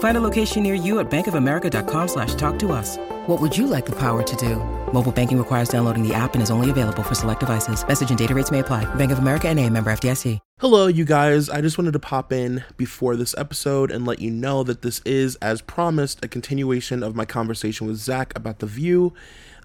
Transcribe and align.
Find 0.00 0.16
a 0.16 0.20
location 0.22 0.62
near 0.62 0.72
you 0.72 0.98
at 0.98 1.10
bankofamerica.com 1.10 2.08
slash 2.08 2.34
talk 2.34 2.58
to 2.60 2.72
us. 2.72 2.96
What 3.26 3.38
would 3.38 3.56
you 3.56 3.66
like 3.66 3.84
the 3.84 3.96
power 3.96 4.22
to 4.22 4.36
do? 4.36 4.56
Mobile 4.94 5.12
banking 5.12 5.36
requires 5.36 5.68
downloading 5.68 6.06
the 6.06 6.14
app 6.14 6.32
and 6.32 6.42
is 6.42 6.50
only 6.50 6.70
available 6.70 7.02
for 7.02 7.14
select 7.14 7.40
devices. 7.40 7.86
Message 7.86 8.08
and 8.08 8.18
data 8.18 8.34
rates 8.34 8.50
may 8.50 8.60
apply. 8.60 8.92
Bank 8.94 9.12
of 9.12 9.18
America 9.18 9.48
and 9.48 9.60
a 9.60 9.68
member 9.68 9.92
FDIC. 9.92 10.38
Hello, 10.58 10.86
you 10.86 11.04
guys. 11.04 11.50
I 11.50 11.60
just 11.60 11.76
wanted 11.76 11.92
to 11.92 11.98
pop 11.98 12.32
in 12.32 12.64
before 12.78 13.14
this 13.14 13.34
episode 13.36 13.90
and 13.90 14.06
let 14.06 14.20
you 14.20 14.30
know 14.30 14.62
that 14.62 14.80
this 14.80 15.02
is, 15.04 15.36
as 15.36 15.60
promised, 15.60 16.24
a 16.24 16.28
continuation 16.28 17.02
of 17.02 17.14
my 17.14 17.26
conversation 17.26 17.86
with 17.86 17.96
Zach 17.96 18.32
about 18.34 18.60
The 18.60 18.66
View. 18.66 19.12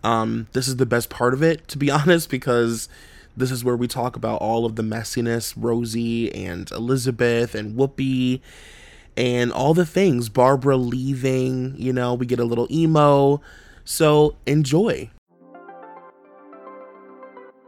Um, 0.03 0.47
this 0.51 0.67
is 0.67 0.75
the 0.75 0.85
best 0.85 1.09
part 1.09 1.33
of 1.33 1.43
it, 1.43 1.65
to 1.69 1.77
be 1.77 1.89
honest, 1.91 2.29
because 2.29 2.89
this 3.37 3.51
is 3.51 3.63
where 3.63 3.77
we 3.77 3.87
talk 3.87 4.17
about 4.17 4.41
all 4.41 4.65
of 4.65 4.75
the 4.75 4.83
messiness, 4.83 5.53
Rosie 5.55 6.33
and 6.33 6.69
Elizabeth 6.71 7.55
and 7.55 7.77
Whoopi 7.77 8.41
and 9.17 9.51
all 9.51 9.73
the 9.73 9.85
things. 9.85 10.29
Barbara 10.29 10.77
leaving, 10.77 11.75
you 11.77 11.93
know, 11.93 12.13
we 12.13 12.25
get 12.25 12.39
a 12.39 12.45
little 12.45 12.67
emo. 12.71 13.41
So 13.83 14.35
enjoy. 14.45 15.09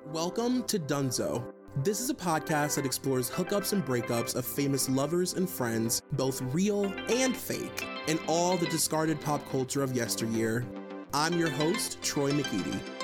Welcome 0.07 0.63
to 0.63 0.79
Dunzo. 0.79 1.53
This 1.83 1.99
is 1.99 2.09
a 2.09 2.15
podcast 2.15 2.75
that 2.75 2.85
explores 2.85 3.29
hookups 3.29 3.71
and 3.71 3.85
breakups 3.85 4.35
of 4.35 4.45
famous 4.45 4.89
lovers 4.89 5.33
and 5.33 5.47
friends, 5.47 6.01
both 6.13 6.41
real 6.53 6.91
and 7.09 7.37
fake, 7.37 7.85
and 8.07 8.19
all 8.27 8.57
the 8.57 8.65
discarded 8.65 9.21
pop 9.21 9.47
culture 9.51 9.83
of 9.83 9.95
yesteryear. 9.95 10.65
I'm 11.13 11.37
your 11.37 11.49
host, 11.49 12.01
Troy 12.01 12.31
McEady. 12.31 12.96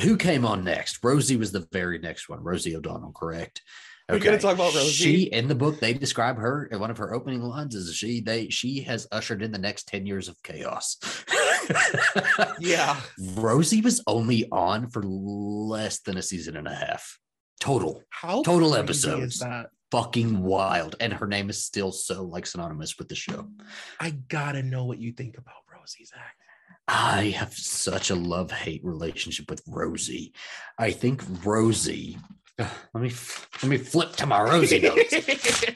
Who 0.00 0.16
came 0.16 0.44
on 0.44 0.64
next? 0.64 0.98
Rosie 1.02 1.36
was 1.36 1.52
the 1.52 1.66
very 1.72 1.98
next 1.98 2.28
one. 2.28 2.42
Rosie 2.42 2.76
O'Donnell, 2.76 3.12
correct? 3.12 3.62
We're 4.08 4.20
gonna 4.20 4.38
talk 4.38 4.54
about 4.54 4.74
Rosie. 4.74 4.90
She 4.90 5.22
in 5.24 5.48
the 5.48 5.54
book 5.54 5.80
they 5.80 5.92
describe 5.92 6.38
her 6.38 6.64
in 6.66 6.80
one 6.80 6.90
of 6.90 6.96
her 6.96 7.12
opening 7.12 7.42
lines 7.42 7.74
is 7.74 7.94
she 7.94 8.22
they 8.22 8.48
she 8.48 8.80
has 8.82 9.06
ushered 9.12 9.42
in 9.42 9.52
the 9.52 9.58
next 9.58 9.86
10 9.88 10.06
years 10.06 10.28
of 10.28 10.42
chaos. 10.42 10.96
Yeah. 12.60 12.98
Rosie 13.34 13.82
was 13.82 14.02
only 14.06 14.48
on 14.50 14.88
for 14.88 15.02
less 15.02 16.00
than 16.00 16.16
a 16.16 16.22
season 16.22 16.56
and 16.56 16.66
a 16.66 16.74
half. 16.74 17.18
Total. 17.60 18.02
How 18.08 18.42
Total 18.42 18.74
episodes. 18.74 19.44
Fucking 19.90 20.42
wild. 20.42 20.96
And 21.00 21.12
her 21.12 21.26
name 21.26 21.50
is 21.50 21.64
still 21.64 21.92
so 21.92 22.22
like 22.22 22.46
synonymous 22.46 22.98
with 22.98 23.08
the 23.08 23.14
show. 23.14 23.48
I 24.00 24.10
gotta 24.10 24.62
know 24.62 24.84
what 24.86 24.98
you 24.98 25.12
think 25.12 25.36
about 25.36 25.56
Rosie, 25.70 26.06
Zach. 26.06 26.36
I 26.88 27.34
have 27.36 27.52
such 27.52 28.08
a 28.08 28.14
love 28.14 28.50
hate 28.50 28.82
relationship 28.82 29.50
with 29.50 29.62
Rosie. 29.68 30.32
I 30.78 30.90
think 30.90 31.22
Rosie. 31.44 32.16
Let 32.58 32.94
me 32.94 33.12
let 33.62 33.68
me 33.68 33.76
flip 33.76 34.16
to 34.16 34.26
my 34.26 34.42
Rosie 34.42 34.80
notes. 34.80 35.14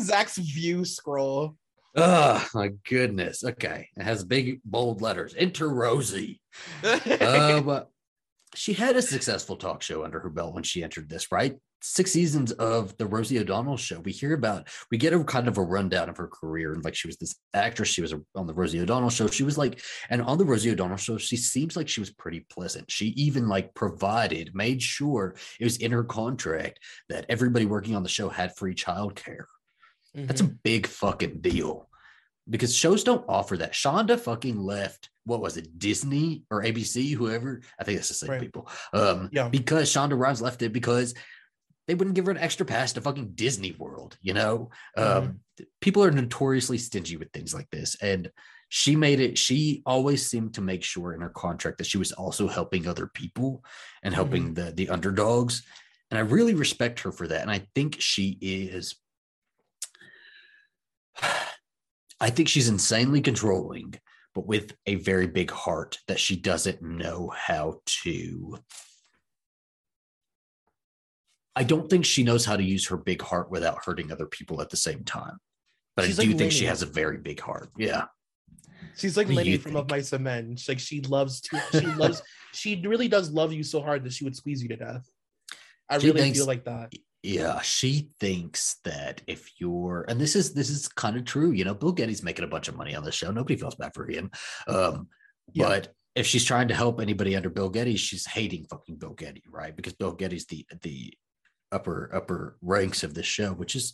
Zach's 0.00 0.36
view 0.36 0.84
scroll. 0.84 1.56
Oh 1.94 2.44
my 2.54 2.70
goodness. 2.88 3.44
Okay, 3.44 3.88
it 3.96 4.02
has 4.02 4.24
big 4.24 4.60
bold 4.64 5.02
letters. 5.02 5.34
Enter 5.36 5.68
Rosie. 5.68 6.40
Um, 7.20 7.84
she 8.54 8.72
had 8.72 8.96
a 8.96 9.02
successful 9.02 9.56
talk 9.56 9.82
show 9.82 10.02
under 10.02 10.18
her 10.20 10.30
belt 10.30 10.54
when 10.54 10.62
she 10.62 10.82
entered 10.82 11.08
this, 11.08 11.30
right? 11.30 11.56
Six 11.82 12.10
seasons 12.10 12.52
of 12.52 12.96
the 12.96 13.06
Rosie 13.06 13.38
O'Donnell 13.38 13.76
show. 13.76 14.00
We 14.00 14.10
hear 14.10 14.32
about, 14.34 14.66
we 14.90 14.96
get 14.96 15.12
a 15.12 15.22
kind 15.22 15.46
of 15.46 15.58
a 15.58 15.62
rundown 15.62 16.08
of 16.08 16.16
her 16.16 16.26
career. 16.26 16.72
And 16.72 16.82
like 16.82 16.94
she 16.94 17.06
was 17.06 17.16
this 17.18 17.36
actress, 17.54 17.88
she 17.88 18.00
was 18.00 18.14
on 18.34 18.46
the 18.46 18.54
Rosie 18.54 18.80
O'Donnell 18.80 19.10
show. 19.10 19.26
She 19.28 19.44
was 19.44 19.58
like, 19.58 19.80
and 20.08 20.22
on 20.22 20.38
the 20.38 20.44
Rosie 20.44 20.70
O'Donnell 20.72 20.96
show, 20.96 21.18
she 21.18 21.36
seems 21.36 21.76
like 21.76 21.88
she 21.88 22.00
was 22.00 22.10
pretty 22.10 22.40
pleasant. 22.50 22.90
She 22.90 23.08
even 23.08 23.46
like 23.46 23.74
provided, 23.74 24.54
made 24.54 24.82
sure 24.82 25.36
it 25.60 25.64
was 25.64 25.76
in 25.76 25.92
her 25.92 26.02
contract 26.04 26.80
that 27.08 27.26
everybody 27.28 27.66
working 27.66 27.94
on 27.94 28.02
the 28.02 28.08
show 28.08 28.28
had 28.30 28.56
free 28.56 28.74
childcare. 28.74 29.44
That's 30.14 30.40
a 30.40 30.44
Mm-hmm. 30.44 30.54
big 30.64 30.86
fucking 30.86 31.40
deal 31.42 31.90
because 32.48 32.74
shows 32.74 33.04
don't 33.04 33.24
offer 33.28 33.58
that. 33.58 33.74
Shonda 33.74 34.18
fucking 34.18 34.56
left. 34.58 35.10
What 35.24 35.40
was 35.42 35.56
it, 35.58 35.78
Disney 35.78 36.44
or 36.50 36.62
ABC, 36.62 37.12
whoever? 37.12 37.60
I 37.78 37.84
think 37.84 37.98
that's 37.98 38.08
the 38.08 38.14
same 38.14 38.30
Right. 38.30 38.40
people. 38.40 38.68
Um, 38.94 39.28
Yeah. 39.32 39.48
because 39.50 39.90
Shonda 39.92 40.18
Rhimes 40.18 40.40
left 40.40 40.62
it 40.62 40.72
because 40.72 41.12
they 41.86 41.94
wouldn't 41.94 42.16
give 42.16 42.26
her 42.26 42.32
an 42.32 42.38
extra 42.38 42.66
pass 42.66 42.92
to 42.94 43.00
fucking 43.00 43.32
Disney 43.34 43.72
World. 43.78 44.18
You 44.20 44.34
know, 44.34 44.70
um, 44.96 45.40
people 45.80 46.02
are 46.04 46.10
notoriously 46.10 46.78
stingy 46.78 47.16
with 47.16 47.30
things 47.32 47.54
like 47.54 47.70
this, 47.70 47.96
and 48.00 48.30
she 48.68 48.96
made 48.96 49.20
it. 49.20 49.38
She 49.38 49.82
always 49.86 50.28
seemed 50.28 50.54
to 50.54 50.60
make 50.60 50.82
sure 50.82 51.14
in 51.14 51.20
her 51.20 51.28
contract 51.30 51.78
that 51.78 51.86
she 51.86 51.98
was 51.98 52.12
also 52.12 52.48
helping 52.48 52.86
other 52.86 53.06
people 53.06 53.64
and 54.02 54.14
helping 54.14 54.54
the 54.54 54.72
the 54.72 54.88
underdogs. 54.88 55.62
And 56.10 56.18
I 56.18 56.22
really 56.22 56.54
respect 56.54 57.00
her 57.00 57.12
for 57.12 57.26
that. 57.28 57.42
And 57.42 57.50
I 57.50 57.66
think 57.74 58.00
she 58.00 58.38
is 58.40 58.96
I 62.20 62.30
think 62.30 62.48
she's 62.48 62.68
insanely 62.68 63.20
controlling, 63.20 63.94
but 64.34 64.46
with 64.46 64.74
a 64.86 64.96
very 64.96 65.26
big 65.26 65.50
heart 65.50 65.98
that 66.08 66.18
she 66.18 66.36
doesn't 66.36 66.82
know 66.82 67.32
how 67.34 67.80
to. 68.02 68.58
I 71.56 71.62
don't 71.64 71.88
think 71.90 72.04
she 72.04 72.22
knows 72.22 72.44
how 72.44 72.56
to 72.56 72.62
use 72.62 72.86
her 72.88 72.96
big 72.98 73.22
heart 73.22 73.50
without 73.50 73.84
hurting 73.84 74.12
other 74.12 74.26
people 74.26 74.60
at 74.60 74.68
the 74.70 74.76
same 74.76 75.02
time. 75.04 75.38
But 75.96 76.04
She's 76.04 76.20
I 76.20 76.24
do 76.24 76.28
like 76.30 76.38
think 76.38 76.52
she 76.52 76.66
has 76.66 76.82
a 76.82 76.86
very 76.86 77.16
big 77.18 77.40
heart. 77.40 77.70
Yeah. 77.78 78.04
She's 78.96 79.16
like 79.16 79.26
What 79.28 79.36
Lennie 79.36 79.50
you 79.50 79.58
from 79.58 79.74
Of 79.76 79.88
think? 79.88 79.90
Mice 79.90 80.12
and 80.12 80.24
Men. 80.24 80.56
She's 80.56 80.68
like 80.68 80.78
she 80.78 81.00
loves 81.00 81.40
to. 81.42 81.60
She 81.72 81.86
loves. 82.02 82.22
she 82.52 82.80
really 82.86 83.08
does 83.08 83.30
love 83.30 83.52
you 83.52 83.62
so 83.62 83.80
hard 83.80 84.04
that 84.04 84.12
she 84.12 84.24
would 84.24 84.36
squeeze 84.36 84.62
you 84.62 84.68
to 84.68 84.76
death. 84.76 85.08
I 85.88 85.98
She 85.98 86.08
really 86.08 86.20
thinks- 86.20 86.38
feel 86.38 86.46
like 86.46 86.64
that. 86.66 86.92
Yeah, 87.22 87.60
she 87.62 88.10
thinks 88.20 88.76
that 88.84 89.20
if 89.26 89.50
you're, 89.58 90.04
and 90.08 90.20
this 90.20 90.36
is 90.36 90.54
this 90.54 90.70
is 90.70 90.86
kind 90.86 91.16
of 91.16 91.24
true. 91.24 91.50
You 91.50 91.64
know, 91.64 91.74
Bill 91.74 91.90
Geddie's 91.90 92.22
making 92.22 92.44
a 92.44 92.48
bunch 92.48 92.68
of 92.68 92.76
money 92.76 92.94
on 92.94 93.02
this 93.02 93.16
show. 93.16 93.32
Nobody 93.32 93.56
feels 93.56 93.74
bad 93.74 93.94
for 93.94 94.06
him. 94.06 94.30
Um, 94.68 95.08
Yeah. 95.52 95.66
but 95.66 95.92
if 96.14 96.24
she's 96.26 96.44
trying 96.44 96.68
to 96.68 96.74
help 96.74 97.00
anybody 97.00 97.34
under 97.34 97.50
Bill 97.50 97.68
Geddie, 97.68 97.96
she's 97.96 98.26
hating 98.26 98.66
fucking 98.70 98.96
Bill 98.96 99.14
Geddie, 99.14 99.42
right? 99.50 99.74
Because 99.74 99.94
Bill 99.94 100.12
Geddie's 100.12 100.46
the 100.46 100.66
the 100.82 101.12
upper 101.76 102.10
upper 102.12 102.56
ranks 102.62 103.04
of 103.04 103.14
this 103.14 103.26
show, 103.26 103.52
which 103.52 103.76
is 103.76 103.92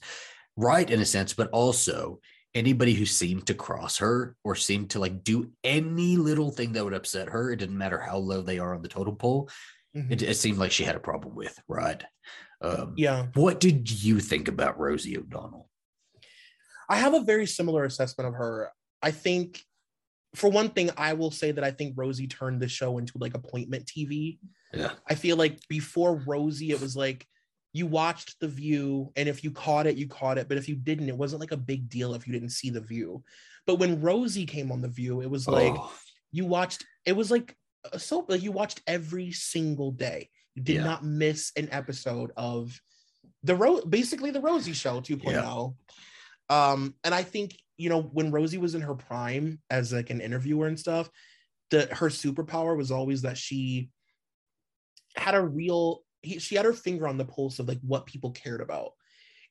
right 0.57 0.89
in 0.91 1.01
a 1.01 1.05
sense, 1.05 1.35
but 1.35 1.51
also 1.51 2.21
anybody 2.55 2.95
who 2.95 3.07
seemed 3.07 3.47
to 3.47 3.55
cross 3.55 3.99
her 3.99 4.37
or 4.45 4.55
seemed 4.55 4.91
to 4.91 4.99
like 4.99 5.25
do 5.25 5.51
any 5.65 6.17
little 6.17 6.51
thing 6.51 6.73
that 6.73 6.85
would 6.85 6.95
upset 6.95 7.29
her, 7.29 7.51
it 7.51 7.57
didn't 7.57 7.79
matter 7.79 7.99
how 7.99 8.17
low 8.19 8.41
they 8.43 8.59
are 8.59 8.75
on 8.75 8.83
the 8.83 8.89
totem 8.89 9.17
pole, 9.17 9.49
Mhm. 9.97 10.11
it, 10.13 10.23
it 10.23 10.37
seemed 10.37 10.59
like 10.59 10.73
she 10.73 10.85
had 10.85 10.97
a 10.97 11.01
problem 11.01 11.35
with, 11.35 11.59
right? 11.69 12.03
Um, 12.63 12.95
Yeah, 12.97 13.27
what 13.35 13.61
did 13.61 13.91
you 13.91 14.21
think 14.21 14.49
about 14.49 14.79
Rosie 14.79 15.19
O'Donnell? 15.19 15.69
I 16.89 16.97
have 16.97 17.15
a 17.15 17.21
very 17.21 17.47
similar 17.47 17.85
assessment 17.85 18.29
of 18.29 18.35
her. 18.35 18.71
I 19.03 19.11
think, 19.11 19.61
for 20.35 20.51
one 20.51 20.71
thing, 20.71 20.91
I 20.97 21.13
will 21.15 21.31
say 21.31 21.53
that 21.53 21.65
I 21.65 21.71
think 21.71 21.95
Rosie 21.97 22.27
turned 22.27 22.61
the 22.61 22.69
show 22.69 22.99
into 22.99 23.19
like 23.19 23.35
appointment 23.35 23.87
TV. 23.87 24.39
Yeah. 24.73 24.93
I 25.07 25.15
feel 25.15 25.37
like 25.37 25.67
before 25.69 26.17
Rosie, 26.27 26.71
it 26.71 26.81
was 26.81 26.97
like 26.97 27.27
you 27.73 27.87
watched 27.87 28.39
The 28.41 28.49
View, 28.49 29.11
and 29.17 29.29
if 29.29 29.43
you 29.43 29.51
caught 29.51 29.87
it, 29.87 29.97
you 29.97 30.07
caught 30.07 30.39
it. 30.39 30.49
But 30.49 30.59
if 30.59 30.69
you 30.69 30.75
didn't, 30.77 31.09
it 31.09 31.17
wasn't 31.17 31.41
like 31.41 31.53
a 31.53 31.57
big 31.57 31.89
deal 31.89 32.15
if 32.15 32.27
you 32.27 32.33
didn't 32.33 32.51
see 32.51 32.71
The 32.71 32.81
View. 32.81 33.23
But 33.67 33.77
when 33.77 34.01
Rosie 34.01 34.47
came 34.47 34.71
on 34.73 34.81
The 34.83 34.89
View, 34.89 35.23
it 35.23 35.31
was 35.31 35.49
like 35.49 35.75
Oh, 35.77 35.93
you 36.31 36.45
watched. 36.45 36.85
It 37.07 37.17
was 37.17 37.31
like 37.31 37.57
a 37.93 37.99
soap. 37.99 38.31
Like 38.31 38.43
you 38.43 38.53
watched 38.53 38.83
every 38.87 39.33
single 39.33 39.91
day. 39.91 40.29
You 40.55 40.63
did 40.63 40.77
Yeah. 40.77 40.85
not 40.85 41.05
miss 41.05 41.53
an 41.57 41.69
episode 41.73 42.31
of 42.37 42.79
the 43.43 43.57
Ro- 43.57 43.85
basically 43.85 44.31
the 44.31 44.41
Rosie 44.41 44.73
Show 44.75 45.01
2.0. 45.01 45.75
Um, 46.51 46.95
and 47.05 47.15
I 47.15 47.23
think 47.23 47.57
you 47.79 47.89
know 47.89 48.03
when 48.03 48.31
Rosie 48.31 48.59
was 48.59 48.75
in 48.75 48.83
her 48.83 48.95
prime 48.95 49.61
as 49.71 49.93
like 49.93 50.11
an 50.11 50.21
interviewer 50.21 50.67
and 50.67 50.79
stuff, 50.79 51.09
that 51.71 51.91
her 51.95 52.09
superpower 52.11 52.77
was 52.77 52.91
always 52.91 53.23
that 53.23 53.39
she 53.39 53.89
had 55.17 55.35
a 55.35 55.41
real 55.43 56.03
he, 56.23 56.39
she 56.39 56.55
had 56.55 56.65
her 56.65 56.73
finger 56.73 57.07
on 57.09 57.19
the 57.19 57.25
pulse 57.25 57.59
of 57.59 57.69
like 57.69 57.81
what 57.83 58.07
people 58.07 58.31
cared 58.31 58.61
about 58.61 58.93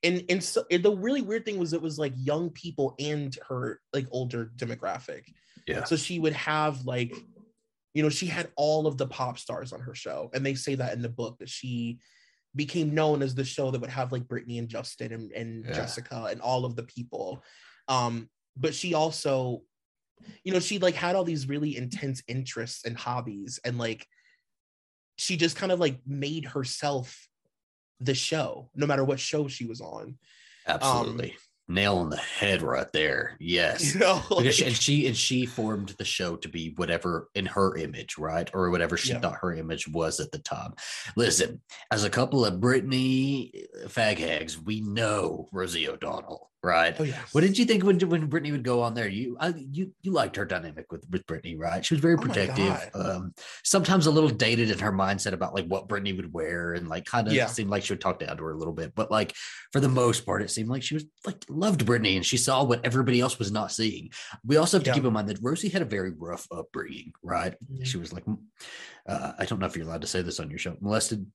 and 0.04 0.24
and 0.30 0.44
so 0.44 0.64
and 0.72 0.84
the 0.84 0.96
really 0.96 1.22
weird 1.22 1.46
thing 1.46 1.60
was 1.60 1.74
it 1.74 1.82
was 1.82 2.00
like 2.00 2.14
young 2.16 2.50
people 2.50 2.96
and 3.00 3.38
her 3.48 3.80
like 3.94 4.08
older 4.12 4.52
demographic 4.56 5.24
Yeah. 5.68 5.84
so 5.84 5.96
she 5.96 6.20
would 6.20 6.34
have 6.34 6.86
like 6.86 7.14
you 7.94 8.02
know 8.02 8.10
she 8.10 8.26
had 8.28 8.50
all 8.56 8.88
of 8.88 8.98
the 8.98 9.08
pop 9.08 9.38
stars 9.38 9.74
on 9.74 9.82
her 9.82 9.94
show 9.94 10.30
and 10.34 10.46
they 10.46 10.56
say 10.56 10.76
that 10.76 10.94
in 10.94 11.02
the 11.02 11.10
book 11.10 11.38
that 11.40 11.50
she 11.50 12.00
became 12.56 12.94
known 12.94 13.22
as 13.22 13.34
the 13.36 13.46
show 13.46 13.72
that 13.72 13.80
would 13.80 13.90
have 13.90 14.12
like 14.12 14.24
Britney 14.24 14.60
and 14.60 14.68
Justin 14.68 15.14
and, 15.14 15.32
and 15.32 15.66
Yeah. 15.66 15.74
Jessica 15.74 16.28
and 16.32 16.42
all 16.42 16.66
of 16.66 16.76
the 16.76 16.84
people 16.84 17.44
um 17.88 18.30
but 18.58 18.74
she 18.74 18.94
also 18.94 19.62
you 20.44 20.52
know 20.54 20.60
she 20.60 20.80
like 20.80 20.96
had 20.96 21.16
all 21.16 21.24
these 21.24 21.48
really 21.48 21.78
intense 21.78 22.22
interests 22.28 22.86
and 22.86 22.98
hobbies 22.98 23.60
and 23.64 23.78
like 23.78 24.08
she 25.22 25.38
just 25.38 25.56
kind 25.56 25.72
of 25.72 25.80
like 25.80 26.00
made 26.06 26.46
herself 26.46 27.28
the 28.00 28.16
show 28.16 28.70
no 28.76 28.88
matter 28.88 29.04
what 29.04 29.20
show 29.20 29.48
she 29.48 29.66
was 29.66 29.80
on 29.82 30.18
Absolutely. 30.68 31.32
Um, 31.32 31.38
Nail 31.76 31.98
on 32.00 32.10
the 32.10 32.18
head 32.18 32.62
right 32.62 32.92
there. 32.92 33.38
Yes. 33.40 33.94
you 33.94 34.00
know 34.02 34.22
because 34.30 34.56
she, 34.56 34.66
and 34.66 34.76
she 34.76 35.08
and 35.08 35.16
she 35.16 35.46
formed 35.46 35.90
the 35.98 36.04
show 36.06 36.36
to 36.36 36.50
be 36.50 36.74
whatever 36.76 37.30
in 37.34 37.46
her 37.46 37.78
image, 37.78 38.18
right, 38.18 38.50
or 38.54 38.70
whatever 38.72 38.98
she 38.98 39.14
Yeah. 39.14 39.20
thought 39.22 39.38
her 39.42 39.54
image 39.54 39.88
was 39.88 40.20
at 40.20 40.32
the 40.32 40.40
time. 40.40 40.74
Listen, 41.16 41.62
as 41.90 42.04
a 42.04 42.10
couple 42.10 42.46
of 42.46 42.56
Britney 42.56 43.52
fag 43.86 44.18
hags, 44.20 44.60
we 44.62 44.82
know 44.82 45.48
Rosie 45.54 45.88
O'Donnell, 45.88 46.51
right? 46.64 46.96
oh 47.00 47.04
yes 47.04 47.34
What 47.34 47.42
did 47.42 47.58
you 47.58 47.66
think 47.66 47.84
when 47.84 48.00
when 48.10 48.30
Britney 48.30 48.52
would 48.52 48.64
go 48.64 48.82
on 48.82 48.94
there? 48.94 49.08
You 49.08 49.38
I, 49.40 49.54
you 49.72 49.92
you 50.02 50.12
liked 50.12 50.36
her 50.36 50.46
dynamic 50.46 50.92
with 50.92 51.06
with 51.10 51.26
Britney, 51.26 51.58
right? 51.58 51.84
She 51.86 51.94
was 51.94 52.02
very 52.02 52.14
Oh 52.16 52.18
protective. 52.18 52.90
Um, 52.94 53.34
sometimes 53.64 54.06
a 54.06 54.12
little 54.12 54.30
dated 54.30 54.70
in 54.70 54.80
her 54.80 54.92
mindset 54.92 55.34
about 55.34 55.54
like 55.54 55.66
what 55.66 55.88
Britney 55.88 56.16
would 56.16 56.32
wear, 56.34 56.74
and 56.74 56.88
like 56.88 57.06
kind 57.06 57.28
of 57.28 57.34
Yeah. 57.34 57.48
seemed 57.48 57.70
like 57.70 57.84
she 57.84 57.94
would 57.94 58.02
talk 58.02 58.20
down 58.20 58.38
to 58.38 58.44
her 58.44 58.52
a 58.52 58.58
little 58.58 58.74
bit. 58.74 58.94
But 58.96 59.10
like 59.12 59.36
for 59.72 59.80
the 59.80 59.90
most 59.90 60.26
part, 60.26 60.42
it 60.42 60.52
seemed 60.52 60.70
like 60.70 60.84
she 60.84 60.94
was 60.94 61.06
like 61.26 61.44
loved 61.50 61.86
Britney, 61.86 62.16
and 62.16 62.26
she 62.26 62.38
saw 62.38 62.64
what 62.64 62.86
everybody 62.86 63.20
else 63.22 63.40
was 63.40 63.52
not 63.52 63.72
seeing. 63.72 64.10
We 64.46 64.58
also 64.58 64.78
have 64.78 64.84
to 64.84 64.90
Yeah. 64.90 64.96
keep 64.96 65.06
in 65.06 65.14
mind 65.14 65.30
that 65.30 65.40
Rosie 65.42 65.70
had 65.70 65.82
a 65.82 65.86
very 65.86 66.12
rough 66.12 66.48
upbringing, 66.52 67.14
right? 67.24 67.56
Mhm. 67.72 67.86
She 67.86 67.98
was 67.98 68.14
like, 68.14 68.24
uh, 69.08 69.32
I 69.38 69.46
don't 69.46 69.60
know 69.60 69.66
if 69.68 69.76
you're 69.76 69.86
allowed 69.86 70.02
to 70.02 70.08
say 70.08 70.22
this 70.22 70.40
on 70.40 70.50
your 70.50 70.60
show, 70.60 70.78
molested. 70.82 71.26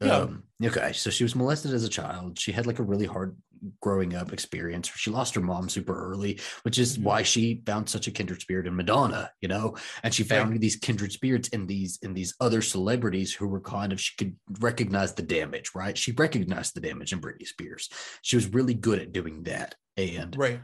Yeah. 0.00 0.14
Um, 0.16 0.44
okay, 0.64 0.92
so 0.92 1.10
she 1.10 1.24
was 1.24 1.34
molested 1.36 1.74
as 1.74 1.84
a 1.84 1.88
child. 1.88 2.38
She 2.38 2.52
had 2.52 2.66
like 2.66 2.78
a 2.78 2.82
really 2.82 3.06
hard 3.06 3.36
growing 3.82 4.14
up 4.14 4.32
experience. 4.32 4.88
She 4.88 5.10
lost 5.10 5.34
her 5.34 5.42
mom 5.42 5.68
super 5.68 5.94
early, 5.94 6.40
which 6.62 6.78
is 6.78 6.96
Mhm. 6.96 7.02
why 7.02 7.22
she 7.22 7.62
found 7.66 7.90
such 7.90 8.06
a 8.06 8.10
kindred 8.10 8.40
spirit 8.40 8.66
in 8.66 8.74
Madonna, 8.74 9.30
you 9.42 9.48
know, 9.48 9.76
and 10.02 10.14
she 10.14 10.22
found 10.22 10.58
these 10.58 10.76
kindred 10.76 11.12
spirits 11.12 11.48
in 11.48 11.66
these 11.66 11.98
in 12.00 12.14
these 12.14 12.34
other 12.40 12.62
celebrities 12.62 13.34
who 13.34 13.46
were 13.46 13.60
kind 13.60 13.92
of 13.92 14.00
she 14.00 14.16
could 14.16 14.34
recognize 14.60 15.12
the 15.12 15.22
damage, 15.22 15.72
right? 15.74 15.98
She 15.98 16.12
recognized 16.12 16.74
the 16.74 16.80
damage 16.80 17.12
in 17.12 17.20
Britney 17.20 17.46
Spears. 17.46 17.90
She 18.22 18.36
was 18.36 18.46
really 18.48 18.74
good 18.74 18.98
at 18.98 19.12
doing 19.12 19.42
that, 19.42 19.74
and 19.98 20.34
right 20.38 20.62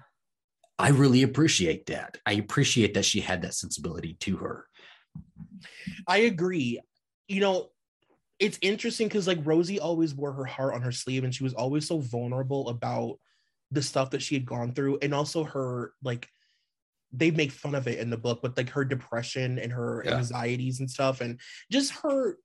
I 0.79 0.89
really 0.91 1.23
appreciate 1.23 1.87
that. 1.87 2.19
I 2.27 2.33
appreciate 2.33 2.95
that 2.95 3.05
she 3.07 3.21
had 3.21 3.43
that 3.43 3.55
sensibility 3.55 4.15
to 4.21 4.37
her. 4.39 4.67
I 6.07 6.19
agree. 6.19 6.81
You 7.29 7.41
know, 7.41 7.71
it's 8.39 8.59
interesting 8.61 9.09
because 9.09 9.27
like 9.27 9.39
Rosie 9.45 9.81
always 9.81 10.15
wore 10.15 10.33
her 10.33 10.45
heart 10.45 10.75
on 10.75 10.83
her 10.83 10.93
sleeve 10.93 11.25
and 11.25 11.35
she 11.35 11.45
was 11.45 11.55
always 11.55 11.87
so 11.87 11.99
vulnerable 11.99 12.69
about 12.69 13.19
the 13.71 13.83
stuff 13.83 14.11
that 14.11 14.23
she 14.23 14.35
had 14.35 14.45
gone 14.47 14.73
through 14.73 14.99
and 15.03 15.15
also 15.15 15.45
her 15.45 15.93
like 16.03 16.29
they 17.13 17.31
make 17.31 17.53
fun 17.53 17.75
of 17.75 17.87
it 17.89 17.99
in 17.99 18.11
the 18.11 18.17
book, 18.17 18.41
but 18.43 18.57
like 18.57 18.71
her 18.71 18.85
depression 18.85 19.59
and 19.59 19.73
her 19.73 20.03
Yeah. 20.05 20.17
anxieties 20.19 20.81
and 20.81 20.91
stuff 20.91 21.21
and 21.21 21.41
just 21.71 21.93
her 22.03 22.39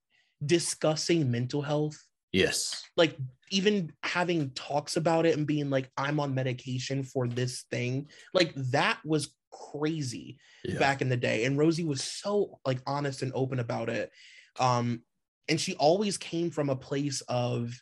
discussing 0.46 1.30
mental 1.30 1.62
health 1.62 1.98
Yes. 2.32 2.84
like 2.96 3.18
even 3.52 3.92
having 4.04 4.52
talks 4.52 4.96
about 4.96 5.26
it 5.26 5.38
and 5.38 5.46
being 5.46 5.70
like 5.70 5.92
i'm 5.98 6.20
on 6.20 6.34
medication 6.34 7.04
for 7.04 7.28
this 7.28 7.66
thing 7.70 8.10
like 8.34 8.54
that 8.56 8.98
was 9.06 9.36
crazy 9.52 10.40
Yeah. 10.64 10.80
back 10.80 11.02
in 11.02 11.10
the 11.10 11.18
day 11.18 11.46
and 11.46 11.60
rosie 11.60 11.84
was 11.84 12.02
so 12.04 12.60
like 12.66 12.80
honest 12.88 13.22
and 13.22 13.32
open 13.36 13.60
about 13.60 13.90
it 13.90 14.12
um 14.60 15.04
and 15.50 15.60
she 15.60 15.76
always 15.76 16.18
came 16.18 16.50
from 16.52 16.70
a 16.70 16.76
place 16.76 17.22
of 17.28 17.74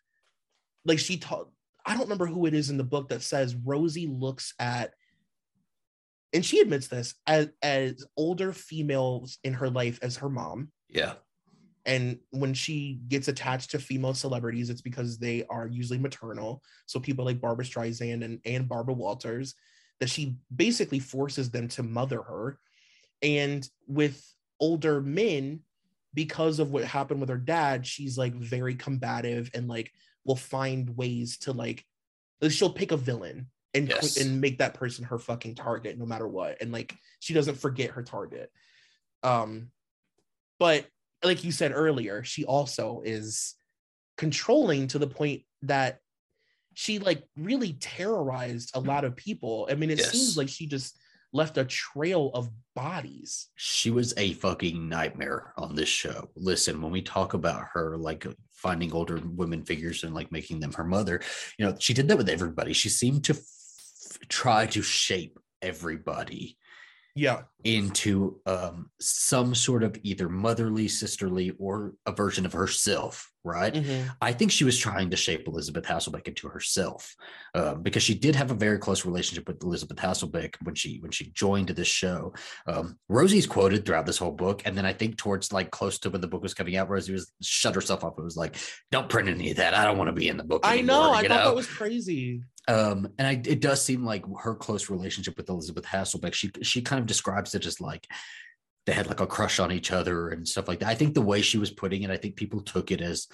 like 0.85 0.99
she 0.99 1.17
taught 1.17 1.49
i 1.85 1.91
don't 1.93 2.03
remember 2.03 2.25
who 2.25 2.45
it 2.45 2.53
is 2.53 2.69
in 2.69 2.77
the 2.77 2.83
book 2.83 3.09
that 3.09 3.21
says 3.21 3.55
rosie 3.65 4.07
looks 4.07 4.53
at 4.59 4.93
and 6.33 6.45
she 6.45 6.59
admits 6.59 6.87
this 6.87 7.15
as 7.27 7.49
as 7.61 8.05
older 8.17 8.53
females 8.53 9.39
in 9.43 9.53
her 9.53 9.69
life 9.69 9.99
as 10.01 10.17
her 10.17 10.29
mom 10.29 10.71
Yeah. 10.89 11.13
and 11.85 12.19
when 12.31 12.53
she 12.53 12.99
gets 13.07 13.27
attached 13.27 13.71
to 13.71 13.79
female 13.79 14.13
celebrities, 14.13 14.69
it's 14.69 14.81
because 14.81 15.17
they 15.17 15.43
are 15.49 15.67
usually 15.67 15.97
maternal. 15.97 16.61
So 16.85 16.99
people 16.99 17.25
like 17.25 17.41
Barbra 17.41 17.65
Streisand 17.65 18.23
and, 18.23 18.39
and 18.45 18.69
Barbara 18.69 18.93
Walters, 18.93 19.55
that 19.99 20.09
she 20.09 20.35
basically 20.55 20.99
forces 20.99 21.49
them 21.49 21.67
to 21.69 21.81
mother 21.83 22.21
her. 22.21 22.59
And 23.23 23.67
with 23.87 24.23
older 24.59 25.01
men, 25.01 25.61
because 26.13 26.59
of 26.59 26.71
what 26.71 26.83
happened 26.83 27.19
with 27.19 27.29
her 27.29 27.37
dad, 27.37 27.85
she's 27.85 28.17
like 28.17 28.33
very 28.33 28.75
combative 28.75 29.49
and 29.53 29.67
like 29.67 29.91
will 30.25 30.35
find 30.35 30.95
ways 30.97 31.37
to 31.39 31.53
like 31.53 31.85
she'll 32.49 32.73
pick 32.73 32.91
a 32.91 32.97
villain 32.97 33.47
and 33.73 33.89
Yes. 33.89 34.17
and 34.17 34.41
make 34.41 34.59
that 34.59 34.73
person 34.73 35.05
her 35.05 35.19
fucking 35.19 35.55
target 35.55 35.97
no 35.97 36.05
matter 36.05 36.27
what. 36.27 36.61
And 36.61 36.71
like 36.71 36.95
she 37.19 37.33
doesn't 37.33 37.57
forget 37.57 37.91
her 37.91 38.03
target. 38.03 38.51
Um 39.23 39.71
but 40.59 40.85
like 41.23 41.43
you 41.43 41.51
said 41.51 41.71
earlier, 41.73 42.23
she 42.23 42.45
also 42.45 43.01
is 43.05 43.55
controlling 44.17 44.87
to 44.87 44.99
the 44.99 45.07
point 45.07 45.43
that 45.63 45.99
she 46.73 46.99
like 46.99 47.23
really 47.37 47.73
terrorized 47.73 48.71
a 48.73 48.79
lot 48.79 49.03
of 49.03 49.15
people. 49.15 49.67
I 49.69 49.75
mean, 49.75 49.89
it 49.89 49.99
Yes. 49.99 50.11
seems 50.11 50.37
like 50.37 50.49
she 50.49 50.65
just 50.65 50.97
left 51.33 51.57
a 51.57 51.65
trail 51.65 52.31
of 52.33 52.49
bodies. 52.75 53.47
She 53.55 53.91
was 53.91 54.13
a 54.17 54.33
fucking 54.33 54.89
nightmare 54.89 55.53
on 55.57 55.75
this 55.75 55.89
show. 55.89 56.29
Listen, 56.35 56.81
when 56.81 56.91
we 56.91 57.01
talk 57.01 57.33
about 57.33 57.65
her, 57.73 57.97
like 57.97 58.25
finding 58.53 58.91
older 58.93 59.21
women 59.23 59.63
figures 59.63 60.03
and 60.03 60.13
like 60.13 60.31
making 60.31 60.59
them 60.59 60.73
her 60.73 60.83
mother, 60.83 61.21
you 61.57 61.65
know, 61.65 61.75
she 61.79 61.93
did 61.93 62.07
that 62.07 62.17
with 62.17 62.29
everybody. 62.29 62.73
She 62.73 62.89
seemed 62.89 63.23
to 63.25 63.33
f- 63.33 64.19
try 64.27 64.65
to 64.67 64.81
shape 64.81 65.37
everybody 65.61 66.57
Yeah. 67.15 67.43
into 67.63 68.39
um, 68.45 68.89
some 68.99 69.53
sort 69.55 69.83
of 69.83 69.97
either 70.03 70.29
motherly, 70.29 70.87
sisterly, 70.87 71.51
or 71.59 71.93
a 72.05 72.11
version 72.11 72.45
of 72.45 72.53
herself, 72.53 73.31
right? 73.43 73.73
Mhm. 73.73 74.11
I 74.21 74.33
think 74.33 74.51
she 74.51 74.63
was 74.65 74.77
trying 74.77 75.09
to 75.11 75.17
shape 75.17 75.47
Elizabeth 75.47 75.85
Hasselbeck 75.85 76.27
into 76.27 76.47
herself, 76.49 77.15
um, 77.55 77.81
because 77.81 78.03
she 78.03 78.13
did 78.13 78.35
have 78.35 78.51
a 78.51 78.55
very 78.55 78.77
close 78.77 79.05
relationship 79.05 79.47
with 79.47 79.63
Elizabeth 79.63 79.97
Hasselbeck 79.97 80.55
when 80.63 80.75
she 80.75 80.99
when 80.99 81.11
she 81.11 81.31
joined 81.31 81.69
this 81.69 81.87
show. 81.87 82.33
Um, 82.67 82.97
Rosie's 83.07 83.47
quoted 83.47 83.85
throughout 83.85 84.05
this 84.05 84.17
whole 84.17 84.31
book, 84.31 84.61
and 84.65 84.77
then 84.77 84.85
I 84.85 84.93
think 84.93 85.17
towards 85.17 85.53
like 85.53 85.71
close 85.71 85.99
to 85.99 86.09
when 86.09 86.21
the 86.21 86.27
book 86.27 86.41
was 86.43 86.53
coming 86.53 86.75
out, 86.75 86.89
Rosie 86.89 87.13
was 87.13 87.31
shut 87.41 87.75
herself 87.75 88.03
off. 88.03 88.15
It 88.17 88.23
was 88.23 88.37
like, 88.37 88.57
"Don't 88.91 89.09
print 89.09 89.29
any 89.29 89.51
of 89.51 89.57
that. 89.57 89.73
I 89.73 89.85
don't 89.85 89.97
want 89.97 90.09
to 90.09 90.13
be 90.13 90.27
in 90.27 90.37
the 90.37 90.43
book." 90.43 90.61
I 90.63 90.81
know. 90.81 91.11
I 91.11 91.21
you 91.21 91.27
thought 91.29 91.45
that 91.45 91.55
was 91.55 91.67
crazy. 91.67 92.41
um 92.67 93.07
and 93.17 93.27
I, 93.27 93.31
it 93.45 93.61
does 93.61 93.81
seem 93.83 94.03
like 94.03 94.23
her 94.41 94.53
close 94.53 94.89
relationship 94.89 95.37
with 95.37 95.49
elizabeth 95.49 95.85
hasselbeck 95.85 96.33
she 96.33 96.51
she 96.61 96.81
kind 96.81 96.99
of 96.99 97.05
describes 97.07 97.55
it 97.55 97.65
as 97.65 97.79
like 97.81 98.05
they 98.89 98.95
had 98.95 99.07
like 99.07 99.19
a 99.19 99.27
crush 99.27 99.59
on 99.59 99.71
each 99.71 99.91
other 99.91 100.29
and 100.29 100.47
stuff 100.47 100.67
like 100.67 100.79
that. 100.79 100.89
I 100.89 100.95
think 100.95 101.13
the 101.13 101.21
way 101.21 101.41
she 101.43 101.59
was 101.59 101.69
putting 101.69 102.01
it 102.01 102.09
i 102.09 102.17
think 102.17 102.35
people 102.35 102.61
took 102.61 102.89
it 102.89 103.01
as 103.01 103.27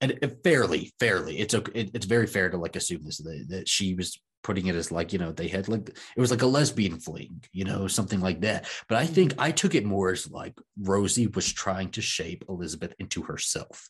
and 0.00 0.16
fairly 0.44 0.92
fairly 1.00 1.38
it's 1.38 1.52
okay 1.54 1.80
it, 1.80 1.90
it's 1.94 2.06
very 2.06 2.28
fair 2.28 2.48
to 2.48 2.56
like 2.56 2.76
assume 2.76 3.02
this 3.02 3.18
that, 3.18 3.46
that 3.48 3.68
she 3.68 3.94
was 3.94 4.20
putting 4.44 4.68
it 4.68 4.76
as 4.76 4.92
like 4.92 5.12
you 5.12 5.18
know 5.18 5.32
they 5.32 5.48
had 5.48 5.68
like 5.68 5.88
it 5.88 6.20
was 6.20 6.30
like 6.30 6.42
a 6.42 6.46
lesbian 6.46 6.98
fling 7.00 7.42
you 7.52 7.64
know 7.64 7.86
something 7.86 8.20
like 8.20 8.40
that. 8.40 8.68
But 8.88 8.98
i 8.98 9.06
think 9.06 9.34
i 9.36 9.50
took 9.50 9.74
it 9.74 9.84
more 9.84 10.12
as 10.12 10.30
like 10.30 10.54
rosie 10.78 11.26
was 11.26 11.52
trying 11.52 11.90
to 11.90 12.00
shape 12.00 12.44
elizabeth 12.48 12.94
into 13.00 13.22
herself. 13.22 13.88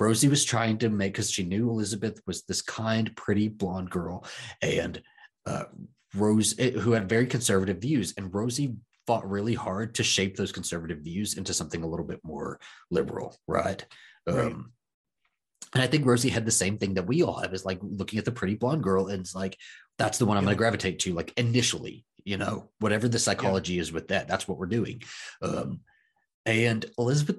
Rosie 0.00 0.28
was 0.28 0.44
trying 0.44 0.78
to 0.78 0.88
make 0.90 1.12
because 1.12 1.30
she 1.30 1.44
knew 1.44 1.70
elizabeth 1.70 2.20
was 2.26 2.42
this 2.42 2.60
kind 2.60 3.14
pretty 3.16 3.48
blonde 3.48 3.90
girl 3.90 4.26
and 4.60 5.00
uh, 5.46 5.64
Rose, 6.16 6.54
eh, 6.58 6.70
who 6.70 6.92
had 6.92 7.08
very 7.08 7.26
conservative 7.26 7.78
views, 7.78 8.14
and 8.16 8.34
Rosie 8.34 8.74
fought 9.06 9.28
really 9.28 9.54
hard 9.54 9.94
to 9.96 10.02
shape 10.02 10.36
those 10.36 10.52
conservative 10.52 10.98
views 10.98 11.34
into 11.34 11.54
something 11.54 11.82
a 11.82 11.86
little 11.86 12.06
bit 12.06 12.20
more 12.22 12.58
liberal, 12.90 13.36
right? 13.46 13.84
Right. 14.26 14.46
Um, 14.46 14.72
and 15.74 15.82
I 15.82 15.86
think 15.86 16.06
Rosie 16.06 16.30
had 16.30 16.46
the 16.46 16.50
same 16.50 16.78
thing 16.78 16.94
that 16.94 17.06
we 17.06 17.22
all 17.22 17.40
have 17.40 17.52
is 17.52 17.64
like 17.64 17.78
looking 17.82 18.18
at 18.18 18.24
the 18.24 18.32
pretty 18.32 18.54
blonde 18.54 18.82
girl, 18.82 19.08
and 19.08 19.20
it's 19.20 19.34
like 19.34 19.56
that's 19.98 20.18
the 20.18 20.26
one 20.26 20.36
I'm 20.36 20.44
going 20.44 20.54
to 20.54 20.58
gravitate 20.58 21.00
to, 21.00 21.12
like 21.12 21.32
initially, 21.36 22.04
you 22.24 22.36
know, 22.36 22.70
whatever 22.78 23.08
the 23.08 23.18
psychology 23.18 23.78
is 23.78 23.92
with 23.92 24.08
that, 24.08 24.28
that's 24.28 24.46
what 24.48 24.58
we're 24.58 24.66
doing. 24.66 25.02
Um, 25.42 25.80
and 26.44 26.84
Elizabeth 26.98 27.38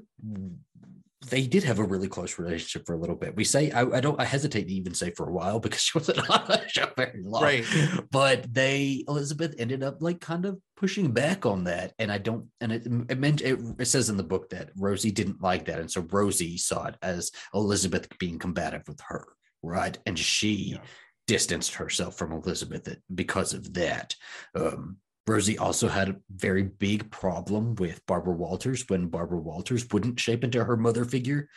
they 1.25 1.47
did 1.47 1.63
have 1.63 1.79
a 1.79 1.83
really 1.83 2.07
close 2.07 2.38
relationship 2.38 2.86
for 2.86 2.93
a 2.93 2.97
little 2.97 3.15
bit. 3.15 3.36
We 3.36 3.43
say 3.43 3.71
I, 3.71 3.81
I, 3.81 4.01
don't 4.01 4.19
I 4.21 4.25
hesitate 4.25 4.67
to 4.67 4.74
even 4.74 4.93
say 4.93 5.12
for 5.12 5.27
a 5.27 5.31
while 5.31 5.59
because 5.59 5.81
she 5.81 5.97
wasn't 5.97 6.29
on 6.29 6.45
the 6.47 6.63
show 6.67 6.89
very 6.95 7.21
long. 7.24 7.43
Right. 7.43 7.65
But 8.12 8.53
they 8.53 9.03
Elizabeth 9.07 9.55
ended 9.57 9.83
up 9.83 9.97
like 10.01 10.21
kind 10.21 10.45
of 10.45 10.59
pushing 10.75 11.12
back 11.12 11.45
on 11.45 11.63
that. 11.65 11.93
And 11.97 12.12
I 12.12 12.19
don't 12.19 12.47
and 12.62 12.71
it 12.71 12.86
it 13.09 13.19
meant 13.19 13.41
it, 13.41 13.59
it 13.79 13.86
says 13.86 14.09
in 14.09 14.17
the 14.17 14.24
book 14.24 14.50
that 14.50 14.69
Rosie 14.75 15.12
didn't 15.12 15.41
like 15.41 15.65
that. 15.65 15.79
And 15.79 15.89
so 15.89 16.05
Rosie 16.12 16.57
saw 16.57 16.88
it 16.88 16.95
as 17.01 17.31
Elizabeth 17.53 18.07
being 18.19 18.38
combative 18.38 18.83
with 18.88 19.00
her. 19.07 19.25
Right. 19.63 19.97
And 20.05 20.17
she 20.17 20.74
yeah. 20.74 20.77
distanced 21.25 21.75
herself 21.75 22.15
from 22.15 22.31
Elizabeth 22.31 22.95
because 23.13 23.53
of 23.53 23.74
that. 23.74 24.15
Um, 24.55 24.97
Rosie 25.27 25.57
also 25.57 25.89
had 25.89 26.10
a 26.10 26.15
very 26.29 26.63
big 26.63 27.12
problem 27.12 27.75
with 27.75 28.05
Barbara 28.05 28.34
Walters 28.34 28.86
when 28.88 29.07
Barbara 29.07 29.39
Walters 29.39 29.86
wouldn't 29.91 30.19
shape 30.19 30.43
into 30.43 30.63
her 30.63 30.77
mother 30.77 31.03
figure. 31.03 31.50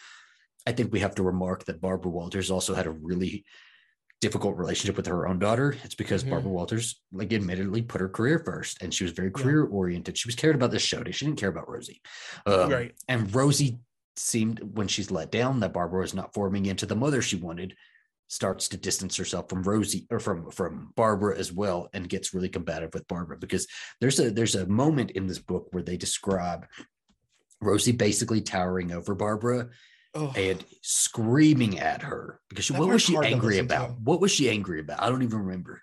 I 0.66 0.72
think 0.72 0.92
we 0.92 1.00
have 1.00 1.14
to 1.14 1.22
remark 1.22 1.64
that 1.64 1.80
Barbara 1.80 2.10
Walters 2.10 2.50
also 2.50 2.74
had 2.74 2.86
a 2.86 2.90
really 2.90 3.44
difficult 4.20 4.58
relationship 4.58 4.96
with 4.96 5.06
her 5.06 5.26
own 5.26 5.38
daughter. 5.38 5.76
It's 5.84 5.94
because 5.94 6.22
mm-hmm. 6.22 6.32
Barbara 6.32 6.50
Walters, 6.50 7.00
like, 7.12 7.32
admittedly 7.32 7.80
put 7.80 8.00
her 8.00 8.08
career 8.08 8.38
first, 8.40 8.82
and 8.82 8.92
she 8.92 9.04
was 9.04 9.12
very 9.12 9.30
career 9.30 9.64
oriented. 9.64 10.18
She 10.18 10.28
was 10.28 10.34
cared 10.34 10.56
about 10.56 10.72
this 10.72 10.82
show. 10.82 11.02
Day. 11.02 11.12
She 11.12 11.24
didn't 11.24 11.38
care 11.38 11.48
about 11.48 11.70
Rosie. 11.70 12.02
Um, 12.44 12.70
right. 12.70 12.92
And 13.08 13.34
Rosie 13.34 13.78
seemed, 14.16 14.60
when 14.76 14.88
she's 14.88 15.10
let 15.10 15.30
down, 15.30 15.60
that 15.60 15.72
Barbara 15.72 16.00
was 16.00 16.12
not 16.12 16.34
forming 16.34 16.66
into 16.66 16.84
the 16.86 16.96
mother 16.96 17.22
she 17.22 17.36
wanted 17.36 17.74
starts 18.30 18.68
to 18.68 18.76
distance 18.76 19.16
herself 19.16 19.48
from 19.48 19.64
Rosie 19.64 20.06
or 20.08 20.20
from 20.20 20.50
from 20.52 20.92
Barbara 20.94 21.36
as 21.36 21.52
well 21.52 21.88
and 21.92 22.08
gets 22.08 22.32
really 22.32 22.48
combative 22.48 22.94
with 22.94 23.08
Barbara 23.08 23.36
because 23.36 23.66
there's 24.00 24.20
a 24.20 24.30
there's 24.30 24.54
a 24.54 24.66
moment 24.66 25.10
in 25.10 25.26
this 25.26 25.40
book 25.40 25.66
where 25.72 25.82
they 25.82 25.96
describe 25.96 26.66
Rosie 27.60 27.92
basically 27.92 28.40
towering 28.40 28.92
over 28.92 29.16
Barbara 29.16 29.70
oh. 30.14 30.32
and 30.36 30.64
screaming 30.80 31.80
at 31.80 32.02
her 32.02 32.40
because 32.48 32.66
she, 32.66 32.72
what 32.72 32.88
was 32.88 33.02
she 33.02 33.16
angry 33.16 33.58
about? 33.58 34.00
What 34.00 34.20
was 34.20 34.30
she 34.30 34.48
angry 34.48 34.78
about? 34.78 35.02
I 35.02 35.08
don't 35.08 35.24
even 35.24 35.40
remember. 35.40 35.82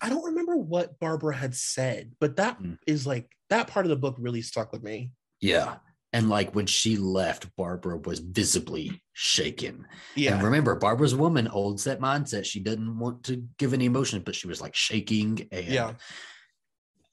I 0.00 0.08
don't 0.08 0.24
remember 0.24 0.56
what 0.56 0.98
Barbara 0.98 1.36
had 1.36 1.54
said, 1.54 2.12
but 2.18 2.36
that 2.36 2.60
mm. 2.60 2.78
is 2.86 3.06
like 3.06 3.30
that 3.50 3.68
part 3.68 3.84
of 3.84 3.90
the 3.90 3.96
book 3.96 4.16
really 4.18 4.42
stuck 4.42 4.72
with 4.72 4.82
me. 4.82 5.12
Yeah. 5.40 5.76
And 6.12 6.28
like 6.28 6.54
when 6.54 6.66
she 6.66 6.96
left, 6.96 7.54
Barbara 7.56 7.96
was 7.96 8.18
visibly 8.18 9.02
shaken. 9.14 9.86
Yeah. 10.14 10.34
And 10.34 10.42
remember, 10.42 10.74
Barbara's 10.74 11.14
a 11.14 11.16
woman, 11.16 11.48
old 11.48 11.80
set 11.80 12.00
mindset. 12.00 12.44
She 12.44 12.60
didn't 12.60 12.98
want 12.98 13.24
to 13.24 13.44
give 13.58 13.72
any 13.72 13.86
emotion, 13.86 14.20
but 14.24 14.34
she 14.34 14.46
was 14.46 14.60
like 14.60 14.74
shaking. 14.74 15.48
And 15.50 15.66
yeah. 15.66 15.92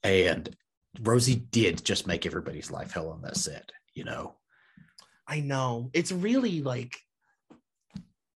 And 0.03 0.56
Rosie 1.01 1.36
did 1.36 1.84
just 1.84 2.08
make 2.08 2.25
everybody's 2.25 2.72
life 2.72 2.91
hell 2.91 3.10
on 3.10 3.22
that 3.22 3.38
set, 3.38 3.72
you 3.94 4.03
know. 4.03 4.36
I 5.27 5.39
know. 5.39 5.91
It's 5.94 6.12
really 6.12 6.62
like 6.62 6.98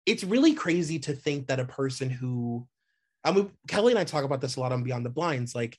it's 0.04 0.24
really 0.24 0.54
crazy 0.54 0.98
to 0.98 1.12
think 1.12 1.46
that 1.46 1.60
a 1.60 1.64
person 1.64 2.10
who 2.10 2.66
I 3.24 3.32
mean 3.32 3.50
Kelly 3.68 3.92
and 3.92 3.98
I 3.98 4.04
talk 4.04 4.24
about 4.24 4.40
this 4.40 4.56
a 4.56 4.60
lot 4.60 4.72
on 4.72 4.82
Beyond 4.82 5.06
the 5.06 5.10
Blinds, 5.10 5.54
like 5.54 5.78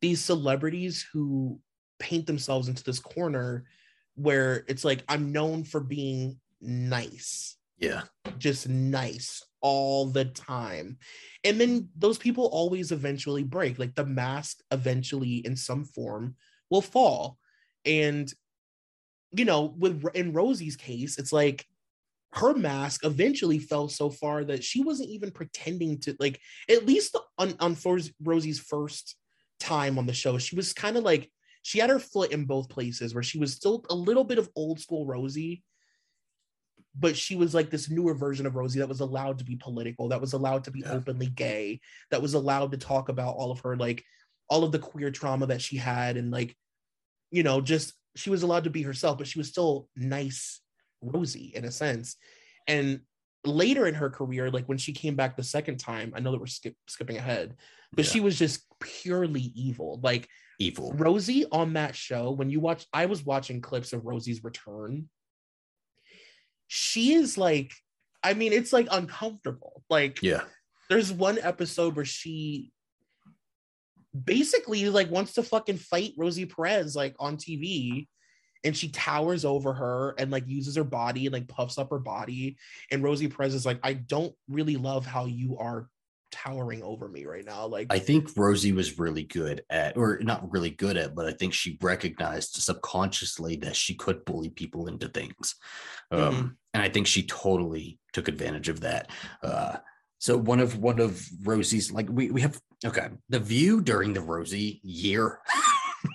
these 0.00 0.22
celebrities 0.22 1.06
who 1.12 1.58
paint 1.98 2.26
themselves 2.26 2.68
into 2.68 2.84
this 2.84 2.98
corner 2.98 3.64
where 4.14 4.64
it's 4.68 4.84
like 4.84 5.02
I'm 5.08 5.32
known 5.32 5.64
for 5.64 5.80
being 5.80 6.38
nice. 6.60 7.56
Yeah. 7.78 8.02
Just 8.38 8.68
nice 8.68 9.42
all 9.60 10.06
the 10.06 10.26
time. 10.26 10.98
And 11.44 11.60
then 11.60 11.88
those 11.96 12.18
people 12.18 12.46
always 12.46 12.92
eventually 12.92 13.42
break. 13.42 13.78
Like 13.78 13.94
the 13.94 14.06
mask 14.06 14.58
eventually 14.70 15.36
in 15.36 15.56
some 15.56 15.84
form 15.84 16.36
will 16.70 16.82
fall. 16.82 17.38
And 17.84 18.32
you 19.32 19.44
know, 19.44 19.74
with 19.78 20.04
in 20.14 20.32
Rosie's 20.32 20.76
case, 20.76 21.18
it's 21.18 21.32
like 21.32 21.64
her 22.32 22.54
mask 22.54 23.04
eventually 23.04 23.58
fell 23.58 23.88
so 23.88 24.10
far 24.10 24.44
that 24.44 24.62
she 24.62 24.82
wasn't 24.82 25.10
even 25.10 25.30
pretending 25.30 25.98
to 26.00 26.16
like 26.20 26.40
at 26.68 26.86
least 26.86 27.16
on, 27.38 27.54
on 27.58 27.76
Rosie's 28.22 28.60
first 28.60 29.16
time 29.58 29.98
on 29.98 30.06
the 30.06 30.12
show, 30.12 30.38
she 30.38 30.56
was 30.56 30.72
kind 30.72 30.96
of 30.96 31.04
like 31.04 31.30
she 31.62 31.78
had 31.78 31.90
her 31.90 31.98
foot 31.98 32.32
in 32.32 32.44
both 32.44 32.68
places 32.68 33.14
where 33.14 33.22
she 33.22 33.38
was 33.38 33.52
still 33.52 33.84
a 33.90 33.94
little 33.94 34.24
bit 34.24 34.38
of 34.38 34.48
old 34.56 34.80
school 34.80 35.06
Rosie, 35.06 35.62
but 36.98 37.16
she 37.16 37.36
was 37.36 37.54
like 37.54 37.70
this 37.70 37.90
newer 37.90 38.14
version 38.14 38.46
of 38.46 38.56
Rosie 38.56 38.80
that 38.80 38.88
was 38.88 39.00
allowed 39.00 39.38
to 39.38 39.44
be 39.44 39.56
political, 39.56 40.08
that 40.08 40.20
was 40.20 40.32
allowed 40.32 40.64
to 40.64 40.70
be 40.70 40.80
yeah. 40.80 40.92
openly 40.92 41.28
gay, 41.28 41.80
that 42.10 42.22
was 42.22 42.34
allowed 42.34 42.72
to 42.72 42.78
talk 42.78 43.08
about 43.08 43.36
all 43.36 43.50
of 43.50 43.60
her 43.60 43.76
like 43.76 44.04
all 44.48 44.64
of 44.64 44.72
the 44.72 44.78
queer 44.78 45.10
trauma 45.10 45.46
that 45.46 45.62
she 45.62 45.76
had 45.76 46.16
and 46.16 46.32
like 46.32 46.56
you 47.30 47.44
know 47.44 47.60
just 47.60 47.94
she 48.16 48.30
was 48.30 48.42
allowed 48.42 48.64
to 48.64 48.70
be 48.70 48.82
herself, 48.82 49.18
but 49.18 49.26
she 49.26 49.38
was 49.38 49.48
still 49.48 49.88
nice 49.96 50.60
Rosie 51.02 51.52
in 51.54 51.64
a 51.64 51.70
sense. 51.70 52.16
And 52.66 53.00
later 53.44 53.86
in 53.86 53.94
her 53.94 54.10
career, 54.10 54.50
like 54.50 54.66
when 54.66 54.78
she 54.78 54.92
came 54.92 55.14
back 55.14 55.36
the 55.36 55.42
second 55.42 55.78
time, 55.78 56.12
I 56.14 56.20
know 56.20 56.32
that 56.32 56.40
we're 56.40 56.46
skip, 56.46 56.74
skipping 56.88 57.16
ahead, 57.16 57.56
but 57.92 58.04
yeah. 58.04 58.10
she 58.10 58.20
was 58.20 58.38
just 58.38 58.64
purely 58.80 59.52
evil. 59.54 60.00
Like 60.02 60.28
evil. 60.60 60.92
Rosie 60.92 61.46
on 61.50 61.72
that 61.72 61.96
show, 61.96 62.30
when 62.30 62.50
you 62.50 62.60
watch, 62.60 62.86
I 62.92 63.06
was 63.06 63.24
watching 63.24 63.60
clips 63.60 63.92
of 63.92 64.06
Rosie's 64.06 64.44
return. 64.44 65.08
She 66.68 67.14
is 67.14 67.36
like, 67.36 67.72
I 68.22 68.34
mean, 68.34 68.52
it's 68.52 68.72
like 68.72 68.86
uncomfortable. 68.90 69.82
Like, 69.90 70.22
yeah, 70.22 70.42
there's 70.88 71.12
one 71.12 71.38
episode 71.40 71.96
where 71.96 72.04
she 72.04 72.70
basically 74.24 74.88
like 74.88 75.10
wants 75.10 75.34
to 75.34 75.42
fucking 75.42 75.78
fight 75.78 76.12
Rosie 76.16 76.46
Perez 76.46 76.96
like 76.96 77.14
on 77.18 77.36
TV 77.36 78.08
and 78.64 78.76
she 78.76 78.88
towers 78.88 79.44
over 79.44 79.72
her 79.72 80.14
and 80.18 80.30
like 80.30 80.46
uses 80.46 80.76
her 80.76 80.84
body 80.84 81.26
and 81.26 81.32
like 81.32 81.48
puffs 81.48 81.78
up 81.78 81.90
her 81.90 81.98
body 81.98 82.56
and 82.90 83.02
Rosie 83.02 83.28
Perez 83.28 83.54
is 83.54 83.64
like 83.64 83.78
I 83.82 83.92
don't 83.94 84.34
really 84.48 84.76
love 84.76 85.06
how 85.06 85.26
you 85.26 85.58
are 85.58 85.88
towering 86.30 86.82
over 86.82 87.08
me 87.08 87.24
right 87.24 87.44
now. 87.44 87.66
Like 87.66 87.88
I 87.90 87.98
think 87.98 88.30
Rosie 88.36 88.72
was 88.72 88.98
really 88.98 89.22
good 89.24 89.62
at, 89.70 89.96
or 89.96 90.18
not 90.20 90.50
really 90.50 90.70
good 90.70 90.96
at, 90.96 91.14
but 91.14 91.26
I 91.26 91.32
think 91.32 91.52
she 91.52 91.78
recognized 91.80 92.54
subconsciously 92.54 93.56
that 93.56 93.76
she 93.76 93.94
could 93.94 94.24
bully 94.24 94.50
people 94.50 94.86
into 94.86 95.08
things. 95.08 95.54
Um, 96.10 96.20
mm-hmm. 96.20 96.46
and 96.74 96.82
I 96.82 96.88
think 96.88 97.06
she 97.06 97.24
totally 97.24 97.98
took 98.12 98.28
advantage 98.28 98.68
of 98.68 98.80
that. 98.80 99.10
Uh, 99.42 99.76
so 100.18 100.36
one 100.36 100.60
of 100.60 100.78
one 100.78 101.00
of 101.00 101.26
Rosie's 101.44 101.90
like 101.90 102.06
we 102.10 102.30
we 102.30 102.42
have 102.42 102.60
okay 102.84 103.08
the 103.30 103.40
view 103.40 103.80
during 103.80 104.12
the 104.12 104.20
Rosie 104.20 104.80
year 104.82 105.40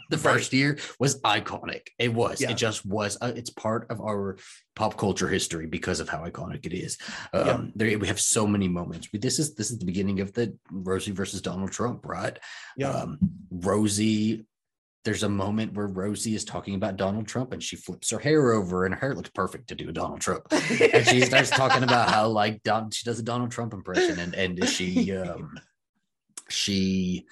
the 0.10 0.18
first 0.18 0.52
right. 0.52 0.58
year 0.58 0.78
was 1.00 1.22
iconic. 1.22 1.88
It 2.00 2.14
was. 2.14 2.42
Yeah. 2.42 2.52
It 2.52 2.58
just 2.58 2.86
was. 2.86 3.18
Uh, 3.22 3.34
it's 3.36 3.50
part 3.50 3.90
of 3.90 4.02
our 4.02 4.38
pop 4.76 4.98
culture 4.98 5.28
history 5.28 5.66
because 5.68 6.00
of 6.00 6.10
how 6.10 6.24
iconic 6.26 6.66
it 6.66 6.74
is. 6.74 6.98
Um, 7.34 7.46
yeah. 7.46 7.62
there, 7.76 8.00
we 8.00 8.08
have 8.08 8.20
so 8.20 8.48
many 8.48 8.68
moments. 8.68 9.08
This 9.14 9.40
is 9.40 9.56
this 9.56 9.72
is 9.72 9.80
the 9.80 9.86
beginning 9.86 10.20
of 10.20 10.34
the 10.34 10.58
Rosie 10.72 11.12
versus 11.12 11.42
Donald 11.42 11.72
Trump, 11.72 12.06
right? 12.06 12.38
Yeah. 12.78 12.90
Um, 12.92 13.18
Rosie. 13.50 14.46
There's 15.04 15.22
a 15.22 15.30
moment 15.30 15.74
where 15.74 15.86
Rosie 15.86 16.34
is 16.34 16.44
talking 16.44 16.74
about 16.74 16.98
Donald 16.98 17.28
Trump 17.28 17.54
and 17.54 17.62
she 17.62 17.76
flips 17.76 18.10
her 18.10 18.18
hair 18.18 18.54
over 18.54 18.86
and 18.86 18.96
her 18.96 19.00
hair 19.00 19.14
looks 19.14 19.30
perfect 19.30 19.68
to 19.68 19.76
do 19.76 19.88
a 19.88 19.92
Donald 19.92 20.20
Trump. 20.20 20.48
and 20.52 21.06
she 21.06 21.22
starts 21.26 21.52
talking 21.52 21.84
about 21.84 22.10
how 22.10 22.28
like 22.28 22.64
Don, 22.64 22.90
she 22.90 23.06
does 23.06 23.20
a 23.20 23.24
Donald 23.24 23.52
Trump 23.52 23.74
impression 23.74 24.18
and 24.18 24.34
and 24.34 24.68
she 24.68 25.12
um 25.16 25.60
she 26.50 27.28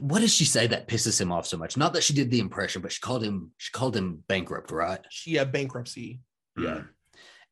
what 0.00 0.20
does 0.20 0.34
she 0.34 0.44
say 0.44 0.66
that 0.66 0.88
pisses 0.88 1.20
him 1.20 1.30
off 1.30 1.46
so 1.46 1.56
much? 1.56 1.76
Not 1.76 1.92
that 1.92 2.02
she 2.02 2.14
did 2.14 2.30
the 2.30 2.40
impression, 2.40 2.80
but 2.80 2.92
she 2.92 3.00
called 3.00 3.22
him 3.22 3.52
she 3.58 3.70
called 3.72 3.96
him 3.96 4.22
bankrupt, 4.28 4.70
right? 4.70 5.00
She 5.10 5.32
Yeah, 5.32 5.44
bankruptcy. 5.44 6.20
Hmm. 6.56 6.64
Yeah. 6.64 6.82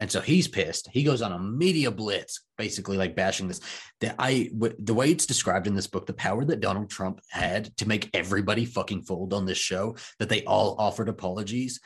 And 0.01 0.11
so 0.11 0.21
he's 0.21 0.47
pissed. 0.47 0.89
He 0.93 1.03
goes 1.03 1.23
on 1.23 1.33
a 1.33 1.39
media 1.39 1.91
blitz, 1.91 2.45
basically 2.57 2.97
like 2.97 3.17
bashing 3.17 3.49
this. 3.49 3.61
That 4.01 4.15
I 4.19 4.51
the 4.79 4.95
way 4.95 5.11
it's 5.11 5.27
described 5.27 5.67
in 5.67 5.75
this 5.75 5.89
book, 5.89 6.07
the 6.07 6.15
power 6.15 6.45
that 6.45 6.61
Donald 6.61 6.89
Trump 6.89 7.21
had 7.31 7.77
to 7.79 7.89
make 7.89 8.09
everybody 8.15 8.65
fucking 8.65 9.03
fold 9.03 9.35
on 9.35 9.45
this 9.45 9.59
show, 9.59 9.97
that 10.21 10.29
they 10.29 10.45
all 10.45 10.77
offered 10.79 11.09
apologies, 11.09 11.81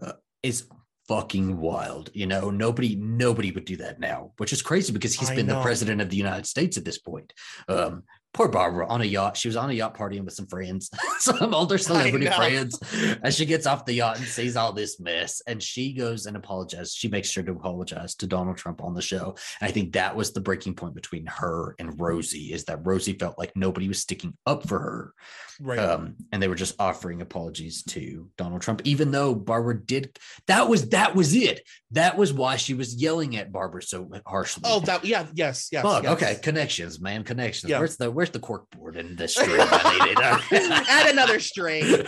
uh, 0.00 0.12
is 0.42 0.68
fucking 1.08 1.56
wild. 1.56 2.10
You 2.14 2.26
know, 2.26 2.50
nobody 2.50 2.96
nobody 2.96 3.50
would 3.50 3.64
do 3.64 3.76
that 3.76 4.00
now, 4.00 4.32
which 4.36 4.52
is 4.52 4.62
crazy 4.62 4.92
because 4.92 5.14
he's 5.14 5.30
I 5.30 5.34
been 5.34 5.46
know. 5.46 5.56
the 5.56 5.62
president 5.62 6.00
of 6.00 6.10
the 6.10 6.16
United 6.16 6.46
States 6.46 6.76
at 6.76 6.84
this 6.84 6.98
point. 6.98 7.32
Um, 7.68 8.04
poor 8.32 8.48
Barbara 8.48 8.86
on 8.86 9.00
a 9.00 9.04
yacht. 9.04 9.36
She 9.36 9.48
was 9.48 9.56
on 9.56 9.70
a 9.70 9.72
yacht 9.72 9.96
partying 9.96 10.24
with 10.24 10.34
some 10.34 10.46
friends, 10.46 10.90
some 11.18 11.54
older 11.54 11.78
celebrity 11.78 12.26
friends. 12.26 12.78
And 13.22 13.32
she 13.32 13.46
gets 13.46 13.66
off 13.66 13.84
the 13.84 13.94
yacht 13.94 14.18
and 14.18 14.26
sees 14.26 14.56
all 14.56 14.72
this 14.72 15.00
mess. 15.00 15.40
And 15.46 15.62
she 15.62 15.92
goes 15.94 16.26
and 16.26 16.36
apologizes. 16.36 16.94
She 16.94 17.08
makes 17.08 17.30
sure 17.30 17.42
to 17.42 17.52
apologize 17.52 18.14
to 18.16 18.26
Donald 18.26 18.58
Trump 18.58 18.82
on 18.82 18.94
the 18.94 19.02
show. 19.02 19.36
And 19.60 19.68
I 19.68 19.72
think 19.72 19.94
that 19.94 20.14
was 20.14 20.32
the 20.32 20.40
breaking 20.40 20.74
point 20.74 20.94
between 20.94 21.26
her 21.26 21.74
and 21.78 21.98
Rosie 21.98 22.52
is 22.52 22.64
that 22.64 22.84
Rosie 22.84 23.14
felt 23.14 23.38
like 23.38 23.52
nobody 23.56 23.88
was 23.88 24.00
sticking 24.00 24.36
up 24.46 24.68
for 24.68 24.78
her. 24.78 25.14
Right. 25.60 25.78
Um, 25.78 26.16
and 26.32 26.42
they 26.42 26.48
were 26.48 26.54
just 26.54 26.74
offering 26.78 27.22
apologies 27.22 27.82
to 27.84 28.28
Donald 28.36 28.60
Trump, 28.60 28.82
even 28.84 29.10
though 29.10 29.34
Barbara 29.34 29.80
did 29.80 30.18
that 30.46 30.68
was 30.68 30.90
that 30.90 31.14
was 31.14 31.34
it. 31.34 31.62
That 31.92 32.16
was 32.16 32.32
why 32.32 32.56
she 32.56 32.74
was 32.74 32.94
yelling 32.94 33.36
at 33.36 33.52
Barbara 33.52 33.82
so 33.82 34.10
harshly. 34.26 34.64
Oh, 34.66 34.80
that 34.80 35.04
yeah, 35.04 35.26
yes, 35.32 35.68
yes. 35.72 35.82
Fuck, 35.82 36.02
yes. 36.02 36.12
okay. 36.12 36.36
Connections, 36.42 37.00
man. 37.00 37.24
Connections. 37.24 37.70
Yeah. 37.70 37.78
Where's 37.78 37.96
the 37.96 38.10
where's 38.10 38.25
the 38.32 38.40
cork 38.40 38.70
board 38.70 38.96
and 38.96 39.16
the 39.16 39.28
string? 39.28 39.58
I 39.60 40.44
Add 40.88 41.10
another 41.10 41.40
string. 41.40 42.04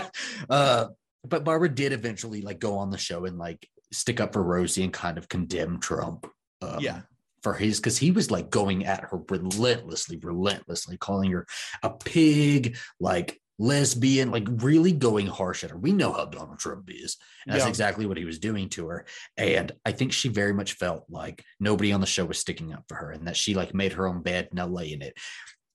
uh 0.50 0.86
but 1.24 1.44
Barbara 1.44 1.68
did 1.68 1.92
eventually 1.92 2.42
like 2.42 2.58
go 2.58 2.78
on 2.78 2.90
the 2.90 2.98
show 2.98 3.24
and 3.26 3.38
like 3.38 3.68
stick 3.92 4.20
up 4.20 4.32
for 4.32 4.42
Rosie 4.42 4.82
and 4.82 4.92
kind 4.92 5.18
of 5.18 5.28
condemn 5.28 5.78
Trump. 5.80 6.26
Um, 6.60 6.78
Yeah. 6.80 7.02
For 7.42 7.54
his, 7.54 7.80
because 7.80 7.98
he 7.98 8.12
was 8.12 8.30
like 8.30 8.50
going 8.50 8.86
at 8.86 9.00
her 9.00 9.20
relentlessly, 9.28 10.16
relentlessly, 10.16 10.96
calling 10.96 11.32
her 11.32 11.44
a 11.82 11.90
pig, 11.90 12.76
like 13.00 13.40
lesbian, 13.58 14.30
like 14.30 14.46
really 14.48 14.92
going 14.92 15.26
harsh 15.26 15.64
at 15.64 15.70
her. 15.70 15.76
We 15.76 15.92
know 15.92 16.12
how 16.12 16.26
Donald 16.26 16.60
Trump 16.60 16.88
is. 16.88 17.16
That's 17.44 17.66
exactly 17.66 18.06
what 18.06 18.16
he 18.16 18.24
was 18.24 18.38
doing 18.38 18.68
to 18.70 18.86
her. 18.88 19.06
And 19.36 19.72
I 19.84 19.90
think 19.90 20.12
she 20.12 20.28
very 20.28 20.52
much 20.52 20.74
felt 20.74 21.04
like 21.10 21.44
nobody 21.58 21.92
on 21.92 22.00
the 22.00 22.06
show 22.06 22.24
was 22.24 22.38
sticking 22.38 22.72
up 22.72 22.84
for 22.88 22.94
her 22.94 23.10
and 23.10 23.26
that 23.26 23.36
she 23.36 23.54
like 23.54 23.74
made 23.74 23.94
her 23.94 24.06
own 24.06 24.22
bed, 24.22 24.50
now 24.52 24.68
lay 24.68 24.92
in 24.92 25.02
it. 25.02 25.14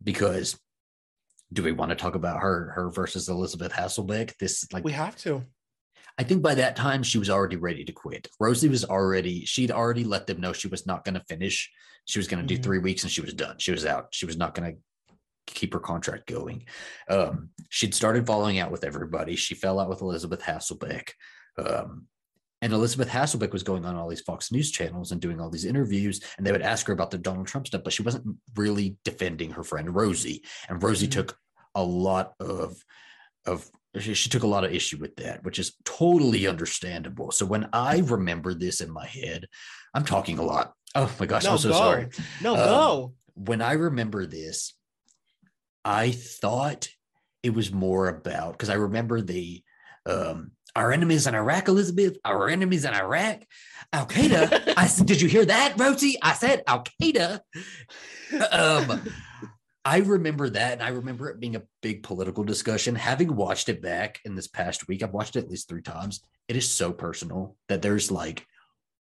Because 0.04 0.58
do 1.54 1.64
we 1.64 1.72
want 1.72 1.90
to 1.90 1.96
talk 1.96 2.16
about 2.16 2.42
her 2.42 2.72
her 2.76 2.90
versus 2.90 3.30
Elizabeth 3.30 3.72
Hasselbeck? 3.72 4.38
This 4.38 4.66
like 4.74 4.84
We 4.84 4.92
have 4.92 5.16
to. 5.18 5.44
I 6.20 6.24
think 6.24 6.42
by 6.42 6.56
that 6.56 6.76
time 6.76 7.04
she 7.04 7.20
was 7.20 7.30
already 7.30 7.58
ready 7.58 7.84
to 7.86 7.92
quit. 7.92 8.28
Rosie 8.40 8.70
was 8.70 8.84
already, 8.84 9.46
she'd 9.46 9.72
already 9.72 10.04
let 10.04 10.26
them 10.26 10.42
know 10.42 10.52
she 10.52 10.68
was 10.68 10.88
not 10.88 11.06
going 11.06 11.14
to 11.14 11.24
finish. 11.30 11.72
She 12.06 12.18
was 12.18 12.28
going 12.28 12.42
to 12.46 12.48
do 12.56 12.60
Mhm. 12.60 12.64
three 12.64 12.80
weeks 12.80 13.04
and 13.04 13.12
she 13.12 13.22
was 13.22 13.34
done. 13.36 13.58
She 13.60 13.72
was 13.72 13.86
out. 13.86 14.08
She 14.12 14.26
was 14.26 14.36
not 14.36 14.56
going 14.56 14.74
to 14.74 15.14
keep 15.46 15.74
her 15.74 15.80
contract 15.80 16.26
going. 16.28 16.66
Um, 17.08 17.52
she'd 17.70 17.94
started 17.94 18.26
falling 18.26 18.58
out 18.58 18.72
with 18.72 18.84
everybody. 18.84 19.36
She 19.36 19.54
fell 19.56 19.80
out 19.80 19.90
with 19.90 20.02
Elizabeth 20.02 20.42
Hasselbeck. 20.42 21.10
Um, 21.58 22.08
and 22.62 22.74
Elizabeth 22.74 23.10
Hasselbeck 23.10 23.52
was 23.54 23.64
going 23.64 23.86
on 23.86 23.96
all 23.96 24.08
these 24.10 24.22
Fox 24.22 24.52
News 24.52 24.72
channels 24.72 25.12
and 25.12 25.22
doing 25.22 25.40
all 25.40 25.50
these 25.50 25.66
interviews, 25.66 26.22
and 26.38 26.46
they 26.46 26.52
would 26.52 26.62
ask 26.62 26.88
her 26.88 26.94
about 26.94 27.12
the 27.12 27.18
Donald 27.18 27.48
Trump 27.48 27.68
stuff, 27.68 27.84
but 27.84 27.94
she 27.94 28.02
wasn't 28.04 28.38
really 28.56 28.98
defending 29.04 29.52
her 29.52 29.64
friend 29.64 29.94
Rosie. 29.96 30.44
And 30.70 30.82
Rosie 30.82 31.08
Mhm. 31.08 31.12
took 31.12 31.40
a 31.76 31.84
lot 31.84 32.34
of 32.40 32.84
of 33.46 33.70
she, 33.98 34.14
she 34.14 34.30
took 34.30 34.44
a 34.44 34.48
lot 34.48 34.64
of 34.66 34.74
issue 34.74 34.98
with 34.98 35.16
that, 35.16 35.44
which 35.44 35.58
is 35.58 35.74
totally 35.86 36.46
understandable. 36.48 37.32
So 37.32 37.46
when 37.46 37.70
I 37.74 38.00
remember 38.06 38.54
this 38.54 38.82
in 38.82 38.92
my 38.92 39.06
head, 39.08 39.48
I'm 39.94 40.04
talking 40.06 40.38
a 40.38 40.44
lot. 40.44 40.74
Oh 40.96 41.10
my 41.20 41.26
gosh, 41.26 41.46
No, 41.46 41.52
I'm 41.52 41.58
so 41.58 41.70
go. 41.70 41.76
sorry. 41.78 42.10
No, 42.42 42.56
Um, 42.56 42.66
go. 42.66 43.14
When 43.36 43.62
I 43.62 43.74
remember 43.74 44.26
this, 44.26 44.74
I 45.86 46.12
thought 46.12 46.90
it 47.44 47.52
was 47.54 47.72
more 47.72 48.08
about 48.10 48.54
because 48.54 48.70
I 48.70 48.76
remember 48.76 49.22
the 49.22 49.64
um 50.06 50.52
our 50.78 50.92
enemies 50.92 51.26
in 51.26 51.34
Iraq, 51.34 51.68
Elizabeth, 51.68 52.18
our 52.24 52.48
enemies 52.48 52.86
in 52.86 52.94
Iraq, 52.94 53.42
Al 53.92 54.06
Qaeda. 54.06 54.76
I 54.78 54.86
said, 54.86 55.08
did 55.08 55.20
you 55.20 55.28
hear 55.28 55.44
that, 55.44 55.74
Rosie? 55.76 56.20
I 56.22 56.34
said 56.34 56.62
Al 56.68 56.84
Qaeda. 56.84 57.40
um, 58.52 59.02
I 59.84 59.98
remember 60.00 60.50
that, 60.52 60.74
and 60.74 60.84
I 60.84 60.90
remember 60.90 61.30
it 61.30 61.40
being 61.40 61.56
a 61.56 61.64
big 61.82 62.04
political 62.04 62.44
discussion. 62.44 62.94
Having 62.94 63.36
watched 63.36 63.70
it 63.70 63.82
back 63.82 64.20
in 64.24 64.36
this 64.36 64.48
past 64.48 64.88
week, 64.88 65.02
I've 65.02 65.14
watched 65.14 65.36
it 65.36 65.46
at 65.46 65.50
least 65.50 65.68
three 65.68 65.82
times. 65.82 66.22
It 66.48 66.56
is 66.56 66.70
so 66.70 66.92
personal 66.92 67.56
that 67.70 67.82
there's 67.82 68.12
like, 68.12 68.46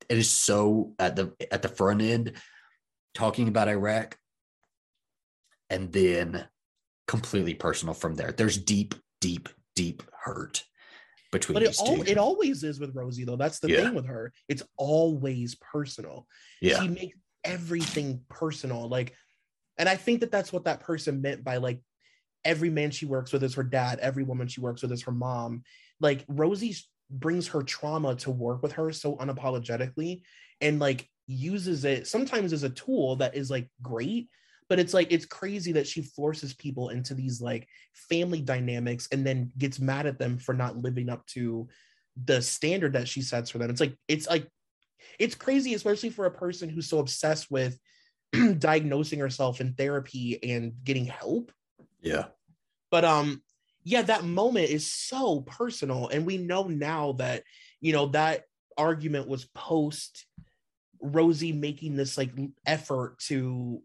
it 0.09 0.17
is 0.17 0.31
so 0.31 0.93
at 0.97 1.15
the 1.15 1.33
at 1.51 1.61
the 1.61 1.69
front 1.69 2.01
end 2.01 2.33
talking 3.13 3.49
about 3.49 3.67
Iraq, 3.67 4.17
and 5.69 5.91
then 5.91 6.47
completely 7.07 7.53
personal 7.53 7.93
from 7.93 8.15
there. 8.15 8.31
There's 8.31 8.57
deep, 8.57 8.95
deep, 9.21 9.49
deep 9.75 10.01
hurt 10.23 10.63
between 11.31 11.53
But 11.55 11.63
it 11.63 11.73
two. 11.73 12.03
it 12.05 12.17
always 12.17 12.63
is 12.63 12.79
with 12.79 12.95
Rosie 12.95 13.25
though. 13.25 13.35
That's 13.35 13.59
the 13.59 13.69
Yeah. 13.69 13.83
thing 13.85 13.95
with 13.95 14.05
her. 14.05 14.31
It's 14.47 14.63
always 14.77 15.55
personal. 15.55 16.27
yeah, 16.61 16.81
She 16.81 16.87
makes 16.87 17.17
everything 17.43 18.23
personal. 18.29 18.87
Like, 18.87 19.13
and 19.77 19.87
I 19.87 19.95
think 19.95 20.21
that 20.21 20.31
that's 20.31 20.51
what 20.53 20.65
that 20.65 20.79
person 20.81 21.21
meant 21.21 21.43
by 21.43 21.57
like 21.57 21.81
every 22.45 22.69
man 22.69 22.91
she 22.91 23.05
works 23.05 23.33
with 23.33 23.43
is 23.43 23.55
her 23.55 23.63
dad. 23.63 23.99
Every 23.99 24.23
woman 24.23 24.47
she 24.47 24.61
works 24.61 24.81
with 24.81 24.91
is 24.91 25.03
her 25.03 25.11
mom. 25.11 25.63
Like 25.99 26.23
Rosie 26.27 26.75
brings 27.09 27.47
her 27.49 27.63
trauma 27.63 28.15
to 28.15 28.31
work 28.31 28.61
with 28.63 28.73
her 28.73 28.91
so 28.91 29.15
unapologetically, 29.17 30.23
and 30.61 30.79
like 30.79 31.09
uses 31.27 31.83
it 31.83 32.07
sometimes 32.07 32.53
as 32.53 32.63
a 32.63 32.69
tool 32.69 33.17
that 33.17 33.35
is 33.35 33.49
like 33.49 33.69
great. 33.81 34.29
But 34.69 34.79
it's 34.79 34.93
like 34.93 35.11
it's 35.11 35.25
crazy 35.25 35.71
that 35.73 35.87
she 35.87 36.01
forces 36.01 36.53
people 36.53 36.89
into 36.89 37.13
these 37.13 37.41
like 37.41 37.67
family 37.93 38.41
dynamics 38.41 39.07
and 39.11 39.25
then 39.25 39.51
gets 39.57 39.79
mad 39.79 40.05
at 40.05 40.19
them 40.19 40.37
for 40.37 40.53
not 40.53 40.77
living 40.77 41.09
up 41.09 41.25
to 41.27 41.67
the 42.25 42.41
standard 42.41 42.93
that 42.93 43.07
she 43.07 43.21
sets 43.21 43.49
for 43.49 43.59
them. 43.59 43.69
It's 43.69 43.79
like 43.79 43.95
it's 44.07 44.27
like 44.27 44.47
it's 45.19 45.35
crazy, 45.35 45.73
especially 45.73 46.09
for 46.09 46.25
a 46.25 46.31
person 46.31 46.69
who's 46.69 46.89
so 46.89 46.99
obsessed 46.99 47.49
with 47.49 47.79
diagnosing 48.59 49.19
herself 49.19 49.61
in 49.61 49.73
therapy 49.73 50.39
and 50.43 50.73
getting 50.83 51.05
help. 51.05 51.51
yeah, 52.01 52.25
But 52.91 53.05
um, 53.05 53.41
yeah, 53.83 54.01
that 54.03 54.23
moment 54.23 54.69
is 54.69 54.91
so 54.91 55.41
personal, 55.41 56.09
and 56.09 56.25
we 56.25 56.37
know 56.37 56.63
now 56.63 57.13
that 57.13 57.43
you 57.79 57.93
know 57.93 58.07
that 58.07 58.43
argument 58.77 59.27
was 59.27 59.45
post 59.55 60.25
Rosie 61.01 61.53
making 61.53 61.95
this 61.95 62.17
like 62.17 62.31
effort 62.65 63.19
to 63.19 63.81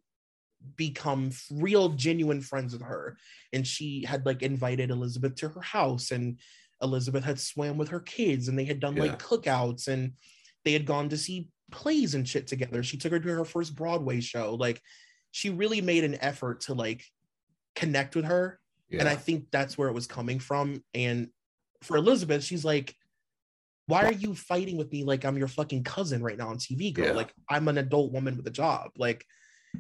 become 0.77 1.31
real 1.51 1.91
genuine 1.91 2.41
friends 2.41 2.73
with 2.73 2.83
her. 2.83 3.17
And 3.53 3.67
she 3.67 4.05
had 4.05 4.25
like 4.27 4.43
invited 4.43 4.91
elizabeth 4.91 5.35
to 5.37 5.49
her 5.49 5.61
house 5.61 6.11
and 6.11 6.39
elizabeth 6.83 7.25
had 7.25 7.39
swam 7.39 7.77
with 7.79 7.89
her 7.91 8.01
kids 8.01 8.49
and 8.49 8.59
they 8.59 8.65
had 8.65 8.81
done 8.81 8.97
Yeah. 8.97 9.03
like 9.05 9.23
cookouts 9.23 9.89
and 9.89 10.13
they 10.65 10.73
had 10.73 10.87
gone 10.87 11.09
to 11.11 11.17
see 11.19 11.49
plays 11.71 12.15
and 12.15 12.29
shit 12.29 12.47
together. 12.47 12.83
She 12.83 12.97
took 12.97 13.13
her 13.13 13.21
to 13.21 13.29
her 13.29 13.45
first 13.45 13.75
broadway 13.75 14.21
show. 14.21 14.55
Like 14.55 14.81
she 15.31 15.51
really 15.51 15.81
made 15.81 16.05
an 16.05 16.19
effort 16.21 16.61
to 16.63 16.75
like 16.75 17.05
connect 17.75 18.15
with 18.17 18.25
her. 18.27 18.59
Yeah. 18.91 19.01
and 19.01 19.09
i 19.09 19.15
think 19.17 19.47
that's 19.51 19.79
where 19.79 19.89
it 19.89 19.95
was 19.95 20.07
coming 20.07 20.39
from. 20.39 20.83
And 20.93 21.29
for 21.83 21.97
elizabeth 21.97 22.45
she's 22.45 22.65
like 22.65 22.95
why 23.87 24.05
are 24.05 24.13
you 24.13 24.35
fighting 24.35 24.77
with 24.77 24.93
me 24.93 25.03
like 25.03 25.25
i'm 25.25 25.37
your 25.37 25.49
fucking 25.49 25.83
cousin 25.83 26.23
right 26.23 26.39
now 26.39 26.49
on 26.49 26.57
tv 26.59 26.93
girl? 26.93 27.07
Yeah. 27.07 27.13
like 27.13 27.33
i'm 27.51 27.67
an 27.69 27.79
adult 27.79 28.13
woman 28.13 28.37
with 28.37 28.47
a 28.47 28.51
job. 28.51 28.91
Like 28.97 29.25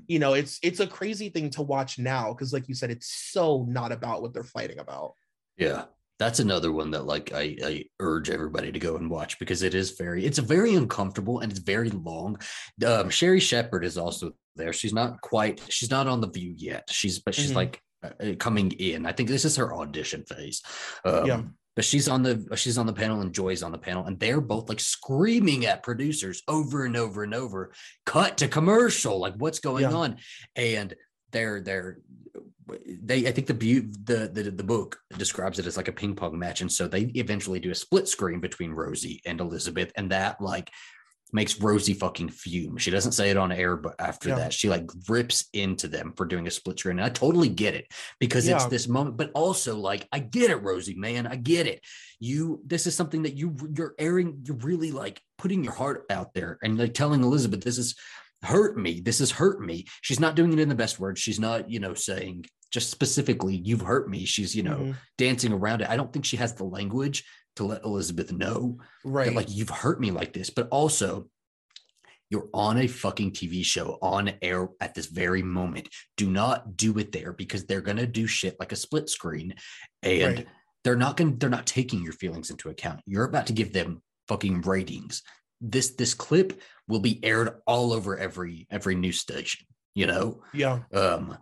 you 0.07 0.18
know 0.18 0.33
it's 0.35 0.59
it's 0.62 0.81
a 0.81 0.87
crazy 0.87 1.28
thing 1.28 1.50
to 1.50 1.62
watch 1.62 1.98
now 1.98 2.33
because 2.33 2.52
like 2.52 2.68
you 2.68 2.74
said 2.74 2.90
it's 2.90 3.31
so 3.33 3.64
not 3.68 3.92
about 3.92 4.22
what 4.22 4.33
they're 4.33 4.44
fighting 4.44 4.78
about 4.78 5.14
Yeah. 5.57 5.85
That's 6.18 6.38
another 6.38 6.70
one 6.70 6.92
that 6.92 7.05
like 7.05 7.33
I, 7.35 7.57
I 7.64 7.85
urge 7.98 8.31
everybody 8.31 8.70
to 8.70 8.78
go 8.78 8.94
and 8.96 9.11
watch 9.11 9.40
because 9.40 9.62
it 9.62 9.74
is 9.74 9.90
very 9.92 10.24
it's 10.24 10.38
very 10.38 10.74
uncomfortable 10.76 11.40
and 11.40 11.50
it's 11.50 11.61
very 11.61 11.90
long. 11.90 12.38
Um 12.87 13.11
Sherri 13.11 13.40
Shepherd 13.40 13.85
is 13.85 13.98
also 13.98 14.31
there. 14.55 14.72
She's 14.72 14.92
not 14.92 15.20
quite 15.20 15.61
she's 15.68 15.90
not 15.90 16.07
on 16.07 16.20
the 16.20 16.28
view 16.31 16.55
yet. 16.57 16.85
She's 16.90 17.18
but 17.18 17.35
she's 17.35 17.50
Mhm. 17.50 17.57
like 17.57 17.83
uh, 18.05 18.11
uh, 18.20 18.35
coming 18.37 18.70
in. 18.72 19.05
I 19.05 19.12
think 19.12 19.28
this 19.31 19.44
is 19.44 19.57
her 19.57 19.74
audition 19.74 20.22
phase. 20.24 20.62
Um, 21.05 21.26
Yeah. 21.26 21.42
But 21.74 21.85
she's 21.87 22.06
on 22.08 22.22
the 22.22 22.46
she's 22.56 22.76
on 22.76 22.87
the 22.87 22.92
panel 22.92 23.20
and 23.22 23.32
Joy's 23.32 23.62
on 23.62 23.72
the 23.72 23.78
panel 23.78 24.04
and 24.04 24.20
they're 24.20 24.40
both 24.42 24.68
like 24.68 24.80
screaming 24.80 25.64
at 25.64 25.82
producers 25.82 26.42
over 26.46 26.85
and 26.85 26.96
over 26.96 27.22
and 27.22 27.35
over. 27.35 27.72
Cut 28.04 28.37
to 28.38 28.48
commercial. 28.48 29.18
Like 29.18 29.35
what's 29.37 29.58
going 29.58 29.82
Yeah. 29.85 29.92
on? 29.92 30.16
And 30.54 30.94
they're 31.30 31.61
they're 31.62 31.98
they 33.02 33.26
I 33.26 33.32
think 33.32 33.46
the 33.46 33.54
bu- 33.54 33.90
the 34.04 34.30
the 34.32 34.50
the 34.50 34.64
book 34.64 34.98
describes 35.18 35.58
it 35.58 35.66
as 35.66 35.76
like 35.76 35.88
a 35.88 35.92
ping 35.92 36.14
pong 36.14 36.38
match, 36.38 36.61
and 36.61 36.70
so 36.70 36.87
they 36.88 37.02
eventually 37.14 37.58
do 37.61 37.70
a 37.70 37.74
split 37.74 38.06
screen 38.08 38.40
between 38.40 38.70
Rosie 38.72 39.20
and 39.26 39.40
Elizabeth, 39.40 39.92
and 39.96 40.11
that 40.12 40.40
like 40.40 40.70
makes 41.33 41.61
Rosie 41.61 41.95
fucking 41.95 42.29
fume. 42.29 42.77
She 42.77 42.90
doesn't 42.90 43.12
say 43.12 43.31
it 43.31 43.37
on 43.37 43.51
air, 43.53 43.77
but 43.77 43.95
after 43.99 44.29
Yeah. 44.29 44.37
that, 44.37 44.53
she 44.53 44.68
like 44.68 44.88
rips 45.09 45.47
into 45.53 45.88
them 45.88 46.12
for 46.16 46.27
doing 46.27 46.47
a 46.47 46.51
split 46.51 46.79
screen. 46.79 46.99
And 46.99 47.07
I 47.07 47.09
totally 47.09 47.49
get 47.49 47.75
it 47.75 47.87
because 48.21 48.47
it's 48.47 48.66
this 48.66 48.87
moment, 48.87 49.16
but 49.16 49.31
also 49.35 49.77
like 49.77 50.07
I 50.12 50.18
get 50.18 50.51
it, 50.51 50.57
Rosie, 50.62 50.95
man, 50.95 51.27
I 51.27 51.37
get 51.37 51.66
it. 51.66 51.83
You 52.21 52.61
this 52.66 52.87
is 52.87 52.95
something 52.95 53.23
that 53.23 53.37
you 53.37 53.57
you're 53.75 53.95
airing, 53.99 54.42
you're 54.45 54.57
really 54.59 54.92
like 54.92 55.21
putting 55.38 55.64
your 55.64 55.73
heart 55.73 56.05
out 56.11 56.35
there 56.35 56.59
and 56.62 56.79
like 56.79 56.95
telling 56.95 57.23
Elizabeth, 57.25 57.62
this 57.62 57.79
is 57.79 57.95
hurt 58.42 58.77
me. 58.77 59.01
This 59.01 59.21
has 59.21 59.31
hurt 59.31 59.61
me. 59.61 59.87
She's 60.03 60.21
not 60.21 60.35
doing 60.37 60.53
it 60.53 60.59
in 60.59 60.68
the 60.68 60.75
best 60.75 60.99
words. 61.01 61.21
She's 61.21 61.40
not, 61.40 61.71
you 61.71 61.79
know, 61.81 61.95
saying 61.95 62.45
just 62.73 62.90
specifically, 62.90 63.55
you've 63.55 63.83
hurt 63.83 64.09
me. 64.09 64.25
She's, 64.25 64.55
you 64.57 64.62
know, 64.62 64.79
Mhm. 64.79 64.97
dancing 65.18 65.53
around 65.53 65.83
it. 65.83 65.90
I 65.90 65.97
don't 65.97 66.12
think 66.12 66.25
she 66.25 66.38
has 66.38 66.55
the 66.55 66.64
language 66.64 67.25
to 67.57 67.65
let 67.65 67.85
Elizabeth 67.85 68.33
know 68.33 68.79
right 69.05 69.27
that, 69.27 69.35
like, 69.35 69.51
you've 69.51 69.71
hurt 69.71 70.01
me 70.01 70.11
like 70.11 70.33
this. 70.33 70.51
But 70.51 70.69
also, 70.71 71.29
you're 72.31 72.49
on 72.55 72.79
a 72.79 72.87
fucking 72.87 73.33
TV 73.33 73.62
show 73.65 73.99
on 74.01 74.33
air 74.41 74.69
at 74.81 74.95
this 74.95 75.07
very 75.07 75.43
moment. 75.43 75.88
Do 76.17 76.31
not 76.31 76.77
do 76.77 76.99
it 76.99 77.12
there 77.12 77.33
because 77.33 77.67
they're 77.67 77.83
gonna 77.83 78.07
do 78.07 78.27
shit 78.27 78.57
like 78.59 78.73
a 78.73 78.77
split 78.77 79.11
screen, 79.11 79.55
and 80.03 80.38
Right. 80.38 80.49
they're 80.85 80.97
not 80.97 81.17
gonna 81.17 81.37
they're 81.37 81.51
not 81.51 81.67
taking 81.67 82.03
your 82.03 82.15
feelings 82.15 82.51
into 82.51 82.71
account. 82.71 83.01
You're 83.07 83.25
about 83.25 83.49
to 83.49 83.53
give 83.53 83.73
them 83.73 84.03
fucking 84.29 84.62
ratings. 84.62 85.23
This 85.61 85.91
this 85.91 86.15
clip 86.15 86.61
will 86.88 87.01
be 87.01 87.23
aired 87.23 87.61
all 87.67 87.93
over 87.93 88.17
every 88.17 88.67
every 88.71 88.95
news 88.95 89.21
station. 89.21 89.67
You 89.95 90.07
know, 90.07 90.43
yeah 90.55 90.81
um, 90.95 91.37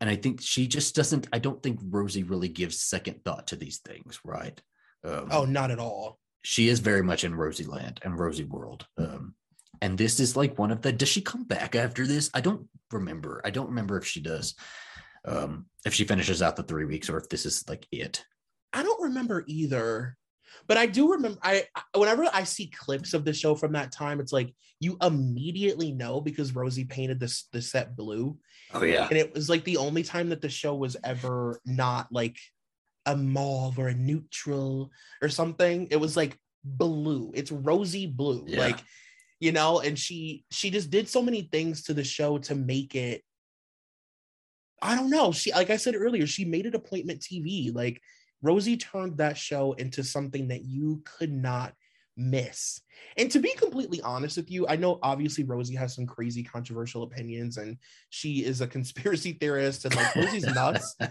and 0.00 0.10
I 0.10 0.16
think 0.16 0.40
she 0.40 0.66
just 0.66 0.96
doesn't. 0.96 1.28
I 1.32 1.38
don't 1.38 1.62
think 1.62 1.78
Rosie 1.80 2.24
really 2.24 2.48
gives 2.48 2.80
second 2.82 3.24
thought 3.24 3.46
to 3.46 3.56
these 3.56 3.78
things, 3.78 4.18
right? 4.24 4.60
Um, 5.04 5.28
oh 5.30 5.44
not 5.44 5.70
at 5.70 5.78
all 5.78 6.20
she 6.42 6.68
is 6.68 6.80
very 6.80 7.02
much 7.02 7.24
in 7.24 7.34
Rosie 7.34 7.64
Land 7.64 8.00
and 8.02 8.18
Rosie 8.18 8.44
World. 8.44 8.86
Um, 8.98 9.34
and 9.80 9.96
this 9.96 10.20
is 10.20 10.36
like 10.36 10.58
one 10.58 10.70
of 10.70 10.82
the. 10.82 10.92
Does 10.92 11.08
she 11.08 11.20
come 11.20 11.44
back 11.44 11.74
after 11.74 12.06
this? 12.06 12.30
I 12.34 12.40
don't 12.40 12.68
remember. 12.90 13.40
I 13.44 13.50
don't 13.50 13.68
remember 13.68 13.96
if 13.96 14.06
she 14.06 14.20
does. 14.20 14.54
Um, 15.24 15.66
if 15.84 15.94
she 15.94 16.04
finishes 16.04 16.42
out 16.42 16.56
the 16.56 16.64
three 16.64 16.84
weeks 16.84 17.08
or 17.08 17.16
if 17.16 17.28
this 17.28 17.46
is 17.46 17.64
like 17.68 17.86
it. 17.92 18.24
i 18.72 18.82
don't 18.82 19.00
remember 19.04 19.44
either 19.46 20.16
But 20.66 20.78
I 20.78 20.86
do 20.86 21.12
remember 21.12 21.38
I 21.42 21.64
I- 21.76 21.98
whenever 21.98 22.28
I 22.32 22.42
see 22.42 22.66
clips 22.66 23.14
of 23.14 23.24
the 23.24 23.32
show 23.32 23.54
from 23.54 23.72
that 23.72 23.92
time, 23.92 24.18
it's 24.18 24.32
like 24.32 24.52
you 24.80 24.96
immediately 25.00 25.92
know 25.92 26.20
because 26.20 26.56
Rosie 26.56 26.84
painted 26.84 27.20
this 27.20 27.48
the 27.52 27.62
set 27.62 27.94
blue. 27.96 28.36
Oh 28.74 28.82
yeah. 28.82 29.06
And 29.08 29.16
it 29.16 29.32
was 29.32 29.48
like 29.48 29.62
the 29.62 29.76
only 29.76 30.02
time 30.02 30.28
that 30.30 30.40
the 30.40 30.48
show 30.48 30.74
was 30.74 30.96
ever 31.04 31.60
not 31.64 32.08
like 32.10 32.36
a 33.06 33.16
mauve 33.16 33.78
or 33.78 33.88
a 33.88 33.94
neutral 33.94 34.90
or 35.20 35.28
something. 35.28 35.88
It 35.90 35.96
was 35.96 36.16
like 36.16 36.38
blue. 36.64 37.32
It's 37.34 37.52
rosy 37.52 38.06
blue. 38.06 38.44
Yeah. 38.46 38.60
Like, 38.60 38.78
you 39.40 39.52
know, 39.52 39.80
and 39.80 39.98
she 39.98 40.44
she 40.50 40.70
just 40.70 40.90
did 40.90 41.08
so 41.08 41.22
many 41.22 41.42
things 41.42 41.82
to 41.84 41.94
the 41.94 42.04
show 42.04 42.38
to 42.38 42.54
make 42.54 42.94
it. 42.94 43.22
I 44.80 44.96
don't 44.96 45.10
know. 45.10 45.32
She 45.32 45.52
like 45.52 45.70
I 45.70 45.76
said 45.76 45.94
earlier, 45.96 46.26
she 46.26 46.44
made 46.44 46.66
it 46.66 46.74
appointment 46.74 47.20
TV. 47.20 47.74
Like 47.74 48.00
Rosie 48.40 48.76
turned 48.76 49.18
that 49.18 49.36
show 49.36 49.72
into 49.72 50.02
something 50.04 50.48
that 50.48 50.64
you 50.64 51.02
could 51.04 51.32
not 51.32 51.74
miss. 52.16 52.80
And 53.16 53.30
to 53.30 53.40
be 53.40 53.52
completely 53.54 54.00
honest 54.02 54.36
with 54.36 54.50
you, 54.50 54.66
I 54.68 54.76
know 54.76 54.98
obviously 55.02 55.44
Rosie 55.44 55.74
has 55.74 55.94
some 55.94 56.06
crazy 56.06 56.42
controversial 56.42 57.02
opinions 57.02 57.56
and 57.56 57.76
she 58.10 58.44
is 58.44 58.60
a 58.60 58.66
conspiracy 58.68 59.32
theorist 59.32 59.84
and 59.84 59.94
like 59.94 60.14
Rosie's 60.14 60.46
nuts. 60.46 60.96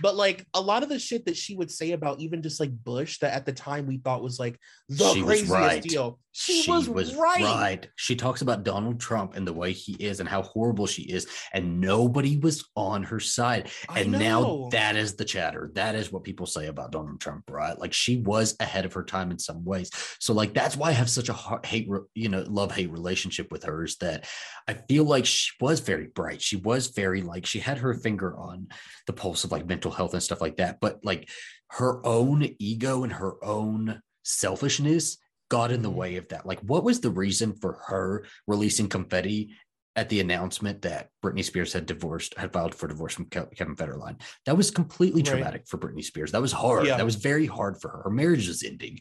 But 0.00 0.16
like 0.16 0.46
a 0.54 0.60
lot 0.60 0.82
of 0.82 0.88
the 0.88 0.98
shit 0.98 1.26
that 1.26 1.36
she 1.36 1.54
would 1.54 1.70
say 1.70 1.92
about 1.92 2.20
even 2.20 2.42
just 2.42 2.58
like 2.58 2.70
Bush 2.84 3.18
that 3.18 3.34
at 3.34 3.46
the 3.46 3.52
time 3.52 3.86
we 3.86 3.98
thought 3.98 4.22
was 4.22 4.38
like 4.38 4.58
the 4.88 5.22
craziest 5.22 5.88
deal. 5.88 6.18
She 6.32 6.70
was 6.70 6.86
craziest 6.86 6.88
right. 6.88 6.88
deal. 6.88 6.88
She, 6.88 6.90
was, 6.90 7.14
right. 7.16 7.88
She 7.96 8.14
talks 8.14 8.40
about 8.40 8.62
Donald 8.62 9.00
Trump 9.00 9.34
and 9.34 9.46
the 9.46 9.52
way 9.52 9.72
he 9.72 9.94
is 9.94 10.20
and 10.20 10.28
how 10.28 10.42
horrible 10.42 10.86
she 10.86 11.02
is, 11.02 11.26
and 11.52 11.80
nobody 11.80 12.38
was 12.38 12.64
on 12.76 13.02
her 13.02 13.18
side. 13.18 13.68
I 13.88 14.00
And 14.00 14.12
now 14.12 14.68
that 14.70 14.94
is 14.94 15.16
the 15.16 15.24
chatter. 15.24 15.72
That 15.74 15.96
is 15.96 16.12
what 16.12 16.22
people 16.22 16.46
say 16.46 16.66
about 16.66 16.92
Donald 16.92 17.20
Trump, 17.20 17.50
right? 17.50 17.76
Like 17.78 17.92
she 17.92 18.18
was 18.18 18.56
ahead 18.60 18.84
of 18.84 18.92
her 18.92 19.02
time 19.02 19.32
in 19.32 19.40
some 19.40 19.64
ways. 19.64 19.90
So 20.20 20.32
like 20.40 20.54
that's 20.54 20.76
why 20.76 20.88
I 20.88 20.92
have 20.92 21.08
such 21.10 21.28
a 21.28 21.32
heart, 21.32 21.64
hate, 21.66 21.88
you 22.14 22.28
know, 22.28 22.44
love 22.48 22.72
hate 22.72 22.90
relationship 22.90 23.52
with 23.52 23.62
her. 23.64 23.84
Is 23.84 23.96
that 23.98 24.26
I 24.66 24.74
feel 24.74 25.04
like 25.04 25.26
she 25.26 25.50
was 25.60 25.80
very 25.80 26.06
bright. 26.08 26.42
She 26.42 26.56
was 26.56 26.88
very 26.88 27.22
like 27.22 27.46
she 27.46 27.60
had 27.60 27.78
her 27.78 27.94
finger 27.94 28.36
on 28.36 28.68
the 29.06 29.12
pulse 29.12 29.44
of 29.44 29.52
like 29.52 29.66
mental 29.66 29.90
health 29.90 30.14
and 30.14 30.22
stuff 30.22 30.40
like 30.40 30.56
that. 30.56 30.78
But 30.80 31.04
like 31.04 31.28
her 31.70 32.04
own 32.04 32.48
ego 32.58 33.04
and 33.04 33.12
her 33.12 33.42
own 33.44 34.00
selfishness 34.24 35.18
got 35.50 35.72
in 35.72 35.82
the 35.82 35.90
Mhm. 35.90 35.94
way 35.94 36.16
of 36.16 36.28
that. 36.28 36.46
Like, 36.46 36.60
what 36.60 36.84
was 36.84 37.00
the 37.00 37.10
reason 37.10 37.54
for 37.54 37.78
her 37.88 38.24
releasing 38.46 38.88
confetti 38.88 39.54
at 39.96 40.08
the 40.08 40.20
announcement 40.20 40.82
that 40.82 41.08
Britney 41.24 41.44
Spears 41.44 41.72
had 41.72 41.84
divorced, 41.86 42.34
had 42.38 42.52
filed 42.52 42.74
for 42.74 42.86
divorce 42.86 43.14
from 43.14 43.26
Kevin 43.26 43.74
Federline? 43.74 44.20
That 44.46 44.56
was 44.56 44.70
completely 44.70 45.22
Right. 45.22 45.30
traumatic 45.30 45.66
for 45.66 45.78
Britney 45.78 46.04
Spears. 46.04 46.30
That 46.32 46.40
was 46.40 46.52
hard. 46.52 46.86
Yeah. 46.86 46.96
That 46.96 47.04
was 47.04 47.16
very 47.16 47.46
hard 47.46 47.80
for 47.80 47.88
her. 47.90 48.02
Her 48.04 48.10
marriage 48.10 48.46
was 48.46 48.62
ending. 48.62 49.00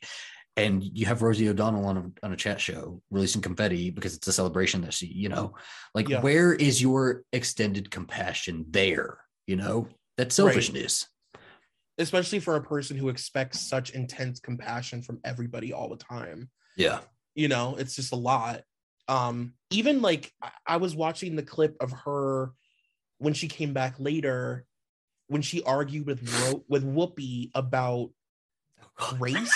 And 0.62 0.84
you 0.84 1.06
have 1.06 1.22
Rosie 1.22 1.50
O'Donnell 1.50 1.86
on 1.86 1.98
a, 1.98 2.26
on 2.26 2.34
a 2.34 2.38
chat 2.38 2.60
show 2.62 3.02
releasing 3.12 3.42
confetti 3.42 3.90
because 3.90 4.16
it's 4.16 4.28
a 4.28 4.34
celebration 4.34 4.82
that 4.82 4.94
she, 4.94 5.08
you 5.08 5.30
know, 5.30 5.56
like 5.94 6.10
Yeah. 6.10 6.22
where 6.22 6.54
is 6.54 6.82
your 6.82 7.24
extended 7.34 7.92
compassion 7.92 8.66
there? 8.70 9.20
You 9.48 9.56
know, 9.58 9.88
that 10.18 10.32
selfishness. 10.32 11.08
Especially 11.98 12.40
for 12.40 12.56
a 12.56 12.64
person 12.64 12.96
who 12.98 13.10
expects 13.10 13.60
such 13.60 13.90
intense 13.92 14.40
compassion 14.40 15.02
from 15.02 15.20
everybody 15.26 15.74
all 15.74 15.90
the 15.90 15.98
time. 15.98 16.50
Yeah. 16.78 17.00
you 17.36 17.48
know 17.48 17.76
it's 17.78 17.96
just 17.96 18.12
a 18.14 18.16
lot 18.16 18.62
um 19.08 19.54
even 19.70 20.02
like 20.02 20.32
I- 20.66 20.78
was 20.78 20.96
watching 20.96 21.36
the 21.36 21.44
clip 21.44 21.76
of 21.80 21.92
her 22.06 22.54
when 23.18 23.34
she 23.34 23.48
came 23.48 23.74
back 23.74 23.96
later 24.00 24.66
when 25.28 25.42
she 25.42 25.62
argued 25.64 26.06
with 26.08 26.22
with 26.68 26.84
whoopi 26.86 27.52
about 27.54 28.10
race 29.18 29.54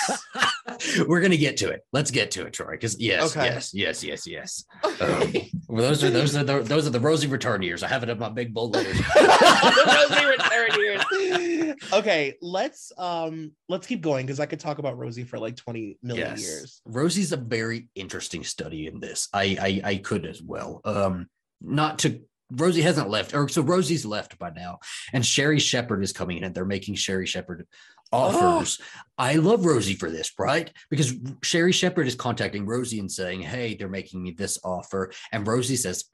We're 1.06 1.20
gonna 1.20 1.36
get 1.36 1.58
to 1.58 1.68
it. 1.70 1.82
Let's 1.92 2.10
get 2.10 2.30
to 2.32 2.46
it, 2.46 2.52
Troy. 2.52 2.72
Because 2.72 2.98
yes, 2.98 3.36
Okay. 3.36 3.46
yes, 3.46 3.74
yes, 3.74 4.02
yes, 4.02 4.26
yes. 4.26 4.64
Um, 4.82 5.32
well, 5.68 5.88
those 5.88 6.02
are 6.02 6.10
those 6.10 6.34
are 6.36 6.42
the 6.44 6.62
those 6.62 6.86
are 6.86 6.90
the 6.90 7.00
rosy 7.00 7.26
return 7.26 7.62
years. 7.62 7.82
I 7.82 7.88
have 7.88 8.02
it 8.02 8.08
in 8.08 8.18
my 8.18 8.30
big 8.30 8.54
bold 8.54 8.74
letters. 8.74 8.96
Rosie 9.16 10.24
return 10.24 10.80
years. 10.80 11.74
okay 11.92 12.34
let's 12.40 12.92
um 12.98 13.52
let's 13.68 13.86
keep 13.86 14.00
going 14.00 14.24
because 14.24 14.38
i 14.40 14.46
could 14.46 14.60
talk 14.60 14.78
about 14.78 14.96
rosie 14.96 15.24
for 15.24 15.38
like 15.38 15.56
20 15.56 15.98
million 16.02 16.28
yes, 16.30 16.40
years 16.40 16.80
Rosie's 16.86 17.32
a 17.32 17.36
very 17.36 17.88
interesting 17.94 18.44
study 18.44 18.86
in 18.86 19.00
this. 19.00 19.28
I 19.32 19.80
I, 19.84 19.90
I 19.90 19.96
could 19.96 20.24
as 20.26 20.40
well. 20.42 20.80
Um, 20.84 21.28
not 21.60 21.98
to 22.00 22.20
Rosie 22.52 22.82
hasn't 22.82 23.08
left, 23.08 23.34
or 23.34 23.48
so 23.48 23.62
Rosie's 23.62 24.04
left 24.06 24.38
by 24.38 24.50
now, 24.50 24.78
and 25.12 25.24
Sherri 25.24 25.58
Shepherd 25.58 26.02
is 26.04 26.12
coming 26.12 26.36
in, 26.38 26.44
and 26.44 26.54
they're 26.54 26.64
making 26.64 26.94
Sherri 26.94 27.26
Shepherd 27.26 27.66
offers. 28.14 28.80
I 29.16 29.36
love 29.36 29.64
Rosie 29.64 29.94
for 29.94 30.10
this, 30.10 30.32
right? 30.38 30.72
Because 30.90 31.14
Sherri 31.42 31.70
Shepherd 31.70 32.08
is 32.08 32.16
contacting 32.16 32.66
Rosie 32.66 32.98
and 32.98 33.10
saying, 33.10 33.42
"Hey, 33.42 33.74
they're 33.74 33.88
making 33.88 34.22
me 34.22 34.32
this 34.32 34.58
offer," 34.64 35.12
and 35.30 35.46
Rosie 35.46 35.76
says. 35.76 36.04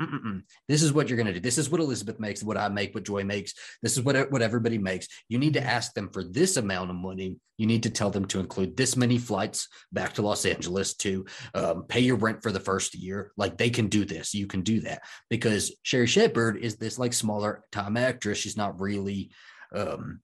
"This 0.69 0.83
is 0.83 0.93
what 0.93 1.09
you're 1.09 1.17
going 1.17 1.27
to 1.27 1.33
do. 1.33 1.41
This 1.41 1.57
is 1.57 1.71
what 1.71 1.81
Elizabeth 1.81 2.21
makes, 2.21 2.43
what 2.43 2.59
I 2.59 2.69
make, 2.69 2.95
what 2.95 3.05
Joy 3.05 3.25
makes. 3.25 3.55
This 3.83 3.97
is 3.97 4.03
what 4.03 4.31
what 4.31 4.43
everybody 4.43 4.77
makes. 4.77 5.09
You 5.29 5.39
need 5.39 5.55
to 5.55 5.65
ask 5.65 5.95
them 5.95 6.11
for 6.13 6.25
this 6.25 6.57
amount 6.59 6.91
of 6.91 6.97
money. 6.97 7.39
You 7.57 7.67
need 7.67 7.83
to 7.85 7.91
tell 7.91 8.11
them 8.11 8.27
to 8.27 8.41
include 8.41 8.77
this 8.77 8.97
many 8.97 9.19
flights 9.19 9.69
back 9.93 10.15
to 10.15 10.23
Los 10.23 10.45
Angeles 10.45 10.95
to 10.97 11.25
um, 11.55 11.85
pay 11.85 12.01
your 12.01 12.17
rent 12.17 12.43
for 12.43 12.53
the 12.53 12.61
first 12.61 12.95
year. 12.95 13.33
Like 13.37 13.57
they 13.57 13.71
can 13.71 13.89
do 13.89 14.05
this. 14.05 14.35
You 14.35 14.47
can 14.47 14.63
do 14.63 14.81
that 14.81 15.03
because 15.31 15.75
Sherri 15.83 16.07
Shepherd 16.07 16.59
is 16.59 16.77
this 16.77 16.99
like 16.99 17.15
smaller 17.15 17.65
time 17.73 17.97
actress. 17.97 18.39
She's 18.39 18.59
not 18.59 18.79
really." 18.79 19.31
Um, 19.75 20.21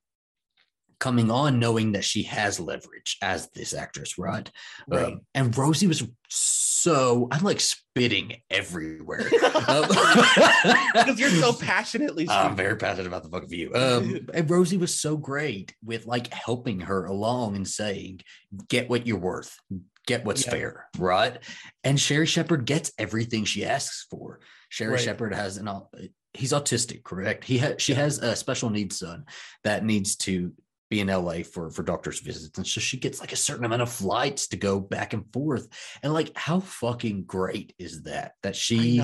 coming 0.98 1.30
on 1.30 1.58
knowing 1.58 1.92
that 1.92 2.04
she 2.04 2.22
has 2.24 2.58
leverage 2.58 3.18
as 3.22 3.50
this 3.50 3.74
actress, 3.74 4.18
right? 4.18 4.50
Right. 4.88 5.12
Um, 5.12 5.20
and 5.34 5.56
Rosie 5.56 5.86
was 5.86 6.02
so 6.28 7.28
I'm 7.30 7.44
like 7.44 7.60
spitting 7.60 8.36
everywhere. 8.50 9.28
Um, 9.68 9.88
because 10.94 11.18
you're 11.18 11.30
so 11.30 11.52
passionately 11.60 12.28
I'm 12.28 12.54
very 12.56 12.76
passionate 12.76 13.06
about 13.08 13.24
the 13.24 13.30
fuck 13.30 13.42
of 13.42 13.52
you. 13.52 13.74
Um, 13.74 14.28
and 14.32 14.48
Rosie 14.48 14.76
was 14.76 14.94
so 14.94 15.16
great 15.16 15.74
with 15.84 16.06
like 16.06 16.32
helping 16.32 16.80
her 16.80 17.06
along 17.06 17.56
and 17.56 17.66
saying, 17.66 18.20
"Get 18.68 18.88
what 18.88 19.06
you're 19.06 19.18
worth, 19.18 19.56
get 20.06 20.24
what's 20.24 20.44
Yeah. 20.44 20.50
fair," 20.52 20.88
right? 20.98 21.38
And 21.82 21.98
Sherri 21.98 22.26
Shepherd 22.26 22.64
gets 22.66 22.92
everything 22.98 23.44
she 23.44 23.64
asks 23.64 24.06
for. 24.10 24.40
Sherri 24.68 24.92
Right. 24.92 25.00
Shepherd 25.00 25.34
has 25.34 25.56
an 25.56 25.68
he's 26.34 26.52
autistic, 26.52 27.02
correct? 27.02 27.44
He 27.44 27.58
has 27.58 27.80
she 27.82 27.92
Yeah. 27.92 28.00
has 28.00 28.18
a 28.18 28.36
special 28.36 28.70
needs 28.70 28.98
son 28.98 29.24
that 29.64 29.84
needs 29.84 30.16
to 30.16 30.52
be 30.96 31.00
in 31.00 31.08
LA 31.08 31.42
for 31.42 31.70
for 31.70 31.82
doctor's 31.82 32.20
visits, 32.20 32.56
and 32.58 32.66
so 32.66 32.80
she 32.80 32.96
gets 32.96 33.20
like 33.20 33.32
a 33.32 33.36
certain 33.36 33.64
amount 33.64 33.82
of 33.82 33.90
flights 33.92 34.48
to 34.48 34.56
go 34.56 34.80
back 34.80 35.12
and 35.12 35.24
forth. 35.32 35.68
And 36.02 36.12
like, 36.12 36.32
how 36.36 36.60
fucking 36.60 37.24
great 37.24 37.74
is 37.78 38.02
that? 38.02 38.32
That 38.42 38.56
she 38.56 39.02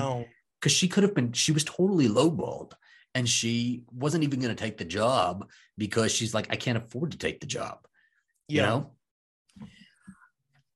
because 0.59 0.71
she 0.71 0.87
could 0.87 1.03
have 1.03 1.13
been 1.13 1.33
she 1.33 1.51
was 1.51 1.63
totally 1.63 2.07
lowballed 2.07 2.71
and 3.15 3.27
she 3.27 3.83
wasn't 3.91 4.23
even 4.23 4.39
going 4.39 4.55
to 4.55 4.63
take 4.63 4.77
the 4.77 4.85
job 4.85 5.49
because 5.77 6.11
she's 6.11 6.33
like 6.33 6.47
i 6.51 6.55
can't 6.55 6.77
afford 6.77 7.11
to 7.11 7.17
take 7.17 7.41
the 7.41 7.45
job 7.45 7.79
you 8.47 8.61
know 8.61 8.91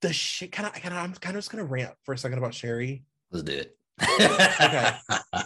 The 0.02 0.12
shit. 0.12 0.52
Can 0.52 0.66
I? 0.66 0.70
Can 0.70 0.92
I? 0.92 1.02
I'm 1.04 1.14
kind 1.14 1.36
of 1.38 1.40
just 1.40 1.52
gonna 1.52 1.64
rant 1.64 1.94
for 2.04 2.14
a 2.14 2.18
second 2.18 2.38
about 2.38 2.54
Sherri. 2.54 3.06
let's 3.32 3.44
do 3.44 3.54
it 3.54 3.78
Okay. 4.02 4.92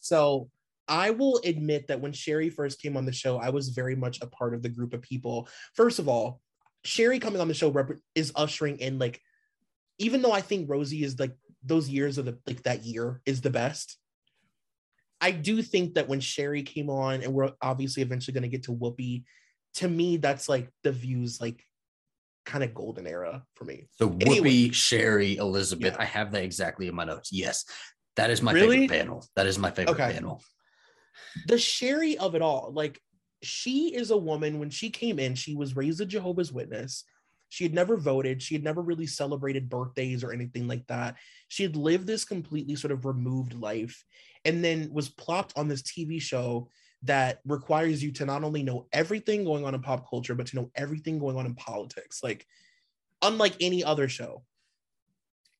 So 0.00 0.48
I 0.88 1.10
will 1.10 1.40
admit 1.44 1.88
that 1.88 2.00
when 2.00 2.12
Sherri 2.12 2.50
first 2.50 2.80
came 2.80 2.96
on 2.96 3.04
the 3.04 3.12
show, 3.12 3.38
I 3.38 3.50
was 3.50 3.68
very 3.68 3.94
much 3.94 4.20
a 4.22 4.26
part 4.26 4.54
of 4.54 4.62
the 4.62 4.68
group 4.68 4.94
of 4.94 5.02
people. 5.02 5.48
First 5.74 5.98
of 5.98 6.08
all, 6.08 6.40
Sherri 6.84 7.18
coming 7.18 7.40
on 7.40 7.48
the 7.48 7.54
show 7.54 7.70
rep- 7.70 7.98
is 8.14 8.32
ushering 8.34 8.78
in 8.78 8.98
like, 8.98 9.20
even 9.98 10.22
though 10.22 10.32
I 10.32 10.40
think 10.40 10.70
Rosie 10.70 11.02
is 11.04 11.18
like 11.18 11.34
those 11.62 11.88
years 11.88 12.18
of 12.18 12.24
the 12.24 12.38
like 12.46 12.62
that 12.62 12.84
year 12.84 13.20
is 13.26 13.40
the 13.40 13.50
best. 13.50 13.98
I 15.20 15.32
do 15.32 15.60
think 15.62 15.94
that 15.94 16.08
when 16.08 16.20
Sherri 16.20 16.62
came 16.62 16.88
on, 16.88 17.22
and 17.22 17.34
we're 17.34 17.52
obviously 17.60 18.02
eventually 18.02 18.32
going 18.34 18.42
to 18.42 18.48
get 18.48 18.62
to 18.64 18.72
Whoopi, 18.72 19.24
to 19.74 19.88
me 19.88 20.16
that's 20.16 20.48
like 20.48 20.70
the 20.84 20.92
views 20.92 21.40
like 21.40 21.62
kind 22.46 22.64
of 22.64 22.72
golden 22.72 23.06
era 23.06 23.44
for 23.54 23.64
me. 23.64 23.88
so 23.90 24.08
Anyway. 24.22 24.38
whoopi 24.50 24.72
sherri 24.72 25.36
elizabeth 25.36 25.92
Yeah. 25.94 26.02
i 26.02 26.06
have 26.06 26.32
that 26.32 26.42
exactly 26.44 26.88
in 26.88 26.94
my 26.94 27.04
notes 27.04 27.30
yes 27.30 27.66
that 28.16 28.30
is 28.30 28.40
my 28.40 28.52
Really? 28.52 28.88
favorite 28.88 28.98
panel 29.00 29.26
that 29.36 29.46
is 29.46 29.58
my 29.58 29.70
favorite 29.70 30.00
Okay. 30.00 30.14
panel 30.14 30.42
the 31.46 31.58
Sherri 31.58 32.18
of 32.18 32.34
it 32.34 32.42
all, 32.42 32.72
like 32.74 33.00
she 33.42 33.94
is 33.94 34.10
a 34.10 34.16
woman. 34.16 34.58
When 34.58 34.70
she 34.70 34.90
came 34.90 35.18
in, 35.18 35.34
she 35.34 35.54
was 35.54 35.76
raised 35.76 36.00
a 36.00 36.06
Jehovah's 36.06 36.52
Witness. 36.52 37.04
She 37.50 37.64
had 37.64 37.74
never 37.74 37.96
voted. 37.96 38.42
She 38.42 38.54
had 38.54 38.64
never 38.64 38.82
really 38.82 39.06
celebrated 39.06 39.70
birthdays 39.70 40.22
or 40.22 40.32
anything 40.32 40.68
like 40.68 40.86
that. 40.88 41.16
She 41.48 41.62
had 41.62 41.76
lived 41.76 42.06
this 42.06 42.24
completely 42.24 42.76
sort 42.76 42.92
of 42.92 43.06
removed 43.06 43.54
life 43.54 44.04
and 44.44 44.62
then 44.62 44.90
was 44.92 45.08
plopped 45.08 45.54
on 45.56 45.68
this 45.68 45.82
TV 45.82 46.20
show 46.20 46.68
that 47.02 47.40
requires 47.46 48.02
you 48.02 48.10
to 48.12 48.26
not 48.26 48.44
only 48.44 48.62
know 48.62 48.86
everything 48.92 49.44
going 49.44 49.64
on 49.64 49.74
in 49.74 49.80
pop 49.80 50.08
culture, 50.10 50.34
but 50.34 50.46
to 50.48 50.56
know 50.56 50.70
everything 50.74 51.18
going 51.18 51.36
on 51.36 51.46
in 51.46 51.54
politics, 51.54 52.22
like 52.22 52.46
unlike 53.22 53.54
any 53.60 53.84
other 53.84 54.08
show. 54.08 54.42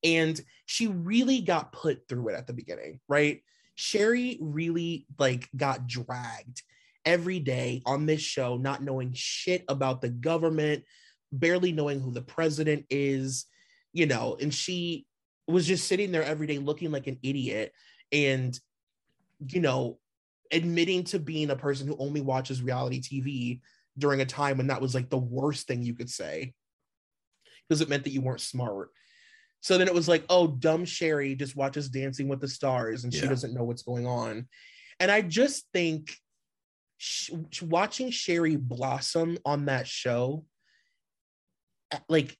And 0.03 0.39
she 0.65 0.87
really 0.87 1.41
got 1.41 1.71
put 1.71 2.07
through 2.07 2.29
it 2.29 2.35
at 2.35 2.47
the 2.47 2.53
beginning, 2.53 2.99
right? 3.07 3.41
Sherri 3.79 4.37
really 4.41 5.05
like 5.17 5.47
got 5.55 5.87
dragged 5.87 6.63
every 7.05 7.39
day 7.39 7.81
on 7.85 8.05
this 8.05 8.19
show, 8.19 8.57
not 8.57 8.83
knowing 8.83 9.13
shit 9.13 9.63
about 9.69 10.01
the 10.01 10.09
government, 10.09 10.83
barely 11.31 11.71
knowing 11.71 12.01
who 12.01 12.11
the 12.11 12.21
president 12.21 12.85
is, 12.89 13.45
you 13.93 14.05
know, 14.05 14.35
and 14.41 14.53
she 14.53 15.05
was 15.47 15.65
just 15.65 15.87
sitting 15.87 16.11
there 16.11 16.25
every 16.25 16.45
day 16.45 16.57
looking 16.57 16.91
like 16.91 17.07
an 17.07 17.19
idiot 17.23 17.71
and, 18.11 18.59
you 19.47 19.61
know, 19.61 19.97
admitting 20.51 21.05
to 21.05 21.17
being 21.17 21.49
a 21.49 21.55
person 21.55 21.87
who 21.87 21.95
only 21.99 22.19
watches 22.19 22.61
reality 22.61 22.99
TV 22.99 23.61
during 23.97 24.19
a 24.19 24.25
time 24.25 24.57
when 24.57 24.67
that 24.67 24.81
was 24.81 24.93
like 24.93 25.09
the 25.09 25.17
worst 25.17 25.67
thing 25.67 25.81
you 25.81 25.93
could 25.93 26.09
say 26.09 26.53
because 27.69 27.79
it 27.79 27.87
meant 27.87 28.03
that 28.03 28.11
you 28.11 28.19
weren't 28.19 28.41
smart. 28.41 28.89
So 29.61 29.77
then 29.77 29.87
it 29.87 29.93
was 29.93 30.07
like, 30.07 30.23
oh, 30.29 30.47
dumb 30.47 30.85
Sherri 30.85 31.35
just 31.35 31.55
watches 31.55 31.89
Dancing 31.89 32.27
with 32.27 32.39
the 32.39 32.47
Stars 32.47 33.03
and 33.03 33.13
she 33.13 33.27
doesn't 33.27 33.53
know 33.53 33.63
what's 33.63 33.83
going 33.83 34.07
on. 34.07 34.47
And 34.99 35.11
I 35.11 35.21
just 35.21 35.65
think 35.73 36.13
sh- 36.97 37.31
watching 37.61 38.09
Sherri 38.09 38.55
blossom 38.55 39.37
on 39.45 39.65
that 39.65 39.87
show, 39.87 40.45
like 42.07 42.37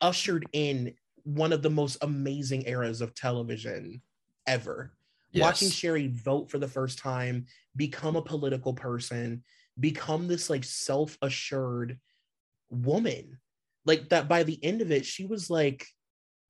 ushered 0.00 0.46
in 0.52 0.94
one 1.22 1.52
of 1.52 1.62
the 1.62 1.70
most 1.70 1.98
amazing 2.02 2.66
eras 2.66 3.00
of 3.00 3.14
television 3.14 4.02
ever. 4.46 4.92
Watching 5.34 5.70
Sherri 5.70 6.08
vote 6.08 6.50
for 6.50 6.58
the 6.58 6.68
first 6.68 6.98
time, 6.98 7.46
become 7.76 8.16
a 8.16 8.22
political 8.22 8.72
person, 8.72 9.44
become 9.78 10.26
this 10.26 10.48
like 10.48 10.64
self 10.64 11.16
assured 11.22 11.98
woman. 12.70 13.38
Like 13.84 14.08
that 14.08 14.28
by 14.28 14.42
the 14.42 14.62
end 14.64 14.80
of 14.80 14.90
it, 14.90 15.04
she 15.04 15.26
was 15.26 15.50
like, 15.50 15.86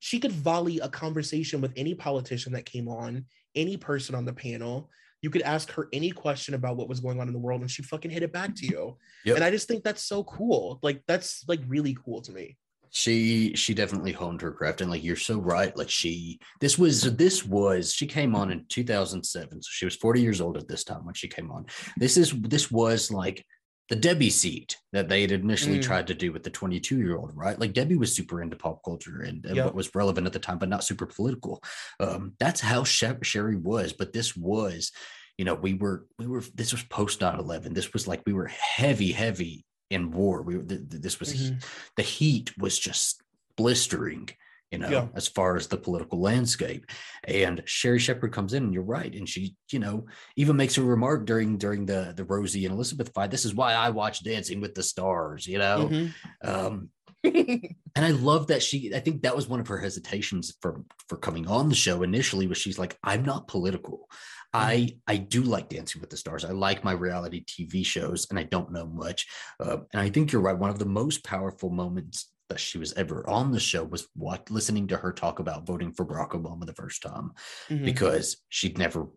she 0.00 0.18
could 0.20 0.32
volley 0.32 0.78
a 0.80 0.88
conversation 0.88 1.60
with 1.60 1.72
any 1.76 1.94
politician 1.94 2.52
that 2.52 2.64
came 2.64 2.88
on, 2.88 3.24
any 3.54 3.76
person 3.76 4.14
on 4.14 4.24
the 4.24 4.32
panel. 4.32 4.90
You 5.22 5.30
could 5.30 5.42
ask 5.42 5.70
her 5.72 5.88
any 5.92 6.10
question 6.12 6.54
about 6.54 6.76
what 6.76 6.88
was 6.88 7.00
going 7.00 7.20
on 7.20 7.26
in 7.26 7.32
the 7.32 7.40
world, 7.40 7.60
and 7.60 7.70
she 7.70 7.82
fucking 7.82 8.10
hit 8.10 8.22
it 8.22 8.32
back 8.32 8.54
to 8.56 8.66
you. 8.66 8.96
Yep. 9.24 9.36
And 9.36 9.44
I 9.44 9.50
just 9.50 9.66
think 9.66 9.82
that's 9.82 10.04
so 10.04 10.22
cool. 10.24 10.78
Like, 10.82 11.02
that's 11.08 11.44
like 11.48 11.60
really 11.66 11.96
cool 12.04 12.20
to 12.22 12.32
me. 12.32 12.56
she 12.90 13.52
she 13.54 13.74
definitely 13.74 14.12
honed 14.12 14.40
her 14.40 14.50
craft 14.52 14.80
and 14.80 14.90
like 14.90 15.04
you're 15.04 15.14
so 15.16 15.38
right 15.38 15.76
like 15.76 15.90
she 15.90 16.38
this 16.60 16.78
was 16.78 17.02
this 17.16 17.44
was 17.44 17.92
she 17.92 18.06
came 18.06 18.34
on 18.34 18.50
in 18.50 18.64
2007 18.68 19.60
so 19.62 19.68
she 19.70 19.84
was 19.84 19.94
40 19.96 20.22
years 20.22 20.40
old 20.40 20.56
at 20.56 20.68
this 20.68 20.84
time 20.84 21.04
when 21.04 21.14
she 21.14 21.28
came 21.28 21.50
on 21.50 21.66
this 21.98 22.16
is 22.16 22.32
this 22.40 22.70
was 22.70 23.10
like 23.10 23.44
the 23.88 23.96
debbie 23.96 24.30
seat 24.30 24.76
that 24.92 25.08
they 25.08 25.22
had 25.22 25.32
initially 25.32 25.78
Mm. 25.78 25.82
tried 25.82 26.06
to 26.08 26.14
do 26.14 26.32
with 26.32 26.42
the 26.42 26.50
22 26.50 26.98
year 26.98 27.16
old 27.16 27.32
right 27.34 27.58
like 27.58 27.72
debbie 27.72 27.96
was 27.96 28.14
super 28.14 28.42
into 28.42 28.56
pop 28.56 28.82
culture 28.84 29.22
and, 29.22 29.44
and 29.46 29.56
Yep. 29.56 29.64
what 29.66 29.74
was 29.74 29.94
relevant 29.94 30.26
at 30.26 30.32
the 30.32 30.38
time 30.38 30.58
but 30.58 30.68
not 30.68 30.84
super 30.84 31.06
political 31.06 31.62
um 32.00 32.34
that's 32.38 32.60
how 32.60 32.84
She- 32.84 33.06
sherri 33.22 33.56
was 33.56 33.92
but 33.92 34.12
this 34.12 34.36
was 34.36 34.92
you 35.38 35.44
know 35.44 35.54
we 35.54 35.74
were 35.74 36.06
we 36.18 36.26
were 36.26 36.42
this 36.54 36.72
was 36.72 36.82
post 36.84 37.20
9-11 37.20 37.74
this 37.74 37.92
was 37.92 38.06
like 38.06 38.22
we 38.26 38.32
were 38.32 38.48
heavy 38.48 39.12
heavy 39.12 39.64
in 39.90 40.10
war 40.10 40.42
we 40.42 40.56
were 40.58 40.64
th- 40.64 40.90
th- 40.90 41.02
this 41.02 41.18
was 41.20 41.32
Mhm. 41.34 41.64
the 41.96 42.02
heat 42.02 42.56
was 42.58 42.78
just 42.78 43.22
blistering 43.56 44.28
you 44.70 44.78
know 44.78 44.88
Yeah. 44.90 45.06
as 45.14 45.28
far 45.28 45.56
as 45.56 45.66
the 45.66 45.76
political 45.76 46.20
landscape. 46.20 46.84
And 47.24 47.62
sherri 47.64 47.98
shepherd 47.98 48.32
comes 48.32 48.52
in 48.54 48.64
and 48.64 48.74
you're 48.74 48.82
right 48.82 49.14
and 49.14 49.28
she 49.28 49.56
you 49.72 49.78
know 49.78 50.06
even 50.36 50.56
makes 50.56 50.78
a 50.78 50.82
remark 50.82 51.26
during 51.26 51.58
during 51.58 51.86
the 51.86 52.12
the 52.16 52.24
rosie 52.24 52.64
and 52.66 52.74
elizabeth 52.74 53.12
fight 53.14 53.30
this 53.30 53.44
is 53.44 53.54
why 53.54 53.74
i 53.74 53.90
watch 53.90 54.22
dancing 54.22 54.60
with 54.60 54.74
the 54.74 54.82
stars 54.82 55.46
you 55.46 55.58
know? 55.58 55.88
Mhm. 55.90 56.12
um 56.44 56.88
and 57.24 57.74
i 57.96 58.10
love 58.10 58.46
that 58.46 58.62
she 58.62 58.94
i 58.94 59.00
think 59.00 59.22
that 59.22 59.34
was 59.34 59.48
one 59.48 59.58
of 59.60 59.66
her 59.68 59.78
hesitations 59.78 60.54
for 60.62 60.84
for 61.08 61.16
coming 61.18 61.46
on 61.48 61.68
the 61.68 61.74
show 61.74 62.02
initially 62.02 62.46
was 62.46 62.58
she's 62.58 62.78
like 62.78 62.96
i'm 63.02 63.24
not 63.24 63.48
political. 63.48 64.08
I 64.54 64.96
i 65.06 65.16
do 65.18 65.42
like 65.42 65.68
dancing 65.68 66.00
with 66.00 66.08
the 66.10 66.16
stars. 66.16 66.42
I 66.44 66.52
like 66.52 66.82
my 66.82 66.92
reality 66.92 67.44
tv 67.44 67.84
shows 67.84 68.26
and 68.30 68.38
i 68.38 68.44
don't 68.44 68.72
know 68.72 68.86
much. 68.86 69.26
Uh, 69.60 69.78
and 69.92 70.00
i 70.00 70.08
think 70.08 70.30
you're 70.32 70.40
right 70.40 70.56
one 70.56 70.70
of 70.70 70.78
the 70.78 70.86
most 70.86 71.22
powerful 71.24 71.70
moments 71.70 72.30
that 72.48 72.60
she 72.60 72.78
was 72.78 72.92
ever 72.94 73.28
on 73.28 73.52
the 73.52 73.60
show 73.60 73.84
was 73.84 74.08
what 74.14 74.50
listening 74.50 74.86
to 74.88 74.96
her 74.96 75.12
talk 75.12 75.38
about 75.38 75.66
voting 75.66 75.92
for 75.92 76.06
barack 76.06 76.30
obama 76.30 76.64
the 76.66 76.74
first 76.74 77.02
time 77.02 77.32
Mhm. 77.68 77.84
because 77.84 78.38
she'd 78.48 78.78
never 78.78 79.08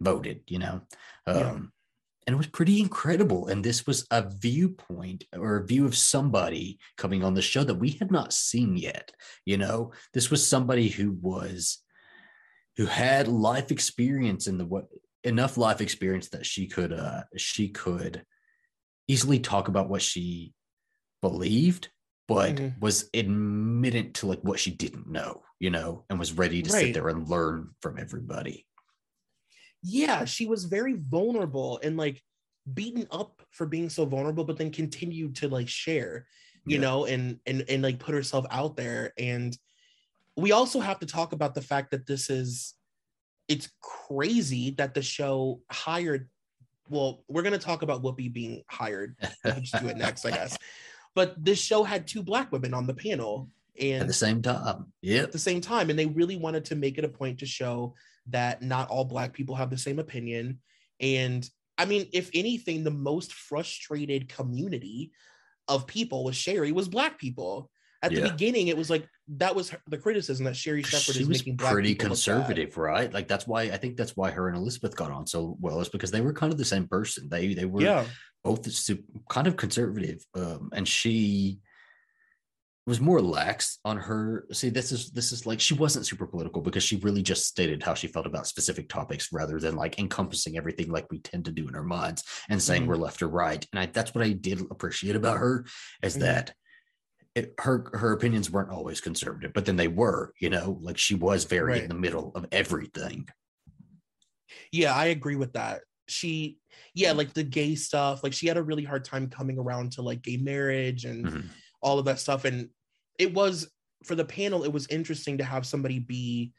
voted, 0.00 0.42
you 0.46 0.58
know. 0.58 0.80
Um, 1.26 1.36
Yeah. 1.36 1.60
And 2.26 2.34
it 2.34 2.36
was 2.36 2.46
pretty 2.46 2.80
incredible. 2.80 3.48
And 3.48 3.64
this 3.64 3.86
was 3.86 4.06
a 4.10 4.22
viewpoint 4.28 5.24
or 5.34 5.56
a 5.56 5.66
view 5.66 5.84
of 5.84 5.96
somebody 5.96 6.78
coming 6.96 7.24
on 7.24 7.34
the 7.34 7.42
show 7.42 7.64
that 7.64 7.74
we 7.74 7.90
had 7.90 8.10
not 8.12 8.32
seen 8.32 8.76
yet. 8.76 9.10
You 9.46 9.56
know, 9.58 9.92
this 10.12 10.30
was 10.30 10.46
somebody 10.46 10.88
who 10.88 11.12
was, 11.12 11.78
who 12.76 12.86
had 12.86 13.26
life 13.26 13.72
experience 13.72 14.46
in 14.46 14.58
the 14.58 14.66
what 14.66 14.84
enough 15.24 15.56
life 15.56 15.80
experience 15.80 16.28
that 16.28 16.46
she 16.46 16.66
could, 16.68 16.92
uh, 16.92 17.24
she 17.36 17.68
could 17.70 18.24
easily 19.08 19.40
talk 19.40 19.68
about 19.68 19.88
what 19.88 20.02
she 20.02 20.52
believed, 21.22 21.88
but 22.30 22.54
Mhm. 22.54 22.80
was 22.80 23.10
admitted 23.12 24.14
to 24.14 24.26
like 24.26 24.40
what 24.42 24.60
she 24.60 24.70
didn't 24.70 25.08
know, 25.08 25.42
you 25.58 25.68
know, 25.68 26.04
and 26.08 26.16
was 26.18 26.32
ready 26.32 26.62
to 26.62 26.70
sit 26.70 26.94
there 26.94 27.08
and 27.08 27.28
learn 27.28 27.74
from 27.82 27.98
everybody. 27.98 28.66
yeah, 29.82 30.26
she 30.26 30.46
was 30.46 30.66
very 30.66 30.92
vulnerable 30.92 31.80
and 31.82 31.96
like 31.96 32.22
beaten 32.74 33.06
up 33.10 33.40
for 33.50 33.64
being 33.66 33.88
so 33.88 34.04
vulnerable, 34.04 34.44
but 34.44 34.58
then 34.58 34.70
continued 34.70 35.34
to 35.34 35.48
like 35.48 35.68
share, 35.70 36.26
you 36.66 36.74
Yeah. 36.76 36.82
know, 36.82 37.06
and 37.06 37.40
and 37.46 37.62
and 37.68 37.82
like 37.82 37.98
put 37.98 38.14
herself 38.14 38.44
out 38.50 38.76
there. 38.76 39.14
And 39.16 39.56
we 40.36 40.52
also 40.52 40.80
have 40.80 40.98
to 41.00 41.06
talk 41.06 41.32
about 41.32 41.54
the 41.54 41.62
fact 41.62 41.90
that 41.92 42.06
this 42.06 42.28
is 42.28 42.74
it's 43.48 43.70
crazy 43.80 44.70
that 44.72 44.92
the 44.92 45.00
show 45.02 45.62
hired. 45.70 46.28
Well, 46.90 47.24
we're 47.26 47.42
gonna 47.42 47.58
talk 47.58 47.80
about 47.80 48.02
Whoopi 48.02 48.30
being 48.30 48.62
hired. 48.68 49.16
Just 49.46 49.80
do 49.80 49.88
it 49.88 49.96
next, 49.96 50.26
I 50.26 50.30
guess. 50.32 50.58
But 51.14 51.42
this 51.42 51.60
show 51.60 51.82
had 51.82 52.06
two 52.06 52.22
black 52.22 52.52
women 52.52 52.72
on 52.72 52.86
the 52.86 52.94
panel, 52.94 53.50
and 53.80 54.02
at 54.02 54.06
the 54.06 54.12
same 54.12 54.42
time. 54.42 54.92
Yeah. 55.02 55.22
at 55.22 55.32
the 55.32 55.38
same 55.38 55.60
time 55.60 55.90
and 55.90 55.98
they 55.98 56.06
really 56.06 56.36
wanted 56.36 56.64
to 56.66 56.76
make 56.76 56.98
it 56.98 57.04
a 57.04 57.08
point 57.08 57.38
to 57.38 57.46
show 57.46 57.94
that 58.28 58.62
not 58.62 58.88
all 58.88 59.04
black 59.04 59.32
people 59.32 59.54
have 59.54 59.70
the 59.70 59.78
same 59.78 59.98
opinion 59.98 60.58
and 61.00 61.48
i 61.78 61.84
mean 61.84 62.06
if 62.12 62.30
anything 62.34 62.84
the 62.84 62.90
most 62.90 63.32
frustrated 63.32 64.28
community 64.28 65.12
of 65.68 65.86
people 65.86 66.24
with 66.24 66.36
sherri 66.36 66.72
was 66.72 66.88
black 66.88 67.18
people 67.18 67.70
at 68.02 68.12
the 68.12 68.22
beginning 68.22 68.68
it 68.68 68.76
was 68.76 68.90
like 68.90 69.06
that 69.36 69.54
was 69.54 69.70
her, 69.70 69.80
the 69.86 69.98
criticism 69.98 70.44
that 70.44 70.56
sherri 70.56 70.82
shepherd 70.82 71.14
She 71.14 71.20
is 71.22 71.28
was 71.28 71.38
making 71.38 71.56
black 71.56 71.72
pretty 71.72 71.90
people 71.90 72.08
look 72.10 72.18
bad. 72.18 72.24
conservative, 72.24 72.76
right? 72.76 73.12
Like 73.12 73.28
that's 73.28 73.46
why 73.46 73.62
I 73.62 73.76
think 73.76 73.96
that's 73.96 74.16
why 74.16 74.30
her 74.30 74.48
and 74.48 74.56
Elizabeth 74.56 74.96
got 74.96 75.10
on 75.10 75.26
so 75.26 75.56
well, 75.60 75.80
is 75.80 75.88
because 75.88 76.10
they 76.10 76.20
were 76.20 76.32
kind 76.32 76.52
of 76.52 76.58
the 76.58 76.64
same 76.64 76.86
person. 76.88 77.28
They 77.28 77.54
they 77.54 77.64
were 77.64 77.82
yeah 77.82 78.06
both 78.42 78.66
kind 79.28 79.46
of 79.46 79.56
conservative, 79.56 80.24
um, 80.34 80.70
and 80.72 80.88
she 80.88 81.60
was 82.86 82.98
more 83.00 83.20
lax 83.20 83.78
on 83.84 83.98
her. 83.98 84.46
See, 84.52 84.68
this 84.70 84.90
is 84.90 85.10
this 85.10 85.30
is 85.32 85.46
like 85.46 85.60
she 85.60 85.74
wasn't 85.74 86.06
super 86.06 86.26
political 86.26 86.60
because 86.62 86.82
she 86.82 86.96
really 86.96 87.22
just 87.22 87.46
stated 87.46 87.82
how 87.82 87.94
she 87.94 88.08
felt 88.08 88.26
about 88.26 88.46
specific 88.46 88.88
topics 88.88 89.28
rather 89.32 89.60
than 89.60 89.76
like 89.76 89.98
encompassing 89.98 90.56
everything 90.56 90.90
like 90.90 91.06
we 91.10 91.18
tend 91.20 91.44
to 91.44 91.52
do 91.52 91.68
in 91.68 91.76
our 91.76 91.84
minds 91.84 92.24
and 92.48 92.60
saying 92.60 92.84
Mhm. 92.84 92.86
we're 92.88 92.96
left 92.96 93.22
or 93.22 93.28
right. 93.28 93.64
And 93.72 93.78
I, 93.80 93.86
that's 93.86 94.14
what 94.14 94.24
I 94.24 94.32
did 94.32 94.60
appreciate 94.70 95.14
about 95.14 95.36
her 95.38 95.66
is 96.02 96.16
Mhm. 96.16 96.20
that. 96.20 96.54
It, 97.36 97.54
her 97.60 97.90
her 97.94 98.12
opinions 98.12 98.50
weren't 98.50 98.70
always 98.70 99.00
conservative, 99.00 99.52
but 99.52 99.64
then 99.64 99.76
they 99.76 99.86
were, 99.88 100.34
you 100.40 100.50
know, 100.50 100.78
like 100.80 100.98
she 100.98 101.14
was 101.14 101.44
very 101.44 101.72
Right. 101.74 101.82
in 101.84 101.88
the 101.88 101.94
middle 101.94 102.32
of 102.34 102.46
everything. 102.52 103.28
yeah 104.72 104.92
i 104.94 105.06
agree 105.06 105.36
with 105.36 105.52
that 105.52 105.82
she 106.08 106.58
yeah 106.92 107.12
like 107.12 107.32
the 107.34 107.42
gay 107.44 107.76
stuff 107.76 108.24
like 108.24 108.32
she 108.32 108.48
had 108.48 108.56
a 108.56 108.62
really 108.62 108.82
hard 108.84 109.04
time 109.04 109.28
coming 109.28 109.58
around 109.58 109.92
to 109.92 110.02
like 110.02 110.22
gay 110.22 110.36
marriage 110.36 111.04
and 111.04 111.26
Mhm. 111.26 111.44
all 111.80 112.00
of 112.00 112.04
that 112.06 112.18
stuff 112.18 112.44
and 112.44 112.68
it 113.18 113.32
was 113.32 113.70
for 114.04 114.16
the 114.16 114.24
panel 114.24 114.64
it 114.64 114.72
was 114.72 114.88
interesting 114.88 115.38
to 115.38 115.44
have 115.44 115.64
somebody 115.64 116.00
be 116.00 116.52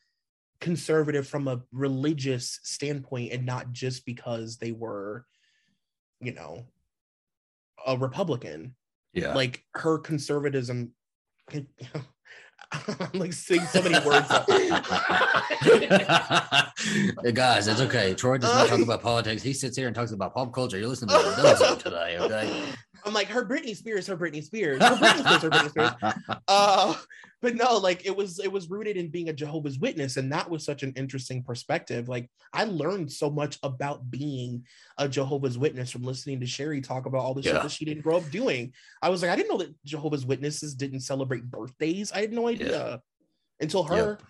conservative 0.61 1.27
from 1.27 1.49
a 1.49 1.61
religious 1.73 2.59
standpoint 2.63 3.33
and 3.33 3.45
not 3.45 3.73
just 3.73 4.05
because 4.05 4.57
they 4.57 4.71
were 4.71 5.25
you 6.21 6.31
know 6.33 6.65
a 7.85 7.97
republican 7.97 8.73
Yeah, 9.13 9.33
like 9.33 9.63
her 9.73 9.97
conservatism 9.97 10.93
I'm 11.53 13.09
like 13.13 13.33
saying 13.33 13.61
so 13.63 13.81
many 13.81 13.99
words 14.05 14.27
Hey, 17.23 17.31
guys, 17.33 17.67
it's 17.67 17.81
okay. 17.81 18.13
Troy 18.13 18.37
does 18.37 18.53
not 18.53 18.69
talk 18.69 18.79
about 18.83 19.01
politics. 19.01 19.43
He 19.43 19.53
sits 19.53 19.75
here 19.77 19.87
and 19.87 19.95
talks 19.95 20.11
about 20.11 20.33
pop 20.33 20.53
culture. 20.53 20.77
You're 20.77 20.87
listening 20.87 21.15
to 21.17 21.23
Mendoza 21.23 21.75
today, 21.77 22.17
okay? 22.19 22.63
I'm 23.05 23.13
like 23.13 23.27
her 23.27 23.45
Britney 23.45 23.75
Spears, 23.75 24.07
her 24.07 24.17
Britney 24.17 24.43
Spears, 24.43 24.81
her 24.81 24.95
Britney 24.95 25.19
Spears, 25.19 25.41
her 25.41 25.49
Britney 25.49 25.69
Spears. 25.69 26.39
uh 26.47 26.95
but 27.41 27.55
no 27.55 27.77
like 27.77 28.05
it 28.05 28.15
was 28.15 28.39
it 28.39 28.51
was 28.51 28.69
rooted 28.69 28.97
in 28.97 29.09
being 29.09 29.29
a 29.29 29.33
jehovah's 29.33 29.79
witness 29.79 30.17
and 30.17 30.31
that 30.31 30.49
was 30.49 30.63
such 30.63 30.83
an 30.83 30.93
interesting 30.95 31.43
perspective. 31.43 32.07
Like 32.07 32.29
i 32.53 32.63
learned 32.65 33.11
so 33.11 33.29
much 33.29 33.57
about 33.63 34.09
being 34.09 34.65
a 34.97 35.07
jehovah's 35.07 35.57
witness 35.57 35.91
from 35.91 36.03
listening 36.03 36.39
to 36.39 36.45
sherri 36.45 36.81
talk 36.81 37.05
about 37.05 37.21
all 37.21 37.33
the 37.33 37.43
shit 37.43 37.53
that 37.53 37.71
she 37.71 37.85
didn't 37.85 38.03
grow 38.03 38.17
up 38.17 38.29
doing. 38.29 38.73
I 39.01 39.09
was 39.09 39.21
like 39.21 39.31
i 39.31 39.35
didn't 39.35 39.49
know 39.49 39.65
that 39.65 39.75
jehovah's 39.85 40.25
witnesses 40.25 40.75
didn't 40.75 41.01
celebrate 41.01 41.49
birthdays. 41.49 42.11
I 42.11 42.21
had 42.21 42.33
no 42.33 42.47
idea 42.47 43.01
until 43.59 43.83
her. 43.83 44.11
Yep. 44.11 44.23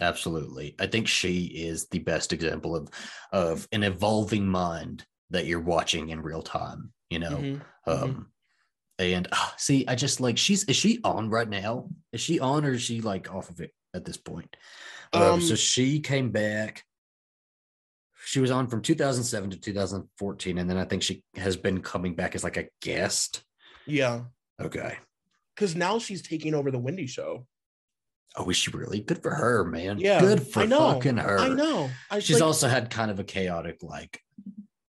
Absolutely. 0.00 0.74
I 0.78 0.86
think 0.86 1.08
she 1.08 1.44
is 1.44 1.86
the 1.88 2.00
best 2.00 2.32
example 2.32 2.76
of 2.76 2.90
of 3.32 3.66
an 3.72 3.82
evolving 3.82 4.46
mind 4.46 5.04
that 5.30 5.46
you're 5.46 5.60
watching 5.60 6.10
in 6.10 6.22
real 6.22 6.42
time, 6.42 6.92
you 7.10 7.18
know. 7.18 7.36
Mhm, 7.38 7.60
Um 7.86 8.30
and 8.98 9.28
uh, 9.30 9.50
see, 9.58 9.86
I 9.86 9.94
just 9.94 10.20
like 10.20 10.38
she's 10.38 10.64
is 10.64 10.76
she 10.76 11.00
on 11.04 11.28
right 11.28 11.48
now? 11.48 11.90
Is 12.12 12.20
she 12.20 12.40
on 12.40 12.64
or 12.64 12.72
is 12.72 12.82
she 12.82 13.00
like 13.02 13.32
off 13.34 13.50
of 13.50 13.60
it 13.60 13.72
at 13.94 14.04
this 14.04 14.16
point? 14.16 14.56
Um, 15.12 15.22
Um, 15.22 15.40
so 15.40 15.54
she 15.54 16.00
came 16.00 16.30
back. 16.30 16.82
She 18.24 18.40
was 18.40 18.50
on 18.50 18.66
from 18.66 18.82
2007 18.82 19.50
to 19.50 19.60
2014, 19.60 20.58
and 20.58 20.68
then 20.68 20.76
I 20.78 20.84
think 20.84 21.02
she 21.02 21.22
has 21.36 21.56
been 21.56 21.80
coming 21.80 22.14
back 22.16 22.34
as 22.34 22.42
like 22.42 22.56
a 22.56 22.68
guest. 22.82 23.44
Yeah. 23.86 24.22
Okay. 24.60 24.96
Because 25.54 25.76
now 25.76 25.98
she's 26.00 26.22
taking 26.22 26.52
over 26.54 26.70
the 26.72 26.78
Wendy 26.78 27.06
show. 27.06 27.46
Oh, 28.34 28.48
is 28.50 28.56
she 28.56 28.70
really 28.72 29.00
good 29.00 29.22
for 29.22 29.32
her, 29.34 29.64
man? 29.64 29.98
Yeah. 29.98 30.20
good 30.20 30.46
for 30.46 30.60
I 30.62 30.66
know. 30.66 30.94
fucking 30.94 31.18
her. 31.18 31.38
I 31.38 31.48
know. 31.48 31.88
I 32.10 32.18
She's 32.18 32.40
like, 32.40 32.46
also 32.46 32.66
had 32.68 32.90
kind 32.90 33.10
of 33.10 33.20
a 33.20 33.24
chaotic, 33.24 33.82
like 33.82 34.20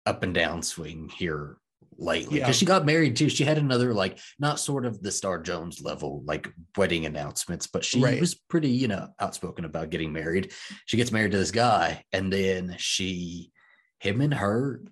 up 0.05 0.23
and 0.23 0.33
down 0.33 0.63
swing 0.63 1.09
here 1.15 1.57
lately 1.97 2.35
because 2.39 2.55
Yeah. 2.55 2.59
she 2.59 2.65
got 2.65 2.85
married 2.85 3.15
too. 3.15 3.29
She 3.29 3.43
had 3.43 3.57
another, 3.57 3.93
like, 3.93 4.19
not 4.39 4.59
sort 4.59 4.85
of 4.85 5.01
the 5.01 5.11
Star 5.11 5.41
Jones 5.41 5.81
level, 5.81 6.23
like 6.25 6.51
wedding 6.77 7.05
announcements, 7.05 7.67
but 7.67 7.83
she 7.83 8.01
Right. 8.01 8.19
was 8.19 8.35
pretty, 8.35 8.69
you 8.69 8.87
know, 8.87 9.09
outspoken 9.19 9.65
about 9.65 9.89
getting 9.89 10.13
married. 10.13 10.53
She 10.85 10.97
gets 10.97 11.11
married 11.11 11.31
to 11.31 11.37
this 11.37 11.51
guy, 11.51 12.03
and 12.11 12.31
then 12.31 12.75
she, 12.77 13.51
him 13.99 14.21
and 14.21 14.33
her 14.33 14.83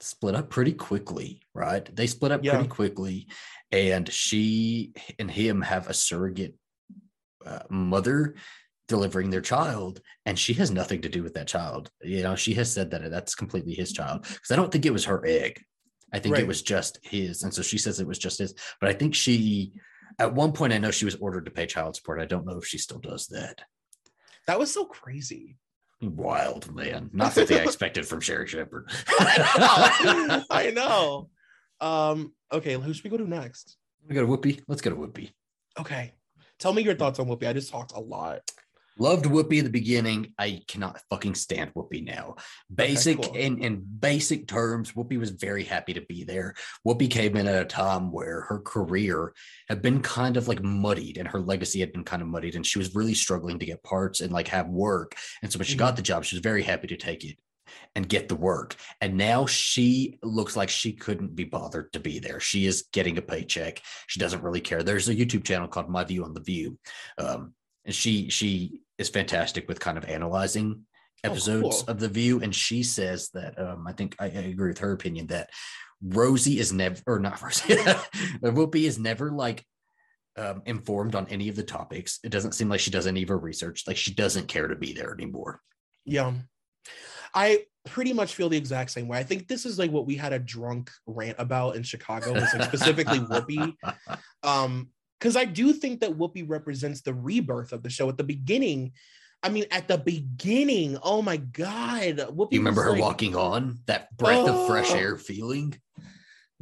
split 0.00 0.34
up 0.34 0.50
pretty 0.50 0.72
quickly, 0.72 1.42
right? 1.54 1.94
They 1.94 2.06
split 2.06 2.32
up 2.32 2.44
Yeah. 2.44 2.54
pretty 2.54 2.68
quickly, 2.68 3.28
and 3.72 4.10
she 4.10 4.92
and 5.18 5.30
him 5.30 5.62
have 5.62 5.88
a 5.88 5.94
surrogate 5.94 6.54
uh, 7.44 7.60
mother 7.70 8.34
delivering 8.88 9.30
their 9.30 9.40
child 9.40 10.00
and 10.26 10.38
she 10.38 10.52
has 10.54 10.70
nothing 10.70 11.00
to 11.00 11.08
do 11.08 11.22
with 11.22 11.34
that 11.34 11.48
child 11.48 11.90
you 12.02 12.22
know 12.22 12.36
she 12.36 12.54
has 12.54 12.72
said 12.72 12.88
that 12.90 13.10
that's 13.10 13.34
completely 13.34 13.74
his 13.74 13.92
child 13.92 14.22
because 14.22 14.50
i 14.52 14.56
don't 14.56 14.70
think 14.70 14.86
it 14.86 14.92
was 14.92 15.04
her 15.06 15.24
egg 15.26 15.60
i 16.12 16.18
think 16.18 16.38
it 16.38 16.46
was 16.46 16.62
just 16.62 16.98
his 17.02 17.42
and 17.42 17.52
so 17.52 17.62
she 17.62 17.78
says 17.78 18.00
it 18.00 18.06
was 18.06 18.18
just 18.18 18.38
his 18.38 18.54
but 18.80 18.88
i 18.88 18.92
think 18.92 19.14
she 19.14 19.72
at 20.18 20.34
one 20.34 20.52
point 20.52 20.72
i 20.72 20.78
know 20.78 20.90
she 20.90 21.04
was 21.04 21.16
ordered 21.16 21.44
to 21.44 21.50
pay 21.50 21.66
child 21.66 21.96
support 21.96 22.20
i 22.20 22.24
don't 22.24 22.46
know 22.46 22.58
if 22.58 22.66
she 22.66 22.78
still 22.78 22.98
does 22.98 23.26
that 23.28 23.60
that 24.46 24.58
was 24.58 24.72
so 24.72 24.84
crazy. 24.84 25.58
wild 26.00 26.74
man 26.74 27.10
not 27.12 27.32
something 27.32 27.56
i 27.58 27.60
expected 27.62 28.06
from 28.06 28.20
sherri 28.20 28.46
shepherd 28.46 28.90
I 29.08 30.72
know. 30.74 31.30
Um, 31.78 32.32
okay, 32.50 32.72
who 32.72 32.94
should 32.94 33.04
we 33.04 33.10
go 33.10 33.18
to 33.18 33.28
next? 33.28 33.76
we 34.08 34.14
go 34.14 34.22
to 34.22 34.26
whoopi 34.26 34.62
let's 34.66 34.80
go 34.80 34.88
to 34.88 34.96
whoopi 34.96 35.30
Okay. 35.78 36.12
Tell 36.58 36.72
me 36.72 36.82
your 36.82 36.94
thoughts 36.94 37.18
on 37.18 37.26
Whoopi. 37.26 37.46
I 37.48 37.52
just 37.52 37.70
talked 37.70 37.92
a 37.92 38.00
lot. 38.00 38.40
Loved 38.98 39.26
Whoopi 39.26 39.58
at 39.58 39.64
the 39.64 39.70
beginning. 39.70 40.32
I 40.38 40.62
cannot 40.66 41.00
fucking 41.10 41.34
stand 41.34 41.72
Whoopi 41.74 42.04
now. 42.04 42.36
Basic 42.74 43.20
cool. 43.20 43.34
in 43.34 43.58
in 43.58 43.84
basic 44.00 44.46
terms, 44.48 44.92
Whoopi 44.92 45.18
was 45.18 45.30
very 45.30 45.64
happy 45.64 45.92
to 45.94 46.00
be 46.02 46.24
there. 46.24 46.54
Whoopi 46.86 47.10
came 47.10 47.36
in 47.36 47.46
at 47.46 47.62
a 47.62 47.66
time 47.66 48.10
where 48.10 48.42
her 48.42 48.60
career 48.60 49.34
had 49.68 49.82
been 49.82 50.00
kind 50.00 50.36
of 50.36 50.48
like 50.48 50.62
muddied 50.62 51.18
and 51.18 51.28
her 51.28 51.40
legacy 51.40 51.80
had 51.80 51.92
been 51.92 52.04
kind 52.04 52.22
of 52.22 52.28
muddied, 52.28 52.54
and 52.54 52.64
she 52.64 52.78
was 52.78 52.94
really 52.94 53.14
struggling 53.14 53.58
to 53.58 53.66
get 53.66 53.82
parts 53.82 54.20
and 54.20 54.32
like 54.32 54.48
have 54.48 54.68
work. 54.68 55.14
And 55.42 55.52
so 55.52 55.58
when 55.58 55.66
she 55.66 55.74
Mhm. 55.74 55.78
got 55.78 55.96
the 55.96 56.02
job, 56.02 56.24
she 56.24 56.36
was 56.36 56.42
very 56.42 56.62
happy 56.62 56.86
to 56.88 56.96
take 56.96 57.24
it 57.24 57.36
and 57.94 58.08
get 58.08 58.28
the 58.28 58.36
work. 58.36 58.76
And 59.00 59.16
now 59.16 59.44
she 59.46 60.18
looks 60.22 60.56
like 60.56 60.68
she 60.68 60.92
couldn't 60.92 61.34
be 61.34 61.44
bothered 61.44 61.92
to 61.94 62.00
be 62.00 62.18
there. 62.18 62.40
She 62.40 62.64
is 62.66 62.86
getting 62.92 63.18
a 63.18 63.22
paycheck. 63.22 63.82
She 64.06 64.20
doesn't 64.20 64.42
really 64.42 64.60
care. 64.60 64.82
There's 64.82 65.08
a 65.08 65.14
YouTube 65.14 65.44
channel 65.44 65.66
called 65.66 65.90
My 65.90 66.04
View 66.04 66.22
on 66.24 66.32
the 66.32 66.40
View. 66.40 66.78
Um, 67.18 67.54
and 67.86 67.94
she 67.94 68.28
she 68.28 68.80
is 68.98 69.08
fantastic 69.08 69.68
with 69.68 69.80
kind 69.80 69.96
of 69.98 70.04
analyzing 70.04 70.82
Oh, 71.24 71.30
episodes 71.30 71.82
cool. 71.82 71.88
of 71.88 71.98
the 71.98 72.08
view 72.10 72.40
and 72.42 72.54
she 72.54 72.82
says 72.82 73.30
that 73.32 73.58
um 73.58 73.86
i 73.86 73.92
think 73.92 74.14
I, 74.20 74.26
I 74.26 74.28
agree 74.52 74.68
with 74.68 74.78
her 74.78 74.92
opinion 74.92 75.28
that 75.28 75.48
rosie 76.02 76.58
is 76.60 76.72
never 76.74 77.00
or 77.06 77.18
not 77.18 77.40
rosie 77.42 77.74
whoopi 78.42 78.84
is 78.84 78.98
never 78.98 79.32
like 79.32 79.64
um 80.36 80.62
informed 80.66 81.14
on 81.14 81.26
any 81.28 81.48
of 81.48 81.56
the 81.56 81.62
topics 81.62 82.18
it 82.22 82.28
doesn't 82.28 82.52
seem 82.52 82.68
like 82.68 82.80
she 82.80 82.90
does 82.90 83.06
any 83.06 83.22
of 83.22 83.30
her 83.30 83.38
research 83.38 83.84
like 83.86 83.96
she 83.96 84.12
doesn't 84.14 84.46
care 84.46 84.68
to 84.68 84.76
be 84.76 84.92
there 84.92 85.12
anymore 85.14 85.60
Yeah. 86.04 86.34
I 87.34 87.64
pretty 87.84 88.12
much 88.12 88.34
feel 88.34 88.48
the 88.48 88.56
exact 88.56 88.90
same 88.90 89.08
way. 89.08 89.18
I 89.18 89.22
think 89.22 89.46
this 89.48 89.66
is 89.66 89.78
like 89.78 89.90
what 89.90 90.06
we 90.06 90.16
had 90.16 90.32
a 90.32 90.38
drunk 90.38 90.90
rant 91.06 91.36
about 91.38 91.76
in 91.76 91.82
Chicago, 91.82 92.32
was 92.32 92.54
like 92.54 92.68
specifically 92.68 93.18
Whoopi. 93.20 93.74
Um, 94.42 94.88
because 95.18 95.36
I 95.36 95.44
do 95.44 95.72
think 95.72 96.00
that 96.00 96.16
Whoopi 96.16 96.44
represents 96.48 97.00
the 97.02 97.14
rebirth 97.14 97.72
of 97.72 97.82
the 97.82 97.90
show 97.90 98.08
at 98.08 98.18
the 98.18 98.24
beginning. 98.24 98.92
I 99.42 99.48
mean, 99.48 99.64
at 99.70 99.86
the 99.88 99.98
beginning, 99.98 100.98
oh 101.02 101.22
my 101.22 101.36
god, 101.36 102.16
Whoopi. 102.18 102.52
you 102.52 102.60
remember 102.60 102.82
her 102.82 102.92
like- 102.92 103.00
walking 103.00 103.36
on 103.36 103.78
that 103.86 104.16
breath 104.16 104.48
of 104.48 104.66
fresh 104.66 104.90
Oh. 104.90 104.96
air 104.96 105.16
feeling 105.16 105.74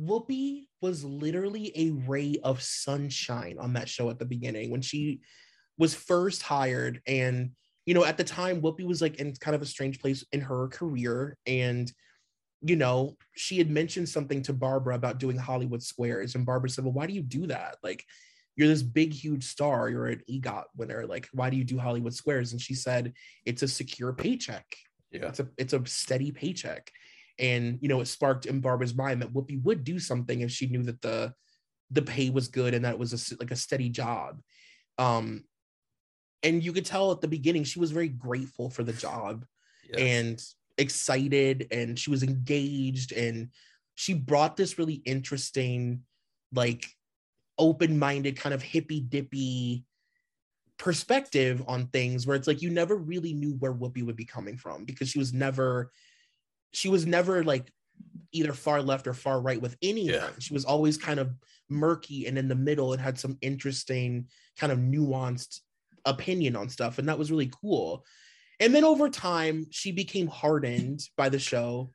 Whoopi 0.01 0.67
was 0.81 1.05
literally 1.05 1.73
a 1.77 1.90
ray 2.09 2.37
of 2.43 2.61
sunshine 2.62 3.59
on 3.61 3.75
that 3.75 3.88
show 3.88 4.11
at 4.11 4.19
the 4.19 4.25
beginning 4.25 4.71
when 4.71 4.83
she 4.83 5.21
was 5.79 5.95
first 5.95 6.43
hired. 6.43 7.01
And, 7.07 7.53
you 7.87 7.95
know, 7.95 8.05
at 8.05 8.17
the 8.17 8.25
time, 8.25 8.61
Whoopi 8.61 8.85
was 8.85 9.01
like 9.01 9.17
in 9.21 9.35
kind 9.37 9.55
of 9.55 9.62
a 9.62 9.67
strange 9.67 10.01
place 10.01 10.25
in 10.33 10.40
her 10.40 10.67
career. 10.69 11.37
And, 11.47 11.90
you 12.61 12.75
know, 12.77 13.17
she 13.37 13.59
had 13.59 13.71
mentioned 13.71 14.09
something 14.09 14.43
to 14.43 14.53
Barbara 14.53 14.97
about 14.97 15.19
doing 15.19 15.37
Hollywood 15.37 15.83
Squares. 15.83 16.35
And 16.35 16.45
Barbara 16.45 16.71
said, 16.71 16.85
Well, 16.85 16.93
why 16.93 17.07
do 17.07 17.12
you 17.12 17.23
do 17.23 17.47
that? 17.47 17.77
Like, 17.83 18.05
you're 18.57 18.69
this 18.69 18.83
big, 18.83 19.12
huge 19.12 19.45
star. 19.45 19.88
You're 19.88 20.07
an 20.07 20.23
EGOT 20.31 20.64
winner. 20.77 21.07
Like, 21.07 21.29
why 21.33 21.51
do 21.51 21.57
you 21.57 21.64
do 21.64 21.79
Hollywood 21.79 22.14
Squares? 22.14 22.53
And 22.53 22.61
she 22.61 22.75
said, 22.75 23.12
It's 23.45 23.62
a 23.62 23.69
secure 23.69 24.12
paycheck 24.12 24.67
yeah 25.14 25.29
it's 25.29 25.40
a 25.40 25.49
it's 25.57 25.73
a 25.73 25.87
steady 25.87 26.31
paycheck 26.33 26.90
and 27.38 27.79
you 27.81 27.88
know 27.88 28.01
it 28.01 28.07
sparked 28.07 28.47
in 28.47 28.61
barbara's 28.61 28.95
mind 28.95 29.23
that 29.23 29.33
whoopi 29.33 29.62
would 29.62 29.85
do 29.85 29.99
something 29.99 30.40
if 30.40 30.51
she 30.51 30.67
knew 30.67 30.83
that 30.83 31.01
the 31.01 31.33
the 31.90 32.03
pay 32.03 32.31
was 32.31 32.49
good 32.49 32.75
and 32.75 32.85
that 32.85 32.95
it 32.95 32.99
was 32.99 33.33
a, 33.33 33.37
like 33.38 33.51
a 33.51 33.57
steady 33.57 33.88
job 33.88 34.40
um 34.99 35.45
and 36.43 36.62
you 36.62 36.73
could 36.73 36.85
tell 36.85 37.12
at 37.12 37.21
the 37.21 37.29
beginning 37.29 37.64
she 37.64 37.79
was 37.79 37.93
very 37.93 38.09
grateful 38.09 38.69
for 38.69 38.83
the 38.83 38.93
job 38.93 39.45
and 39.99 40.43
excited 40.77 41.69
and 41.71 41.99
she 41.99 42.11
was 42.11 42.23
engaged 42.23 43.12
and 43.12 43.51
she 43.95 44.12
brought 44.12 44.57
this 44.57 44.79
really 44.79 44.95
interesting 45.05 46.01
like 46.53 46.87
open-minded 47.59 48.37
kind 48.37 48.55
of 48.55 48.62
hippy 48.62 49.01
dippy 49.01 49.85
perspective 50.79 51.62
on 51.69 51.87
things 51.88 52.27
where 52.27 52.37
it's 52.37 52.49
like 52.49 52.62
you 52.62 52.71
never 52.71 52.97
really 52.97 53.33
knew 53.33 53.55
where 53.59 53.73
Whoopi 53.73 54.05
would 54.05 54.17
be 54.17 54.25
coming 54.25 54.57
from 54.57 54.85
because 54.85 55.09
she 55.09 55.19
was 55.19 55.33
never 55.33 55.90
she 56.73 56.88
was 56.88 57.07
never 57.07 57.45
like 57.45 57.71
either 58.33 58.53
far 58.53 58.83
left 58.83 59.07
or 59.07 59.14
far 59.14 59.40
right 59.40 59.61
with 59.61 59.77
anything. 59.81 60.14
Yeah. 60.14 60.29
She 60.40 60.53
was 60.53 60.64
always 60.64 60.99
kind 60.99 61.21
of 61.21 61.33
murky 61.71 62.27
and 62.27 62.37
in 62.37 62.49
the 62.49 62.57
middle 62.57 62.93
and 62.93 63.01
had 63.01 63.19
some 63.19 63.38
interesting 63.40 64.27
kind 64.59 64.73
of 64.73 64.79
nuanced 64.81 65.61
opinion 66.05 66.57
on 66.57 66.69
stuff 66.69 66.99
and 66.99 67.09
that 67.09 67.19
was 67.19 67.31
really 67.31 67.51
cool. 67.62 68.05
And 68.61 68.75
then 68.75 68.85
over 68.85 69.09
time 69.09 69.67
she 69.71 69.93
became 69.93 70.27
hardened 70.27 71.01
by 71.17 71.29
the 71.29 71.38
show 71.38 71.93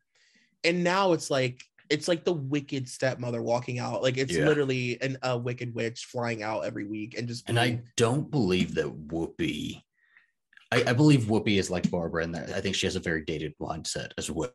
and 0.63 0.83
now 0.83 1.11
it's 1.11 1.29
like 1.29 1.61
it's 1.89 2.07
like 2.07 2.23
the 2.23 2.33
wicked 2.33 2.87
stepmother 2.87 3.41
walking 3.41 3.79
out 3.79 4.01
like 4.03 4.17
it's 4.17 4.33
Yeah. 4.33 4.45
literally 4.45 5.01
an, 5.01 5.17
a 5.23 5.37
wicked 5.37 5.73
witch 5.73 6.05
flying 6.05 6.43
out 6.43 6.61
every 6.65 6.85
week 6.85 7.17
and 7.17 7.27
just 7.27 7.49
And 7.49 7.59
I 7.59 7.81
don't 7.97 8.29
believe 8.29 8.75
that 8.75 9.07
Whoopi, 9.07 9.81
I, 10.71 10.83
I 10.87 10.93
believe 10.93 11.21
Whoopi 11.21 11.57
is 11.57 11.71
like 11.71 11.89
Barbara, 11.89 12.23
and 12.23 12.35
I 12.35 12.61
think 12.61 12.75
she 12.75 12.85
has 12.85 12.95
a 12.95 12.99
very 12.99 13.23
dated 13.25 13.55
mindset 13.59 14.11
as 14.17 14.29
well, 14.29 14.53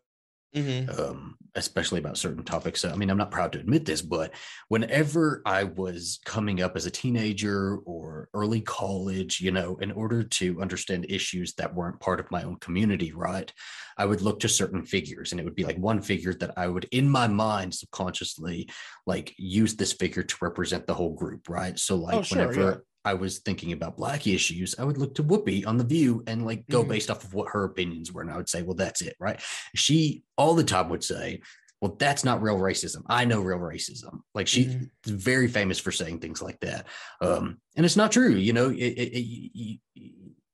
Mhm. 0.54 0.94
um, 0.98 1.36
especially 1.54 1.98
about 1.98 2.18
certain 2.18 2.44
topics. 2.44 2.80
So, 2.82 2.90
I 2.90 2.96
mean, 2.96 3.08
I'm 3.10 3.16
not 3.16 3.30
proud 3.30 3.52
to 3.52 3.60
admit 3.60 3.86
this, 3.86 4.02
but 4.02 4.34
whenever 4.68 5.40
I 5.46 5.64
was 5.64 6.20
coming 6.26 6.60
up 6.60 6.76
as 6.76 6.84
a 6.84 6.90
teenager 6.90 7.78
or 7.78 8.28
early 8.34 8.60
college, 8.60 9.40
you 9.40 9.50
know, 9.50 9.76
in 9.76 9.92
order 9.92 10.22
to 10.22 10.60
understand 10.60 11.06
issues 11.08 11.54
that 11.54 11.74
weren't 11.74 12.00
part 12.00 12.20
of 12.20 12.30
my 12.30 12.42
own 12.42 12.56
community, 12.56 13.12
right, 13.12 13.50
I 13.96 14.04
would 14.06 14.20
look 14.20 14.40
to 14.40 14.48
certain 14.48 14.84
figures, 14.84 15.32
and 15.32 15.40
it 15.40 15.44
would 15.44 15.54
be 15.54 15.64
like 15.64 15.78
one 15.78 16.02
figure 16.02 16.34
that 16.34 16.56
I 16.58 16.68
would, 16.68 16.84
in 16.90 17.08
my 17.08 17.28
mind, 17.28 17.74
subconsciously, 17.74 18.68
like 19.06 19.34
use 19.38 19.76
this 19.76 19.92
figure 19.92 20.22
to 20.22 20.36
represent 20.42 20.86
the 20.86 20.94
whole 20.94 21.14
group, 21.14 21.48
right? 21.48 21.78
So, 21.78 21.96
like, 21.96 22.20
Oh, 22.20 22.22
sure, 22.22 22.52
whenever 22.54 22.54
yeah. 22.54 22.78
I 23.04 23.14
was 23.14 23.38
thinking 23.40 23.72
about 23.72 23.96
black 23.96 24.26
issues, 24.26 24.74
I 24.78 24.84
would 24.84 24.98
look 24.98 25.14
to 25.16 25.24
Whoopi 25.24 25.66
on 25.66 25.76
the 25.76 25.84
View 25.84 26.22
and 26.26 26.44
like 26.46 26.66
go 26.68 26.82
Mhm. 26.84 26.88
based 26.88 27.10
off 27.10 27.24
of 27.24 27.34
what 27.34 27.50
her 27.52 27.64
opinions 27.64 28.12
were, 28.12 28.22
and 28.22 28.30
I 28.30 28.36
would 28.36 28.48
say, 28.48 28.62
well, 28.62 28.74
that's 28.76 29.02
it, 29.02 29.16
right? 29.20 29.40
She 29.74 30.24
all 30.38 30.54
the 30.54 30.64
time 30.64 30.88
would 30.88 31.04
say, 31.04 31.40
well, 31.80 31.96
that's 31.98 32.24
not 32.24 32.40
real 32.40 32.56
racism. 32.56 33.02
I 33.08 33.26
know 33.26 33.40
real 33.42 33.58
racism. 33.58 34.20
Like 34.34 34.46
she's 34.46 34.74
Mhm. 34.74 34.90
very 35.04 35.48
famous 35.48 35.78
for 35.78 35.92
saying 35.92 36.20
things 36.20 36.40
like 36.40 36.58
that, 36.60 36.86
um, 37.20 37.60
and 37.76 37.84
it's 37.84 37.96
not 37.96 38.10
true. 38.12 38.34
You 38.34 38.52
know, 38.54 38.70
it, 38.70 38.76
it, 38.76 39.20
it- 39.54 39.80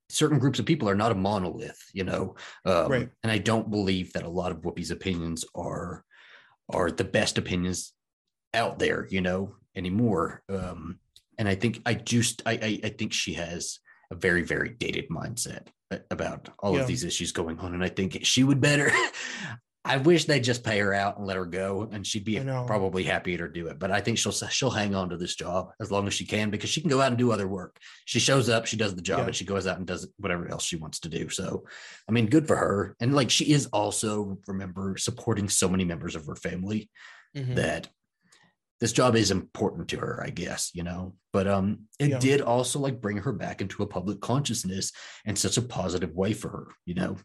certain 0.09 0.41
groups 0.41 0.59
of 0.59 0.67
people 0.67 0.89
are 0.89 0.97
not 0.97 1.13
a 1.13 1.15
monolith. 1.15 1.79
You 1.93 2.03
know, 2.03 2.35
um, 2.65 2.91
Right. 2.91 3.09
and 3.23 3.31
I 3.31 3.39
don't 3.39 3.71
believe 3.71 4.13
that 4.15 4.25
a 4.25 4.29
lot 4.29 4.51
of 4.51 4.59
Whoopi's 4.63 4.91
opinions 4.91 5.45
are 5.55 6.05
are 6.69 6.91
the 6.91 7.05
best 7.05 7.39
opinions 7.39 7.93
out 8.55 8.79
there. 8.81 9.07
You 9.11 9.21
know, 9.21 9.55
anymore. 9.77 10.43
Um, 10.49 10.99
and 11.41 11.49
I 11.49 11.57
think 11.57 11.81
I 11.85 11.95
just 11.95 12.43
I, 12.47 12.53
I 12.53 12.81
I 12.85 12.89
think 12.91 13.13
she 13.13 13.33
has 13.35 13.81
a 14.13 14.15
very 14.15 14.43
very 14.43 14.71
dated 14.79 15.09
mindset 15.09 15.67
about 16.11 16.51
all 16.61 16.75
Yeah. 16.77 16.83
of 16.83 16.87
these 16.87 17.03
issues 17.03 17.33
going 17.33 17.59
on, 17.59 17.75
and 17.75 17.83
I 17.83 17.89
think 17.89 18.21
she 18.25 18.45
would 18.45 18.61
better. 18.61 18.93
I 19.83 19.97
wish 19.97 20.27
they'd 20.27 20.45
just 20.45 20.63
pay 20.63 20.79
her 20.81 20.93
out 20.93 21.17
and 21.17 21.27
let 21.27 21.39
her 21.39 21.47
go, 21.47 21.89
and 21.91 22.07
she'd 22.07 22.25
be 22.27 22.39
probably 22.39 23.03
happy 23.03 23.35
to 23.39 23.49
do 23.49 23.67
it. 23.69 23.79
But 23.79 23.91
I 23.91 24.01
think 24.03 24.19
she'll 24.19 24.31
she'll 24.31 24.71
hang 24.71 24.95
on 24.95 25.09
to 25.09 25.17
this 25.17 25.35
job 25.35 25.71
as 25.81 25.91
long 25.91 26.07
as 26.07 26.13
she 26.13 26.27
can 26.27 26.51
because 26.51 26.69
she 26.69 26.83
can 26.83 26.91
go 26.91 27.01
out 27.01 27.09
and 27.09 27.17
do 27.17 27.33
other 27.33 27.49
work. 27.49 27.79
She 28.05 28.21
shows 28.21 28.51
up, 28.51 28.67
she 28.67 28.77
does 28.77 28.95
the 28.95 29.01
job, 29.01 29.21
Yeah. 29.21 29.27
and 29.29 29.35
she 29.35 29.47
goes 29.47 29.67
out 29.67 29.79
and 29.79 29.87
does 29.87 30.07
whatever 30.19 30.49
else 30.51 30.65
she 30.65 30.77
wants 30.77 31.01
to 31.01 31.09
do. 31.09 31.31
So, 31.31 31.65
I 32.07 32.13
mean, 32.13 32.27
good 32.27 32.47
for 32.47 32.57
her. 32.57 32.95
And 33.01 33.15
like 33.15 33.31
she 33.31 33.53
is 33.53 33.67
also 33.73 34.39
remember 34.47 34.97
supporting 34.99 35.49
so 35.49 35.67
many 35.67 35.85
members 35.87 36.15
of 36.15 36.27
her 36.27 36.37
family 36.37 36.91
Mhm. 37.35 37.55
that 37.57 37.89
this 38.81 38.93
job 38.93 39.15
is 39.15 39.31
important 39.31 39.89
to 39.89 39.99
her, 39.99 40.23
I 40.25 40.31
guess, 40.31 40.71
you 40.75 40.83
know. 40.83 41.15
But 41.33 41.47
um 41.47 41.81
it 41.99 42.11
Yeah. 42.11 42.19
did 42.19 42.41
also 42.41 42.79
like 42.79 43.01
bring 43.01 43.19
her 43.19 43.33
back 43.33 43.61
into 43.61 43.83
a 43.83 43.87
public 43.87 44.21
consciousness 44.21 44.93
in 45.25 45.37
such 45.37 45.57
a 45.59 45.63
positive 45.63 46.15
way 46.15 46.33
for 46.33 46.49
her, 46.49 46.67
you 46.87 46.95
know. 46.95 47.17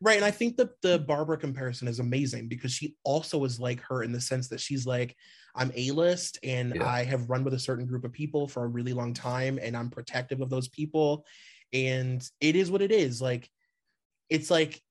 Right. 0.00 0.16
And 0.16 0.24
I 0.24 0.32
think 0.32 0.56
that 0.56 0.80
the 0.82 0.98
Barbara 0.98 1.38
comparison 1.38 1.86
is 1.88 2.00
amazing 2.00 2.48
because 2.48 2.72
she 2.72 2.96
also 3.04 3.42
is 3.44 3.60
like 3.60 3.80
her 3.82 4.02
in 4.02 4.10
the 4.12 4.20
sense 4.20 4.48
that 4.48 4.60
she's 4.60 4.84
like, 4.86 5.16
I'm 5.54 5.70
A 5.76 5.92
list 5.92 6.38
and 6.42 6.74
Yeah. 6.74 6.86
I 6.86 7.04
have 7.04 7.30
run 7.30 7.44
with 7.44 7.54
a 7.54 7.58
certain 7.60 7.86
group 7.86 8.04
of 8.04 8.12
people 8.12 8.48
for 8.48 8.64
a 8.64 8.68
really 8.68 8.92
long 8.92 9.14
time 9.14 9.58
and 9.62 9.76
I'm 9.76 9.88
protective 9.90 10.40
of 10.40 10.50
those 10.50 10.68
people. 10.68 11.24
And 11.72 12.28
it 12.40 12.56
is 12.56 12.70
what 12.72 12.82
it 12.82 12.90
is. 12.92 13.22
Like, 13.22 13.48
it's 14.28 14.50
like 14.50 14.82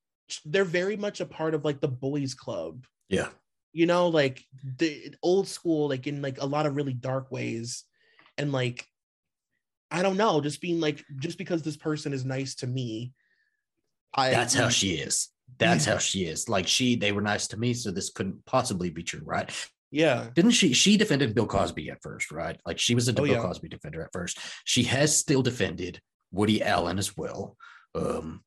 they're 0.46 0.64
very 0.64 0.96
much 0.96 1.20
a 1.20 1.26
part 1.26 1.54
of 1.54 1.66
like 1.66 1.82
the 1.82 1.88
boys 1.90 2.34
club, 2.34 2.86
Yeah. 3.10 3.30
You 3.74 3.86
know, 3.86 4.08
like 4.08 4.44
the 4.78 5.14
old 5.22 5.48
school, 5.48 5.90
like 5.90 6.08
in 6.08 6.22
like 6.22 6.40
a 6.40 6.46
lot 6.46 6.66
of 6.66 6.76
really 6.76 6.94
dark 6.94 7.32
ways. 7.32 7.84
And 8.38 8.52
like, 8.52 8.86
I 9.92 10.02
don't 10.02 10.18
know, 10.18 10.42
just 10.42 10.62
being 10.62 10.80
like, 10.80 11.04
just 11.20 11.38
because 11.38 11.62
this 11.64 11.78
person 11.78 12.14
is 12.14 12.24
nice 12.24 12.56
to 12.56 12.68
me, 12.68 13.14
I 14.16 14.30
That's 14.30 14.54
how 14.54 14.70
she 14.70 14.92
is. 14.94 15.30
That's 15.58 15.86
how 15.86 15.98
she 15.98 16.26
is. 16.26 16.48
Like 16.48 16.68
she, 16.68 16.96
they 16.96 17.12
were 17.12 17.22
nice 17.22 17.48
to 17.48 17.58
me, 17.58 17.74
so 17.74 17.92
this 17.92 18.12
couldn't 18.12 18.46
possibly 18.46 18.90
be 18.90 19.04
true, 19.04 19.22
right? 19.24 19.52
yeah. 19.92 20.28
Didn't 20.34 20.52
she? 20.52 20.74
She 20.74 20.98
defended 20.98 21.36
Bill 21.36 21.46
Cosby 21.46 21.90
at 21.92 22.02
first, 22.02 22.32
right? 22.32 22.60
Like 22.66 22.80
she 22.80 22.96
was 22.96 23.08
a 23.08 23.12
Oh, 23.12 23.16
Bill 23.16 23.28
yeah. 23.28 23.42
Cosby 23.42 23.70
defender 23.70 24.02
at 24.02 24.12
first. 24.14 24.40
She 24.66 24.84
has 24.84 25.16
still 25.16 25.44
defended 25.44 26.00
Woody 26.32 26.64
Allen 26.64 26.98
as 26.98 27.16
well. 27.16 27.56
Um, 27.94 28.44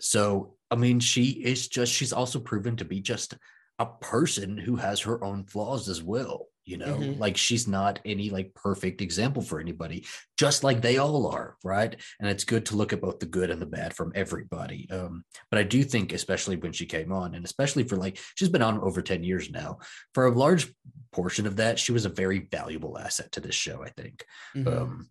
so 0.00 0.56
I 0.70 0.76
mean, 0.76 1.00
she 1.00 1.30
is 1.30 1.68
just 1.68 1.92
she's 1.92 2.12
also 2.12 2.40
proven 2.40 2.76
to 2.76 2.84
be 2.84 3.00
just 3.00 3.34
a 3.78 3.86
person 3.86 4.56
who 4.58 4.76
has 4.76 5.00
her 5.00 5.22
own 5.22 5.44
flaws 5.44 5.88
as 5.88 6.02
well. 6.02 6.46
You 6.64 6.78
know, 6.78 6.96
Mhm. 6.96 7.20
like 7.20 7.36
she's 7.36 7.68
not 7.68 8.00
any 8.04 8.28
like 8.30 8.52
perfect 8.54 9.00
example 9.00 9.40
for 9.40 9.60
anybody, 9.60 10.04
just 10.36 10.64
like 10.64 10.82
they 10.82 10.96
all 10.98 11.28
are, 11.28 11.56
right? 11.62 11.94
And 12.18 12.28
it's 12.28 12.42
good 12.42 12.66
to 12.66 12.76
look 12.76 12.92
at 12.92 13.00
both 13.00 13.20
the 13.20 13.26
good 13.26 13.50
and 13.50 13.62
the 13.62 13.66
bad 13.66 13.94
from 13.94 14.10
everybody. 14.16 14.90
Um, 14.90 15.24
but 15.48 15.60
I 15.60 15.62
do 15.62 15.84
think, 15.84 16.12
especially 16.12 16.56
when 16.56 16.72
she 16.72 16.84
came 16.84 17.12
on, 17.12 17.36
and 17.36 17.44
especially 17.44 17.84
for 17.84 17.96
like 17.96 18.18
she's 18.34 18.48
been 18.48 18.62
on 18.62 18.80
over 18.80 19.00
10 19.00 19.22
years 19.22 19.48
now, 19.48 19.78
for 20.12 20.26
a 20.26 20.36
large 20.36 20.74
portion 21.12 21.46
of 21.46 21.54
that, 21.56 21.78
she 21.78 21.92
was 21.92 22.04
a 22.04 22.08
very 22.08 22.40
valuable 22.50 22.98
asset 22.98 23.30
to 23.32 23.40
this 23.40 23.54
show, 23.54 23.84
I 23.84 23.90
think. 23.90 24.26
Mhm. 24.56 24.66
Um, 24.66 25.08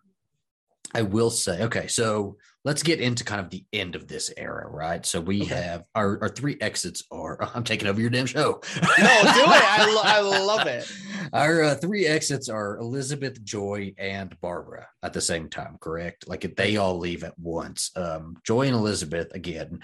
I 0.96 1.02
will 1.02 1.30
say, 1.30 1.64
okay, 1.64 1.88
so 1.88 2.38
let's 2.64 2.82
get 2.84 3.00
into 3.02 3.24
kind 3.24 3.41
of 3.41 3.50
the 3.50 3.66
end 3.74 3.96
of 3.96 4.08
this 4.08 4.32
era, 4.38 4.68
right? 4.70 5.06
So 5.06 5.20
we 5.22 5.43
Okay. 5.43 5.54
have 5.56 5.84
our, 5.93 6.20
our 6.24 6.30
three 6.30 6.58
exits 6.62 7.04
are 7.12 7.38
I'm 7.56 7.64
taking 7.64 7.88
over 7.88 8.00
your 8.02 8.10
damn 8.10 8.26
show. 8.26 8.62
No, 8.76 8.82
do 8.82 8.82
it. 8.82 9.00
I, 9.00 9.91
lo- 9.93 10.02
I 10.04 10.20
love 10.46 10.68
it. 10.68 10.91
Our 11.34 11.64
uh, 11.64 11.76
three 11.76 12.06
exits 12.08 12.50
are 12.50 12.78
Elizabeth, 12.78 13.43
Joy, 13.43 13.93
and 13.98 14.39
Barbara 14.41 14.88
at 15.04 15.14
the 15.14 15.22
same 15.22 15.50
time, 15.50 15.78
correct? 15.80 16.28
Like 16.28 16.56
they 16.56 16.78
all 16.78 16.98
leave 16.98 17.24
at 17.24 17.38
once. 17.38 17.91
Um, 17.96 18.38
Joy 18.46 18.68
and 18.68 18.76
Elizabeth 18.76 19.34
again 19.34 19.82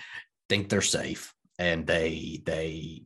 think 0.49 0.69
they're 0.69 0.81
safe, 0.81 1.33
and 1.59 1.85
they 1.85 2.41
they 2.45 3.03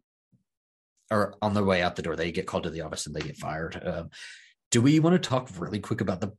are 1.11 1.35
on 1.41 1.53
their 1.53 1.63
way 1.63 1.81
out 1.81 1.95
the 1.95 2.01
door. 2.01 2.15
They 2.15 2.31
get 2.31 2.47
called 2.47 2.63
to 2.63 2.69
the 2.69 2.81
office 2.81 3.05
and 3.07 3.15
they 3.15 3.21
get 3.21 3.37
fired. 3.37 3.81
Um, 3.85 4.09
do 4.71 4.81
we 4.81 4.99
want 4.99 5.21
to 5.21 5.29
talk 5.29 5.49
really 5.57 5.79
quick 5.79 6.01
about 6.01 6.21
the 6.21 6.33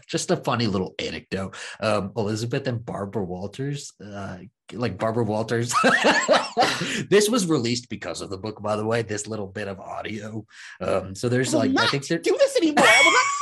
just 0.08 0.30
a 0.30 0.36
funny 0.36 0.66
little 0.66 0.94
anecdote? 0.98 1.54
Um, 1.80 2.12
Elizabeth 2.16 2.66
and 2.66 2.84
Barbara 2.84 3.24
Walters, 3.24 3.92
uh, 4.04 4.38
like 4.72 4.98
Barbara 4.98 5.24
Walters. 5.24 5.74
this 7.10 7.28
was 7.28 7.46
released 7.46 7.88
because 7.88 8.20
of 8.20 8.30
the 8.30 8.38
book, 8.38 8.62
by 8.62 8.76
the 8.76 8.86
way. 8.86 9.02
This 9.02 9.26
little 9.26 9.48
bit 9.48 9.68
of 9.68 9.80
audio. 9.80 10.44
Um, 10.80 11.14
so 11.14 11.28
there's 11.28 11.52
like 11.52 11.72
I 11.76 11.86
think 11.88 12.06
there, 12.06 12.18
do 12.18 12.36
this 12.38 12.56
anymore. 12.56 12.84
I 12.86 13.02
will 13.04 13.12
not. 13.12 13.33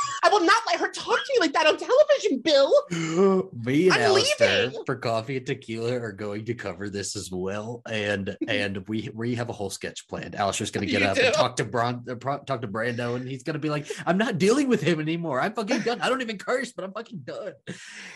I 1.23 1.23
will 1.23 1.23
not 1.23 1.23
let 1.23 1.23
her 1.23 1.23
talk 1.23 1.25
to 1.25 1.33
you 1.33 1.39
like 1.39 1.53
that 1.53 1.67
on 1.67 1.77
television, 1.77 2.41
Bill. 2.41 3.51
me 3.65 3.85
and 3.85 3.93
I'm 3.93 4.01
Alistair 4.01 4.67
leaving. 4.67 4.85
for 4.85 4.95
coffee 4.95 5.37
and 5.37 5.45
tequila 5.45 5.99
are 5.99 6.11
going 6.11 6.45
to 6.45 6.53
cover 6.53 6.89
this 6.89 7.15
as 7.15 7.31
well. 7.31 7.81
And 7.87 8.35
and 8.47 8.87
we 8.87 9.09
we 9.13 9.35
have 9.35 9.49
a 9.49 9.53
whole 9.53 9.69
sketch 9.69 10.07
planned. 10.07 10.35
Alistair's 10.35 10.71
gonna 10.71 10.85
get 10.85 11.01
You 11.01 11.07
up 11.07 11.17
and 11.17 11.33
talk 11.33 11.55
to 11.57 11.65
Bron 11.65 12.03
uh, 12.09 12.15
talk 12.15 12.61
to 12.61 12.67
Brando, 12.67 13.15
and 13.15 13.27
he's 13.27 13.43
gonna 13.43 13.59
be 13.59 13.69
like, 13.69 13.87
I'm 14.05 14.17
not 14.17 14.37
dealing 14.37 14.67
with 14.67 14.81
him 14.81 14.99
anymore. 14.99 15.41
I'm 15.41 15.53
fucking 15.53 15.81
done. 15.81 16.01
I 16.01 16.09
don't 16.09 16.21
even 16.21 16.37
curse, 16.37 16.71
but 16.71 16.85
I'm 16.85 16.93
fucking 16.93 17.19
done. 17.19 17.53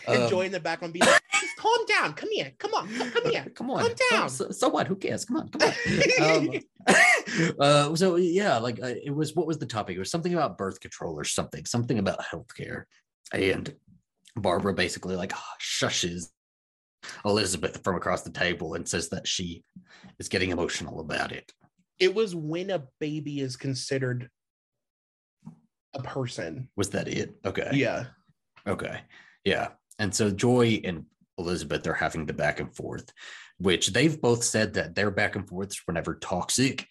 And 0.06 0.22
Um, 0.24 0.30
Joy 0.30 0.42
in 0.42 0.52
the 0.52 0.60
background 0.60 0.92
being 0.92 1.04
like, 1.04 1.22
just 1.40 1.56
calm 1.56 1.86
down. 1.86 2.12
Come 2.14 2.30
here. 2.32 2.52
Come 2.58 2.74
on. 2.74 2.88
Come, 2.94 3.10
come 3.10 3.30
here. 3.30 3.46
Come 3.54 3.70
on, 3.70 3.80
Calm 3.80 3.92
down. 4.10 4.30
So, 4.30 4.50
so 4.50 4.68
what? 4.68 4.86
Who 4.86 4.96
cares? 4.96 5.24
Come 5.24 5.36
on, 5.36 5.48
come 5.48 5.62
on. 5.62 6.48
um, 6.54 6.60
uh, 7.60 7.94
so 7.94 8.16
yeah, 8.16 8.58
like 8.58 8.82
uh, 8.82 8.94
it 9.04 9.14
was. 9.14 9.34
What 9.34 9.46
was 9.46 9.58
the 9.58 9.66
topic? 9.66 9.96
It 9.96 10.00
was 10.00 10.10
something 10.10 10.32
about 10.32 10.58
birth 10.58 10.80
control 10.80 11.18
or 11.18 11.24
something. 11.24 11.64
Something 11.64 11.98
about 11.98 12.20
healthcare, 12.20 12.84
and 13.32 13.74
Barbara 14.36 14.74
basically 14.74 15.16
like 15.16 15.32
shushes 15.60 16.28
Elizabeth 17.24 17.82
from 17.84 17.96
across 17.96 18.22
the 18.22 18.30
table 18.30 18.74
and 18.74 18.88
says 18.88 19.08
that 19.10 19.26
she 19.26 19.64
is 20.18 20.28
getting 20.28 20.50
emotional 20.50 21.00
about 21.00 21.32
it. 21.32 21.52
It 21.98 22.14
was 22.14 22.34
when 22.34 22.70
a 22.70 22.84
baby 23.00 23.40
is 23.40 23.56
considered 23.56 24.30
a 25.94 26.02
person. 26.02 26.68
Was 26.76 26.90
that 26.90 27.08
it? 27.08 27.34
Okay. 27.44 27.70
Yeah. 27.72 28.04
Okay. 28.66 29.00
Yeah. 29.44 29.68
And 29.98 30.14
so 30.14 30.30
Joy 30.30 30.80
and 30.84 31.04
Elizabeth 31.38 31.86
are 31.86 31.94
having 31.94 32.26
the 32.26 32.32
back 32.32 32.60
and 32.60 32.74
forth, 32.74 33.12
which 33.58 33.88
they've 33.88 34.20
both 34.20 34.44
said 34.44 34.74
that 34.74 34.94
their 34.94 35.10
back 35.10 35.36
and 35.36 35.48
forths 35.48 35.80
were 35.86 35.94
never 35.94 36.14
toxic. 36.14 36.86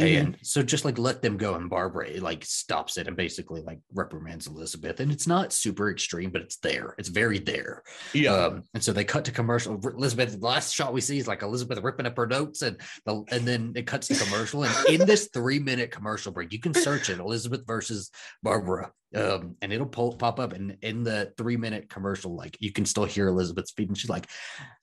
Mhm. 0.00 0.20
And 0.20 0.38
so 0.42 0.62
just 0.62 0.84
like 0.84 0.98
let 0.98 1.20
them 1.20 1.36
go 1.36 1.54
and 1.54 1.68
Barbara 1.68 2.20
like 2.20 2.44
stops 2.44 2.96
it 2.96 3.06
and 3.06 3.16
basically 3.16 3.60
like 3.60 3.80
reprimands 3.92 4.46
Elizabeth. 4.46 5.00
And 5.00 5.12
it's 5.12 5.26
not 5.26 5.52
super 5.52 5.90
extreme, 5.90 6.30
but 6.30 6.42
it's 6.42 6.56
there. 6.56 6.94
It's 6.98 7.08
very 7.08 7.38
there. 7.38 7.82
Yeah. 8.14 8.32
Um, 8.32 8.64
and 8.72 8.82
so 8.82 8.92
they 8.92 9.04
cut 9.04 9.26
to 9.26 9.32
commercial. 9.32 9.78
Elizabeth, 9.78 10.40
the 10.40 10.46
last 10.46 10.74
shot 10.74 10.92
we 10.92 11.02
see 11.02 11.18
is 11.18 11.28
like 11.28 11.42
Elizabeth 11.42 11.82
ripping 11.82 12.06
up 12.06 12.16
her 12.16 12.26
notes, 12.26 12.62
and 12.62 12.80
the, 13.04 13.22
and 13.30 13.46
then 13.46 13.72
it 13.76 13.86
cuts 13.86 14.08
to 14.08 14.14
commercial. 14.14 14.64
And 14.64 14.74
in 14.88 15.06
this 15.06 15.28
three 15.34 15.58
minute 15.58 15.90
commercial 15.90 16.32
break, 16.32 16.52
you 16.52 16.60
can 16.60 16.74
search 16.74 17.10
it 17.10 17.18
Elizabeth 17.18 17.66
versus 17.66 18.10
Barbara, 18.42 18.92
um, 19.14 19.56
and 19.60 19.72
it'll 19.72 19.86
pull, 19.86 20.14
pop 20.14 20.38
up. 20.38 20.52
And 20.52 20.76
in 20.82 21.02
the 21.02 21.32
three 21.36 21.56
minute 21.56 21.88
commercial, 21.88 22.34
like 22.34 22.56
you 22.60 22.72
can 22.72 22.86
still 22.86 23.04
hear 23.04 23.26
Elizabeth 23.28 23.68
speak, 23.68 23.88
and 23.88 23.98
she's 23.98 24.10
like, 24.10 24.26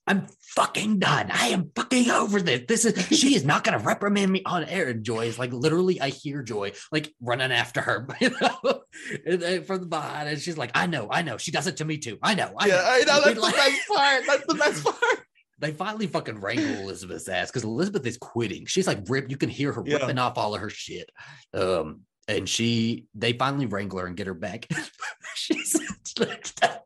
"I'm 0.05 0.27
fucking 0.55 0.99
done. 0.99 1.29
I 1.31 1.47
am 1.47 1.71
fucking 1.75 2.09
over 2.09 2.41
this. 2.41 2.63
This 2.67 2.85
is 2.85 3.07
she 3.17 3.35
is 3.35 3.45
not 3.45 3.63
going 3.63 3.77
to 3.79 3.85
reprimand 3.85 4.31
me 4.31 4.41
on 4.45 4.63
air." 4.65 4.89
And 4.89 5.03
Joy 5.03 5.27
is 5.27 5.39
like, 5.39 5.53
literally, 5.53 6.01
I 6.01 6.09
hear 6.09 6.43
Joy 6.43 6.73
like 6.91 7.13
running 7.21 7.51
after 7.51 7.81
her, 7.81 8.07
you 8.21 8.31
know, 8.41 8.81
and, 9.25 9.41
and 9.43 9.65
from 9.65 9.79
the 9.79 9.85
behind, 9.85 10.29
and 10.29 10.39
she's 10.39 10.57
like, 10.57 10.71
"I 10.75 10.87
know, 10.87 11.07
I 11.09 11.21
know. 11.21 11.37
She 11.37 11.51
does 11.51 11.67
it 11.67 11.77
to 11.77 11.85
me 11.85 11.97
too. 11.97 12.17
I 12.21 12.35
know, 12.35 12.53
I 12.57 12.67
know." 12.67 12.75
yeah, 12.75 12.83
I 12.85 12.99
know. 13.05 13.21
That's 13.23 13.35
the 13.35 13.51
best 13.55 13.87
part. 13.87 14.23
That's 14.27 14.45
the 14.47 14.55
best 14.55 14.83
part. 14.83 15.25
they 15.59 15.71
finally 15.71 16.07
fucking 16.07 16.39
wrangle 16.41 16.81
Elizabeth's 16.83 17.27
ass 17.29 17.49
because 17.49 17.63
Elizabeth 17.63 18.05
is 18.05 18.17
quitting. 18.17 18.65
She's 18.65 18.87
like 18.87 18.99
rip. 19.07 19.29
You 19.31 19.37
can 19.37 19.49
hear 19.49 19.71
her 19.71 19.83
Yeah. 19.85 19.97
ripping 19.99 20.19
off 20.19 20.37
all 20.37 20.53
of 20.53 20.61
her 20.61 20.69
shit. 20.69 21.09
Um, 21.53 22.01
and 22.27 22.47
she 22.47 23.05
they 23.15 23.33
finally 23.33 23.65
wrangle 23.65 23.99
her 23.99 24.07
and 24.07 24.17
get 24.17 24.27
her 24.27 24.33
back. 24.33 24.67
she 25.35 25.63
said, 25.63 25.81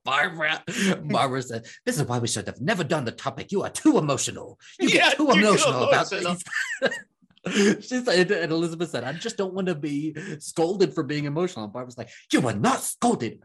Barbara. 0.03 0.63
Barbara 1.03 1.41
said, 1.41 1.65
"This 1.85 1.97
is 1.97 2.03
why 2.03 2.19
we 2.19 2.27
should 2.27 2.47
have 2.47 2.61
never 2.61 2.83
done 2.83 3.05
the 3.05 3.11
topic. 3.11 3.51
You 3.51 3.63
are 3.63 3.69
too 3.69 3.97
emotional. 3.97 4.59
You 4.79 4.89
Yeah, 4.89 5.09
get 5.09 5.17
too 5.17 5.31
emotional 5.31 5.83
about 5.83 6.11
emotional." 6.11 6.37
things." 6.81 7.85
she 7.87 8.03
said, 8.03 8.31
and 8.31 8.51
Elizabeth 8.51 8.89
said, 8.89 9.03
"I 9.03 9.13
just 9.13 9.37
don't 9.37 9.53
want 9.53 9.67
to 9.67 9.75
be 9.75 10.15
scolded 10.39 10.93
for 10.93 11.03
being 11.03 11.25
emotional." 11.25 11.65
And 11.65 11.73
Barbara's 11.73 11.97
like, 11.97 12.09
"You 12.31 12.41
were 12.41 12.53
not 12.53 12.81
scolded." 12.81 13.41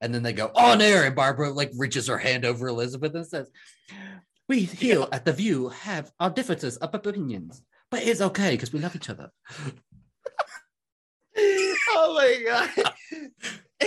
And 0.00 0.14
then 0.14 0.22
they 0.22 0.32
go 0.32 0.50
on 0.54 0.80
air, 0.80 1.04
and 1.04 1.14
Barbara 1.14 1.50
like 1.50 1.70
reaches 1.76 2.06
her 2.06 2.18
hand 2.18 2.44
over 2.44 2.68
Elizabeth 2.68 3.14
and 3.14 3.26
says, 3.26 3.50
"We 4.48 4.60
here 4.60 5.06
at 5.12 5.24
the 5.24 5.32
View 5.32 5.68
have 5.68 6.10
our 6.18 6.30
differences 6.30 6.76
of 6.78 6.94
opinions, 6.94 7.62
but 7.90 8.02
it's 8.02 8.20
okay 8.20 8.52
because 8.52 8.72
we 8.72 8.80
love 8.80 8.96
each 8.96 9.10
other." 9.10 9.30
Oh 11.36 12.14
my 12.14 12.42
god. 12.46 12.92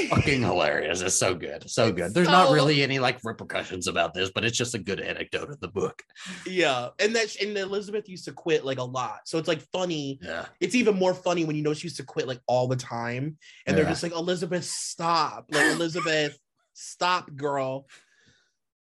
Fucking 0.10 0.42
hilarious! 0.42 1.02
It's 1.02 1.16
so 1.16 1.36
good, 1.36 1.70
so 1.70 1.88
It's 1.88 1.96
good. 1.96 2.14
There's 2.16 2.28
not 2.28 2.52
really 2.52 2.82
any 2.82 2.98
like 2.98 3.20
repercussions 3.24 3.88
about 3.88 4.14
this, 4.16 4.32
but 4.34 4.44
it's 4.44 4.58
just 4.58 4.74
a 4.74 4.80
good 4.80 5.00
anecdote 5.00 5.52
of 5.52 5.60
the 5.60 5.68
book. 5.68 6.02
Yeah, 6.48 6.90
and 6.98 7.16
that 7.16 7.36
and 7.40 7.56
Elizabeth 7.56 8.10
used 8.10 8.26
to 8.26 8.32
quit 8.32 8.66
like 8.66 8.80
a 8.80 8.84
lot, 8.84 9.20
so 9.26 9.38
it's 9.38 9.48
like 9.48 9.62
funny. 9.72 10.18
Yeah, 10.22 10.46
It's 10.60 10.74
even 10.74 10.96
more 10.96 11.14
funny 11.14 11.46
when 11.46 11.56
you 11.56 11.62
know 11.62 11.76
she 11.76 11.86
used 11.86 11.98
to 11.98 12.04
quit 12.04 12.28
like 12.28 12.40
all 12.48 12.68
the 12.68 12.76
time, 12.76 13.38
and 13.68 13.78
they're 13.78 13.86
just 13.86 14.02
like, 14.02 14.14
Elizabeth, 14.14 14.66
stop! 14.66 15.46
Like 15.52 15.74
Elizabeth, 15.74 16.40
stop, 16.74 17.34
girl. 17.36 17.86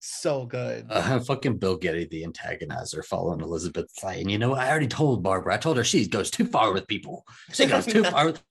So 0.00 0.46
good. 0.46 0.86
Uh, 0.90 1.20
fucking 1.26 1.58
Bill 1.58 1.76
Geddie, 1.76 2.06
the 2.06 2.24
antagonizer, 2.24 3.04
following 3.04 3.40
Elizabeth's 3.40 4.00
fight. 4.00 4.22
And 4.22 4.30
you 4.30 4.38
know, 4.38 4.54
I 4.54 4.68
already 4.70 4.88
told 4.88 5.22
Barbara. 5.22 5.54
I 5.54 5.58
told 5.58 5.76
her 5.76 5.84
she 5.84 6.08
goes 6.08 6.30
too 6.30 6.44
far 6.46 6.72
with 6.72 6.88
people. 6.88 7.24
She 7.52 7.66
goes 7.66 7.84
too 7.86 8.02
far. 8.10 8.26
With- 8.26 8.42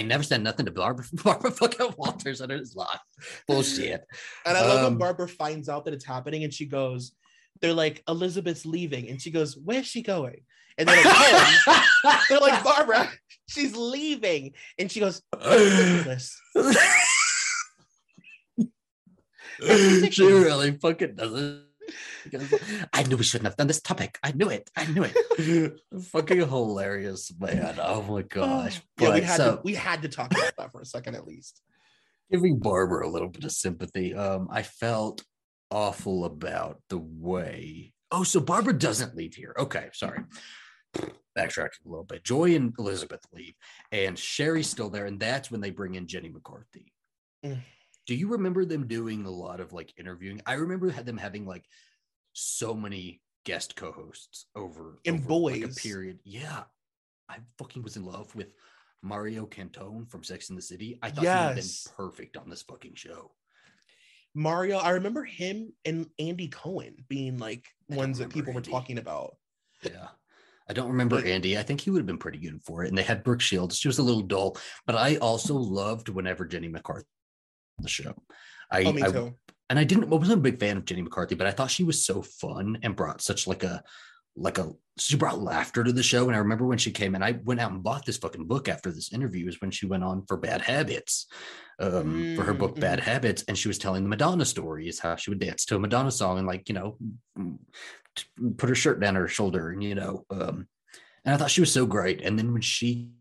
I 0.00 0.04
never 0.04 0.22
said 0.22 0.42
nothing 0.42 0.66
to 0.66 0.72
Barbara. 0.72 1.04
Barbara 1.24 1.50
fucking 1.50 1.94
Walters 1.96 2.40
under 2.40 2.56
his 2.56 2.76
life. 2.76 3.00
Bullshit. 3.46 4.04
And 4.46 4.56
I 4.56 4.60
love 4.60 4.78
Um, 4.78 4.92
when 4.92 4.98
Barbara 4.98 5.28
finds 5.28 5.68
out 5.68 5.84
that 5.86 5.94
it's 5.94 6.04
happening 6.04 6.44
and 6.44 6.54
she 6.54 6.66
goes, 6.66 7.12
they're 7.60 7.74
like, 7.74 8.02
Elizabeth's 8.08 8.64
leaving. 8.64 9.08
And 9.08 9.20
she 9.20 9.30
goes, 9.30 9.56
Where's 9.56 9.86
she 9.86 10.02
going? 10.02 10.40
And 10.78 10.88
they're 10.88 11.04
like, 11.04 11.82
they're 12.28 12.38
like, 12.38 12.62
Barbara, 12.62 13.10
she's 13.48 13.74
leaving. 13.76 14.52
And 14.78 14.90
she 14.90 15.00
goes, 15.00 15.22
"Ridiculous." 15.44 16.40
she 20.10 20.24
really 20.24 20.78
fucking 20.78 21.16
doesn't. 21.16 21.64
I 22.92 23.02
knew 23.04 23.16
we 23.16 23.24
shouldn't 23.24 23.46
have 23.46 23.56
done 23.56 23.66
this 23.66 23.80
topic. 23.80 24.18
I 24.22 24.32
knew 24.32 24.48
it. 24.48 24.70
I 24.76 24.86
knew 24.86 25.04
it. 25.04 25.80
fucking 26.04 26.38
hilarious, 26.38 27.32
man. 27.38 27.76
Oh 27.82 28.02
my 28.02 28.22
gosh. 28.28 28.80
yeah, 29.00 29.14
we 29.14 29.20
had 29.20 29.36
so- 29.36 29.56
to 29.56 29.62
we 29.64 29.74
had 29.74 30.02
to 30.02 30.08
talk 30.08 30.32
about 30.32 30.52
that 30.58 30.72
for 30.72 30.80
a 30.80 30.86
second 30.86 31.14
at 31.14 31.26
least. 31.26 31.60
giving 32.30 32.58
Barbara 32.58 33.06
a 33.06 33.10
little 33.10 33.28
bit 33.28 33.44
of 33.44 33.52
sympathy. 33.52 34.14
Um, 34.14 34.48
I 34.50 34.62
felt 34.62 35.22
awful 35.70 36.24
about 36.24 36.80
the 36.88 36.98
way. 36.98 37.92
Oh, 38.10 38.22
so 38.24 38.40
Barbara 38.40 38.72
doesn't 38.72 39.14
leave 39.16 39.34
here. 39.34 39.54
Okay, 39.58 39.88
sorry. 39.92 40.20
Backtracking 41.36 41.84
a 41.84 41.88
little 41.88 42.04
bit. 42.04 42.24
Joy 42.24 42.54
and 42.56 42.72
Elizabeth 42.78 43.20
leave, 43.32 43.54
and 43.92 44.18
Sherri's 44.18 44.68
still 44.68 44.88
there, 44.90 45.06
and 45.06 45.20
that's 45.20 45.50
when 45.50 45.60
they 45.60 45.70
bring 45.70 45.94
in 45.94 46.06
Jenny 46.06 46.30
McCarthy. 46.30 46.92
Mm. 47.44 47.60
Do 48.06 48.14
you 48.14 48.28
remember 48.28 48.64
them 48.64 48.86
doing 48.88 49.26
a 49.26 49.30
lot 49.30 49.60
of 49.60 49.72
like 49.74 49.92
interviewing? 49.98 50.40
I 50.46 50.54
remember 50.54 50.88
had 50.90 51.04
them 51.06 51.18
having 51.18 51.44
like 51.44 51.64
so 52.38 52.74
many 52.74 53.20
guest 53.44 53.76
co-hosts 53.76 54.46
over 54.54 54.98
In 55.04 55.16
over, 55.16 55.34
like, 55.34 55.56
a 55.62 55.66
Boys. 55.66 55.78
period. 55.82 56.18
Yeah, 56.24 56.64
I 57.28 57.38
fucking 57.58 57.82
was 57.82 57.96
in 57.96 58.04
love 58.04 58.34
with 58.34 58.52
Mario 59.02 59.46
Cantone 59.46 60.08
from 60.10 60.22
Sex 60.24 60.50
in 60.50 60.56
the 60.56 60.62
City. 60.62 60.98
I 61.02 61.10
thought 61.10 61.20
he 61.22 61.26
would 61.26 61.32
have 61.36 61.56
been 61.56 61.92
perfect 61.96 62.36
on 62.36 62.48
this 62.48 62.62
fucking 62.62 62.94
show. 62.94 63.32
Mario, 64.34 64.78
I 64.78 64.90
remember 64.90 65.24
him 65.24 65.72
and 65.84 66.06
Andy 66.18 66.48
Cohen 66.48 67.04
being 67.08 67.38
like 67.38 67.64
I 67.90 67.96
ones 67.96 68.18
that 68.18 68.30
people 68.30 68.52
were 68.52 68.60
talking 68.60 68.98
about. 68.98 69.36
Yeah. 69.82 70.08
I 70.68 70.74
don't 70.74 70.90
remember 70.90 71.16
But- 71.16 71.26
Andy. 71.26 71.56
I 71.56 71.62
think 71.62 71.80
he 71.80 71.90
would 71.90 71.98
have 72.00 72.06
been 72.06 72.18
pretty 72.18 72.38
good 72.38 72.60
for 72.62 72.84
it. 72.84 72.88
And 72.88 72.98
they 72.98 73.02
had 73.02 73.24
Brooke 73.24 73.40
Shields. 73.40 73.78
She 73.78 73.88
was 73.88 73.98
a 73.98 74.02
little 74.02 74.22
dull, 74.22 74.56
but 74.86 74.94
I 74.96 75.16
also 75.16 75.54
loved 75.56 76.08
whenever 76.10 76.44
Jenny 76.44 76.68
McCarthy 76.68 77.06
on 77.78 77.82
the 77.84 77.88
show. 77.88 78.14
I, 78.70 78.84
Oh, 78.84 78.92
me 78.92 79.02
I- 79.02 79.10
too. 79.10 79.34
And 79.70 79.78
I 79.78 79.84
didn't 79.84 80.04
I 80.04 80.16
wasn't 80.16 80.38
a 80.38 80.42
big 80.42 80.58
fan 80.58 80.76
of 80.76 80.84
Jenny 80.84 81.02
McCarthy, 81.02 81.34
but 81.34 81.46
I 81.46 81.50
thought 81.50 81.70
she 81.70 81.84
was 81.84 82.04
so 82.04 82.22
fun 82.22 82.78
and 82.82 82.96
brought 82.96 83.20
such 83.20 83.46
like 83.46 83.62
a 83.62 83.82
like 84.36 84.58
a 84.58 84.72
she 84.98 85.16
brought 85.16 85.40
laughter 85.40 85.84
to 85.84 85.92
the 85.92 86.02
show. 86.02 86.26
And 86.26 86.34
I 86.34 86.38
remember 86.38 86.66
when 86.66 86.78
she 86.78 86.90
came 86.90 87.14
and 87.14 87.24
I 87.24 87.38
went 87.44 87.60
out 87.60 87.72
and 87.72 87.82
bought 87.82 88.06
this 88.06 88.18
fucking 88.18 88.46
book 88.46 88.68
after 88.68 88.90
this 88.90 89.12
interview 89.12 89.48
is 89.48 89.60
when 89.60 89.70
she 89.70 89.86
went 89.86 90.04
on 90.04 90.24
for 90.26 90.36
Bad 90.36 90.62
Habits. 90.62 91.26
Um, 91.80 92.34
for 92.34 92.42
her 92.42 92.54
book 92.54 92.74
Mm, 92.74 92.80
Bad 92.80 92.98
Habits, 92.98 93.44
and 93.46 93.56
she 93.56 93.68
was 93.68 93.78
telling 93.78 94.02
the 94.02 94.08
Madonna 94.08 94.44
story, 94.44 94.88
is 94.88 94.98
how 94.98 95.14
she 95.14 95.30
would 95.30 95.38
dance 95.38 95.64
to 95.66 95.76
a 95.76 95.78
Madonna 95.78 96.10
song 96.10 96.38
and 96.38 96.46
like, 96.46 96.68
you 96.68 96.74
know, 96.74 96.96
mm, 97.38 97.56
put 98.56 98.68
her 98.68 98.74
shirt 98.74 98.98
down 98.98 99.14
her 99.14 99.28
shoulder 99.28 99.70
and 99.70 99.80
you 99.80 99.94
know, 99.94 100.24
um, 100.30 100.66
and 101.24 101.34
I 101.34 101.36
thought 101.36 101.52
she 101.52 101.60
was 101.60 101.72
so 101.72 101.86
great. 101.86 102.20
And 102.20 102.36
then 102.36 102.52
when 102.52 102.62
she 102.62 103.12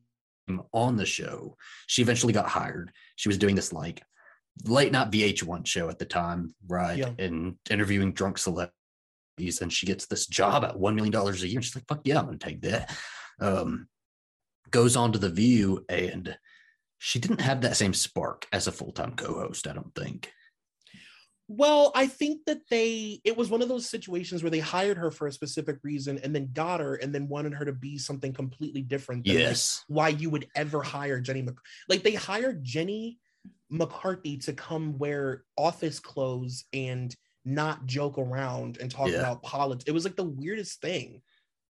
came 0.47 0.63
on 0.73 0.95
the 0.95 1.05
show, 1.05 1.55
she 1.85 2.01
eventually 2.01 2.33
got 2.33 2.47
hired. 2.47 2.91
She 3.15 3.29
was 3.29 3.37
doing 3.37 3.55
this 3.55 3.71
like 3.71 4.01
late 4.63 4.91
night 4.91 5.11
VH1 5.11 5.65
show 5.65 5.89
at 5.89 5.99
the 5.99 6.05
time, 6.05 6.53
right? 6.67 6.97
Yeah. 6.97 7.11
And 7.17 7.57
interviewing 7.69 8.13
drunk 8.13 8.37
celebrities. 8.37 8.71
And 9.61 9.71
she 9.71 9.85
gets 9.85 10.07
this 10.07 10.25
job 10.27 10.63
at 10.63 10.75
$1 10.75 10.95
million 10.95 11.13
a 11.15 11.31
year. 11.31 11.57
And 11.57 11.63
she's 11.65 11.75
like, 11.75 11.87
fuck 11.87 12.01
yeah, 12.03 12.19
I'm 12.19 12.25
going 12.25 12.39
to 12.39 12.45
take 12.45 12.61
that. 12.61 12.95
Um, 13.39 13.87
goes 14.71 14.95
on 14.95 15.11
to 15.13 15.19
The 15.19 15.29
View, 15.29 15.85
and 15.87 16.37
she 16.97 17.19
didn't 17.19 17.41
have 17.41 17.61
that 17.61 17.77
same 17.77 17.93
spark 17.93 18.47
as 18.51 18.67
a 18.67 18.71
full 18.71 18.91
time 18.91 19.15
co 19.15 19.33
host, 19.39 19.67
I 19.67 19.73
don't 19.73 19.93
think. 19.95 20.31
Well, 21.49 21.93
I 21.95 22.07
think 22.07 22.41
that 22.45 22.59
they 22.69 23.21
it 23.23 23.37
was 23.37 23.49
one 23.49 23.61
of 23.61 23.69
those 23.69 23.89
situations 23.89 24.43
where 24.43 24.49
they 24.49 24.59
hired 24.59 24.97
her 24.97 25.11
for 25.11 25.27
a 25.27 25.31
specific 25.31 25.77
reason 25.81 26.19
and 26.21 26.35
then 26.35 26.49
got 26.51 26.81
her 26.81 26.95
and 26.95 27.15
then 27.15 27.29
wanted 27.29 27.53
her 27.53 27.63
to 27.63 27.71
be 27.71 27.97
something 27.97 28.33
completely 28.33 28.81
different 28.81 29.25
than 29.25 29.35
like, 29.35 29.43
Yes. 29.43 29.85
why 29.87 30.09
you 30.09 30.29
would 30.29 30.47
ever 30.55 30.81
hire 30.83 31.21
Jenny 31.21 31.43
Mc- 31.43 31.55
like 31.87 32.03
they 32.03 32.15
hired 32.15 32.63
Jenny 32.65 33.17
McCarthy 33.69 34.37
to 34.37 34.53
come 34.53 34.97
wear 34.97 35.43
office 35.57 35.99
clothes 35.99 36.65
and 36.73 37.15
not 37.45 37.85
joke 37.85 38.17
around 38.17 38.77
and 38.77 38.89
talk 38.91 39.09
Yeah. 39.09 39.19
about 39.19 39.43
politics. 39.43 39.85
It 39.87 39.93
was 39.93 40.03
like 40.03 40.15
the 40.15 40.23
weirdest 40.23 40.81
thing. 40.81 41.21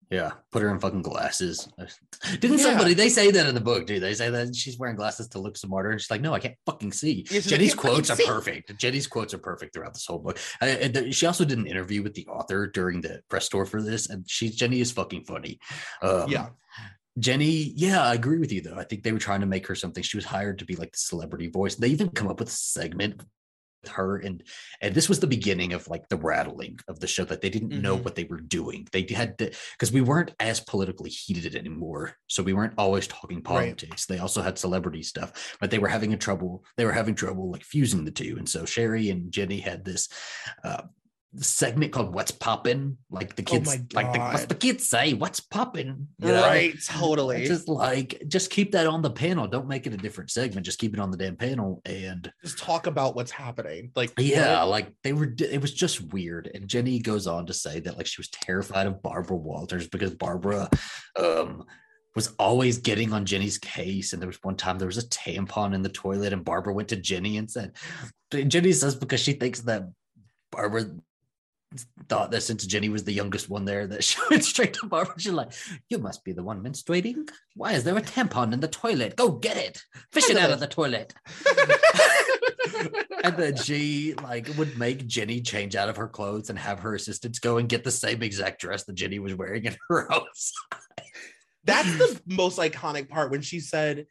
Yeah, 0.09 0.31
put 0.53 0.63
her 0.63 0.71
in 0.71 0.79
fucking 0.79 1.03
glasses. 1.03 1.69
Didn't 2.39 2.59
Yeah. 2.59 2.65
somebody 2.65 2.95
they 2.95 3.09
say 3.09 3.33
that 3.33 3.47
in 3.49 3.57
the 3.57 3.61
book, 3.61 3.87
dude? 3.87 4.01
They 4.03 4.15
say 4.15 4.31
that 4.31 4.55
she's 4.55 4.79
wearing 4.79 4.95
glasses 4.95 5.27
to 5.31 5.41
look 5.41 5.57
smarter, 5.57 5.91
and 5.91 6.01
she's 6.01 6.11
like, 6.13 6.21
"No, 6.21 6.33
I 6.33 6.39
can't 6.39 6.55
fucking 6.65 6.93
see." 6.93 7.27
Yeah, 7.29 7.41
Jenny's 7.41 7.75
quotes 7.75 8.09
are 8.09 8.15
see." 8.15 8.25
perfect. 8.25 8.79
Jenny's 8.79 9.09
quotes 9.09 9.35
are 9.35 9.39
perfect 9.39 9.75
throughout 9.75 9.95
this 9.95 10.07
whole 10.07 10.21
book. 10.21 10.39
And 10.61 10.95
th- 10.95 11.13
she 11.13 11.27
also 11.27 11.45
did 11.45 11.59
an 11.59 11.67
interview 11.67 12.05
with 12.05 12.15
the 12.15 12.25
author 12.29 12.69
during 12.69 13.01
the 13.01 13.21
press 13.29 13.49
tour 13.49 13.67
for 13.67 13.83
this, 13.83 14.09
and 14.09 14.25
she 14.31 14.49
Jenny 14.51 14.81
is 14.81 14.93
fucking 14.93 15.25
funny. 15.25 15.59
Um, 16.03 16.31
Yeah. 16.31 16.51
Jenny, 17.19 17.73
yeah, 17.75 18.03
I 18.03 18.15
agree 18.15 18.39
with 18.39 18.53
you 18.53 18.61
though. 18.61 18.77
I 18.77 18.85
think 18.85 19.03
they 19.03 19.13
were 19.13 19.19
trying 19.19 19.41
to 19.41 19.47
make 19.47 19.67
her 19.67 19.75
something. 19.75 20.03
She 20.03 20.17
was 20.17 20.25
hired 20.27 20.59
to 20.59 20.65
be 20.65 20.77
like 20.77 20.93
the 20.93 20.99
celebrity 20.99 21.49
voice. 21.49 21.75
They 21.75 21.89
even 21.89 22.11
come 22.11 22.29
up 22.29 22.41
with 22.41 22.49
a 22.49 22.53
segment 22.53 23.23
with 23.83 23.93
her 23.93 24.17
and 24.19 24.43
and 24.81 24.95
this 24.95 25.09
was 25.09 25.21
the 25.21 25.27
beginning 25.27 25.73
of 25.73 25.87
like 25.89 26.09
the 26.09 26.17
rattling 26.17 26.79
of 26.89 26.99
the 27.01 27.07
show 27.07 27.25
that 27.25 27.41
they 27.41 27.49
didn't 27.51 27.81
know 27.81 27.97
Mhm. 27.97 28.05
what 28.05 28.15
they 28.17 28.25
were 28.25 28.41
doing. 28.41 28.87
They 28.93 29.07
had 29.11 29.39
to 29.39 29.51
because 29.73 29.93
we 29.93 30.01
weren't 30.01 30.33
as 30.41 30.61
politically 30.61 31.11
heated 31.11 31.55
anymore. 31.55 32.17
So 32.27 32.43
we 32.43 32.53
weren't 32.53 32.75
always 32.79 33.07
talking 33.07 33.37
Right. 33.39 33.45
politics. 33.45 34.07
They 34.07 34.19
also 34.19 34.43
had 34.43 34.59
celebrity 34.59 35.03
stuff, 35.03 35.57
but 35.61 35.71
they 35.71 35.79
were 35.79 35.89
having 35.89 36.13
a 36.13 36.17
trouble, 36.19 36.65
they 36.77 36.85
were 36.85 36.93
having 36.93 37.15
trouble 37.15 37.51
like 37.51 37.65
fusing 37.65 38.05
the 38.05 38.11
two. 38.11 38.37
And 38.39 38.49
so 38.49 38.65
Sherri 38.65 39.09
and 39.11 39.31
Jenny 39.33 39.61
had 39.61 39.85
this 39.85 40.09
uh 40.65 40.83
segment 41.45 41.93
called 41.93 42.15
What's 42.15 42.31
Poppin'? 42.31 42.99
Like 43.11 43.37
the 43.37 43.43
Oh 43.43 43.53
kids 43.53 43.67
my 43.67 43.83
like 43.95 44.13
the, 44.13 44.19
what's 44.19 44.47
the 44.47 44.55
kids 44.55 44.89
say? 44.89 45.15
What's 45.15 45.41
poppin'? 45.41 46.09
You 46.19 46.29
know? 46.29 46.43
right, 46.43 46.75
totally. 46.87 47.47
Just 47.47 47.69
like 47.69 48.23
just 48.29 48.51
keep 48.51 48.73
that 48.73 48.87
on 48.87 49.03
the 49.03 49.11
panel. 49.11 49.47
Don't 49.47 49.69
make 49.69 49.87
it 49.87 49.95
a 49.95 49.97
different 49.97 50.31
segment. 50.31 50.67
Just 50.67 50.79
keep 50.79 50.95
it 50.95 51.01
on 51.01 51.11
the 51.11 51.17
damn 51.17 51.37
panel. 51.37 51.83
And 51.85 52.31
Just 52.43 52.59
talk 52.59 52.87
about 52.87 53.17
what's 53.17 53.31
happening. 53.31 53.91
Like 53.95 54.13
yeah, 54.19 54.61
what? 54.61 54.71
like 54.71 54.93
they 55.03 55.13
were. 55.13 55.33
It 55.39 55.61
was 55.61 55.73
just 55.73 56.13
weird. 56.13 56.51
And 56.55 56.69
Jenny 56.69 56.99
goes 56.99 57.27
on 57.27 57.47
to 57.47 57.55
say 57.55 57.81
that 57.81 57.97
like 57.97 58.07
she 58.07 58.21
was 58.21 58.29
terrified 58.29 58.87
of 58.87 59.03
Barbara 59.03 59.37
Walters 59.37 59.89
because 59.89 60.15
Barbara 60.15 60.71
um 61.19 61.65
was 62.17 62.35
always 62.39 62.79
getting 62.79 63.13
on 63.13 63.27
Jenny's 63.27 63.59
case. 63.59 64.13
And 64.13 64.21
there 64.21 64.27
was 64.27 64.43
one 64.43 64.57
time 64.57 64.79
there 64.79 64.87
was 64.87 64.99
a 64.99 65.09
tampon 65.09 65.75
in 65.75 65.83
the 65.83 65.89
toilet, 65.91 66.33
and 66.33 66.45
Barbara 66.45 66.73
went 66.73 66.89
to 66.89 66.97
Jenny 66.97 67.37
and 67.37 67.49
said, 67.49 67.73
Jenny 68.33 68.73
says 68.73 68.97
because 68.97 69.21
she 69.21 69.35
thinks 69.35 69.61
that 69.63 69.85
Barbara 70.51 70.87
thought 72.09 72.31
that 72.31 72.43
since 72.43 72.65
Jenny 72.67 72.89
was 72.89 73.05
the 73.05 73.13
youngest 73.13 73.49
one 73.51 73.65
there, 73.65 73.87
that 73.87 74.05
she 74.09 74.19
went 74.31 74.45
straight 74.45 74.75
to 74.75 74.87
Barbara. 74.87 75.15
She's 75.19 75.33
like, 75.33 75.53
You 75.89 75.99
must 75.99 76.25
be 76.25 76.33
the 76.33 76.43
one 76.43 76.63
menstruating. 76.63 77.29
Why 77.55 77.73
is 77.73 77.85
there 77.85 77.97
a 77.97 78.03
tampon 78.03 78.53
in 78.53 78.61
the 78.61 78.69
toilet? 78.69 79.17
Go 79.17 79.31
get 79.33 79.57
it. 79.57 79.83
Fish 80.13 80.31
it 80.31 80.37
out 80.37 80.51
of 80.51 80.61
the 80.61 80.67
toilet. 80.67 81.15
and 83.25 83.37
then 83.37 83.57
she 83.57 84.15
like 84.23 84.49
would 84.57 84.79
make 84.79 85.07
Jenny 85.07 85.41
change 85.41 85.75
out 85.77 85.89
of 85.89 85.97
her 85.97 86.09
clothes 86.09 86.51
and 86.51 86.59
have 86.59 86.81
her 86.81 86.95
assistants 86.95 87.39
go 87.39 87.59
and 87.59 87.69
get 87.69 87.85
the 87.85 87.91
same 87.91 88.23
exact 88.23 88.61
dress 88.61 88.85
that 88.85 88.95
Jenny 88.95 89.19
was 89.19 89.35
wearing 89.35 89.65
in 89.65 89.77
her 89.89 90.09
house. 90.11 90.53
That's 91.65 91.99
the 91.99 92.21
most 92.27 92.59
iconic 92.59 93.09
part 93.09 93.31
when 93.31 93.43
she 93.43 93.59
said, 93.61 94.07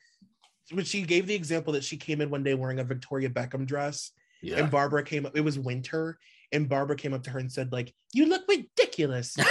when 0.72 0.84
she 0.84 1.03
gave 1.03 1.28
the 1.28 1.36
example 1.36 1.74
that 1.74 1.84
she 1.84 1.95
came 1.95 2.20
in 2.22 2.30
one 2.30 2.43
day 2.43 2.53
wearing 2.53 2.80
a 2.80 2.84
Victoria 2.84 3.30
Beckham 3.30 3.66
dress, 3.66 4.11
Yeah. 4.41 4.57
and 4.57 4.72
Barbara 4.72 5.03
came 5.03 5.26
up. 5.26 5.38
It 5.38 5.41
was 5.41 5.57
winter, 5.57 6.18
and 6.56 6.70
Barbara 6.70 6.95
came 6.95 7.14
up 7.14 7.24
to 7.24 7.30
her 7.32 7.39
and 7.39 7.51
said, 7.51 7.72
"Like 7.72 7.93
you 8.14 8.26
look 8.28 8.43
ridiculous." 8.47 9.36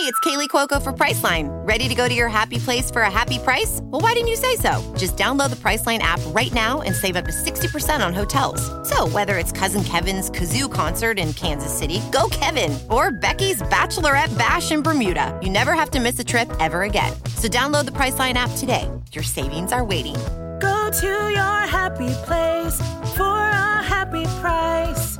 Hey, 0.00 0.06
it's 0.06 0.20
Kaley 0.20 0.48
Cuoco 0.48 0.80
for 0.80 0.94
Priceline. 0.94 1.48
Ready 1.66 1.86
to 1.86 1.94
go 1.94 2.08
to 2.08 2.14
your 2.14 2.28
happy 2.28 2.56
place 2.56 2.90
for 2.90 3.02
a 3.02 3.10
happy 3.10 3.38
price? 3.38 3.80
Well, 3.82 4.00
why 4.00 4.14
didn't 4.14 4.28
you 4.28 4.36
say 4.36 4.56
so? 4.56 4.80
Just 4.96 5.18
download 5.18 5.50
the 5.50 5.56
Priceline 5.56 5.98
app 5.98 6.20
right 6.28 6.50
now 6.54 6.80
and 6.80 6.94
save 6.94 7.16
up 7.16 7.26
to 7.26 7.32
60% 7.32 8.06
on 8.06 8.14
hotels. 8.14 8.62
So, 8.88 9.08
whether 9.08 9.36
it's 9.36 9.52
Cousin 9.52 9.84
Kevin's 9.84 10.30
Kazoo 10.30 10.72
concert 10.72 11.18
in 11.18 11.34
Kansas 11.34 11.76
City, 11.76 12.00
go 12.12 12.28
Kevin, 12.30 12.78
or 12.88 13.10
Becky's 13.10 13.60
Bachelorette 13.62 14.38
Bash 14.38 14.70
in 14.70 14.80
Bermuda, 14.80 15.38
you 15.42 15.50
never 15.50 15.74
have 15.74 15.90
to 15.90 16.00
miss 16.00 16.18
a 16.18 16.24
trip 16.24 16.50
ever 16.60 16.84
again. 16.84 17.12
So, 17.36 17.48
download 17.48 17.84
the 17.84 17.90
Priceline 17.90 18.34
app 18.34 18.52
today. 18.56 18.88
Your 19.12 19.24
savings 19.24 19.70
are 19.70 19.84
waiting. 19.84 20.16
Go 20.60 20.90
to 20.90 21.06
your 21.06 21.60
happy 21.66 22.12
place 22.24 22.76
for 23.16 23.24
a 23.24 23.82
happy 23.82 24.24
price. 24.40 25.16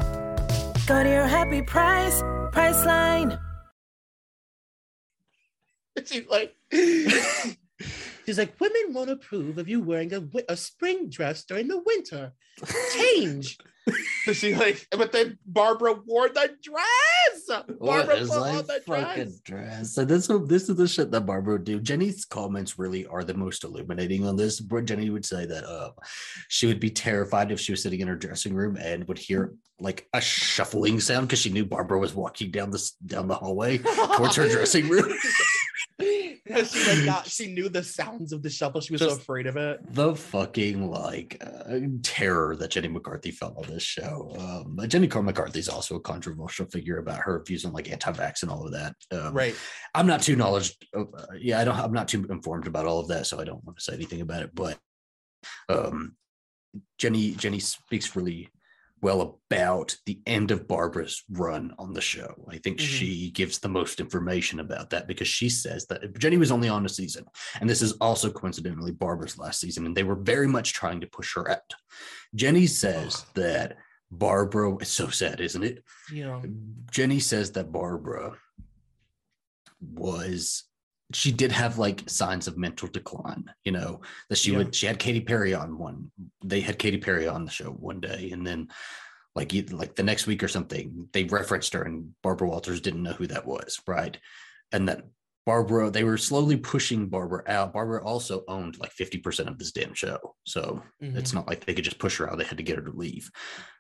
Go 0.87 1.03
to 1.03 1.09
your 1.09 1.27
happy 1.27 1.63
price, 1.63 2.21
Priceline. 2.53 3.39
She's 6.05 6.27
like, 6.29 6.55
She's 8.27 8.39
like, 8.39 8.61
women 8.61 8.93
won't 8.93 9.11
approve 9.11 9.59
of 9.59 9.69
you 9.69 9.81
wearing 9.81 10.13
a, 10.13 10.23
a 10.49 10.57
spring 10.57 11.09
dress 11.09 11.45
during 11.45 11.69
the 11.69 11.83
winter. 11.85 12.33
Change. 12.95 13.59
so 14.25 14.33
she 14.33 14.55
like, 14.55 14.87
but 14.91 15.13
then 15.13 15.39
Barbara 15.47 15.95
wore 16.07 16.29
the 16.29 16.51
dress. 16.63 17.67
What 17.79 17.79
Barbara 17.79 18.17
put 18.27 18.29
a 18.29 18.41
on 18.41 18.67
the 18.67 18.83
fucking 18.87 19.25
dress. 19.25 19.41
dress? 19.41 19.95
So 19.95 20.05
this 20.05 20.29
this 20.47 20.69
is 20.69 20.77
the 20.77 20.87
shit 20.87 21.11
that 21.11 21.27
Barbara 21.27 21.55
would 21.55 21.65
do. 21.65 21.81
Jenny's 21.81 22.25
comments 22.25 22.79
really 22.79 23.07
are 23.07 23.25
the 23.25 23.35
most 23.35 23.65
illuminating 23.65 24.27
on 24.27 24.37
this. 24.37 24.61
Where 24.61 24.83
Jenny 24.83 25.11
would 25.11 25.25
say 25.25 25.47
that 25.47 25.65
uh, 25.65 25.91
she 26.49 26.67
would 26.67 26.81
be 26.81 26.91
terrified 26.91 27.51
if 27.51 27.61
she 27.61 27.73
was 27.73 27.83
sitting 27.83 28.01
in 28.01 28.09
her 28.09 28.17
dressing 28.17 28.55
room 28.55 28.77
and 28.77 29.07
would 29.09 29.19
hear 29.19 29.55
like 29.81 30.07
a 30.13 30.21
shuffling 30.21 31.01
sound 31.01 31.27
because 31.27 31.41
she 31.41 31.51
knew 31.51 31.65
Barbara 31.65 31.99
was 31.99 32.15
walking 32.15 32.51
down 32.51 32.71
this 32.71 32.93
down 32.93 33.29
the 33.29 33.35
hallway 33.35 33.79
towards 34.17 34.37
her 34.37 34.49
dressing 34.49 34.89
room. 34.89 35.13
She 36.51 36.87
like 36.89 37.05
got, 37.05 37.27
she 37.29 37.53
knew 37.53 37.69
the 37.69 37.83
sounds 37.83 38.33
of 38.33 38.43
the 38.43 38.51
shuffle. 38.51 38.81
She 38.81 38.93
was 38.93 39.03
so 39.03 39.11
afraid 39.11 39.47
of 39.47 39.57
it. 39.57 39.81
the 39.95 40.17
fucking 40.17 40.91
like 40.91 41.41
uh, 41.41 41.79
terror 42.03 42.57
that 42.57 42.71
Jenny 42.71 42.89
McCarthy 42.89 43.31
felt 43.31 43.57
on 43.57 43.73
this 43.73 43.83
show. 43.83 44.35
Um, 44.39 44.79
Jenny 44.89 45.07
Carl 45.07 45.25
McCarthy 45.25 45.61
is 45.61 45.69
also 45.69 45.97
a 45.97 46.01
controversial 46.01 46.67
figure 46.67 46.99
about 46.99 47.21
her 47.21 47.43
views 47.47 47.65
on 47.65 47.73
like 47.73 47.91
anti-vax 47.91 48.43
and 48.43 48.51
all 48.51 48.67
of 48.67 48.73
that. 48.73 48.95
Um, 49.13 49.33
Right. 49.33 49.55
I'm 49.95 50.07
not 50.07 50.23
too 50.23 50.35
knowledge. 50.37 50.77
Uh, 50.97 51.05
yeah, 51.39 51.61
I 51.61 51.65
don't. 51.65 51.77
I'm 51.77 51.93
not 51.93 52.09
too 52.09 52.27
informed 52.31 52.67
about 52.67 52.87
all 52.87 52.99
of 53.01 53.09
that, 53.09 53.27
so 53.27 53.39
I 53.41 53.45
don't 53.45 53.63
want 53.65 53.79
to 53.79 53.85
say 53.85 53.95
anything 53.95 54.21
about 54.21 54.43
it. 54.43 54.51
But 54.55 54.79
um, 55.69 56.17
Jenny 56.99 57.33
Jenny 57.33 57.59
speaks 57.61 58.15
really 58.17 58.49
well 59.03 59.41
about 59.51 59.97
the 60.07 60.21
end 60.27 60.51
of 60.51 60.69
Barbara's 60.69 61.25
run 61.31 61.73
on 61.79 61.95
the 61.95 62.01
show. 62.01 62.35
I 62.51 62.59
think 62.59 62.79
Mhm. 62.79 62.83
she 62.87 63.31
gives 63.31 63.59
the 63.59 63.69
most 63.69 63.99
information 64.01 64.61
about 64.61 64.91
that 64.91 65.07
because 65.09 65.29
she 65.29 65.49
says 65.49 65.87
that 65.87 66.19
Jenny 66.19 66.37
was 66.37 66.51
only 66.51 66.69
on 66.69 66.85
a 66.85 66.89
season, 66.89 67.25
and 67.61 67.69
this 67.69 67.83
is 67.83 67.93
also 68.01 68.31
coincidentally 68.31 68.93
Barbara's 68.93 69.39
last 69.39 69.61
season, 69.61 69.87
and 69.87 69.97
they 69.97 70.05
were 70.05 70.17
very 70.17 70.47
much 70.47 70.73
trying 70.73 71.01
to 71.01 71.07
push 71.07 71.35
her 71.35 71.51
out. 71.51 71.75
Jenny 72.35 72.67
says 72.67 73.25
that 73.35 73.77
Barbara. 74.11 74.77
It's 74.77 74.91
so 74.91 75.09
sad, 75.09 75.41
isn't 75.41 75.63
it? 75.63 75.85
You 76.13 76.25
know. 76.25 76.43
Jenny 76.91 77.21
says 77.21 77.53
that 77.53 77.71
Barbara 77.73 78.37
was 79.81 80.65
she 81.13 81.33
did 81.33 81.53
have 81.53 81.79
like 81.79 82.09
signs 82.09 82.47
of 82.47 82.57
mental 82.59 82.89
decline, 82.89 83.53
you 83.65 83.73
know, 83.73 84.01
that 84.29 84.39
she 84.39 84.53
Yeah. 84.53 84.59
would 84.59 84.75
she 84.75 84.87
had 84.87 84.99
Katy 84.99 85.21
Perry 85.23 85.55
on 85.55 85.79
one 85.79 86.11
they 86.45 86.61
had 86.61 86.79
Katy 86.79 86.99
Perry 86.99 87.27
on 87.29 87.45
the 87.45 87.51
show 87.51 87.71
one 87.71 88.01
day 88.01 88.31
and 88.33 88.47
then 88.47 88.69
like 89.35 89.53
like 89.71 89.95
the 89.97 90.03
next 90.03 90.27
week 90.27 90.43
or 90.43 90.49
something 90.49 91.09
they 91.13 91.25
referenced 91.25 91.73
her 91.73 91.83
and 91.83 92.13
Barbara 92.23 92.49
Walters 92.49 92.81
didn't 92.81 93.03
know 93.03 93.13
who 93.13 93.27
that 93.29 93.47
was, 93.47 93.81
right? 93.87 94.17
And 94.73 94.89
that 94.89 95.05
Barbara 95.47 95.91
they 95.91 96.05
were 96.05 96.19
slowly 96.19 96.57
pushing 96.57 97.09
Barbara 97.09 97.43
out. 97.47 97.73
Barbara 97.73 98.05
also 98.05 98.45
owned 98.47 98.79
like 98.79 98.93
50% 98.93 99.49
of 99.49 99.59
this 99.59 99.73
damn 99.73 99.95
show. 99.95 100.37
So 100.45 100.83
Mhm. 101.03 101.17
it's 101.17 101.33
not 101.33 101.49
like 101.49 101.65
they 101.65 101.75
could 101.75 101.85
just 101.85 101.99
push 101.99 102.19
her 102.19 102.31
out. 102.31 102.39
They 102.39 102.45
had 102.45 102.59
to 102.59 102.63
get 102.65 102.77
her 102.77 102.85
to 102.85 102.93
leave. 102.93 103.31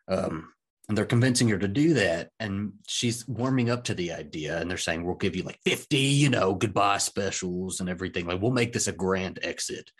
Um, 0.08 0.52
and 0.90 0.98
they're 0.98 1.06
convincing 1.06 1.46
her 1.50 1.56
to 1.56 1.68
do 1.68 1.94
that. 1.94 2.30
And 2.40 2.72
she's 2.84 3.26
warming 3.28 3.70
up 3.70 3.84
to 3.84 3.94
the 3.94 4.10
idea. 4.12 4.60
And 4.60 4.68
they're 4.68 4.76
saying, 4.76 5.04
we'll 5.04 5.14
give 5.14 5.36
you 5.36 5.44
like 5.44 5.60
50, 5.64 5.96
you 5.96 6.28
know, 6.28 6.52
goodbye 6.52 6.98
specials 6.98 7.78
and 7.78 7.88
everything. 7.88 8.26
Like, 8.26 8.42
we'll 8.42 8.50
make 8.50 8.72
this 8.72 8.88
a 8.88 8.92
grand 8.92 9.38
exit. 9.40 9.92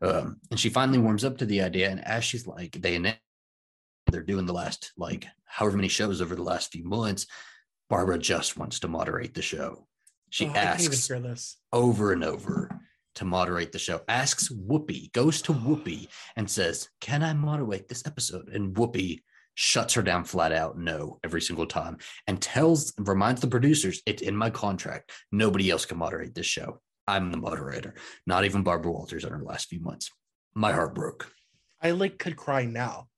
Um, 0.00 0.38
and 0.50 0.58
she 0.58 0.70
finally 0.70 0.96
warms 0.96 1.26
up 1.26 1.36
to 1.38 1.44
the 1.44 1.60
idea. 1.60 1.90
And 1.90 2.02
as 2.02 2.24
she's 2.24 2.46
like, 2.46 2.72
they 2.80 3.18
they're 4.10 4.22
doing 4.22 4.46
the 4.46 4.54
last, 4.54 4.92
like, 4.96 5.26
however 5.44 5.76
many 5.76 5.88
shows 5.88 6.22
over 6.22 6.34
the 6.34 6.42
last 6.42 6.72
few 6.72 6.84
months, 6.84 7.26
Barbara 7.90 8.18
just 8.18 8.56
wants 8.56 8.80
to 8.80 8.88
moderate 8.88 9.34
the 9.34 9.42
show. 9.42 9.86
She 10.30 10.46
Oh, 10.46 10.52
I 10.52 10.54
can't 10.54 10.80
even 10.80 10.92
asks 10.92 11.58
over 11.70 12.14
and 12.14 12.24
over 12.24 12.80
to 13.16 13.24
moderate 13.26 13.72
the 13.72 13.78
show. 13.78 14.00
Asks 14.08 14.48
Whoopi, 14.48 15.12
goes 15.12 15.42
to 15.42 15.52
Whoopi 15.52 16.08
and 16.34 16.50
says, 16.50 16.88
Can 16.98 17.22
I 17.22 17.34
moderate 17.34 17.88
this 17.88 18.06
episode? 18.06 18.48
And 18.48 18.74
Whoopi 18.74 19.20
shuts 19.54 19.94
her 19.94 20.02
down 20.02 20.24
flat 20.24 20.52
out, 20.52 20.78
no, 20.78 21.18
every 21.24 21.40
single 21.40 21.66
time, 21.66 21.98
and 22.26 22.40
tells, 22.40 22.92
reminds 22.98 23.40
the 23.40 23.46
producers, 23.46 24.02
it's 24.06 24.22
in 24.22 24.36
my 24.36 24.50
contract. 24.50 25.12
Nobody 25.32 25.70
else 25.70 25.84
can 25.84 25.98
moderate 25.98 26.34
this 26.34 26.46
show. 26.46 26.80
I'm 27.06 27.30
the 27.30 27.38
moderator, 27.38 27.94
not 28.26 28.44
even 28.44 28.62
Barbara 28.62 28.92
Walters 28.92 29.24
in 29.24 29.32
her 29.32 29.42
last 29.42 29.68
few 29.68 29.80
months. 29.80 30.10
My 30.54 30.72
heart 30.72 30.94
broke. 30.94 31.32
I 31.82 31.90
like 31.92 32.18
could 32.18 32.36
cry 32.36 32.64
now. 32.64 33.08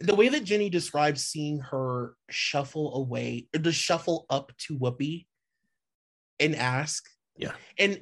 The 0.00 0.14
way 0.14 0.28
that 0.28 0.44
Jenny 0.44 0.68
describes 0.68 1.24
seeing 1.24 1.60
her 1.60 2.14
shuffle 2.28 2.96
away 2.96 3.46
or 3.54 3.60
to 3.60 3.72
shuffle 3.72 4.26
up 4.28 4.52
to 4.66 4.76
Whoopi 4.76 5.26
and 6.40 6.56
ask. 6.56 7.04
Yeah. 7.36 7.52
And 7.78 8.00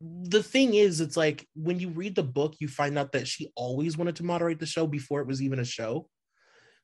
the 0.00 0.42
thing 0.42 0.74
is, 0.74 1.00
it's 1.00 1.16
like 1.16 1.46
when 1.54 1.80
you 1.80 1.90
read 1.90 2.14
the 2.14 2.22
book, 2.22 2.54
you 2.60 2.68
find 2.68 2.98
out 2.98 3.12
that 3.12 3.26
she 3.26 3.50
always 3.56 3.96
wanted 3.96 4.16
to 4.16 4.24
moderate 4.24 4.60
the 4.60 4.66
show 4.66 4.86
before 4.86 5.20
it 5.20 5.26
was 5.26 5.42
even 5.42 5.58
a 5.58 5.64
show. 5.64 6.08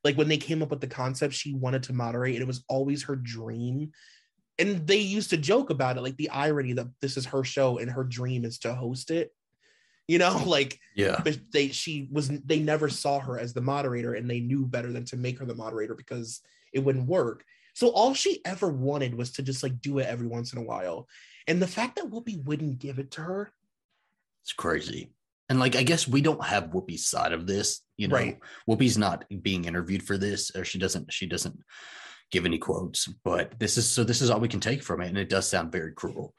Like 0.03 0.17
when 0.17 0.29
they 0.29 0.37
came 0.37 0.63
up 0.63 0.71
with 0.71 0.81
the 0.81 0.87
concept, 0.87 1.35
she 1.35 1.55
wanted 1.55 1.85
to 1.85 1.93
moderate, 1.93 2.35
and 2.35 2.43
it 2.43 2.49
was 2.49 2.65
always 2.69 3.05
her 3.05 3.17
dream. 3.17 3.93
And 4.59 4.87
they 4.87 4.99
used 4.99 5.31
to 5.31 5.37
joke 5.37 5.71
about 5.71 5.97
it, 5.97 6.03
like 6.03 6.17
the 6.17 6.31
irony 6.31 6.73
that 6.75 6.89
this 7.01 7.17
is 7.17 7.27
her 7.27 7.45
show 7.45 7.79
and 7.79 7.91
her 7.91 8.05
dream 8.05 8.45
is 8.45 8.59
to 8.61 8.75
host 8.75 9.11
it. 9.11 9.31
You 10.09 10.19
know, 10.19 10.43
like 10.47 10.79
Yeah. 10.97 11.21
but 11.23 11.39
they 11.53 11.69
she 11.69 12.09
was 12.11 12.29
they 12.29 12.59
never 12.59 12.89
saw 12.89 13.21
her 13.21 13.39
as 13.39 13.55
the 13.55 13.63
moderator 13.63 14.15
and 14.15 14.29
they 14.29 14.41
knew 14.41 14.67
better 14.67 14.93
than 14.93 15.05
to 15.07 15.17
make 15.17 15.39
her 15.39 15.47
the 15.47 15.55
moderator 15.55 15.95
because 15.95 16.41
it 16.73 16.81
wouldn't 16.81 17.07
work 17.07 17.45
so 17.75 17.89
all 17.89 18.15
she 18.15 18.41
ever 18.45 18.69
wanted 18.69 19.15
was 19.15 19.33
to 19.33 19.43
just 19.43 19.63
like 19.63 19.81
do 19.81 19.99
it 19.99 20.07
every 20.07 20.27
once 20.27 20.53
in 20.53 20.59
a 20.59 20.63
while 20.63 21.09
and 21.47 21.61
the 21.61 21.67
fact 21.67 21.97
that 21.97 22.11
whoopi 22.11 22.43
wouldn't 22.45 22.79
give 22.79 22.99
it 22.99 23.11
to 23.13 23.21
her 23.23 23.53
It's 24.43 24.53
crazy. 24.53 25.13
And 25.51 25.61
like, 25.61 25.77
I 25.77 25.83
guess 25.83 26.09
we 26.09 26.23
don't 26.23 26.43
have 26.43 26.71
Whoopi's 26.71 27.07
side 27.07 27.33
of 27.33 27.47
this, 27.47 27.83
you 27.99 28.09
know, 28.09 28.17
Right. 28.17 28.39
Whoopi's 28.69 28.97
not 28.97 29.25
being 29.43 29.67
interviewed 29.67 30.03
for 30.03 30.17
this, 30.17 30.51
or 30.57 30.65
she 30.65 30.79
doesn't, 30.79 31.13
she 31.13 31.27
doesn't 31.27 31.59
give 32.31 32.47
any 32.47 32.57
quotes, 32.59 33.07
but 33.25 33.53
this 33.59 33.77
is, 33.77 33.87
so 33.87 34.05
this 34.05 34.23
is 34.23 34.31
all 34.31 34.41
we 34.41 34.49
can 34.49 34.61
take 34.61 34.83
from 34.83 35.03
it. 35.03 35.09
And 35.09 35.19
it 35.19 35.29
does 35.29 35.47
sound 35.47 35.71
very 35.71 35.93
cruel, 35.93 36.35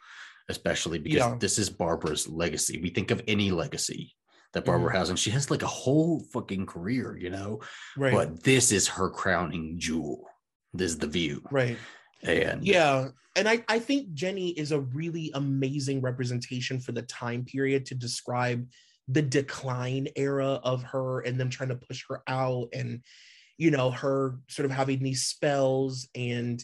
especially 0.50 0.98
because 0.98 1.18
Yeah. 1.18 1.36
this 1.40 1.60
is 1.60 1.70
Barbara's 1.70 2.28
legacy. 2.28 2.80
We 2.82 2.90
think 2.90 3.12
of 3.12 3.22
any 3.28 3.52
legacy 3.52 4.12
that 4.54 4.66
Barbara 4.66 4.90
Mm-hmm. 4.90 4.98
has, 4.98 5.10
and 5.12 5.20
she 5.20 5.30
has 5.32 5.52
like 5.52 5.62
a 5.62 5.68
whole 5.68 6.24
fucking 6.34 6.66
career, 6.66 7.16
you 7.16 7.30
know, 7.30 7.62
right 7.98 8.14
but 8.14 8.44
this 8.44 8.72
is 8.72 8.88
her 8.88 9.10
crowning 9.12 9.76
jewel. 9.78 10.26
This 10.74 10.92
is 10.94 10.98
the 10.98 11.08
view. 11.08 11.44
right 11.52 11.78
And 12.26 12.66
yeah 12.66 13.10
and 13.36 13.50
I, 13.50 13.64
I 13.68 13.80
think 13.80 14.14
jenny 14.14 14.50
is 14.50 14.72
a 14.72 14.80
really 14.80 15.32
amazing 15.34 16.02
representation 16.02 16.80
for 16.80 16.92
the 16.92 17.02
time 17.04 17.46
period 17.46 17.86
to 17.88 17.96
describe 17.96 18.68
the 19.08 19.22
decline 19.22 20.08
era 20.16 20.60
of 20.64 20.84
her 20.84 21.22
and 21.22 21.40
them 21.40 21.50
trying 21.50 21.70
to 21.70 21.76
push 21.76 22.06
her 22.10 22.24
out 22.28 22.70
and 22.74 23.02
you 23.58 23.72
know 23.72 23.92
her 23.92 24.40
sort 24.50 24.66
of 24.66 24.72
having 24.72 25.04
these 25.04 25.24
spells 25.24 26.08
and 26.16 26.64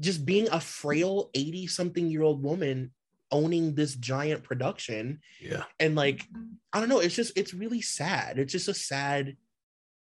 just 0.00 0.24
being 0.24 0.48
a 0.50 0.60
frail 0.60 1.30
80 1.34 1.66
something 1.66 2.10
year 2.10 2.22
old 2.22 2.42
woman 2.42 2.92
owning 3.30 3.74
this 3.74 3.94
giant 3.94 4.44
production. 4.44 5.20
Yeah, 5.40 5.64
and 5.80 5.94
like 5.94 6.28
i 6.72 6.78
don't 6.78 6.88
know 6.88 7.00
it's 7.00 7.16
just 7.16 7.36
it's 7.36 7.54
really 7.54 7.80
sad. 7.80 8.38
It's 8.38 8.52
just 8.52 8.68
a 8.68 8.74
sad 8.74 9.36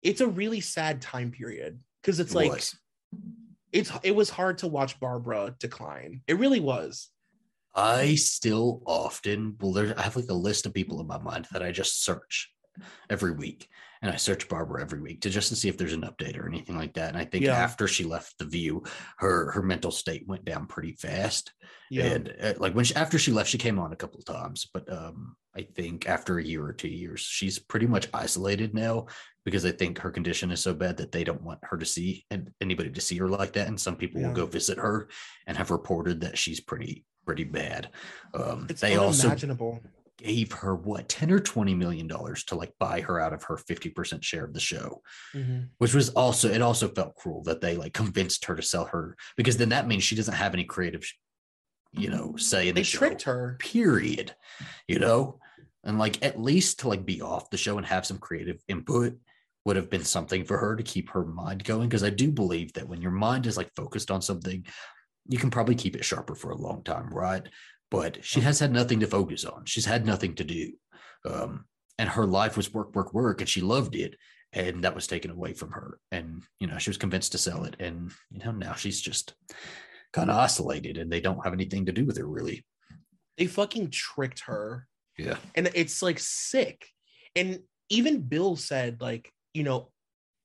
it's 0.03 0.22
a 0.22 0.28
really 0.28 0.62
sad 0.62 1.01
time 1.01 1.32
period 1.32 1.80
because 2.01 2.20
it's 2.20 2.34
it 2.34 2.36
like 2.36 2.51
was. 2.51 2.78
It's 3.76 3.92
it 4.04 4.16
was 4.16 4.30
hard 4.30 4.58
to 4.58 4.68
watch 4.68 5.00
barbara 5.00 5.54
decline 5.60 6.22
it 6.28 6.40
really 6.40 6.60
was 6.60 7.10
I 7.78 8.16
still 8.16 8.82
often 8.86 9.58
well, 9.60 9.74
there 9.74 9.94
I 10.00 10.04
have 10.04 10.16
like 10.16 10.30
a 10.30 10.34
list 10.34 10.66
of 10.66 10.74
people 10.74 11.02
in 11.02 11.08
my 11.08 11.18
mind 11.18 11.46
that 11.52 11.62
I 11.62 11.72
just 11.72 12.06
search 12.06 12.50
every 13.10 13.32
week, 13.32 13.68
and 14.02 14.10
I 14.12 14.16
search 14.16 14.48
Barbara 14.48 14.82
every 14.82 15.02
week 15.02 15.22
to 15.22 15.30
just 15.30 15.50
to 15.50 15.56
see 15.56 15.68
if 15.68 15.78
there's 15.78 15.94
an 15.94 16.04
update 16.04 16.38
or 16.38 16.48
anything 16.48 16.78
like 16.78 16.94
that. 16.94 17.10
And 17.10 17.18
I 17.18 17.26
think 17.26 17.44
Yeah. 17.46 17.56
after 17.56 17.88
she 17.88 18.04
left 18.06 18.38
the 18.38 18.46
View, 18.46 18.84
her 19.18 19.52
her 19.52 19.62
mental 19.62 19.92
state 19.92 20.26
went 20.26 20.46
down 20.46 20.68
pretty 20.68 20.94
fast. 20.94 21.54
yeah 21.90 22.06
And 22.06 22.34
uh, 22.42 22.54
like 22.60 22.76
when 22.76 22.86
she, 22.86 22.96
after 22.96 23.20
she 23.20 23.32
left, 23.34 23.50
she 23.50 23.58
came 23.58 23.80
on 23.80 23.92
a 23.92 23.98
couple 23.98 24.20
of 24.20 24.26
times, 24.26 24.68
but 24.74 24.92
um, 24.92 25.36
I 25.56 25.64
think 25.64 26.08
after 26.08 26.38
a 26.38 26.44
year 26.44 26.66
or 26.66 26.74
two 26.74 26.88
years, 26.90 27.20
she's 27.22 27.60
pretty 27.60 27.88
much 27.88 28.08
isolated 28.14 28.74
now 28.74 29.08
because 29.46 29.64
I 29.66 29.72
think 29.72 30.00
her 30.00 30.10
condition 30.12 30.52
is 30.52 30.60
so 30.60 30.74
bad 30.74 30.98
that 30.98 31.12
they 31.12 31.24
don't 31.24 31.43
want 31.43 31.60
her 31.64 31.78
to 31.78 31.86
see 31.86 32.26
and 32.32 32.52
anybody 32.60 32.89
to 32.89 33.02
see 33.02 33.18
her 33.18 33.30
like 33.30 33.54
that. 33.54 33.68
And 33.68 33.80
some 33.80 33.96
people 33.96 34.20
Yeah. 34.20 34.28
will 34.28 34.36
go 34.36 34.46
visit 34.48 34.78
her 34.80 35.08
and 35.48 35.56
have 35.56 35.72
reported 35.72 36.22
that 36.22 36.38
she's 36.38 36.60
pretty 36.60 37.06
pretty 37.26 37.43
bad. 37.43 37.89
Um, 38.36 38.68
it's 38.70 38.82
they 38.82 38.98
also 38.98 39.36
gave 40.18 40.52
her 40.52 40.76
what 40.76 41.10
10 41.10 41.32
or 41.32 41.39
20 41.39 41.74
million 41.74 42.08
dollars 42.08 42.43
to 42.46 42.56
like 42.56 42.72
buy 42.80 43.02
her 43.02 43.20
out 43.20 43.34
of 43.34 43.43
her 43.43 43.58
50% 43.58 44.24
share 44.24 44.46
of 44.46 44.54
the 44.54 44.60
show 44.60 45.02
Mhm. 45.34 45.70
which 45.80 45.93
was 45.93 46.10
also 46.12 46.50
it 46.50 46.62
also 46.62 46.88
felt 46.88 47.16
cruel 47.16 47.43
that 47.43 47.62
they 47.62 47.76
like 47.78 47.93
convinced 47.93 48.46
her 48.46 48.56
to 48.56 48.62
sell 48.62 48.86
her 48.86 49.18
because 49.38 49.58
then 49.58 49.70
that 49.70 49.88
means 49.88 50.04
she 50.04 50.16
doesn't 50.16 50.36
have 50.36 50.54
any 50.54 50.64
creative 50.64 51.04
you 51.91 52.10
know 52.10 52.36
say 52.38 52.70
in 52.70 52.76
they 52.76 52.82
the 52.82 52.86
show 52.86 53.00
tricked 53.00 53.24
her 53.24 53.58
period 53.60 54.34
you 54.88 55.00
know 55.00 55.39
and 55.84 56.00
like 56.00 56.24
at 56.24 56.39
least 56.39 56.80
to 56.80 56.88
like 56.88 57.06
be 57.06 57.22
off 57.22 57.50
the 57.50 57.58
show 57.58 57.78
and 57.78 57.86
have 57.88 58.06
some 58.06 58.18
creative 58.20 58.62
input 58.70 59.18
would 59.66 59.76
have 59.76 59.89
been 59.89 60.03
something 60.03 60.45
for 60.45 60.57
her 60.57 60.76
to 60.76 60.84
keep 60.84 61.09
her 61.09 61.26
mind 61.26 61.63
going 61.63 61.89
because 61.89 62.03
i 62.03 62.09
do 62.09 62.32
believe 62.32 62.72
that 62.74 62.88
when 62.88 63.01
your 63.01 63.11
mind 63.11 63.45
is 63.45 63.57
like 63.57 63.70
focused 63.76 64.11
on 64.11 64.22
something 64.22 64.66
you 65.28 65.38
can 65.38 65.49
probably 65.49 65.76
keep 65.76 65.95
it 65.95 66.05
sharper 66.05 66.36
for 66.36 66.51
a 66.51 66.57
long 66.57 66.84
time 66.84 67.09
right 67.09 67.47
but 67.91 68.26
she 68.26 68.41
has 68.41 68.59
had 68.59 68.72
nothing 68.72 68.99
to 68.99 69.07
focus 69.07 69.45
on. 69.45 69.66
She's 69.66 69.86
had 69.86 70.05
nothing 70.05 70.36
to 70.36 70.43
do. 70.43 70.74
Um, 71.26 71.66
and 71.97 72.09
her 72.09 72.26
life 72.26 72.57
was 72.57 72.74
work, 72.74 72.95
work, 72.95 73.13
work, 73.13 73.41
and 73.41 73.49
she 73.49 73.61
loved 73.61 73.95
it. 73.95 74.16
And 74.53 74.84
that 74.84 74.95
was 74.95 75.07
taken 75.07 75.32
away 75.32 75.53
from 75.53 75.72
her. 75.72 75.99
And, 76.11 76.43
you 76.59 76.68
know, 76.68 76.78
she 76.78 76.89
was 76.89 76.97
convinced 76.97 77.32
to 77.34 77.38
sell 77.38 77.63
it. 77.63 77.76
And, 77.80 78.11
you 78.32 78.43
know, 78.43 78.51
now 78.51 78.74
she's 78.74 79.01
just 79.01 79.34
kind 80.13 80.30
of 80.30 80.38
isolated 80.38 80.97
and 80.97 81.11
they 81.11 81.20
don't 81.20 81.43
have 81.43 81.53
anything 81.53 81.86
to 81.86 81.91
do 81.91 82.05
with 82.05 82.18
her 82.18 82.28
really. 82.28 82.66
They 83.38 83.47
fucking 83.47 83.91
tricked 83.91 84.41
her. 84.41 84.88
Yeah. 85.18 85.38
And 85.55 85.70
it's 85.74 86.01
like 86.01 86.20
sick. 86.20 86.88
And 87.36 87.59
even 87.89 88.22
Bill 88.22 88.55
said, 88.55 89.01
like, 89.01 89.32
you 89.56 89.64
know, 89.64 89.89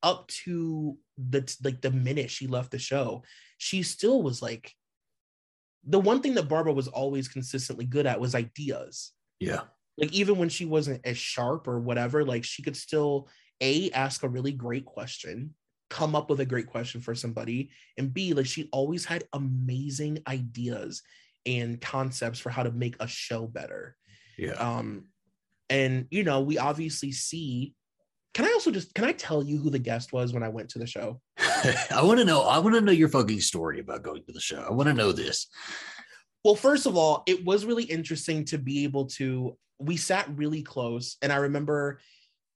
up 0.03 0.29
to 0.29 0.97
the 1.19 1.57
like 1.63 1.81
the 1.81 1.91
minute 1.91 2.31
she 2.31 2.47
left 2.47 2.71
the 2.71 2.79
show, 2.79 3.23
she 3.59 3.83
still 3.83 4.23
was 4.23 4.41
like 4.41 4.73
the 5.85 6.01
one 6.01 6.21
thing 6.21 6.35
that 6.35 6.49
Barbara 6.49 6.73
was 6.73 6.89
always 6.89 7.29
consistently 7.29 7.85
good 7.85 8.07
at 8.07 8.21
was 8.21 8.35
ideas. 8.35 9.13
Yeah. 9.39 9.63
Like 9.99 10.13
even 10.13 10.39
when 10.39 10.49
she 10.49 10.65
wasn't 10.65 11.05
as 11.05 11.19
sharp 11.19 11.69
or 11.69 11.81
whatever, 11.81 12.25
like 12.25 12.45
she 12.45 12.63
could 12.63 12.77
still 12.77 13.29
a 13.61 13.91
ask 13.91 14.23
a 14.23 14.29
really 14.29 14.53
great 14.53 14.87
question, 14.87 15.55
come 15.91 16.15
up 16.15 16.31
with 16.31 16.41
a 16.41 16.47
great 16.47 16.67
question 16.67 17.01
for 17.01 17.15
somebody, 17.15 17.71
and 17.99 18.13
b 18.13 18.33
like 18.33 18.47
she 18.47 18.69
always 18.73 19.05
had 19.05 19.25
amazing 19.33 20.19
ideas 20.27 21.03
and 21.47 21.81
concepts 21.81 22.39
for 22.39 22.51
how 22.51 22.63
to 22.63 22.71
make 22.71 22.97
a 23.01 23.07
show 23.07 23.47
better. 23.47 23.97
Yeah. 24.39 24.53
Um, 24.53 25.07
and 25.69 26.07
you 26.11 26.25
know, 26.25 26.41
we 26.41 26.59
obviously 26.59 27.13
see. 27.13 27.75
Can 28.35 28.45
I 28.45 28.53
also 28.53 28.71
just 28.71 28.95
can 28.95 29.05
I 29.05 29.13
tell 29.13 29.43
you 29.43 29.59
who 29.59 29.71
the 29.71 29.79
guest 29.79 30.13
was 30.13 30.33
when 30.33 30.43
I 30.43 30.49
went 30.49 30.69
to 30.71 30.79
the 30.79 30.87
show? 30.87 31.21
I 31.39 32.03
want 32.03 32.19
to 32.21 32.25
know. 32.25 32.43
I 32.43 32.59
want 32.59 32.75
to 32.75 32.81
know 32.81 32.93
your 32.93 33.09
fucking 33.09 33.41
story 33.41 33.81
about 33.81 34.03
going 34.03 34.23
to 34.25 34.33
the 34.33 34.41
show. 34.41 34.65
I 34.69 34.73
want 34.73 34.89
to 34.89 34.95
know 34.95 35.13
this. 35.13 35.49
Well, 36.45 36.55
first 36.55 36.87
of 36.87 36.97
all, 36.97 37.23
it 37.27 37.45
was 37.45 37.65
really 37.65 37.85
interesting 37.85 38.45
to 38.47 38.59
be 38.59 38.85
able 38.85 39.07
to. 39.07 39.57
We 39.79 39.97
sat 39.97 40.29
really 40.37 40.63
close, 40.63 41.17
and 41.23 41.33
I 41.33 41.37
remember. 41.37 42.01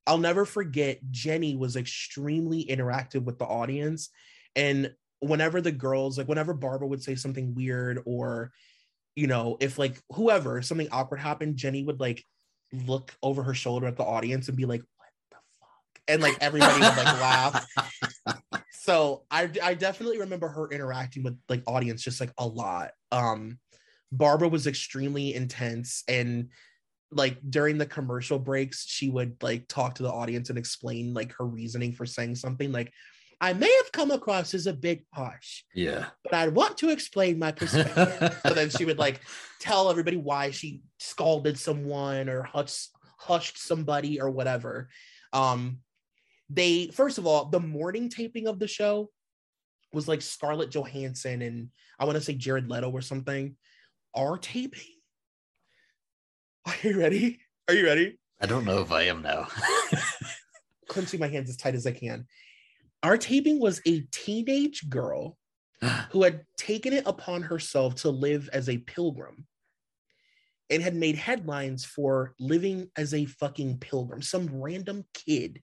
I'll 0.06 0.18
never 0.18 0.44
forget. 0.44 0.98
Jenny 1.10 1.56
was 1.56 1.76
extremely 1.76 2.66
interactive 2.66 3.24
with 3.24 3.38
the 3.38 3.46
audience, 3.46 4.10
and 4.54 4.92
whenever 5.20 5.60
the 5.60 5.72
girls, 5.72 6.18
like 6.18 6.28
whenever 6.28 6.52
Barbara 6.52 6.86
would 6.88 7.02
say 7.02 7.14
something 7.14 7.54
weird, 7.54 8.02
or 8.04 8.52
you 9.16 9.26
know, 9.26 9.56
if 9.60 9.78
like 9.78 10.00
whoever 10.12 10.60
something 10.62 10.88
awkward 10.92 11.20
happened, 11.20 11.56
Jenny 11.56 11.82
would 11.82 12.00
like 12.00 12.24
look 12.72 13.14
over 13.22 13.42
her 13.42 13.54
shoulder 13.54 13.86
at 13.86 13.96
the 13.96 14.04
audience 14.04 14.48
and 14.48 14.56
be 14.56 14.66
like, 14.66 14.82
"What 14.82 14.88
the 14.88 14.88
fuck?" 14.88 14.93
And 16.08 16.22
like 16.22 16.36
everybody 16.40 16.74
would 16.74 16.82
like 16.82 17.20
laugh. 17.20 17.66
So 18.84 19.22
I 19.30 19.48
I 19.62 19.72
definitely 19.72 20.18
remember 20.18 20.46
her 20.46 20.68
interacting 20.70 21.22
with 21.22 21.38
like 21.48 21.62
audience 21.66 22.02
just 22.02 22.20
like 22.20 22.32
a 22.36 22.46
lot. 22.46 22.90
Um, 23.10 23.58
Barbara 24.12 24.48
was 24.48 24.66
extremely 24.66 25.34
intense 25.34 26.04
and 26.06 26.50
like 27.10 27.38
during 27.48 27.78
the 27.78 27.86
commercial 27.86 28.38
breaks, 28.38 28.84
she 28.86 29.08
would 29.08 29.42
like 29.42 29.68
talk 29.68 29.94
to 29.94 30.02
the 30.02 30.12
audience 30.12 30.50
and 30.50 30.58
explain 30.58 31.14
like 31.14 31.32
her 31.38 31.46
reasoning 31.46 31.92
for 31.94 32.04
saying 32.04 32.34
something 32.34 32.72
like. 32.72 32.92
I 33.40 33.52
may 33.54 33.74
have 33.82 33.90
come 33.92 34.10
across 34.10 34.52
as 34.54 34.66
a 34.66 34.72
bit 34.72 35.04
harsh, 35.14 35.64
Yeah. 35.74 36.06
but 36.22 36.34
I 36.34 36.48
want 36.48 36.76
to 36.78 36.90
explain 36.90 37.38
my 37.38 37.52
perspective. 37.52 38.38
so 38.46 38.54
then 38.54 38.68
she 38.70 38.84
would 38.84 38.98
like 38.98 39.20
tell 39.60 39.90
everybody 39.90 40.16
why 40.18 40.50
she 40.50 40.82
scalded 40.98 41.58
someone 41.58 42.28
or 42.28 42.42
hushed, 42.42 42.90
hushed 43.18 43.58
somebody 43.58 44.20
or 44.20 44.30
whatever. 44.30 44.88
Um, 45.32 45.80
they 46.50 46.88
first 46.88 47.18
of 47.18 47.26
all, 47.26 47.46
the 47.46 47.60
morning 47.60 48.08
taping 48.08 48.46
of 48.46 48.58
the 48.58 48.68
show 48.68 49.10
was 49.92 50.08
like 50.08 50.22
Scarlett 50.22 50.70
Johansson 50.70 51.42
and 51.42 51.68
I 51.98 52.04
want 52.04 52.16
to 52.16 52.24
say 52.24 52.34
Jared 52.34 52.68
Leto 52.68 52.90
or 52.90 53.00
something. 53.00 53.56
Our 54.14 54.38
taping. 54.38 54.80
Are 56.66 56.74
you 56.82 56.98
ready? 56.98 57.40
Are 57.68 57.74
you 57.74 57.86
ready? 57.86 58.18
I 58.40 58.46
don't 58.46 58.64
know 58.64 58.80
if 58.80 58.90
I 58.90 59.02
am 59.02 59.22
now. 59.22 59.48
Clenching 60.88 61.20
my 61.20 61.28
hands 61.28 61.50
as 61.50 61.56
tight 61.56 61.74
as 61.74 61.86
I 61.86 61.92
can. 61.92 62.26
Our 63.02 63.16
taping 63.16 63.60
was 63.60 63.80
a 63.86 64.00
teenage 64.10 64.88
girl 64.88 65.36
who 66.10 66.22
had 66.22 66.42
taken 66.56 66.92
it 66.92 67.04
upon 67.06 67.42
herself 67.42 67.96
to 67.96 68.10
live 68.10 68.48
as 68.52 68.68
a 68.68 68.78
pilgrim 68.78 69.46
and 70.70 70.82
had 70.82 70.94
made 70.94 71.16
headlines 71.16 71.84
for 71.84 72.34
living 72.40 72.90
as 72.96 73.12
a 73.12 73.26
fucking 73.26 73.78
pilgrim, 73.78 74.22
some 74.22 74.48
random 74.50 75.04
kid. 75.12 75.62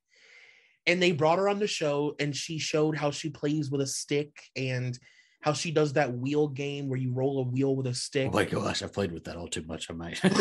And 0.88 1.02
they 1.02 1.12
brought 1.12 1.40
her 1.40 1.48
on 1.48 1.60
the 1.60 1.68
show 1.68 2.16
and 2.20 2.36
she 2.36 2.58
showed 2.58 2.98
how 2.98 3.12
she 3.12 3.30
plays 3.30 3.70
with 3.70 3.82
a 3.82 3.88
stick 3.88 4.42
and 4.56 4.98
how 5.42 5.54
she 5.54 5.72
does 5.72 5.94
that 5.94 6.14
wheel 6.14 6.48
game 6.48 6.88
where 6.88 7.00
you 7.00 7.12
roll 7.12 7.40
a 7.40 7.44
wheel 7.44 7.76
with 7.76 7.88
a 7.88 7.94
stick. 7.96 8.30
oh 8.32 8.36
my 8.36 8.46
gosh, 8.46 8.84
I 8.84 8.88
played 8.88 9.12
with 9.12 9.24
that 9.24 9.36
all 9.36 9.48
too 9.48 9.64
much. 9.64 9.90
I 9.90 9.94
might 9.94 10.24
admit. 10.24 10.32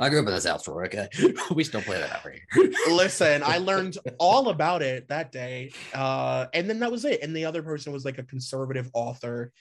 I 0.00 0.08
grew 0.08 0.20
up 0.20 0.26
in 0.26 0.34
the 0.34 0.40
South 0.40 0.64
Shore. 0.64 0.84
Okay, 0.86 1.06
we 1.54 1.62
still 1.62 1.82
play 1.82 1.98
that 1.98 2.10
out 2.10 2.22
here. 2.22 2.70
Listen, 2.90 3.42
I 3.44 3.58
learned 3.58 3.98
all 4.18 4.48
about 4.48 4.82
it 4.82 5.06
that 5.08 5.30
day. 5.30 5.72
Uh, 5.94 6.46
and 6.52 6.68
then 6.68 6.80
that 6.80 6.90
was 6.90 7.04
it. 7.04 7.22
And 7.22 7.36
the 7.36 7.44
other 7.44 7.62
person 7.62 7.92
was 7.92 8.04
like 8.04 8.18
a 8.18 8.24
conservative 8.24 8.90
author. 8.92 9.52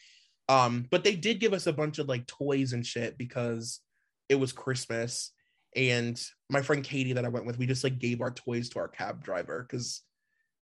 Um, 0.47 0.87
but 0.89 1.03
they 1.03 1.15
did 1.15 1.39
give 1.39 1.53
us 1.53 1.67
a 1.67 1.73
bunch 1.73 1.99
of 1.99 2.07
like 2.07 2.25
toys 2.25 2.73
and 2.73 2.83
shit 2.83 3.19
because 3.19 3.81
it 4.29 4.35
was 4.35 4.51
Christmas. 4.51 5.31
And 5.75 6.21
my 6.49 6.61
friend 6.61 6.83
Katie 6.83 7.13
that 7.13 7.25
I 7.25 7.29
went 7.29 7.45
with, 7.45 7.57
we 7.57 7.67
just 7.67 7.83
like 7.83 7.99
gave 7.99 8.21
our 8.21 8.31
toys 8.31 8.69
to 8.69 8.79
our 8.79 8.87
cab 8.87 9.23
driver 9.23 9.65
because 9.67 10.01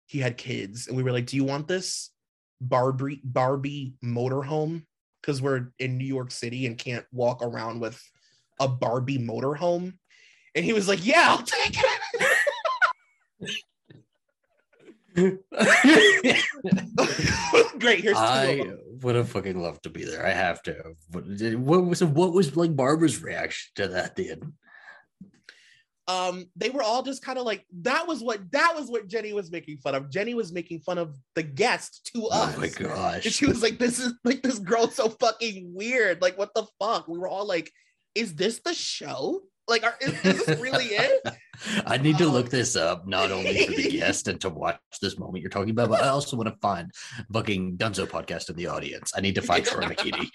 he 0.06 0.18
had 0.18 0.36
kids. 0.36 0.88
And 0.88 0.96
we 0.96 1.02
were 1.02 1.12
like, 1.12 1.26
Do 1.26 1.36
you 1.36 1.44
want 1.44 1.68
this 1.68 2.10
Barbie 2.60 3.20
Barbie 3.22 3.94
motorhome? 4.04 4.84
Because 5.20 5.40
we're 5.40 5.68
in 5.78 5.98
New 5.98 6.06
York 6.06 6.30
City 6.30 6.66
and 6.66 6.76
can't 6.76 7.06
walk 7.12 7.42
around 7.42 7.80
with 7.80 8.02
a 8.58 8.66
Barbie 8.66 9.18
motorhome. 9.18 9.94
And 10.54 10.64
he 10.64 10.72
was 10.72 10.88
like, 10.88 11.04
Yeah, 11.04 11.26
I'll 11.28 11.42
take 11.42 11.76
it. 11.78 12.36
Great. 17.78 18.00
Here's 18.00 18.16
I 18.16 18.62
would 19.02 19.14
have 19.14 19.28
fucking 19.28 19.60
loved 19.60 19.84
to 19.84 19.90
be 19.90 20.04
there. 20.04 20.26
I 20.26 20.30
have 20.30 20.62
to. 20.64 20.94
What, 21.10 21.24
what 21.56 21.84
was 21.84 22.04
what 22.04 22.32
was 22.32 22.56
like 22.56 22.76
Barbara's 22.76 23.22
reaction 23.22 23.70
to 23.76 23.88
that? 23.88 24.16
Then 24.16 24.54
um 26.10 26.46
they 26.56 26.70
were 26.70 26.82
all 26.82 27.02
just 27.02 27.22
kind 27.22 27.38
of 27.38 27.44
like 27.44 27.64
that 27.82 28.06
was 28.06 28.22
what 28.22 28.40
that 28.50 28.72
was 28.74 28.90
what 28.90 29.06
jenny 29.06 29.32
was 29.32 29.50
making 29.50 29.76
fun 29.78 29.94
of. 29.94 30.10
Jenny 30.10 30.34
was 30.34 30.52
making 30.52 30.80
fun 30.80 30.98
of 30.98 31.16
the 31.34 31.42
guest 31.42 32.10
to 32.14 32.26
us. 32.26 32.54
oh 32.56 32.60
my 32.60 32.68
gosh, 32.68 33.24
and 33.24 33.34
she 33.34 33.46
was 33.46 33.62
like 33.62 33.78
this 33.78 33.98
is 33.98 34.14
like 34.24 34.42
this 34.42 34.58
girl's 34.58 34.94
so 34.94 35.08
fucking 35.08 35.72
weird. 35.74 36.20
Like 36.20 36.36
what 36.36 36.52
the 36.54 36.66
fuck? 36.78 37.06
We 37.08 37.18
were 37.18 37.28
all 37.28 37.46
like 37.46 37.70
is 38.14 38.34
this 38.34 38.60
the 38.64 38.74
show 38.74 39.40
like 39.70 39.84
are, 39.84 39.94
is, 40.00 40.12
is 40.24 40.44
this 40.44 40.60
really 40.60 40.86
it 40.86 41.22
I 41.86 41.98
need 41.98 42.16
to 42.18 42.24
Um, 42.24 42.32
look 42.32 42.48
this 42.50 42.74
up 42.74 43.06
not 43.06 43.30
only 43.30 43.66
for 43.66 43.72
the 43.72 43.90
guest 43.98 44.28
and 44.28 44.40
to 44.40 44.48
watch 44.48 44.78
this 45.02 45.18
moment 45.18 45.42
you're 45.42 45.50
talking 45.50 45.70
about, 45.70 45.90
but 45.90 46.02
I 46.02 46.08
also 46.08 46.36
want 46.36 46.48
to 46.48 46.56
find 46.60 46.90
fucking 47.32 47.76
Dunzo 47.76 48.06
podcast 48.06 48.48
in 48.48 48.56
the 48.56 48.66
audience. 48.66 49.12
I 49.14 49.20
need 49.20 49.34
to 49.34 49.42
find 49.42 49.64
Troy 49.64 49.82
McKinney. 49.82 50.28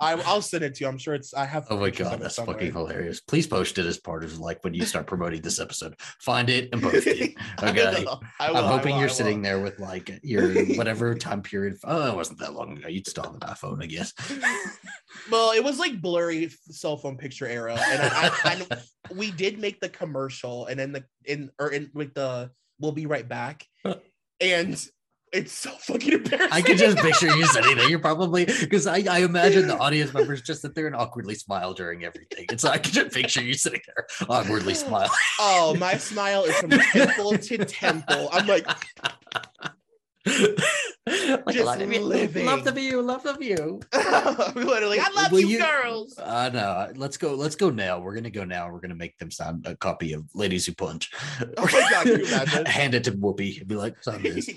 I, 0.00 0.12
i'll 0.26 0.42
send 0.42 0.62
it 0.64 0.74
to 0.76 0.84
you 0.84 0.88
i'm 0.88 0.98
sure 0.98 1.14
it's 1.14 1.34
i 1.34 1.44
have 1.44 1.66
Oh 1.70 1.78
my 1.78 1.90
god, 1.90 2.20
that's 2.20 2.36
somewhere. 2.36 2.56
fucking 2.56 2.72
hilarious. 2.72 3.20
Please 3.20 3.46
post 3.46 3.78
it 3.78 3.86
as 3.86 3.98
part 3.98 4.22
of 4.24 4.38
like 4.38 4.62
when 4.62 4.74
you 4.74 4.84
start 4.84 5.06
promoting 5.06 5.40
this 5.42 5.58
episode. 5.60 5.94
Find 6.20 6.48
it 6.48 6.68
and 6.72 6.82
post 6.82 7.06
it. 7.06 7.34
Okay. 7.62 8.04
I 8.40 8.50
will, 8.50 8.56
I'm 8.58 8.64
hoping 8.64 8.94
will, 8.94 9.00
you're 9.00 9.08
sitting 9.08 9.42
there 9.42 9.60
with 9.60 9.78
like 9.80 10.18
your 10.22 10.64
whatever 10.76 11.14
time 11.14 11.42
period. 11.42 11.76
Oh, 11.84 12.10
it 12.12 12.14
wasn't 12.16 12.38
that 12.38 12.54
long 12.54 12.78
ago. 12.78 12.88
You'd 12.88 13.06
still 13.06 13.24
have 13.24 13.34
an 13.34 13.40
iPhone, 13.40 13.82
I 13.82 13.86
guess. 13.86 14.12
well 15.30 15.52
it 15.52 15.62
was 15.64 15.78
like 15.78 16.00
blurry 16.00 16.48
cell 16.70 16.96
phone 16.96 17.16
picture 17.16 17.46
era 17.46 17.76
and 17.98 18.12
I, 18.12 18.30
I, 18.44 18.66
I 18.70 18.78
we 19.14 19.30
did 19.30 19.58
make 19.58 19.80
the 19.80 19.88
commercial 19.88 20.66
and 20.66 20.78
then 20.78 20.92
the 20.92 21.04
in 21.24 21.50
or 21.58 21.70
in 21.70 21.90
with 21.94 22.14
the 22.14 22.50
we'll 22.80 22.92
be 22.92 23.06
right 23.06 23.28
back 23.28 23.66
and 24.40 24.88
it's 25.30 25.52
so 25.52 25.70
fucking 25.70 26.12
embarrassing 26.14 26.52
I 26.52 26.62
could 26.62 26.78
just 26.78 26.96
picture 26.98 27.26
you 27.26 27.44
sitting 27.44 27.76
there. 27.76 27.88
You're 27.88 27.98
probably 27.98 28.46
because 28.46 28.86
I, 28.86 29.04
I 29.10 29.18
imagine 29.18 29.68
the 29.68 29.76
audience 29.76 30.14
members 30.14 30.40
just 30.40 30.62
sit 30.62 30.74
there 30.74 30.86
and 30.86 30.96
awkwardly 30.96 31.34
smile 31.34 31.74
during 31.74 32.02
everything. 32.02 32.46
And 32.48 32.58
so 32.58 32.70
I 32.70 32.78
could 32.78 32.94
just 32.94 33.14
picture 33.14 33.42
you 33.42 33.52
sitting 33.52 33.82
there 33.86 34.06
awkwardly 34.28 34.72
smiling. 34.72 35.10
oh 35.38 35.74
my 35.78 35.96
smile 35.96 36.44
is 36.44 36.54
from 36.56 36.70
temple 36.70 37.36
to 37.36 37.58
temple 37.64 38.28
i'm 38.32 38.46
like 38.46 38.66
like 40.26 41.54
Just 41.54 41.64
love 41.64 41.78
living. 41.80 42.46
love 42.46 42.64
the 42.64 42.72
view, 42.72 43.00
love 43.00 43.22
the 43.22 43.32
view. 43.38 43.80
literally 44.54 44.98
i 45.00 45.08
love 45.14 45.32
you, 45.32 45.46
you- 45.46 45.58
girls 45.58 46.18
Uh 46.18 46.50
no, 46.52 46.92
let's 46.96 47.16
go. 47.16 47.34
Let's 47.34 47.56
go 47.56 47.70
now. 47.70 47.98
We're 48.00 48.14
gonna 48.14 48.30
go 48.30 48.44
now. 48.44 48.70
We're 48.70 48.80
gonna 48.80 48.94
make 48.94 49.16
them 49.18 49.30
sign 49.30 49.62
a 49.64 49.76
copy 49.76 50.12
of 50.12 50.24
Ladies 50.34 50.66
Who 50.66 50.74
Punch. 50.74 51.10
Oh 51.40 51.46
my 51.64 51.86
God, 51.90 52.04
can 52.06 52.20
you 52.20 52.26
imagine? 52.26 52.66
Hand 52.78 52.94
it 52.94 53.04
to 53.04 53.12
Whoopi 53.12 53.60
and 53.60 53.68
be 53.68 53.76
like, 53.76 54.02
sign 54.02 54.22
this. 54.22 54.50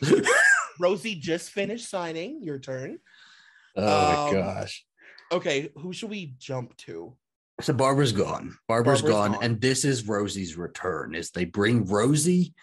rosie 0.79 1.15
just 1.15 1.51
finished 1.51 1.89
signing 1.89 2.41
your 2.41 2.57
turn 2.59 2.97
oh 3.75 4.27
Um, 4.27 4.33
my 4.33 4.39
gosh. 4.41 4.85
okay 5.31 5.69
who 5.77 5.93
should 5.93 6.09
we 6.09 6.33
jump 6.39 6.75
to 6.77 7.15
So 7.61 7.73
Barbara's 7.73 8.11
gone. 8.13 8.57
Barbara's, 8.67 9.01
Barbara's 9.01 9.01
gone, 9.03 9.31
gone. 9.33 9.43
and 9.43 9.61
this 9.61 9.85
is 9.85 10.07
Rosie's 10.07 10.57
return. 10.57 11.13
Is 11.15 11.29
they 11.31 11.45
bring 11.45 11.85
Rosie 11.85 12.53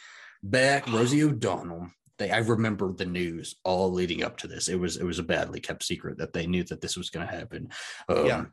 back, 0.42 0.86
Rosie 0.90 1.22
O'Donnell, 1.22 1.88
they 2.18 2.30
I 2.30 2.38
remember 2.38 2.92
the 2.92 3.06
news 3.06 3.56
all 3.64 3.92
leading 3.92 4.22
up 4.22 4.36
to 4.38 4.46
this. 4.48 4.68
It 4.68 4.78
was 4.78 4.96
it 4.96 5.04
was 5.04 5.18
a 5.18 5.22
badly 5.24 5.60
kept 5.60 5.82
secret 5.84 6.18
that 6.18 6.32
they 6.32 6.46
knew 6.46 6.64
that 6.64 6.80
this 6.80 6.96
was 6.96 7.10
going 7.10 7.26
to 7.26 7.34
happen. 7.34 7.68
Um, 8.08 8.26
Yeah. 8.26 8.44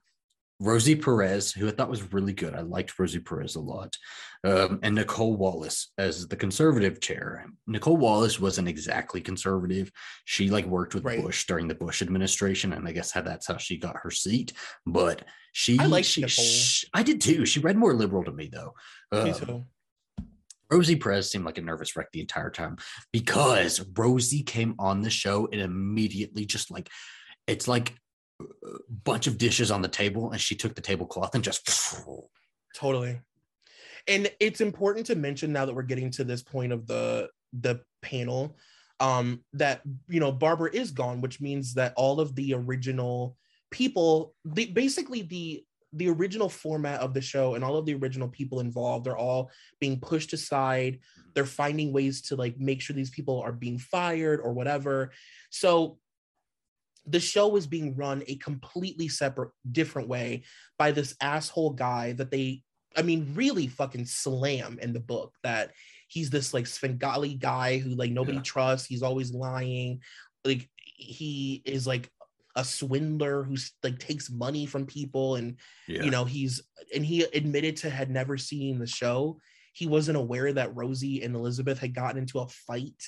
Rosie 0.61 0.95
Perez, 0.95 1.51
who 1.51 1.67
I 1.67 1.71
thought 1.71 1.89
was 1.89 2.13
really 2.13 2.31
good. 2.31 2.55
I 2.55 2.61
liked 2.61 2.97
Rosie 2.97 3.19
Perez 3.19 3.55
a 3.55 3.59
lot. 3.59 3.97
Um, 4.45 4.79
and 4.83 4.95
Nicolle 4.95 5.35
Wallace 5.35 5.91
as 5.97 6.29
the 6.29 6.37
conservative 6.37 7.01
chair. 7.01 7.45
Nicolle 7.67 7.97
Wallace 7.97 8.39
wasn't 8.39 8.69
exactly 8.69 9.19
conservative. 9.19 9.91
She 10.23 10.49
like 10.49 10.65
worked 10.65 10.95
with 10.95 11.03
Right. 11.03 11.21
Bush 11.21 11.45
during 11.45 11.67
the 11.67 11.75
Bush 11.75 12.01
administration, 12.01 12.71
and 12.71 12.87
I 12.87 12.93
guess 12.93 13.11
how 13.11 13.19
that's 13.21 13.47
how 13.47 13.57
she 13.57 13.75
got 13.75 13.97
her 14.03 14.11
seat. 14.11 14.53
But 14.85 15.25
she, 15.51 15.77
I 15.77 15.87
liked 15.87 16.07
she, 16.07 16.21
Nicole. 16.21 16.45
I 16.93 17.03
did 17.03 17.19
too. 17.19 17.45
She 17.45 17.59
read 17.59 17.75
more 17.75 17.93
liberal 17.93 18.23
to 18.23 18.31
me 18.31 18.49
though. 18.49 18.75
Me 19.11 19.31
Um, 19.31 19.33
too. 19.39 19.65
Rosie 20.71 20.95
Perez 20.95 21.29
seemed 21.29 21.45
like 21.45 21.57
a 21.57 21.61
nervous 21.61 21.95
wreck 21.95 22.11
the 22.11 22.21
entire 22.21 22.49
time 22.49 22.77
because 23.11 23.85
Rosie 23.95 24.43
came 24.43 24.75
on 24.79 25.01
the 25.01 25.09
show 25.09 25.47
and 25.51 25.61
immediately 25.61 26.45
just 26.45 26.71
like 26.71 26.89
it's 27.47 27.67
like 27.67 27.93
a 28.41 28.45
bunch 29.03 29.27
of 29.27 29.37
dishes 29.37 29.71
on 29.71 29.81
the 29.81 29.87
table 29.87 30.31
and 30.31 30.41
she 30.41 30.55
took 30.55 30.75
the 30.75 30.81
tablecloth 30.81 31.35
and 31.35 31.43
just 31.43 31.65
Totally. 32.75 33.21
And 34.07 34.29
it's 34.39 34.61
important 34.61 35.05
to 35.07 35.15
mention 35.15 35.53
now 35.53 35.65
that 35.65 35.73
we're 35.73 35.83
getting 35.83 36.11
to 36.11 36.23
this 36.23 36.43
point 36.43 36.73
of 36.73 36.87
the 36.87 37.29
the 37.53 37.79
panel 38.01 38.57
um 38.99 39.41
that 39.53 39.81
you 40.07 40.19
know 40.19 40.31
Barbara 40.31 40.69
is 40.73 40.91
gone 40.91 41.21
which 41.21 41.39
means 41.39 41.73
that 41.73 41.93
all 41.95 42.19
of 42.19 42.35
the 42.35 42.53
original 42.53 43.37
people 43.71 44.35
the 44.43 44.65
basically 44.65 45.21
the 45.21 45.63
the 45.95 46.09
original 46.09 46.49
format 46.49 46.99
of 46.99 47.13
the 47.13 47.21
show 47.21 47.55
and 47.55 47.63
all 47.63 47.77
of 47.77 47.85
the 47.85 47.93
original 47.95 48.27
people 48.27 48.59
involved 48.59 49.05
they're 49.05 49.17
all 49.17 49.49
being 49.79 49.99
pushed 49.99 50.33
aside. 50.33 50.95
Mm-hmm. 50.95 51.29
They're 51.33 51.45
finding 51.45 51.93
ways 51.93 52.21
to 52.23 52.35
like 52.35 52.59
make 52.59 52.81
sure 52.81 52.95
these 52.95 53.09
people 53.09 53.41
are 53.41 53.51
being 53.53 53.77
fired 53.79 54.41
or 54.41 54.53
whatever. 54.53 55.11
So 55.49 55.97
the 57.07 57.19
show 57.19 57.55
is 57.55 57.67
being 57.67 57.95
run 57.95 58.23
a 58.27 58.35
completely 58.35 59.07
separate 59.07 59.51
different 59.71 60.07
way 60.07 60.43
by 60.77 60.91
this 60.91 61.15
asshole 61.21 61.71
guy 61.71 62.13
that 62.13 62.31
they 62.31 62.63
I 62.97 63.01
mean 63.01 63.33
really 63.35 63.67
fucking 63.67 64.05
slam 64.05 64.79
in 64.81 64.93
the 64.93 64.99
book 64.99 65.33
that 65.43 65.71
he's 66.07 66.29
this 66.29 66.53
like 66.53 66.67
Svengali 66.67 67.35
guy 67.35 67.77
who 67.77 67.91
like 67.91 68.11
nobody 68.11 68.37
Yeah. 68.37 68.43
trusts. 68.43 68.87
He's 68.87 69.03
always 69.03 69.31
lying. 69.33 70.01
Like 70.43 70.69
he 70.97 71.61
is 71.65 71.85
like 71.85 72.09
a 72.55 72.63
swindler 72.63 73.43
who's 73.43 73.73
like 73.83 73.99
takes 73.99 74.29
money 74.29 74.65
from 74.65 74.85
people 74.85 75.35
and 75.35 75.57
yeah. 75.87 76.03
you 76.03 76.11
know 76.11 76.25
he's 76.25 76.61
and 76.93 77.05
he 77.05 77.23
admitted 77.23 77.77
to 77.77 77.89
had 77.89 78.09
never 78.09 78.37
seen 78.37 78.79
the 78.79 78.87
show. 78.87 79.39
He 79.73 79.87
wasn't 79.87 80.17
aware 80.17 80.51
that 80.53 80.75
rosie 80.75 81.23
and 81.23 81.35
elizabeth 81.35 81.79
had 81.79 81.95
gotten 81.95 82.17
into 82.17 82.39
a 82.39 82.47
fight. 82.47 83.01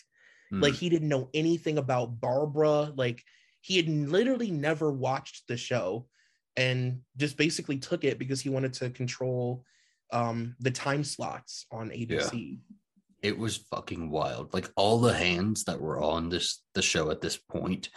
Mm. 0.54 0.64
like 0.64 0.76
he 0.76 0.88
didn't 0.88 1.10
know 1.10 1.30
anything 1.34 1.78
about 1.78 2.22
barbara. 2.22 2.94
Like 2.96 3.22
he 3.62 3.78
had 3.78 3.90
literally 3.90 4.52
never 4.52 4.92
watched 4.92 5.48
the 5.48 5.58
show 5.58 6.08
and 6.56 7.02
just 7.18 7.38
basically 7.38 7.78
took 7.78 8.04
it 8.04 8.18
because 8.18 8.42
he 8.42 8.50
wanted 8.50 8.74
to 8.74 8.90
control 8.90 9.64
um 10.14 10.56
the 10.62 10.72
time 10.72 11.04
slots 11.04 11.66
on 11.70 11.90
abc 11.90 12.60
it 13.22 13.38
was 13.38 13.58
fucking 13.58 14.10
wild. 14.10 14.54
Like 14.54 14.70
all 14.76 15.00
the 15.00 15.14
hands 15.14 15.64
that 15.66 15.82
were 15.82 16.02
on 16.02 16.30
this 16.30 16.64
the 16.74 16.82
show 16.82 17.10
at 17.12 17.22
this 17.22 17.38
point 17.38 17.90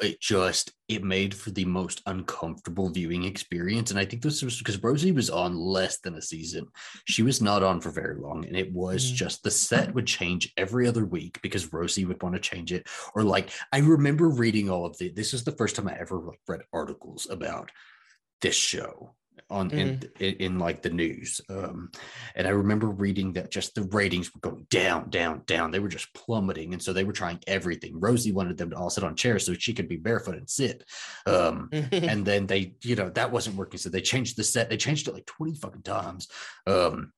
it 0.00 0.20
just 0.20 0.72
it 0.88 1.02
made 1.02 1.34
for 1.34 1.50
the 1.50 1.64
most 1.64 2.00
uncomfortable 2.06 2.88
viewing 2.88 3.24
experience. 3.24 3.90
And 3.90 3.98
i 3.98 4.04
think 4.04 4.22
this 4.22 4.42
was 4.42 4.58
because 4.58 4.82
rosie 4.82 5.12
was 5.12 5.30
on 5.30 5.56
less 5.56 5.98
than 5.98 6.14
a 6.14 6.22
season. 6.22 6.66
She 7.06 7.22
was 7.22 7.42
not 7.42 7.62
on 7.62 7.80
for 7.80 7.90
very 7.90 8.16
long 8.20 8.46
and 8.46 8.56
it 8.56 8.72
was 8.72 9.04
Mhm. 9.04 9.14
just 9.14 9.42
the 9.42 9.50
set 9.50 9.94
would 9.94 10.06
change 10.06 10.52
every 10.56 10.86
other 10.86 11.04
week 11.04 11.40
because 11.42 11.72
rosie 11.72 12.04
would 12.04 12.22
want 12.22 12.34
to 12.36 12.40
change 12.40 12.72
it. 12.72 12.86
Or 13.14 13.22
like 13.22 13.50
i 13.72 13.78
remember 13.78 14.28
reading 14.28 14.70
all 14.70 14.86
of 14.86 14.96
the 14.98 15.10
this 15.10 15.34
is 15.34 15.44
the 15.44 15.52
first 15.52 15.76
time 15.76 15.88
i 15.88 15.98
ever 15.98 16.18
like 16.20 16.40
read 16.46 16.62
articles 16.72 17.26
about 17.28 17.70
this 18.40 18.54
show 18.56 19.16
on 19.50 19.70
in, 19.70 20.02
in 20.20 20.34
in 20.34 20.58
like 20.58 20.82
the 20.82 20.90
news 20.90 21.40
um 21.50 21.90
and 22.34 22.46
i 22.46 22.50
remember 22.50 22.88
reading 22.88 23.32
that 23.32 23.50
just 23.50 23.74
the 23.74 23.82
ratings 23.82 24.32
were 24.34 24.40
going 24.40 24.66
down 24.70 25.10
down 25.10 25.42
down. 25.46 25.70
They 25.70 25.80
were 25.80 25.88
just 25.88 26.12
plummeting 26.14 26.72
and 26.72 26.82
so 26.82 26.92
they 26.92 27.04
were 27.04 27.12
trying 27.12 27.40
everything. 27.46 27.98
Rosie 27.98 28.32
wanted 28.32 28.56
them 28.56 28.70
to 28.70 28.76
all 28.76 28.90
sit 28.90 29.04
on 29.04 29.16
chairs 29.16 29.46
so 29.46 29.54
she 29.54 29.74
could 29.74 29.88
be 29.88 29.96
barefoot 29.96 30.36
and 30.36 30.48
sit 30.48 30.84
um 31.26 31.68
and 31.72 32.24
then 32.24 32.46
they 32.46 32.74
you 32.82 32.96
know 32.96 33.10
that 33.10 33.32
wasn't 33.32 33.56
working 33.56 33.78
so 33.78 33.88
they 33.88 34.00
changed 34.00 34.36
the 34.36 34.44
set. 34.44 34.70
They 34.70 34.76
changed 34.76 35.08
it 35.08 35.14
like 35.14 35.26
20 35.26 35.54
fucking 35.56 35.82
times. 35.82 36.28
Um 36.66 37.12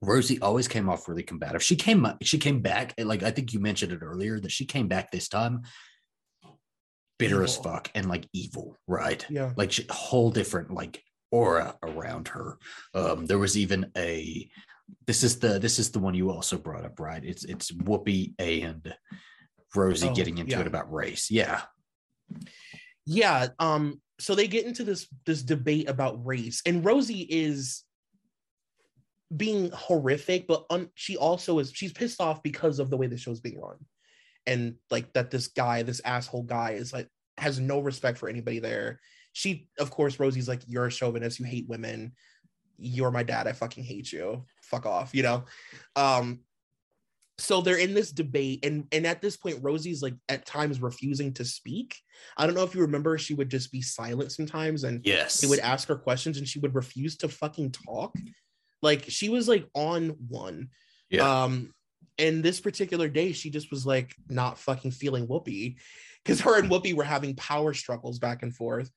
Rosie 0.00 0.40
always 0.40 0.68
came 0.68 0.88
off 0.88 1.08
really 1.08 1.24
combative. 1.24 1.62
She 1.62 1.76
came 1.76 2.06
she 2.22 2.38
came 2.38 2.60
back 2.60 2.94
like 2.98 3.22
I 3.22 3.30
think 3.30 3.52
you 3.52 3.60
mentioned 3.60 3.92
it 3.92 4.02
earlier 4.02 4.38
that 4.40 4.52
she 4.52 4.64
came 4.64 4.88
back 4.88 5.10
this 5.10 5.28
time 5.28 5.62
bitter 7.18 7.42
as 7.42 7.56
fuck 7.56 7.90
and 7.96 8.08
like 8.08 8.28
evil, 8.32 8.76
right? 8.86 9.26
yeah. 9.28 9.52
Like 9.56 9.72
she, 9.72 9.84
whole 9.90 10.30
different 10.30 10.70
like 10.70 11.02
aura 11.30 11.76
around 11.82 12.28
her. 12.28 12.58
Um, 12.94 13.26
there 13.26 13.38
was 13.38 13.56
even 13.56 13.90
a 13.96 14.48
this 15.06 15.22
is 15.22 15.38
the 15.38 15.58
this 15.58 15.78
is 15.78 15.90
the 15.90 15.98
one 15.98 16.14
you 16.14 16.30
also 16.30 16.56
brought 16.58 16.84
up, 16.84 16.98
right? 17.00 17.22
It's 17.24 17.44
it's 17.44 17.70
Whoopi 17.70 18.34
and 18.38 18.94
Rosie 19.74 20.08
Oh, 20.08 20.14
getting 20.14 20.38
into 20.38 20.52
yeah. 20.52 20.60
it 20.60 20.66
about 20.66 20.92
race. 20.92 21.30
Yeah. 21.30 21.62
yeah 23.06 23.48
um 23.58 24.00
so 24.20 24.34
they 24.34 24.46
get 24.48 24.66
into 24.66 24.84
this 24.84 25.08
this 25.24 25.42
debate 25.42 25.88
about 25.88 26.24
race 26.26 26.60
and 26.66 26.84
rosie 26.84 27.22
is 27.22 27.84
being 29.34 29.70
horrific 29.70 30.46
but 30.46 30.64
un- 30.68 30.90
she 30.94 31.16
also 31.16 31.58
is 31.58 31.72
she's 31.74 31.92
pissed 31.92 32.20
off 32.20 32.42
because 32.42 32.78
of 32.78 32.90
the 32.90 32.96
way 32.96 33.06
the 33.06 33.16
show's 33.16 33.40
being 33.40 33.60
run 33.60 33.76
and 34.46 34.74
like 34.90 35.10
that 35.14 35.30
this 35.30 35.48
guy 35.48 35.82
this 35.82 36.02
asshole 36.04 36.42
guy 36.42 36.72
is 36.72 36.92
like 36.92 37.08
has 37.38 37.58
no 37.58 37.80
respect 37.80 38.18
for 38.18 38.28
anybody 38.28 38.58
there 38.58 39.00
she 39.38 39.68
of 39.78 39.88
course 39.88 40.18
rosie's 40.18 40.48
like 40.48 40.62
you're 40.66 40.86
a 40.86 40.90
chauvinist. 40.90 41.38
You 41.38 41.46
hate 41.46 41.68
women. 41.68 42.12
You're 42.76 43.12
my 43.12 43.22
dad. 43.22 43.46
I 43.46 43.52
fucking 43.52 43.84
hate 43.84 44.12
you. 44.12 44.44
Fuck 44.62 44.84
off 44.84 45.14
you 45.14 45.22
know? 45.22 45.44
Um 45.94 46.40
so 47.40 47.60
they're 47.60 47.78
in 47.78 47.94
this 47.94 48.10
debate 48.10 48.64
and 48.64 48.88
and 48.90 49.06
at 49.06 49.22
this 49.22 49.36
point 49.36 49.60
rosie's 49.62 50.02
like 50.02 50.14
at 50.28 50.44
times 50.44 50.82
refusing 50.82 51.32
to 51.34 51.44
speak. 51.44 51.94
I 52.36 52.46
don't 52.46 52.56
know 52.56 52.64
if 52.64 52.74
you 52.74 52.80
remember 52.80 53.16
she 53.16 53.34
would 53.34 53.48
just 53.48 53.70
be 53.70 53.80
silent 53.80 54.32
sometimes 54.32 54.82
and 54.82 55.06
Yes. 55.06 55.40
they 55.40 55.46
would 55.46 55.60
ask 55.60 55.86
her 55.86 55.94
questions 55.96 56.36
and 56.38 56.48
she 56.48 56.58
would 56.58 56.74
refuse 56.74 57.16
to 57.18 57.28
fucking 57.28 57.70
talk. 57.70 58.16
Like 58.82 59.04
she 59.08 59.28
was 59.28 59.46
like 59.46 59.68
on 59.72 60.16
one. 60.28 60.70
Yeah. 61.10 61.44
um 61.44 61.72
and 62.18 62.42
this 62.42 62.58
particular 62.60 63.08
day 63.08 63.30
she 63.30 63.50
just 63.50 63.70
was 63.70 63.86
like 63.86 64.16
not 64.28 64.58
fucking 64.58 64.90
feeling 64.90 65.28
whoopi 65.28 65.76
because 66.24 66.40
her 66.40 66.58
and 66.58 66.68
whoopi 66.68 66.92
were 66.92 67.04
having 67.04 67.36
power 67.36 67.72
struggles 67.72 68.18
back 68.18 68.42
and 68.42 68.52
forth 68.52 68.90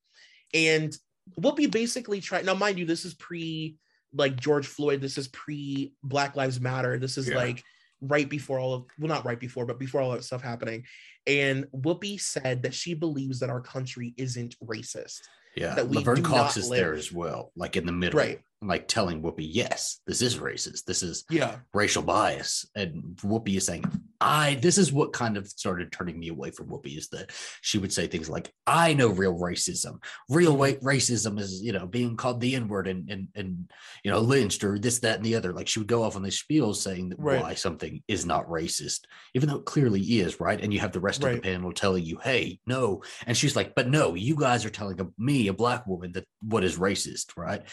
and 0.54 0.96
whoopi 1.40 1.70
basically 1.70 2.20
tried 2.22 2.46
now 2.46 2.54
mind 2.54 2.78
you 2.78 2.86
this 2.86 3.06
is 3.06 3.14
pre 3.14 3.78
like 4.14 4.36
george 4.36 4.68
floyd 4.68 5.00
this 5.02 5.18
is 5.18 5.28
pre 5.30 5.94
black 6.04 6.36
lives 6.36 6.60
matter 6.60 6.98
this 6.98 7.18
is 7.18 7.30
Yeah. 7.30 7.36
like 7.36 7.64
right 8.02 8.30
before 8.30 8.60
all 8.60 8.74
of 8.74 8.86
well 9.00 9.08
not 9.08 9.26
right 9.26 9.40
before 9.40 9.66
but 9.66 9.80
before 9.80 10.02
all 10.02 10.12
that 10.12 10.24
stuff 10.24 10.42
happening 10.42 10.84
and 11.28 11.66
whoopi 11.72 12.20
said 12.20 12.64
that 12.64 12.74
she 12.74 12.94
believes 12.94 13.40
that 13.40 13.50
our 13.50 13.62
country 13.62 14.14
isn't 14.18 14.56
racist 14.60 15.20
yeah. 15.56 15.76
that 15.76 15.88
we 15.88 15.98
Laverne 15.98 16.24
Cox 16.24 16.58
is 16.58 16.70
there 16.70 16.94
as 16.94 17.12
well, 17.12 17.52
like 17.56 17.76
in 17.76 17.86
the 17.86 17.92
middle, 17.92 18.20
Right. 18.20 18.40
Like 18.62 18.88
telling 18.88 19.22
Whoopi, 19.22 19.48
yes, 19.50 20.02
this 20.06 20.22
is 20.22 20.38
racist. 20.38 20.86
This 20.86 21.02
is 21.02 21.26
yeah 21.30 21.58
racial 21.74 22.04
bias. 22.04 22.68
And 22.76 23.18
Whoopi 23.18 23.58
is 23.58 23.66
saying, 23.66 23.86
I, 24.20 24.60
this 24.62 24.78
is 24.78 24.94
what 24.94 25.14
kind 25.14 25.36
of 25.36 25.48
started 25.48 25.92
turning 25.92 26.20
me 26.20 26.28
away 26.28 26.52
from 26.52 26.68
Whoopi 26.68 26.96
is 26.96 27.10
that 27.10 27.32
she 27.62 27.80
would 27.80 27.92
say 27.92 28.06
things 28.06 28.30
like, 28.30 28.54
I 28.68 28.94
know 28.94 29.08
real 29.08 29.38
racism. 29.38 30.04
Real 30.30 30.52
mm-hmm. 30.52 30.60
white 30.60 30.82
racism 30.82 31.40
is, 31.40 31.64
you 31.64 31.72
know, 31.72 31.88
being 31.88 32.16
called 32.16 32.40
the 32.40 32.56
N 32.56 32.68
word 32.68 32.88
and, 32.88 33.10
and, 33.10 33.30
and, 33.34 33.72
you 34.04 34.12
know, 34.12 34.20
lynched 34.20 34.64
or 34.64 34.78
this, 34.78 35.00
that, 35.00 35.16
and 35.16 35.26
the 35.26 35.36
other. 35.36 35.54
Like 35.54 35.68
she 35.68 35.80
would 35.80 35.88
go 35.88 36.04
off 36.04 36.16
on 36.16 36.22
these 36.22 36.42
spiels 36.42 36.76
saying 36.76 37.10
that 37.10 37.20
Right. 37.20 37.42
why 37.42 37.54
something 37.56 38.04
is 38.08 38.26
not 38.26 38.48
racist, 38.48 39.02
even 39.34 39.50
though 39.50 39.58
it 39.58 39.66
clearly 39.66 40.02
is, 40.02 40.40
right? 40.40 40.62
And 40.62 40.72
you 40.72 40.80
have 40.82 40.92
the 40.92 41.00
rest 41.00 41.24
of 41.24 41.32
the 41.32 41.42
panel 41.42 41.74
telling 41.74 42.06
you, 42.06 42.20
hey, 42.24 42.60
no. 42.68 43.02
And 43.26 43.36
she's 43.36 43.56
like, 43.56 43.74
but 43.74 43.90
no, 43.90 44.14
you 44.14 44.36
guys 44.36 44.66
are 44.66 44.70
telling 44.70 45.00
me, 45.18 45.48
a 45.48 45.54
black 45.54 45.88
woman, 45.88 46.12
that 46.12 46.28
what 46.44 46.64
is 46.64 46.78
racist, 46.78 47.36
right? 47.36 47.64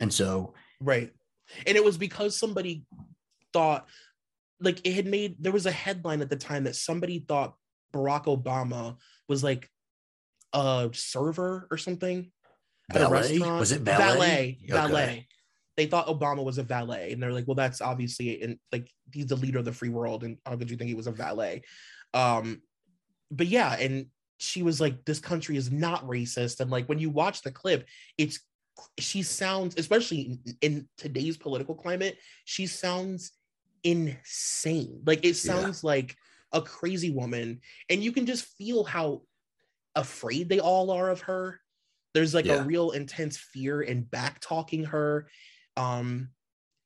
And 0.00 0.12
so, 0.12 0.54
Right. 0.80 1.12
And 1.66 1.76
it 1.76 1.84
was 1.84 1.96
because 1.96 2.36
somebody 2.36 2.84
thought, 3.52 3.88
like, 4.60 4.86
it 4.86 4.92
had 4.92 5.06
made, 5.06 5.36
there 5.40 5.52
was 5.52 5.66
a 5.66 5.70
headline 5.70 6.20
at 6.20 6.30
the 6.30 6.36
time 6.36 6.64
that 6.64 6.76
somebody 6.76 7.20
thought 7.20 7.54
Barack 7.92 8.24
Obama 8.24 8.96
was 9.28 9.42
like 9.42 9.68
a 10.52 10.90
server 10.92 11.66
or 11.70 11.78
something. 11.78 12.30
restaurant. 13.10 13.60
Was 13.60 13.72
it 13.72 13.82
valet? 13.82 14.58
Okay. 14.62 14.72
Valet. 14.72 15.26
They 15.76 15.86
thought 15.86 16.08
Obama 16.08 16.44
was 16.44 16.58
a 16.58 16.62
valet. 16.62 17.12
And 17.12 17.22
they're 17.22 17.32
like, 17.32 17.46
well, 17.46 17.54
that's 17.54 17.80
obviously, 17.80 18.42
and 18.42 18.58
like, 18.72 18.90
he's 19.12 19.26
the 19.26 19.36
leader 19.36 19.58
of 19.58 19.64
the 19.64 19.72
free 19.72 19.90
world. 19.90 20.24
And 20.24 20.38
how 20.44 20.56
could 20.56 20.70
you 20.70 20.76
think 20.76 20.88
he 20.88 20.94
was 20.94 21.06
a 21.06 21.12
valet? 21.12 21.62
Um, 22.14 22.62
but 23.30 23.46
yeah, 23.46 23.76
and 23.78 24.06
she 24.38 24.62
was 24.62 24.80
like, 24.80 25.04
this 25.04 25.20
country 25.20 25.56
is 25.56 25.70
not 25.70 26.06
racist. 26.06 26.60
And 26.60 26.70
like, 26.70 26.88
when 26.88 26.98
you 26.98 27.10
watch 27.10 27.42
the 27.42 27.52
clip, 27.52 27.86
it's, 28.16 28.40
she 28.98 29.22
sounds, 29.22 29.76
especially 29.76 30.38
in, 30.44 30.56
in 30.60 30.88
today's 30.96 31.36
political 31.36 31.74
climate, 31.74 32.18
she 32.44 32.66
sounds 32.66 33.32
insane. 33.84 35.02
Like, 35.06 35.24
it 35.24 35.28
Yeah. 35.28 35.54
sounds 35.54 35.84
like 35.84 36.16
a 36.52 36.62
crazy 36.62 37.10
woman, 37.10 37.60
and 37.88 38.02
you 38.02 38.12
can 38.12 38.26
just 38.26 38.44
feel 38.56 38.84
how 38.84 39.22
afraid 39.94 40.48
they 40.48 40.60
all 40.60 40.90
are 40.90 41.10
of 41.10 41.22
her. 41.22 41.60
There's 42.14 42.34
like 42.34 42.46
Yeah. 42.46 42.62
a 42.62 42.64
real 42.64 42.92
intense 42.92 43.36
fear 43.36 43.82
and 43.82 44.10
back 44.10 44.40
talking 44.40 44.84
her. 44.84 45.28
Um, 45.76 46.30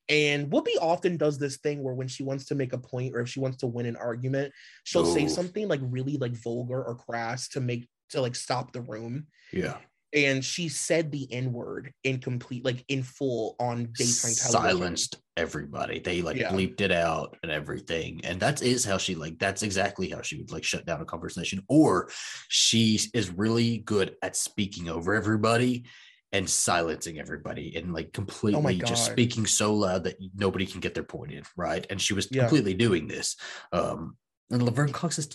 and 0.09 0.51
Whoopi 0.51 0.75
often 0.81 1.15
does 1.17 1.37
this 1.39 1.57
thing 1.57 1.81
where 1.81 1.93
when 1.93 2.09
she 2.09 2.23
wants 2.23 2.45
to 2.45 2.55
make 2.55 2.73
a 2.73 2.77
point 2.77 3.15
or 3.15 3.21
if 3.21 3.29
she 3.29 3.39
wants 3.39 3.57
to 3.57 3.67
win 3.67 3.85
an 3.85 3.95
argument, 3.95 4.53
she'll 4.83 5.05
say 5.05 5.27
something 5.27 5.67
like 5.67 5.79
really 5.81 6.17
like 6.17 6.33
vulgar 6.33 6.83
or 6.83 6.95
crass 6.95 7.47
to 7.49 7.61
make 7.61 7.87
to 8.09 8.19
like 8.19 8.35
stop 8.35 8.73
the 8.73 8.81
room. 8.81 9.27
Yeah. 9.53 9.77
And 10.13 10.45
she 10.45 10.69
said 10.69 11.11
the 11.11 11.31
N 11.31 11.51
word 11.51 11.91
in 12.03 12.19
complete, 12.19 12.63
like 12.63 12.85
in 12.87 13.01
full 13.03 13.55
on 13.59 13.85
daytime 13.85 14.35
television. 14.35 14.35
silenced 14.35 15.17
everybody. 15.35 15.99
They 15.99 16.21
like 16.21 16.37
Yeah. 16.37 16.51
bleeped 16.51 16.81
it 16.81 16.91
out 16.91 17.37
and 17.41 17.51
everything. 17.51 18.21
And 18.23 18.39
that 18.39 18.61
is 18.61 18.85
how 18.85 18.97
she 18.99 19.15
like 19.15 19.39
that's 19.39 19.63
exactly 19.63 20.09
how 20.09 20.21
she 20.21 20.37
would 20.37 20.51
like 20.51 20.63
shut 20.63 20.85
down 20.85 21.01
a 21.01 21.05
conversation. 21.05 21.63
Or 21.67 22.09
she 22.47 22.99
is 23.13 23.31
really 23.31 23.79
good 23.79 24.15
at 24.21 24.35
speaking 24.35 24.87
over 24.89 25.15
everybody 25.15 25.85
and 26.31 26.49
silencing 26.49 27.19
everybody 27.19 27.75
and 27.75 27.93
like 27.93 28.11
completely 28.13 28.75
just 28.77 29.03
Oh 29.03 29.07
God. 29.07 29.11
speaking 29.11 29.45
so 29.45 29.73
loud 29.73 30.03
that 30.03 30.17
nobody 30.35 30.65
can 30.65 30.79
get 30.79 30.93
their 30.93 31.03
point 31.03 31.31
in, 31.31 31.43
right? 31.57 31.85
And 31.89 31.99
she 32.01 32.13
was 32.13 32.27
Yeah. 32.31 32.41
completely 32.43 32.75
doing 32.75 33.07
this. 33.07 33.35
Um 33.71 34.17
and 34.53 34.61
Laverne 34.61 34.91
Cox 34.91 35.17
is 35.17 35.27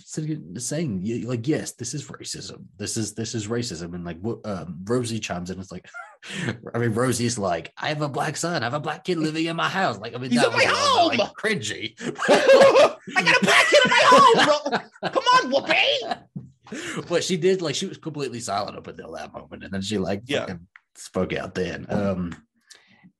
saying, 0.57 1.03
like, 1.27 1.49
yes, 1.49 1.73
this 1.73 1.93
is 1.93 2.07
racism. 2.07 2.67
This 2.79 2.97
is 2.97 3.15
this 3.15 3.35
is 3.35 3.49
racism. 3.49 3.95
And 3.95 4.05
like, 4.05 4.19
um, 4.45 4.79
Rosie 4.85 5.19
chimes 5.19 5.51
in, 5.51 5.59
it's 5.59 5.73
like, 5.73 5.89
I 6.75 6.79
mean, 6.79 6.93
Rosie's 6.93 7.37
like, 7.37 7.73
I 7.77 7.89
have 7.89 8.01
a 8.01 8.09
black 8.09 8.37
son, 8.37 8.63
I 8.63 8.67
have 8.67 8.75
a 8.75 8.81
black 8.81 9.05
kid 9.05 9.19
living 9.19 9.47
in 9.47 9.57
my 9.57 9.69
house. 9.69 9.99
Like, 9.99 10.15
I 10.15 10.19
mean, 10.19 10.31
He's 10.31 10.41
that 10.41 10.53
in 10.53 10.57
my 10.57 10.65
home! 10.69 11.17
like, 11.17 11.33
cringy. 11.33 11.95
I 12.29 13.23
got 13.23 13.43
a 13.43 13.45
black 13.45 13.67
kid 13.67 13.81
in 13.85 13.91
my 13.91 14.03
home. 14.05 14.81
Come 15.13 15.25
on, 15.35 15.53
Whoopi. 15.53 17.07
but 17.09 17.25
she 17.25 17.37
did 17.37 17.61
like 17.61 17.75
she 17.75 17.87
was 17.87 17.99
completely 17.99 18.39
silent 18.41 18.77
up 18.77 18.87
until 18.87 19.13
that 19.13 19.33
moment, 19.33 19.65
and 19.65 19.73
then 19.73 19.83
she 19.83 19.99
like 19.99 20.23
Yeah. 20.27 20.47
spoke 20.95 21.33
out 21.33 21.55
then. 21.57 21.87
Um, 21.89 22.37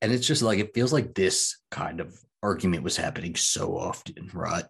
and 0.01 0.13
it's 0.13 0.27
just 0.27 0.43
like 0.43 0.61
it 0.61 0.75
feels 0.75 0.93
like 0.93 1.15
this 1.15 1.59
kind 1.73 2.01
of 2.01 2.17
argument 2.41 2.85
was 2.85 2.97
happening 2.97 3.35
so 3.35 3.77
often, 3.77 4.31
right? 4.33 4.65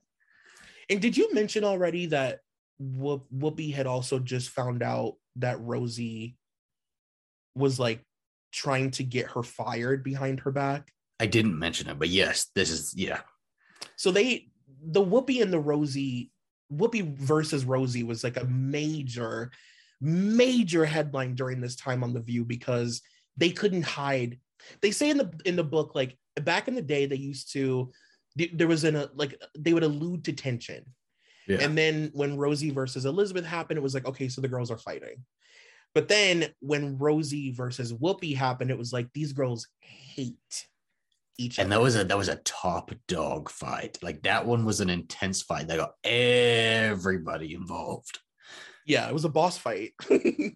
And 0.88 1.00
did 1.00 1.16
you 1.16 1.32
mention 1.34 1.64
already 1.64 2.06
that 2.06 2.40
Whoop, 2.78 3.26
Whoopi 3.34 3.74
had 3.74 3.86
also 3.86 4.18
just 4.18 4.50
found 4.50 4.82
out 4.82 5.14
that 5.36 5.60
Rosie 5.60 6.36
was 7.54 7.78
like 7.78 8.02
trying 8.52 8.90
to 8.92 9.04
get 9.04 9.26
her 9.32 9.42
fired 9.42 10.02
behind 10.02 10.40
her 10.40 10.50
back? 10.50 10.90
I 11.20 11.26
didn't 11.26 11.58
mention 11.58 11.88
it, 11.88 11.98
but 11.98 12.08
yes, 12.08 12.46
this 12.54 12.70
is 12.70 12.94
yeah. 12.96 13.20
So 13.96 14.10
they, 14.10 14.48
the 14.82 15.04
Whoopi 15.04 15.42
and 15.42 15.52
the 15.52 15.58
Rosie, 15.58 16.30
Whoopi 16.72 17.16
versus 17.16 17.64
Rosie 17.64 18.04
was 18.04 18.22
like 18.22 18.36
a 18.36 18.46
major, 18.46 19.50
major 20.00 20.84
headline 20.84 21.34
during 21.34 21.60
this 21.60 21.76
time 21.76 22.04
on 22.04 22.14
The 22.14 22.20
View 22.20 22.44
because 22.44 23.02
they 23.36 23.50
couldn't 23.50 23.82
hide. 23.82 24.38
They 24.80 24.92
say 24.92 25.10
in 25.10 25.18
the 25.18 25.32
in 25.44 25.56
the 25.56 25.64
book 25.64 25.94
like 25.94 26.16
back 26.36 26.68
in 26.68 26.74
the 26.74 26.82
day 26.82 27.06
they 27.06 27.16
used 27.16 27.52
to 27.52 27.92
there 28.36 28.68
was 28.68 28.84
an 28.84 28.96
a 28.96 29.08
like 29.14 29.40
they 29.56 29.74
would 29.74 29.82
allude 29.82 30.24
to 30.24 30.32
tension 30.32 30.84
Yeah. 31.48 31.58
And 31.62 31.76
then 31.76 32.10
when 32.12 32.36
Rosie 32.36 32.70
versus 32.70 33.06
Elizabeth 33.06 33.44
happened, 33.44 33.78
it 33.78 33.82
was 33.82 33.94
like, 33.94 34.06
okay, 34.06 34.28
so 34.28 34.40
the 34.40 34.48
girls 34.48 34.70
are 34.70 34.78
fighting. 34.78 35.24
But 35.94 36.06
then 36.06 36.48
when 36.60 36.98
Rosie 36.98 37.52
versus 37.52 37.92
Whoopi 37.92 38.36
happened, 38.36 38.70
it 38.70 38.78
was 38.78 38.92
like 38.92 39.08
these 39.14 39.32
girls 39.32 39.66
hate 39.80 40.66
each 41.38 41.58
and 41.58 41.72
other. 41.72 41.78
that 41.78 41.82
was 41.82 41.96
a 41.96 42.04
that 42.04 42.18
was 42.18 42.28
a 42.28 42.36
top 42.36 42.92
dog 43.06 43.48
fight. 43.48 43.98
Like 44.02 44.22
that 44.22 44.44
one 44.44 44.66
was 44.66 44.80
an 44.80 44.90
intense 44.90 45.40
fight. 45.42 45.68
That 45.68 45.78
got 45.78 45.94
everybody 46.04 47.54
involved. 47.54 48.18
Yeah, 48.88 49.06
it 49.06 49.12
was 49.12 49.24
a 49.24 49.28
boss 49.28 49.58
fight. 49.58 49.92
it 50.10 50.16
was 50.16 50.52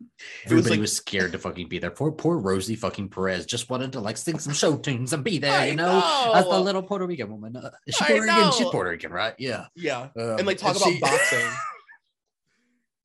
Everybody 0.47 0.71
like 0.71 0.81
was 0.81 0.93
scared 0.93 1.33
to 1.33 1.39
fucking 1.39 1.69
be 1.69 1.79
there. 1.79 1.91
Poor 1.91 2.11
poor 2.11 2.39
Rosie 2.39 2.75
fucking 2.75 3.11
Perez 3.11 3.45
just 3.47 3.69
wanted 3.71 3.93
to 3.93 4.01
like 4.01 4.17
sing 4.17 4.39
some 4.39 4.55
show 4.55 4.77
tunes 4.77 5.13
and 5.13 5.23
be 5.23 5.39
there, 5.39 5.53
I 5.61 5.67
you 5.67 5.77
know, 5.77 6.33
as 6.35 6.47
the 6.47 6.59
little 6.59 6.83
Puerto 6.83 7.07
Rican 7.07 7.31
woman. 7.31 7.55
Uh, 7.57 7.71
is 7.87 7.95
she 7.95 8.05
Puerto 8.05 8.23
Rican? 8.23 8.53
She's. 8.53 8.69
Puerto 8.71 8.91
Rican, 8.91 9.13
right? 9.13 9.35
Yeah. 9.39 9.67
yeah, 9.77 10.09
Um, 10.17 10.39
and 10.39 10.47
like 10.47 10.57
talk 10.59 10.75
about 10.77 10.89
she- 10.89 10.99
boxing. 10.99 11.47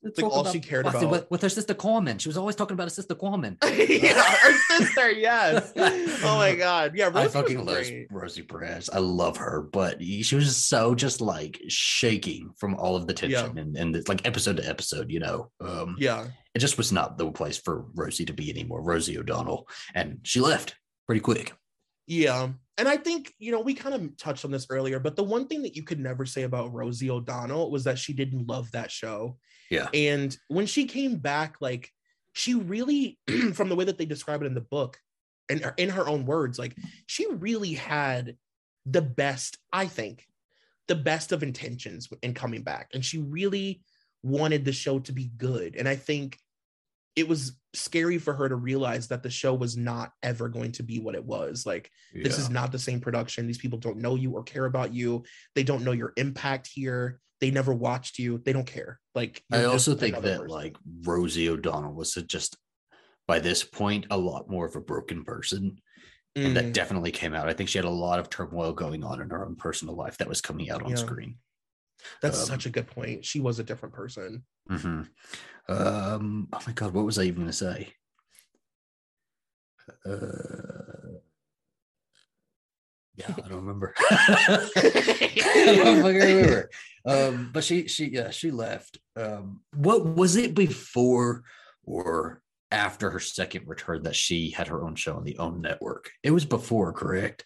It's 0.02 0.20
like 0.20 0.30
all 0.30 0.44
she 0.44 0.60
cared 0.60 0.86
about. 0.86 1.10
with, 1.10 1.30
with 1.30 1.42
her 1.42 1.48
sister 1.48 1.74
Carmen. 1.74 2.18
She 2.18 2.28
was 2.28 2.36
always 2.36 2.54
talking 2.54 2.74
about 2.74 2.84
her 2.84 2.90
sister 2.90 3.14
Carmen. 3.14 3.58
yeah, 3.64 4.22
her 4.22 4.56
sister. 4.78 5.10
Yes. 5.10 5.72
Oh 5.76 6.36
my 6.38 6.54
god. 6.56 6.92
Yeah, 6.94 7.06
I 7.06 7.08
Rosie 7.08 7.24
was 7.24 7.32
fucking 7.32 7.64
love. 7.64 7.84
Rosie 8.10 8.42
Perez. 8.42 8.90
I 8.90 8.98
love 8.98 9.36
her, 9.38 9.62
but 9.72 10.00
she 10.02 10.34
was 10.36 10.56
so 10.56 10.94
just 10.94 11.20
like 11.20 11.60
shaking 11.68 12.50
from 12.58 12.76
all 12.76 12.94
of 12.96 13.06
the 13.06 13.14
tension 13.14 13.58
and, 13.58 13.76
and 13.76 13.96
it's 13.96 14.08
like 14.08 14.26
episode 14.26 14.58
to 14.58 14.68
episode, 14.68 15.10
you 15.10 15.18
know. 15.18 15.50
Um, 15.60 15.96
Yeah, 15.98 16.26
it 16.54 16.60
just 16.60 16.78
was 16.78 16.92
not 16.92 17.18
the 17.18 17.30
place 17.32 17.58
for 17.58 17.86
Rosie 17.94 18.24
to 18.26 18.32
be 18.32 18.50
anymore. 18.50 18.82
Rosie 18.82 19.18
O'Donnell, 19.18 19.68
and 19.94 20.20
she 20.22 20.40
left 20.40 20.76
pretty 21.06 21.20
quick. 21.20 21.54
Yeah. 22.08 22.48
And 22.78 22.88
I 22.88 22.96
think, 22.96 23.34
you 23.38 23.52
know, 23.52 23.60
we 23.60 23.74
kind 23.74 23.94
of 23.94 24.16
touched 24.16 24.44
on 24.44 24.50
this 24.50 24.66
earlier, 24.70 24.98
but 24.98 25.14
the 25.14 25.22
one 25.22 25.46
thing 25.46 25.62
that 25.62 25.76
you 25.76 25.82
could 25.82 26.00
never 26.00 26.24
say 26.24 26.42
about 26.42 26.72
Rosie 26.72 27.10
O'Donnell 27.10 27.70
was 27.70 27.84
that 27.84 27.98
she 27.98 28.14
didn't 28.14 28.46
love 28.46 28.70
that 28.72 28.90
show. 28.90 29.36
Yeah. 29.70 29.88
And 29.92 30.36
when 30.48 30.66
she 30.66 30.86
came 30.86 31.16
back, 31.16 31.56
like, 31.60 31.92
she 32.32 32.54
really, 32.54 33.18
from 33.52 33.68
the 33.68 33.76
way 33.76 33.84
that 33.84 33.98
they 33.98 34.06
describe 34.06 34.42
it 34.42 34.46
in 34.46 34.54
the 34.54 34.60
book 34.62 34.98
and 35.50 35.70
in 35.76 35.90
her 35.90 36.08
own 36.08 36.24
words, 36.24 36.58
like, 36.58 36.76
she 37.06 37.26
really 37.30 37.74
had 37.74 38.36
the 38.86 39.02
best, 39.02 39.58
I 39.70 39.86
think, 39.86 40.26
the 40.86 40.94
best 40.94 41.32
of 41.32 41.42
intentions 41.42 42.08
in 42.22 42.32
coming 42.32 42.62
back. 42.62 42.90
And 42.94 43.04
she 43.04 43.18
really 43.18 43.82
wanted 44.22 44.64
the 44.64 44.72
show 44.72 44.98
to 45.00 45.12
be 45.12 45.30
good. 45.36 45.76
And 45.76 45.86
I 45.86 45.96
think 45.96 46.38
it 47.16 47.28
was 47.28 47.58
scary 47.74 48.18
for 48.18 48.32
her 48.34 48.48
to 48.48 48.56
realize 48.56 49.08
that 49.08 49.22
the 49.22 49.30
show 49.30 49.54
was 49.54 49.76
not 49.76 50.12
ever 50.22 50.48
going 50.48 50.72
to 50.72 50.82
be 50.82 51.00
what 51.00 51.14
it 51.14 51.24
was. 51.24 51.66
Like, 51.66 51.90
this 52.14 52.38
is 52.38 52.48
not 52.50 52.72
the 52.72 52.78
same 52.78 53.00
production. 53.00 53.46
These 53.46 53.58
people 53.58 53.78
don't 53.78 53.98
know 53.98 54.14
you 54.14 54.32
or 54.32 54.42
care 54.42 54.64
about 54.64 54.94
you. 54.94 55.24
They 55.54 55.62
don't 55.64 55.84
know 55.84 55.92
your 55.92 56.12
impact 56.16 56.68
here. 56.72 57.20
They 57.40 57.50
never 57.50 57.72
watched 57.72 58.18
you. 58.18 58.38
They 58.44 58.52
don't 58.52 58.66
care. 58.66 59.00
Like 59.14 59.42
I 59.52 59.64
also 59.64 59.94
think 59.94 60.14
that 60.14 60.22
person. 60.22 60.48
like 60.48 60.76
Rosie 61.04 61.48
O'Donnell 61.48 61.94
was 61.94 62.14
just 62.14 62.56
by 63.26 63.38
this 63.38 63.62
point 63.62 64.06
a 64.10 64.16
lot 64.18 64.48
more 64.48 64.66
of 64.66 64.74
a 64.76 64.80
broken 64.80 65.24
person. 65.24 65.78
And 66.36 66.56
that 66.56 66.66
Mm, 66.66 66.72
definitely 66.72 67.10
came 67.10 67.34
out. 67.34 67.48
I 67.48 67.52
think 67.52 67.68
she 67.68 67.78
had 67.78 67.84
a 67.84 67.90
lot 67.90 68.20
of 68.20 68.30
turmoil 68.30 68.72
going 68.72 69.02
on 69.02 69.20
in 69.20 69.30
her 69.30 69.44
own 69.44 69.56
personal 69.56 69.96
life 69.96 70.18
that 70.18 70.28
was 70.28 70.40
coming 70.40 70.70
out 70.70 70.82
on 70.82 70.90
Yeah. 70.90 70.96
screen. 70.96 71.38
That's 72.22 72.40
um, 72.40 72.46
such 72.46 72.66
a 72.66 72.70
good 72.70 72.86
point. 72.86 73.24
She 73.24 73.40
was 73.40 73.58
a 73.58 73.64
different 73.64 73.94
person. 73.94 74.44
hmm 74.68 75.02
Um, 75.68 76.48
oh 76.52 76.60
my 76.66 76.72
god, 76.72 76.94
what 76.94 77.04
was 77.04 77.18
I 77.18 77.24
even 77.24 77.42
gonna 77.42 77.52
say? 77.52 77.92
Uh, 80.04 81.18
yeah, 83.16 83.34
I 83.44 83.48
don't 83.48 83.64
remember. 83.64 83.94
I 84.10 85.72
don't 85.76 86.02
fucking 86.02 86.14
remember. 86.14 86.70
Um, 87.04 87.50
but 87.52 87.64
she 87.64 87.88
she 87.88 88.06
yeah 88.06 88.30
she 88.30 88.50
left. 88.50 88.98
Um, 89.16 89.60
what 89.74 90.04
was 90.04 90.36
it 90.36 90.54
before 90.54 91.42
or 91.84 92.42
after 92.70 93.10
her 93.10 93.18
second 93.20 93.66
return 93.66 94.02
that 94.04 94.14
she 94.14 94.50
had 94.50 94.68
her 94.68 94.84
own 94.84 94.94
show 94.94 95.16
on 95.16 95.24
the 95.24 95.38
OWN 95.38 95.62
network? 95.62 96.10
It 96.22 96.30
was 96.30 96.44
before, 96.44 96.92
correct? 96.92 97.44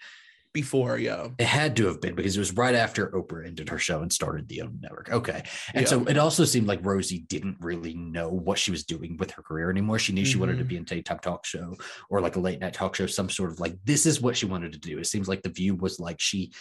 Before, 0.53 0.99
yeah. 0.99 1.29
It 1.39 1.47
had 1.47 1.77
to 1.77 1.87
have 1.87 2.03
been 2.03 2.15
because 2.15 2.37
it 2.37 2.39
was 2.39 2.53
right 2.53 2.75
after 2.75 3.07
Oprah 3.09 3.47
ended 3.47 3.71
her 3.71 3.79
show 3.79 4.03
and 4.03 4.13
started 4.13 4.49
the 4.49 4.61
OWN 4.61 4.81
network. 4.83 5.11
Okay. 5.11 5.43
And 5.73 5.83
Yeah. 5.85 5.89
so 5.89 6.05
it 6.05 6.19
also 6.19 6.45
seemed 6.45 6.67
like 6.67 6.85
Rosie 6.85 7.21
didn't 7.21 7.57
really 7.61 7.95
know 7.95 8.29
what 8.29 8.59
she 8.59 8.71
was 8.71 8.85
doing 8.85 9.17
with 9.17 9.31
her 9.31 9.43
career 9.43 9.71
anymore. 9.71 9.99
She 9.99 10.13
knew 10.13 10.27
she 10.27 10.37
wanted 10.37 10.59
to 10.59 10.65
Mhm. 10.65 10.69
be 10.69 10.77
in 10.77 10.83
a 10.83 10.87
daytime 10.87 11.21
talk 11.21 11.47
show 11.47 11.75
or 12.11 12.21
like 12.21 12.37
a 12.37 12.41
late 12.41 12.61
night 12.61 12.75
talk 12.75 12.95
show, 12.95 13.07
some 13.07 13.31
sort 13.31 13.51
of 13.51 13.61
like 13.61 13.79
this 13.85 14.05
is 14.05 14.21
what 14.21 14.37
she 14.37 14.45
wanted 14.45 14.73
to 14.73 14.79
do. 14.79 14.99
It 14.99 15.07
seems 15.07 15.27
like 15.27 15.41
the 15.43 15.49
view 15.49 15.75
was 15.75 15.99
like 15.99 16.21
she 16.21 16.53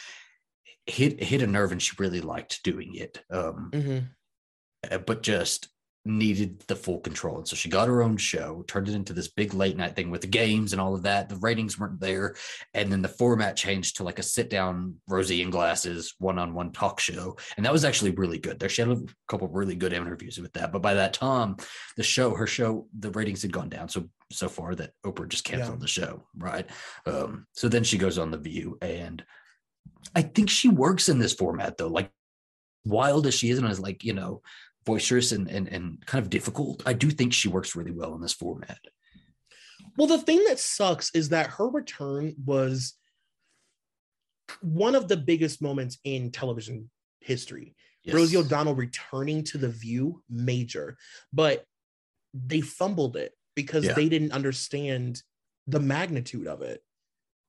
hit 0.86 1.22
hit 1.22 1.42
a 1.42 1.48
nerve 1.48 1.74
and 1.74 1.82
she 1.82 1.94
really 2.00 2.22
liked 2.22 2.64
doing 2.64 2.96
it. 2.96 3.22
Um, 3.30 3.72
Mhm. 3.74 4.10
uh, 4.90 5.00
but 5.00 5.22
just 5.22 5.68
needed 6.04 6.60
the 6.68 6.76
full 6.76 7.00
control. 7.00 7.38
And 7.38 7.48
so 7.48 7.56
she 7.56 7.70
got 7.70 7.88
her 7.88 8.02
own 8.02 8.18
show, 8.18 8.64
turned 8.68 8.90
it 8.90 8.96
into 8.96 9.14
this 9.14 9.28
big 9.28 9.54
late 9.54 9.78
night 9.78 9.96
thing 9.96 10.10
with 10.10 10.22
the 10.22 10.28
games 10.28 10.74
and 10.74 10.82
all 10.82 10.96
of 10.96 11.04
that. 11.04 11.30
The 11.30 11.36
ratings 11.36 11.78
weren't 11.78 12.00
there. 12.00 12.36
And 12.74 12.92
then 12.92 13.02
the 13.04 13.08
format 13.08 13.56
changed 13.56 13.98
to 13.98 14.04
like 14.04 14.18
a 14.18 14.24
sit 14.24 14.50
down, 14.50 14.96
Rosie 15.08 15.42
in 15.44 15.52
glasses, 15.52 16.16
one 16.18 16.40
on 16.40 16.54
one 16.56 16.72
talk 16.72 17.00
show. 17.00 17.38
And 17.56 17.66
that 17.66 17.74
was 17.74 17.86
actually 17.86 18.12
really 18.12 18.40
good. 18.40 18.60
There, 18.60 18.70
she 18.70 18.82
had 18.82 18.92
a 18.92 19.02
couple 19.28 19.48
of 19.48 19.54
really 19.54 19.76
good 19.76 19.94
interviews 19.94 20.40
with 20.40 20.54
that. 20.54 20.72
But 20.72 20.82
by 20.82 20.96
that 20.96 21.14
time, 21.14 21.58
the 21.98 22.04
show, 22.04 22.34
her 22.34 22.48
show, 22.48 22.88
the 22.98 23.12
ratings 23.12 23.44
had 23.44 23.54
gone 23.54 23.70
down 23.70 23.90
so 23.90 24.10
so 24.32 24.48
far 24.48 24.74
that 24.76 24.92
Oprah 25.06 25.28
just 25.28 25.44
canceled 25.44 25.80
Yeah. 25.80 25.82
the 25.82 25.88
show. 25.88 26.24
Right. 26.38 26.66
Um, 27.06 27.48
so 27.52 27.68
then 27.68 27.84
she 27.84 27.98
goes 27.98 28.18
on 28.18 28.32
The 28.32 28.38
View. 28.38 28.78
And 28.82 29.24
I 30.16 30.22
think 30.22 30.50
she 30.50 30.70
works 30.70 31.10
in 31.10 31.20
this 31.20 31.34
format 31.34 31.78
though. 31.78 31.90
Like 31.90 32.10
wild 32.86 33.28
as 33.28 33.34
she 33.34 33.50
is 33.50 33.60
and 33.60 33.68
as 33.68 33.80
like, 33.80 34.04
you 34.04 34.14
know, 34.14 34.42
boisterous 34.86 35.32
and, 35.32 35.48
and 35.50 35.68
and 35.68 36.06
kind 36.06 36.24
of 36.24 36.30
difficult. 36.30 36.84
I 36.86 36.94
do 36.94 37.10
think 37.10 37.34
she 37.34 37.48
works 37.50 37.76
really 37.76 37.92
well 37.92 38.16
in 38.16 38.22
this 38.22 38.34
format. 38.34 38.80
Well, 39.98 40.08
the 40.08 40.18
thing 40.20 40.44
that 40.48 40.60
sucks 40.60 41.12
is 41.14 41.30
that 41.30 41.48
her 41.48 41.68
return 41.68 42.36
was 42.46 42.94
one 44.62 44.96
of 44.96 45.08
the 45.08 45.18
biggest 45.18 45.62
moments 45.62 45.98
in 46.04 46.32
television 46.32 46.90
history. 47.20 47.76
Yes. 48.04 48.16
Rosie 48.16 48.38
O'Donnell 48.38 48.76
returning 48.76 49.44
to 49.46 49.58
the 49.58 49.70
view, 49.70 50.24
major, 50.30 50.98
but 51.32 51.66
they 52.34 52.62
fumbled 52.62 53.16
it 53.16 53.34
because 53.56 53.86
Yeah. 53.86 53.94
they 53.94 54.10
didn't 54.10 54.32
understand 54.32 55.22
the 55.68 55.80
magnitude 55.80 56.48
of 56.48 56.62
it. 56.62 56.84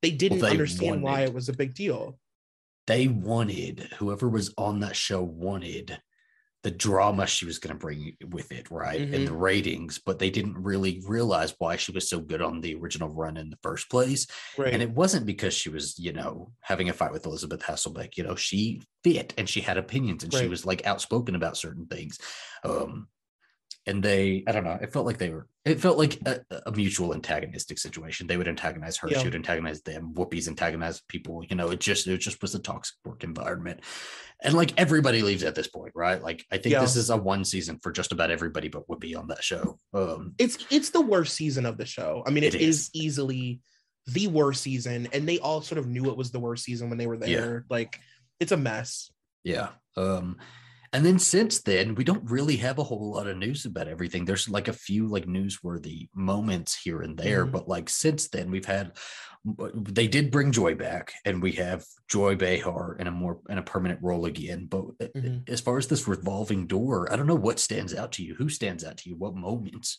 They 0.03 0.11
didn't 0.11 0.41
they 0.41 0.51
understand 0.51 1.03
why 1.03 1.23
it 1.23 1.33
was 1.33 1.49
a 1.49 1.53
big 1.55 1.75
deal. 1.75 2.19
they 2.89 3.07
wanted 3.09 3.89
whoever 3.99 4.29
was 4.29 4.53
on 4.59 4.81
that 4.81 4.97
show 4.97 5.23
wanted 5.23 6.03
the 6.63 6.71
drama 6.71 7.27
she 7.27 7.45
was 7.45 7.59
going 7.59 7.75
to 7.75 7.79
bring 7.79 8.17
with 8.31 8.53
it 8.53 8.71
right 8.71 9.01
and 9.01 9.15
Mhm. 9.15 9.27
the 9.27 9.33
ratings 9.33 9.99
but 9.99 10.19
they 10.19 10.31
didn't 10.31 10.57
really 10.63 11.03
realize 11.07 11.55
why 11.59 11.75
she 11.77 11.91
was 11.93 12.09
so 12.09 12.21
good 12.21 12.41
on 12.41 12.61
the 12.61 12.75
original 12.77 13.09
run 13.09 13.37
in 13.37 13.51
the 13.51 13.59
first 13.63 13.91
place 13.91 14.27
Right. 14.57 14.73
and 14.73 14.81
it 14.83 14.91
wasn't 14.91 15.27
because 15.27 15.55
she 15.55 15.69
was 15.71 15.99
you 15.99 16.13
know 16.13 16.53
having 16.61 16.89
a 16.89 16.93
fight 16.93 17.13
with 17.13 17.27
elizabeth 17.27 17.63
hasselbeck 17.63 18.17
you 18.17 18.23
know 18.25 18.37
she 18.37 18.83
fit 19.03 19.35
and 19.37 19.49
she 19.49 19.61
had 19.61 19.77
opinions 19.77 20.23
and 20.23 20.33
she 20.33 20.47
was 20.49 20.65
like 20.65 20.87
outspoken 20.87 21.35
about 21.35 21.57
certain 21.57 21.87
things 21.87 22.19
um 22.65 23.09
and 23.87 24.03
they 24.03 24.45
i 24.47 24.53
don't 24.53 24.65
know 24.65 24.79
it 24.81 24.93
felt 24.93 25.07
like 25.07 25.19
they 25.19 25.31
were 25.31 25.47
it 25.65 25.81
felt 25.81 25.99
like 25.99 26.19
a, 26.27 26.41
a 26.67 26.73
mutual 26.73 27.15
antagonistic 27.15 27.79
situation 27.79 28.27
they 28.27 28.37
would 28.37 28.49
antagonize 28.49 28.97
her 28.97 29.09
Yeah. 29.09 29.19
she 29.19 29.25
would 29.25 29.35
antagonize 29.35 29.83
them 29.83 30.13
whoopies 30.15 30.47
antagonize 30.49 31.01
people 31.09 31.45
you 31.49 31.57
know 31.57 31.71
it 31.71 31.81
just 31.81 32.07
it 32.07 32.19
just 32.19 32.41
was 32.43 32.55
a 32.55 32.59
toxic 32.61 32.97
work 33.05 33.25
environment 33.25 33.81
and 34.43 34.55
like 34.55 34.73
everybody 34.77 35.23
leaves 35.23 35.43
at 35.43 35.55
this 35.55 35.67
point 35.69 35.93
right 35.95 36.23
like 36.23 36.45
i 36.53 36.59
think 36.59 36.73
Yeah. 36.75 36.81
this 36.81 36.97
is 36.97 37.11
a 37.11 37.17
one 37.17 37.45
season 37.45 37.79
for 37.83 37.91
just 37.93 38.13
about 38.13 38.31
everybody 38.31 38.69
but 38.69 38.87
whoopi 38.89 39.17
on 39.19 39.27
that 39.29 39.43
show 39.43 39.79
um 39.95 40.35
it's 40.39 40.59
it's 40.71 40.91
the 40.91 41.01
worst 41.01 41.35
season 41.35 41.67
of 41.67 41.77
the 41.77 41.87
show. 41.87 42.23
I 42.27 42.31
mean, 42.31 42.45
It 42.45 42.55
it 42.55 42.61
is. 42.63 42.79
is. 42.87 42.91
easily 42.95 43.61
the 44.07 44.27
worst 44.27 44.63
season, 44.63 45.07
and 45.13 45.29
they 45.29 45.39
all 45.39 45.61
sort 45.63 45.79
of 45.79 45.87
knew 45.87 46.11
it 46.11 46.17
was 46.17 46.33
the 46.33 46.41
worst 46.41 46.65
season 46.65 46.89
when 46.89 46.99
they 46.99 47.07
were 47.07 47.15
Yeah. 47.17 47.41
there. 47.41 47.65
Like, 47.71 48.01
it's 48.41 48.51
a 48.51 48.57
mess. 48.57 49.11
Yeah. 49.45 49.69
Um, 49.97 50.39
and 50.93 51.05
then 51.07 51.19
since 51.19 51.63
then, 51.63 51.95
we 51.95 52.05
don't 52.05 52.31
really 52.31 52.57
have 52.57 52.79
a 52.79 52.85
whole 52.85 53.13
lot 53.13 53.27
of 53.27 53.37
news 53.39 53.65
about 53.65 53.89
everything. 53.89 54.25
There's 54.25 54.49
like 54.49 54.69
a 54.69 54.73
few 54.73 55.07
like 55.07 55.27
newsworthy 55.27 56.09
moments 56.15 56.79
here 56.83 57.01
and 57.03 57.17
there, 57.17 57.47
Mhm. 57.47 57.53
but 57.53 57.69
like 57.69 57.89
since 57.89 58.29
then, 58.29 58.51
we've 58.51 58.65
had 58.67 58.93
they 59.75 60.07
did 60.07 60.31
bring 60.31 60.53
Joy 60.53 60.77
back, 60.77 61.13
and 61.25 61.43
we 61.43 61.53
have 61.53 61.85
Joy 62.09 62.37
Behar 62.37 62.97
in 63.01 63.09
a 63.09 63.11
more 63.11 63.41
in 63.49 63.59
a 63.59 63.63
permanent 63.63 64.01
role 64.03 64.27
again. 64.27 64.67
But 64.67 64.85
uh, 65.01 65.07
Mhm. 65.17 65.49
as 65.49 65.61
far 65.61 65.79
as 65.79 65.89
this 65.89 66.07
revolving 66.07 66.67
door, 66.67 67.13
I 67.13 67.17
don't 67.17 67.27
know 67.27 67.35
what 67.35 67.59
stands 67.59 67.93
out 67.95 68.13
to 68.13 68.23
you. 68.25 68.35
Who 68.37 68.49
stands 68.49 68.85
out 68.85 68.99
to 68.99 69.09
you? 69.09 69.17
What 69.17 69.35
moments? 69.35 69.99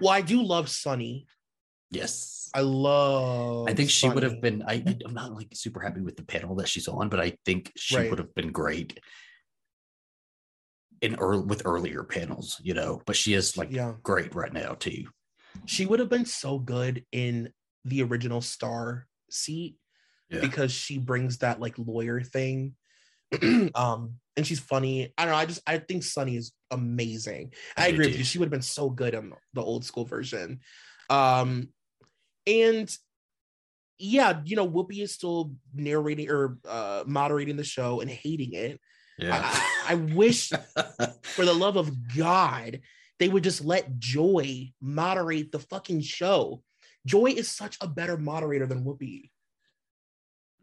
Well, 0.00 0.10
I 0.10 0.22
do 0.22 0.42
love 0.42 0.68
Sunny. 0.68 1.26
Yes. 1.90 2.50
I 2.54 2.60
love. 2.62 3.68
I 3.68 3.74
think 3.74 3.90
she 3.90 4.08
would 4.08 4.22
have 4.24 4.40
been. 4.40 4.62
I, 4.62 4.74
I- 4.86 4.98
I'm 5.04 5.14
not 5.14 5.32
like 5.34 5.48
super 5.54 5.80
happy 5.80 6.00
with 6.00 6.16
the 6.16 6.24
panel 6.24 6.56
that 6.56 6.68
she's 6.68 6.88
on, 6.88 7.08
but 7.08 7.20
I 7.20 7.36
think 7.44 7.70
she 7.76 7.96
Right. 7.96 8.10
would 8.10 8.18
have 8.18 8.34
been 8.34 8.50
great 8.52 8.98
in 11.04 11.14
early 11.16 11.44
with 11.44 11.62
earlier 11.66 12.02
panels, 12.02 12.58
you 12.62 12.72
know. 12.72 13.02
But 13.06 13.14
she 13.14 13.34
is 13.34 13.56
like 13.56 13.70
Yeah. 13.70 13.92
great 14.02 14.34
right 14.34 14.52
now 14.52 14.72
too. 14.72 15.04
She 15.66 15.84
would 15.86 16.00
have 16.00 16.08
been 16.08 16.24
so 16.24 16.58
good 16.58 17.04
in 17.12 17.52
the 17.84 18.02
original 18.02 18.40
Star 18.40 19.06
seat 19.30 19.76
Yeah. 20.30 20.40
because 20.40 20.72
she 20.72 20.98
brings 20.98 21.38
that 21.38 21.60
like 21.60 21.74
lawyer 21.78 22.22
thing. 22.22 22.74
um, 23.74 24.14
and 24.36 24.46
she's 24.46 24.60
funny. 24.60 25.12
I 25.18 25.24
don't 25.24 25.32
know. 25.32 25.38
I 25.38 25.46
just 25.46 25.60
I 25.66 25.78
think 25.78 26.02
Sunny 26.02 26.36
is 26.36 26.52
amazing. 26.70 27.52
I, 27.76 27.84
I 27.84 27.88
agree 27.88 28.06
with 28.06 28.18
you. 28.18 28.24
She 28.24 28.38
would 28.38 28.46
have 28.46 28.50
been 28.50 28.62
so 28.62 28.88
good 28.88 29.14
on 29.14 29.34
the 29.52 29.62
old 29.62 29.84
school 29.84 30.06
version. 30.06 30.60
Um, 31.10 31.68
and 32.46 32.94
yeah, 33.98 34.40
you 34.44 34.56
know, 34.56 34.68
Whoopi 34.68 35.02
is 35.02 35.12
still 35.12 35.52
narrating 35.74 36.30
or 36.30 36.58
uh 36.66 37.04
moderating 37.06 37.56
the 37.56 37.64
show 37.64 38.00
and 38.00 38.10
hating 38.10 38.54
it. 38.54 38.80
I, 39.20 39.92
I 39.92 39.94
wish 39.94 40.50
for 41.22 41.44
the 41.44 41.54
love 41.54 41.76
of 41.76 41.90
God, 42.16 42.80
they 43.18 43.28
would 43.28 43.44
just 43.44 43.64
let 43.64 43.98
Joy 43.98 44.72
moderate 44.80 45.52
the 45.52 45.60
fucking 45.60 46.00
show. 46.00 46.62
Joy 47.06 47.26
is 47.26 47.48
such 47.48 47.76
a 47.80 47.86
better 47.86 48.16
moderator 48.16 48.66
than 48.66 48.84
Whoopi. 48.84 49.30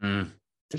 Mm, 0.04 0.32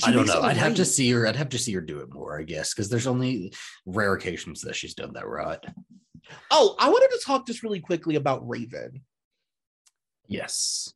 I 0.05 0.11
don't 0.11 0.27
know. 0.27 0.43
I'd 0.43 0.57
have 0.57 0.75
to 0.75 0.85
see 0.85 1.11
her. 1.12 1.27
I'd 1.27 1.37
have 1.37 1.51
to 1.51 1.59
see 1.59 1.73
her 1.73 1.81
do 1.81 2.01
it 2.01 2.12
more, 2.12 2.39
I 2.39 2.43
guess, 2.43 2.75
because 2.75 2.89
there's 2.89 3.07
only 3.07 3.53
rare 3.87 4.14
occasions 4.14 4.62
that 4.62 4.77
she's 4.77 4.95
done 4.95 5.12
that 5.14 5.29
right. 5.29 5.61
Oh, 6.51 6.75
I 6.79 6.89
wanted 6.89 7.11
to 7.16 7.25
talk 7.25 7.47
just 7.47 7.62
really 7.62 7.81
quickly 7.81 8.16
about 8.16 8.49
Raven. 8.49 9.03
Yes. 10.27 10.93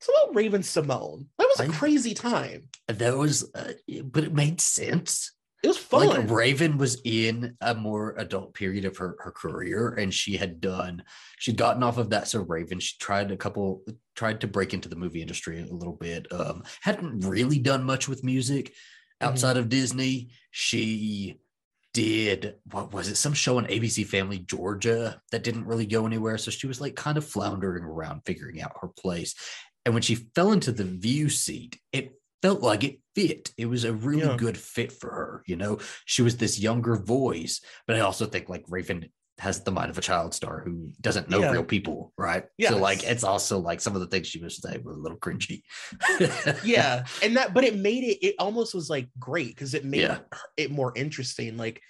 It's 0.00 0.08
about 0.08 0.34
Raven-Symoné. 0.34 1.26
That 1.38 1.48
was 1.48 1.60
a 1.60 1.64
I- 1.64 1.76
crazy 1.76 2.14
time. 2.14 2.68
That 2.88 3.16
was, 3.16 3.50
uh, 3.54 3.72
but 4.04 4.24
it 4.24 4.34
made 4.34 4.60
sense. 4.60 5.32
It 5.64 5.68
was 5.68 5.78
fun. 5.78 6.08
like 6.08 6.30
Raven 6.30 6.76
was 6.76 7.00
in 7.06 7.56
a 7.62 7.74
more 7.74 8.14
adult 8.18 8.52
period 8.52 8.84
of 8.84 8.98
her 8.98 9.16
her 9.20 9.30
career, 9.30 9.94
and 9.94 10.12
she 10.12 10.36
had 10.36 10.60
done 10.60 11.02
she'd 11.38 11.56
gotten 11.56 11.82
off 11.82 11.96
of 11.96 12.10
that. 12.10 12.28
So 12.28 12.42
Raven, 12.42 12.80
she 12.80 12.96
tried 12.98 13.30
a 13.30 13.36
couple, 13.36 13.82
tried 14.14 14.42
to 14.42 14.46
break 14.46 14.74
into 14.74 14.90
the 14.90 14.96
movie 14.96 15.22
industry 15.22 15.62
a 15.62 15.74
little 15.74 15.94
bit. 15.94 16.30
Um, 16.30 16.64
hadn't 16.82 17.20
really 17.20 17.58
done 17.58 17.82
much 17.82 18.08
with 18.08 18.22
music 18.22 18.74
outside 19.22 19.56
of 19.56 19.70
Disney. 19.70 20.32
She 20.50 21.40
did 21.94 22.56
what 22.70 22.92
was 22.92 23.08
it? 23.08 23.16
Some 23.16 23.32
show 23.32 23.56
on 23.56 23.66
ABC 23.66 24.04
Family 24.04 24.40
Georgia 24.40 25.22
that 25.32 25.44
didn't 25.44 25.64
really 25.64 25.86
go 25.86 26.04
anywhere. 26.04 26.36
So 26.36 26.50
she 26.50 26.66
was 26.66 26.78
like 26.78 26.94
kind 26.94 27.16
of 27.16 27.24
floundering 27.24 27.84
around, 27.84 28.20
figuring 28.26 28.60
out 28.60 28.76
her 28.82 28.88
place. 28.88 29.34
And 29.86 29.94
when 29.94 30.02
she 30.02 30.16
fell 30.34 30.52
into 30.52 30.72
the 30.72 30.84
view 30.84 31.30
seat, 31.30 31.78
it 31.90 32.12
felt 32.44 32.60
like 32.60 32.84
it 32.84 32.98
fit. 33.14 33.52
It 33.56 33.64
was 33.64 33.84
a 33.84 33.94
really 33.94 34.20
Yeah. 34.26 34.36
good 34.36 34.58
fit 34.58 34.92
for 34.92 35.08
her. 35.08 35.42
You 35.46 35.56
know, 35.56 35.78
she 36.04 36.20
was 36.20 36.36
this 36.36 36.58
younger 36.60 36.96
voice, 36.96 37.62
but 37.86 37.96
I 37.96 38.00
also 38.00 38.26
think 38.26 38.50
like 38.50 38.66
Raven 38.68 39.08
has 39.38 39.62
the 39.62 39.70
mind 39.72 39.88
of 39.90 39.96
a 39.96 40.02
child 40.02 40.34
star 40.34 40.60
who 40.62 40.92
doesn't 41.00 41.30
know 41.30 41.40
Yeah. 41.40 41.52
real 41.52 41.64
people, 41.64 42.12
right? 42.18 42.44
Yes. 42.58 42.70
So 42.72 42.76
like 42.78 43.02
it's 43.02 43.24
also 43.24 43.58
like 43.60 43.80
some 43.80 43.94
of 43.94 44.02
the 44.02 44.08
things 44.08 44.26
she 44.26 44.40
was 44.40 44.60
saying 44.60 44.84
were 44.84 44.92
a 44.92 44.96
little 44.96 45.16
cringy. 45.18 45.62
yeah 46.64 47.06
and 47.22 47.34
that 47.38 47.54
but 47.54 47.64
it 47.64 47.76
made 47.76 48.04
it 48.04 48.18
it 48.26 48.34
almost 48.38 48.74
was 48.74 48.90
like 48.90 49.08
great 49.18 49.48
because 49.48 49.72
it 49.72 49.86
made 49.86 50.02
Yeah. 50.02 50.18
it 50.58 50.70
more 50.70 50.92
interesting 50.94 51.56
like 51.56 51.80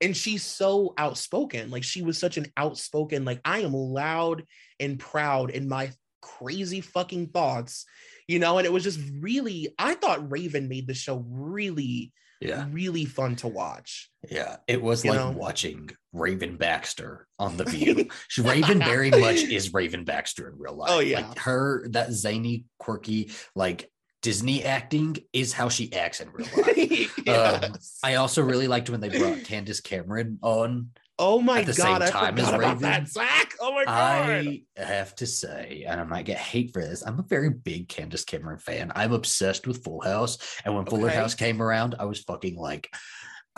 and 0.00 0.16
she's 0.16 0.44
so 0.44 0.94
outspoken 0.96 1.70
like 1.70 1.82
she 1.82 2.02
was 2.02 2.16
such 2.16 2.36
an 2.38 2.46
outspoken 2.56 3.24
like 3.24 3.40
i 3.44 3.58
am 3.60 3.72
loud 3.74 4.44
and 4.78 4.98
proud 5.00 5.50
in 5.50 5.68
my 5.68 5.90
crazy 6.22 6.80
fucking 6.80 7.26
thoughts 7.28 7.84
you 8.30 8.38
know 8.38 8.58
and 8.58 8.66
it 8.66 8.72
was 8.72 8.84
just 8.84 9.00
really 9.20 9.74
i 9.78 9.94
thought 9.94 10.30
raven 10.30 10.68
made 10.68 10.86
the 10.86 10.94
show 10.94 11.24
really 11.28 12.12
yeah. 12.40 12.66
really 12.70 13.04
fun 13.04 13.36
to 13.36 13.48
watch 13.48 14.10
Yeah, 14.30 14.56
it 14.66 14.80
was 14.80 15.04
You 15.04 15.10
like 15.10 15.20
know? 15.20 15.30
watching 15.32 15.90
Raven 16.12 16.56
Baxter 16.56 17.26
on 17.38 17.56
The 17.56 17.64
View. 17.68 18.08
She, 18.28 18.40
Raven 18.42 18.78
very 18.78 19.10
much 19.26 19.36
is 19.36 19.74
Raven 19.74 20.04
Baxter 20.04 20.48
in 20.48 20.58
real 20.58 20.72
oh, 20.72 20.76
life. 20.76 20.90
Oh, 20.90 20.98
yeah. 21.00 21.28
like 21.28 21.38
her 21.40 21.86
that 21.90 22.12
zany, 22.12 22.64
quirky, 22.78 23.30
like 23.54 23.90
Disney 24.22 24.64
acting 24.64 25.18
is 25.32 25.52
how 25.52 25.68
she 25.68 25.92
acts 25.92 26.20
in 26.20 26.30
real 26.32 26.48
life. 26.56 27.18
Yes. 27.26 27.64
Um, 27.64 27.72
I 28.02 28.14
also 28.16 28.42
really 28.42 28.68
liked 28.68 28.90
when 28.90 29.00
they 29.00 29.10
brought 29.10 29.44
Candace 29.44 29.80
Cameron 29.80 30.38
on. 30.42 30.90
Oh 31.20 31.40
my 31.40 31.60
at 31.60 31.66
the 31.66 31.74
god 31.74 32.02
same 32.02 32.08
i 32.08 32.10
time 32.10 32.38
as 32.38 32.46
forgot 32.46 32.60
about 32.60 32.68
Raven, 32.68 32.82
that 32.82 33.08
zach 33.08 33.54
oh 33.60 33.72
my 33.72 33.84
god 33.84 34.46
I 34.78 34.84
have 34.84 35.14
to 35.16 35.26
say, 35.26 35.84
and 35.86 36.00
I 36.00 36.04
might 36.04 36.24
get 36.24 36.38
hate 36.38 36.72
for 36.72 36.80
this, 36.80 37.02
I'm 37.06 37.18
a 37.18 37.22
very 37.22 37.50
big 37.50 37.88
Candace 37.88 38.24
Cameron 38.24 38.58
fan. 38.58 38.90
I'm 38.96 39.12
obsessed 39.12 39.66
with 39.66 39.84
Full 39.84 40.00
House. 40.00 40.38
And 40.64 40.74
when 40.74 40.86
Fuller 40.86 41.08
Okay. 41.08 41.16
House 41.16 41.34
came 41.34 41.60
around, 41.60 41.94
I 41.98 42.06
was 42.06 42.20
fucking 42.20 42.56
like, 42.56 42.88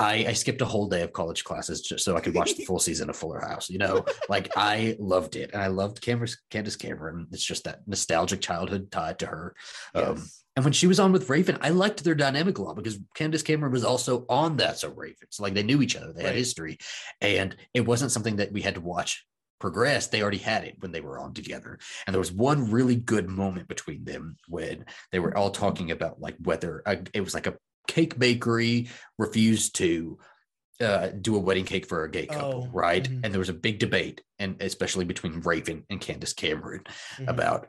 I, 0.03 0.27
I 0.29 0.33
skipped 0.33 0.61
a 0.61 0.67
whole 0.67 0.89
day 0.89 1.03
of 1.03 1.13
college 1.13 1.45
classes 1.45 1.81
just 1.81 2.05
so 2.05 2.17
I 2.17 2.21
could 2.21 2.35
watch 2.35 2.55
the 2.55 2.65
full 2.65 2.79
season 2.81 3.09
of 3.09 3.17
Fuller 3.17 3.41
House. 3.41 3.71
You 3.71 3.79
know, 3.79 4.05
like 4.29 4.51
I 4.57 4.97
loved 4.99 5.37
it. 5.37 5.53
And 5.53 5.63
I 5.63 5.69
loved 5.69 6.01
Candace, 6.01 6.37
Candace 6.51 6.77
Cameron. 6.77 7.29
It's 7.31 7.45
just 7.45 7.65
that 7.65 7.81
nostalgic 7.87 8.41
childhood 8.41 8.91
tied 8.91 9.21
to 9.21 9.27
her. 9.27 9.55
Um, 9.95 10.29
and 10.57 10.65
when 10.65 10.73
she 10.73 10.87
was 10.87 11.01
on 11.01 11.13
with 11.13 11.31
Raven, 11.31 11.57
I 11.63 11.71
liked 11.71 12.05
their 12.05 12.15
dynamic 12.15 12.59
a 12.59 12.63
lot 12.63 12.77
because 12.77 12.99
Candace 13.15 13.43
Cameron 13.43 13.73
was 13.73 13.85
also 13.85 14.27
on 14.29 14.57
that. 14.59 14.79
So 14.79 14.91
Raven, 14.91 15.29
so 15.31 15.43
like 15.43 15.55
they 15.55 15.63
knew 15.63 15.81
each 15.81 15.97
other, 15.97 16.13
they 16.13 16.25
had 16.25 16.35
history, 16.35 16.79
and 17.21 17.57
it 17.73 17.87
wasn't 17.87 18.13
something 18.13 18.37
that 18.37 18.53
we 18.53 18.61
had 18.61 18.75
to 18.75 18.81
watch 18.81 19.25
progress. 19.61 20.09
They 20.09 20.21
already 20.21 20.39
had 20.39 20.65
it 20.65 20.77
when 20.81 20.93
they 20.93 21.01
were 21.01 21.19
on 21.19 21.33
together. 21.33 21.79
And 22.07 22.13
there 22.13 22.19
was 22.19 22.33
one 22.33 22.71
really 22.71 22.97
good 22.97 23.29
moment 23.29 23.69
between 23.69 24.05
them 24.05 24.37
when 24.49 24.85
they 25.13 25.21
were 25.21 25.37
all 25.39 25.51
talking 25.51 25.93
about 25.93 26.21
like 26.21 26.35
whether 26.43 26.83
uh, 26.85 26.97
it 27.15 27.21
was 27.21 27.33
like 27.33 27.47
a 27.47 27.55
cake 27.89 28.19
bakery 28.19 28.89
refused 29.19 29.77
to 29.77 30.19
uh, 30.81 31.09
do 31.09 31.37
a 31.37 31.39
wedding 31.39 31.65
cake 31.65 31.87
for 31.87 32.03
a 32.05 32.11
gay 32.11 32.27
couple, 32.27 32.65
Oh, 32.69 32.71
right? 32.73 33.09
mhm. 33.09 33.21
And 33.23 33.33
there 33.33 33.39
was 33.39 33.49
a 33.49 33.55
big 33.55 33.79
debate, 33.79 34.21
and 34.39 34.61
especially 34.61 35.05
between 35.05 35.41
Raven 35.41 35.85
and 35.91 36.01
Candace 36.01 36.33
Cameron 36.33 36.83
Mhm. 37.19 37.29
about 37.29 37.69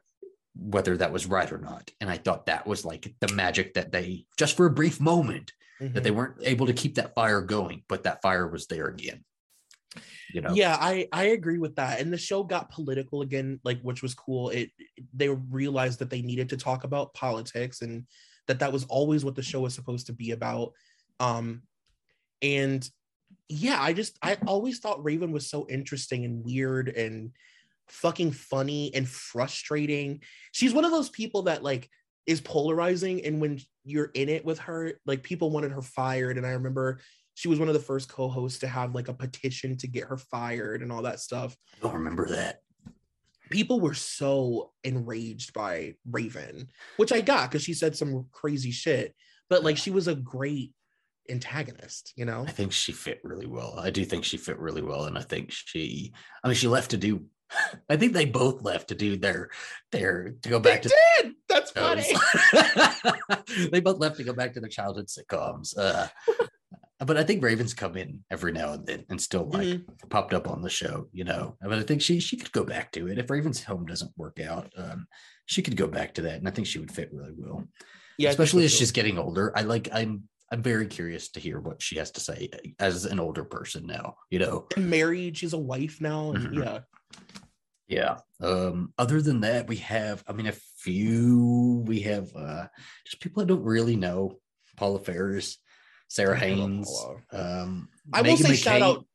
whether 0.56 0.98
that 0.98 1.12
was 1.12 1.26
right 1.28 1.52
or 1.52 1.58
not. 1.60 1.92
And 2.02 2.10
I 2.10 2.18
thought 2.18 2.46
that 2.48 2.66
was 2.66 2.86
like 2.86 3.14
the 3.20 3.34
magic 3.34 3.74
that 3.76 3.92
they 3.92 4.26
just 4.38 4.56
for 4.58 4.66
a 4.66 4.72
brief 4.72 5.00
moment 5.00 5.52
that 5.80 5.94
Mhm. 5.94 6.04
they 6.04 6.12
weren't 6.12 6.38
able 6.44 6.66
to 6.68 6.74
keep 6.74 6.96
that 6.96 7.14
fire 7.14 7.42
going, 7.42 7.84
but 7.88 8.04
that 8.04 8.22
fire 8.22 8.48
was 8.48 8.68
there 8.68 8.88
again. 8.88 9.24
You 10.34 10.42
know, 10.42 10.56
yeah 10.56 10.76
i 10.80 11.08
i 11.12 11.26
agree 11.26 11.60
with 11.60 11.76
that 11.76 12.00
and 12.02 12.12
the 12.12 12.18
show 12.18 12.42
got 12.44 12.72
political 12.72 13.22
again 13.22 13.60
like 13.64 13.80
which 13.82 14.02
was 14.02 14.16
cool 14.16 14.50
it 14.50 14.72
they 15.14 15.30
realized 15.30 16.00
that 16.00 16.10
they 16.10 16.24
needed 16.24 16.50
to 16.50 16.58
talk 16.58 16.84
about 16.84 17.14
politics 17.14 17.84
and 17.84 18.08
that 18.48 18.60
that 18.60 18.74
was 18.74 18.86
always 18.86 19.24
what 19.24 19.36
the 19.36 19.44
show 19.44 19.62
was 19.62 19.74
supposed 19.74 20.08
to 20.08 20.14
be 20.14 20.32
about 20.32 20.74
um 21.20 21.64
And 22.42 22.88
yeah, 23.50 23.82
I 23.82 23.94
just 23.94 24.18
I 24.22 24.38
always 24.48 24.80
thought 24.80 25.04
Raven 25.04 25.32
was 25.32 25.50
so 25.50 25.68
interesting 25.70 26.26
and 26.26 26.44
weird 26.44 26.90
and 26.90 27.32
fucking 27.88 28.32
funny 28.32 28.94
and 28.94 29.08
frustrating. 29.08 30.22
She's 30.52 30.74
one 30.74 30.86
of 30.86 30.92
those 30.92 31.10
people 31.10 31.44
that 31.44 31.64
like 31.64 31.90
is 32.26 32.42
polarizing 32.42 33.26
and 33.26 33.42
when 33.42 33.60
you're 33.84 34.12
in 34.14 34.30
it 34.30 34.46
with 34.46 34.60
her, 34.60 34.94
like 35.06 35.24
people 35.24 35.52
wanted 35.52 35.72
her 35.72 35.82
fired 35.82 36.38
and 36.38 36.46
I 36.46 36.52
remember 36.52 37.00
she 37.36 37.48
was 37.48 37.60
one 37.60 37.68
of 37.68 37.74
the 37.74 37.80
first 37.80 38.10
co-hosts 38.10 38.60
to 38.60 38.68
have 38.68 38.96
like 38.96 39.08
a 39.08 39.14
petition 39.14 39.76
to 39.78 39.88
get 39.88 40.06
her 40.06 40.18
fired 40.18 40.82
and 40.82 40.92
all 40.92 41.02
that 41.04 41.20
stuff. 41.20 41.56
I 41.80 41.84
don't 41.84 41.96
remember 41.96 42.30
that. 42.30 42.62
People 43.54 43.80
were 43.80 43.94
so 43.94 44.72
enraged 44.84 45.54
by 45.54 45.94
Raven, 46.10 46.70
which 46.98 47.12
I 47.12 47.22
got 47.22 47.52
because 47.52 47.64
she 47.64 47.76
said 47.76 47.96
some 47.96 48.26
crazy 48.32 48.72
shit, 48.72 49.14
but 49.48 49.64
like 49.64 49.78
she 49.78 49.92
was 49.92 50.08
a 50.08 50.16
great 50.16 50.72
antagonist, 51.30 52.14
you 52.16 52.26
know? 52.26 52.46
I 52.48 52.52
think 52.52 52.72
she 52.72 52.94
fit 52.94 53.22
really 53.24 53.46
well. 53.46 53.76
I 53.78 53.92
do 53.92 54.06
think 54.06 54.26
she 54.26 54.38
fit 54.38 54.58
really 54.58 54.82
well, 54.82 55.06
and 55.06 55.20
I 55.20 55.22
think 55.22 55.52
she. 55.52 56.14
I 56.44 56.48
mean, 56.48 56.56
she 56.56 56.68
left 56.68 56.90
to 56.92 56.98
do. 56.98 57.26
I 57.90 57.96
think 57.96 58.14
they 58.14 58.26
both 58.26 58.64
left 58.64 58.88
to 58.88 58.96
do 58.96 59.18
their 59.18 59.52
their 59.92 60.34
to 60.42 60.50
go 60.50 60.60
back 60.60 60.82
they 60.82 60.90
to. 60.90 60.96
did. 61.22 61.34
That's 61.48 61.70
funny. 61.70 62.12
they 63.72 63.82
both 63.82 64.00
left 64.00 64.18
to 64.18 64.24
go 64.24 64.34
back 64.34 64.54
to 64.54 64.62
their 64.62 64.70
childhood 64.70 65.10
sitcoms. 65.10 65.78
Uh, 65.78 66.08
but 67.06 67.18
I 67.18 67.24
think 67.24 67.44
Ravens 67.44 67.74
come 67.74 67.98
in 67.98 68.24
every 68.32 68.52
now 68.52 68.74
and 68.74 68.86
then 68.86 69.06
and 69.10 69.22
still 69.22 69.46
like 69.50 69.68
Mhm. 69.68 70.10
popped 70.10 70.34
up 70.34 70.48
on 70.48 70.62
the 70.62 70.70
show, 70.70 71.08
you 71.12 71.24
know. 71.24 71.58
But 71.62 71.74
I 71.80 71.84
think 71.84 72.02
she 72.02 72.20
she 72.20 72.38
could 72.38 72.52
go 72.52 72.64
back 72.64 72.92
to 72.94 73.08
it 73.08 73.18
if 73.18 73.30
Ravens 73.30 73.64
home 73.64 73.86
doesn't 73.86 74.12
work 74.18 74.40
out. 74.40 74.72
Um, 74.78 75.08
she 75.46 75.62
could 75.62 75.76
go 75.78 75.88
back 75.88 76.14
to 76.16 76.22
that, 76.24 76.36
and 76.38 76.48
I 76.48 76.52
think 76.52 76.68
she 76.68 76.80
would 76.80 76.92
fit 76.92 77.10
really 77.14 77.34
well. 77.36 77.68
Yeah, 78.18 78.30
especially 78.30 78.66
as 78.66 78.74
she's 78.74 78.92
getting 78.92 79.18
older. 79.18 79.52
I 79.58 79.62
like 79.62 79.90
I'm 79.92 80.28
I'm 80.52 80.62
very 80.62 80.86
curious 80.86 81.30
to 81.32 81.40
hear 81.40 81.60
what 81.60 81.82
she 81.82 81.98
has 81.98 82.12
to 82.12 82.20
say 82.20 82.50
as 82.78 83.06
an 83.06 83.20
older 83.20 83.44
person 83.44 83.88
now, 83.88 84.18
you 84.30 84.38
know. 84.38 84.68
married. 84.78 85.36
She's 85.38 85.54
a 85.54 85.58
wife 85.58 86.00
now. 86.00 86.32
And 86.32 86.48
Mhm. 86.50 86.64
yeah. 86.64 86.80
Yeah. 87.88 88.20
Um, 88.40 88.94
other 88.98 89.22
than 89.22 89.42
that, 89.42 89.68
we 89.68 89.78
have, 89.78 90.24
I 90.28 90.34
mean, 90.34 90.48
a 90.48 90.52
few 90.78 91.84
we 91.88 92.02
have 92.02 92.34
uh 92.36 92.68
just 93.06 93.20
people 93.22 93.42
I 93.42 93.46
don't 93.46 93.64
really 93.64 93.96
know. 93.96 94.40
Paula 94.78 95.00
Faris, 95.00 95.58
Sara 96.14 96.38
Haines. 96.38 96.88
Um 97.32 97.90
I 98.14 98.22
will 98.22 98.38
say 98.38 98.56
shout 98.56 98.84
out 98.84 99.06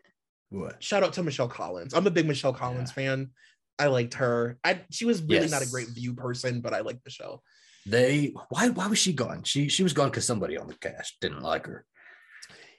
What? 0.51 0.83
shout 0.83 1.05
out 1.05 1.13
to 1.13 1.23
Michelle 1.23 1.49
Collins. 1.49 1.95
I'm 1.95 2.07
a 2.09 2.11
big 2.11 2.27
Michelle 2.27 2.53
Collins 2.53 2.91
fan. 2.91 3.31
I 3.79 3.87
liked 3.87 4.15
her. 4.15 4.59
I 4.65 4.81
she 4.91 5.05
was 5.05 5.23
really 5.23 5.49
not 5.49 5.63
a 5.63 5.71
great 5.71 5.89
view 5.89 6.15
person, 6.15 6.61
but 6.61 6.75
I 6.75 6.81
liked 6.81 7.05
the 7.05 7.11
show. 7.11 7.41
They 7.87 8.33
why 8.49 8.71
why 8.71 8.89
was 8.89 8.99
she 8.99 9.13
gone? 9.13 9.45
She 9.45 9.69
she 9.69 9.85
was 9.85 9.93
gone 9.93 10.11
because 10.11 10.25
somebody 10.25 10.59
on 10.59 10.67
the 10.67 10.75
cast 10.75 11.21
didn't 11.21 11.43
like 11.43 11.67
her. 11.67 11.87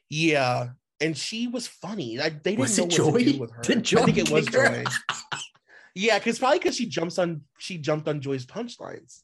Yeah. 0.09 0.69
And 0.99 1.15
she 1.15 1.47
was 1.47 1.65
funny. 1.65 2.19
I, 2.19 2.27
they 2.27 2.55
didn't 2.55 2.59
Was 2.59 2.77
know 2.77 2.83
what 3.07 3.19
to 3.19 3.31
do 3.31 3.39
with 3.39 3.51
her. 3.51 3.61
Did 3.61 3.97
I 3.97 4.03
think 4.03 4.17
it 4.17 4.29
was? 4.29 4.47
Joy. 4.47 4.83
Yeah, 5.95 6.19
because 6.19 6.39
probably 6.39 6.59
because 6.59 6.75
she 6.75 6.87
jumps 6.87 7.17
on 7.17 7.41
she 7.57 7.77
jumped 7.77 8.09
on 8.09 8.19
Joy's 8.19 8.45
punchlines. 8.45 9.21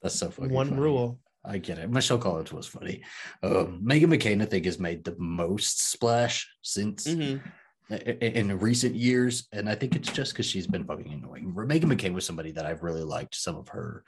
That's 0.00 0.14
so 0.14 0.30
funny. 0.30 0.54
One 0.54 0.70
funny. 0.70 0.80
rule. 0.80 1.20
I 1.48 1.58
get 1.58 1.78
it. 1.78 1.90
Michelle 1.90 2.18
Collins 2.18 2.52
was 2.52 2.66
funny. 2.66 3.02
Um, 3.42 3.80
Meghan 3.82 4.12
McCain, 4.14 4.42
I 4.42 4.44
think, 4.44 4.66
has 4.66 4.78
made 4.78 5.02
the 5.04 5.16
most 5.18 5.80
splash 5.90 6.46
since 6.62 7.06
Mhm. 7.06 7.40
i- 7.90 7.94
in 7.94 8.58
recent 8.58 8.94
years, 8.94 9.48
and 9.52 9.68
I 9.68 9.74
think 9.74 9.96
it's 9.96 10.12
just 10.12 10.32
because 10.32 10.44
she's 10.46 10.66
been 10.66 10.84
fucking 10.84 11.10
annoying. 11.12 11.54
Meghan 11.54 11.84
McCain 11.92 12.12
was 12.12 12.26
somebody 12.26 12.52
that 12.52 12.66
I've 12.66 12.82
really 12.82 13.02
liked 13.02 13.34
some 13.34 13.56
of 13.56 13.68
her 13.68 14.04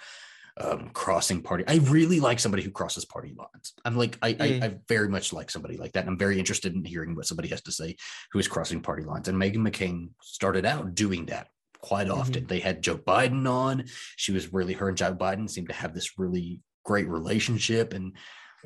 um, 0.61 0.91
crossing 0.93 1.41
party. 1.43 1.65
I 1.67 1.77
really 1.77 2.21
like 2.21 2.39
somebody 2.39 2.63
who 2.63 2.71
crosses 2.73 3.07
party 3.07 3.33
lines. 3.39 3.73
I'm 3.85 3.97
like, 3.97 4.19
I, 4.21 4.35
Mm. 4.35 4.63
I, 4.63 4.67
I 4.67 4.79
very 4.89 5.09
much 5.09 5.33
like 5.33 5.49
somebody 5.51 5.79
like 5.79 5.93
that. 5.93 6.01
And 6.01 6.11
I'm 6.11 6.19
very 6.19 6.39
interested 6.39 6.75
in 6.75 6.85
hearing 6.85 7.15
what 7.15 7.25
somebody 7.25 7.49
has 7.49 7.63
to 7.63 7.73
say 7.73 7.97
who 8.33 8.39
is 8.41 8.49
crossing 8.49 8.83
party 8.83 9.05
lines. 9.05 9.29
And 9.29 9.39
Meghan 9.41 9.67
McCain 9.67 10.11
started 10.21 10.67
out 10.67 10.95
doing 10.95 11.27
that 11.27 11.49
quite 11.81 12.09
Mm-hmm. 12.09 12.21
often. 12.21 12.47
They 12.47 12.59
had 12.61 12.83
Joe 12.83 12.99
Biden 12.99 13.49
on. 13.49 13.85
She 14.17 14.33
was 14.33 14.53
really 14.53 14.75
her 14.75 14.89
and 14.89 14.99
Joe 14.99 15.15
Biden 15.15 15.49
seemed 15.49 15.69
to 15.69 15.75
have 15.75 15.95
this 15.95 16.19
really 16.19 16.61
great 16.85 17.09
relationship 17.09 17.93
and 17.95 18.17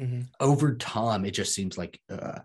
Mhm. 0.00 0.26
over 0.40 0.74
time, 0.74 1.24
it 1.24 1.30
just 1.32 1.54
seems 1.54 1.78
like 1.78 2.00
uh, 2.10 2.40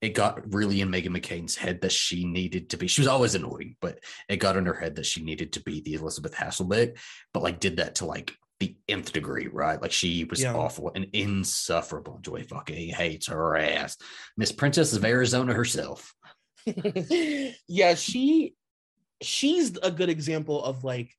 it 0.00 0.10
got 0.14 0.54
really 0.54 0.80
in 0.80 0.88
Meghan 0.88 1.08
McCain's 1.14 1.54
head 1.54 1.82
that 1.82 1.92
she 1.92 2.24
needed 2.24 2.70
to 2.70 2.78
be. 2.78 2.86
She 2.88 3.02
was 3.02 3.08
always 3.08 3.34
annoying, 3.34 3.76
but 3.82 3.98
it 4.28 4.36
got 4.38 4.56
in 4.56 4.64
her 4.64 4.72
head 4.72 4.96
that 4.96 5.04
she 5.04 5.22
needed 5.22 5.52
to 5.52 5.62
be 5.64 5.82
the 5.82 5.94
Elizabeth 5.94 6.32
Hasselbeck, 6.34 6.96
but 7.34 7.42
like 7.42 7.60
did 7.60 7.76
that 7.76 7.96
to 7.96 8.06
like 8.06 8.34
the 8.58 8.74
nth 8.88 9.12
degree, 9.12 9.48
right? 9.48 9.82
Like 9.82 9.92
she 9.92 10.24
was 10.24 10.40
Yeah. 10.40 10.54
awful 10.54 10.92
and 10.94 11.06
insufferable. 11.12 12.20
Joy 12.22 12.44
fucking 12.44 12.88
hates 12.94 13.26
her 13.26 13.54
ass. 13.56 13.98
Miss 14.38 14.52
Princess 14.52 14.94
of 14.94 15.04
Arizona 15.04 15.52
herself. 15.52 16.14
yeah, 17.68 17.94
she 17.94 18.54
she's 19.20 19.76
a 19.82 19.90
good 19.90 20.08
example 20.08 20.62
of 20.64 20.84
like 20.84 21.14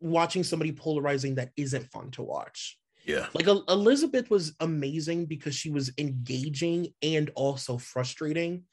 watching 0.00 0.44
somebody 0.44 0.72
polarizing 0.72 1.36
that 1.36 1.50
isn't 1.56 1.90
fun 1.90 2.10
to 2.12 2.22
watch. 2.22 2.78
Yeah. 3.04 3.26
Like 3.32 3.46
Elizabeth 3.46 4.30
was 4.30 4.54
amazing 4.60 5.26
because 5.26 5.54
she 5.54 5.70
was 5.70 5.90
engaging 5.98 6.88
and 7.02 7.30
also 7.34 7.78
frustrating. 7.78 8.64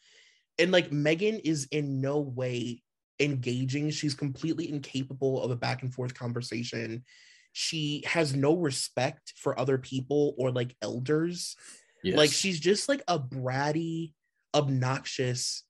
And 0.60 0.72
like 0.72 0.90
Meghan 0.92 1.40
is 1.44 1.68
in 1.72 2.02
no 2.02 2.20
way 2.20 2.84
engaging. 3.20 3.90
She's 3.92 4.14
completely 4.14 4.70
incapable 4.70 5.42
of 5.42 5.52
a 5.52 5.56
back 5.56 5.84
and 5.84 5.94
forth 5.94 6.14
conversation. 6.14 7.06
She 7.54 8.04
has 8.06 8.36
no 8.36 8.58
respect 8.58 9.34
for 9.38 9.58
other 9.58 9.78
people 9.78 10.36
or 10.38 10.52
like 10.52 10.76
elders. 10.82 11.56
Yes. 12.04 12.18
Like 12.18 12.32
she's 12.32 12.60
just 12.60 12.90
like 12.90 13.04
a 13.08 13.18
bratty, 13.18 14.12
obnoxious 14.54 15.64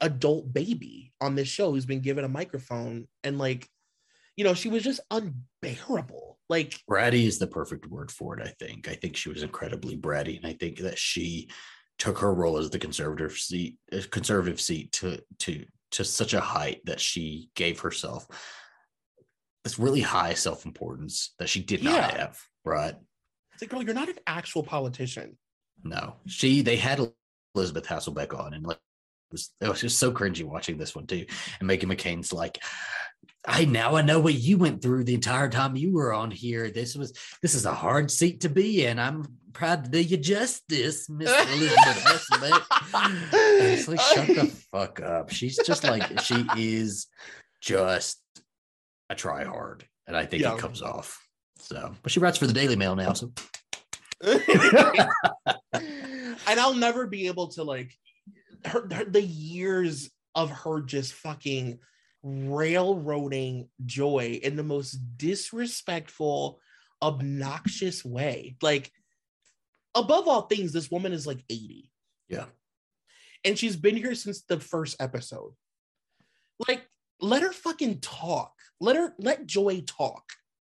adult 0.00 0.52
baby 0.52 1.12
on 1.20 1.36
this 1.36 1.46
show 1.46 1.70
who's 1.70 1.86
been 1.86 2.00
given 2.00 2.24
a 2.24 2.28
microphone 2.28 3.06
and 3.22 3.38
like 3.38 3.68
you 4.36 4.44
know 4.44 4.54
she 4.54 4.68
was 4.68 4.82
just 4.82 5.00
unbearable 5.10 6.38
like 6.48 6.78
bratty 6.90 7.24
is 7.24 7.38
the 7.38 7.46
perfect 7.46 7.86
word 7.86 8.10
for 8.10 8.38
it. 8.38 8.46
I 8.46 8.52
think. 8.62 8.86
I 8.88 8.94
think 8.94 9.16
she 9.16 9.30
was 9.30 9.42
incredibly 9.42 9.96
bratty, 9.96 10.36
and 10.36 10.46
I 10.46 10.52
think 10.52 10.78
that 10.80 10.98
she 10.98 11.48
took 11.98 12.18
her 12.18 12.34
role 12.34 12.58
as 12.58 12.68
the 12.68 12.78
conservative 12.78 13.32
seat, 13.32 13.78
uh, 13.92 14.00
conservative 14.10 14.60
seat 14.60 14.92
to 14.92 15.22
to 15.40 15.64
to 15.92 16.04
such 16.04 16.34
a 16.34 16.40
height 16.40 16.80
that 16.84 17.00
she 17.00 17.48
gave 17.54 17.80
herself 17.80 18.26
this 19.64 19.78
really 19.78 20.00
high 20.00 20.34
self 20.34 20.66
importance 20.66 21.34
that 21.38 21.48
she 21.48 21.62
did 21.62 21.82
not 21.82 21.94
Yeah. 21.94 22.18
have. 22.18 22.38
Right? 22.64 22.94
it's 23.54 23.62
like 23.62 23.70
girl 23.70 23.82
you're 23.82 23.94
not 23.94 24.08
an 24.08 24.18
actual 24.26 24.62
politician 24.62 25.36
No, 25.84 26.16
she 26.26 26.62
they 26.62 26.76
had 26.76 27.00
Elizabeth 27.54 27.86
Hasselbeck 27.86 28.38
on, 28.38 28.52
and 28.54 28.66
like 28.66 28.78
was, 29.32 29.50
it 29.60 29.68
was 29.68 29.80
just 29.80 29.98
so 29.98 30.12
cringy 30.12 30.44
watching 30.44 30.78
this 30.78 30.94
one 30.94 31.06
too. 31.06 31.26
And 31.60 31.68
Meghan 31.68 31.84
McCain's 31.84 32.32
like, 32.32 32.58
I 33.44 33.64
now 33.64 33.96
I 33.96 34.02
know 34.02 34.20
what 34.20 34.34
you 34.34 34.56
went 34.56 34.82
through 34.82 35.02
the 35.04 35.14
entire 35.14 35.48
time 35.48 35.74
you 35.74 35.92
were 35.92 36.12
on 36.12 36.30
here. 36.30 36.70
This 36.70 36.94
was 36.94 37.12
this 37.42 37.56
is 37.56 37.66
a 37.66 37.74
hard 37.74 38.08
seat 38.10 38.42
to 38.42 38.48
be 38.48 38.86
in. 38.86 39.00
I'm 39.00 39.26
proud 39.52 39.84
to 39.84 39.90
do 39.90 40.00
you 40.00 40.16
justice, 40.16 41.06
Miss 41.10 41.28
Elizabeth 41.28 42.04
Hasselbeck. 42.04 42.62
It's 43.32 43.88
like, 43.88 44.00
shut 44.00 44.28
the 44.28 44.46
fuck 44.70 45.00
up. 45.00 45.30
She's 45.30 45.58
just 45.66 45.82
like 45.82 46.20
she 46.20 46.46
is 46.56 47.08
just 47.60 48.22
a 49.10 49.16
try 49.16 49.42
hard, 49.44 49.84
and 50.06 50.16
I 50.16 50.24
think 50.24 50.42
Yeah. 50.42 50.54
it 50.54 50.60
comes 50.60 50.80
off. 50.80 51.20
So, 51.58 51.92
but 52.04 52.12
she 52.12 52.20
writes 52.20 52.38
for 52.38 52.46
the 52.46 52.52
Daily 52.52 52.76
Mail 52.76 52.94
now, 52.94 53.12
so 53.12 53.32
and 54.22 55.08
I'll 56.46 56.74
never 56.74 57.06
be 57.06 57.26
able 57.26 57.48
to 57.48 57.64
like 57.64 57.92
her, 58.64 58.88
her 58.92 59.04
the 59.04 59.22
years 59.22 60.10
of 60.34 60.50
her 60.50 60.80
just 60.80 61.12
fucking 61.12 61.78
railroading 62.22 63.68
joy 63.84 64.40
in 64.42 64.56
the 64.56 64.62
most 64.62 64.92
disrespectful, 65.16 66.60
obnoxious 67.02 68.04
way. 68.04 68.56
Like 68.62 68.90
above 69.94 70.28
all 70.28 70.42
things, 70.42 70.72
this 70.72 70.90
woman 70.90 71.12
is 71.12 71.26
like 71.26 71.44
80. 71.50 71.90
Yeah. 72.28 72.46
And 73.44 73.58
she's 73.58 73.76
been 73.76 73.96
here 73.96 74.14
since 74.14 74.42
the 74.42 74.60
first 74.60 74.96
episode. 75.00 75.52
Like, 76.68 76.86
let 77.20 77.42
her 77.42 77.52
fucking 77.52 78.00
talk. 78.00 78.52
Let 78.80 78.96
her 78.96 79.14
let 79.18 79.46
Joy 79.46 79.82
talk. 79.86 80.24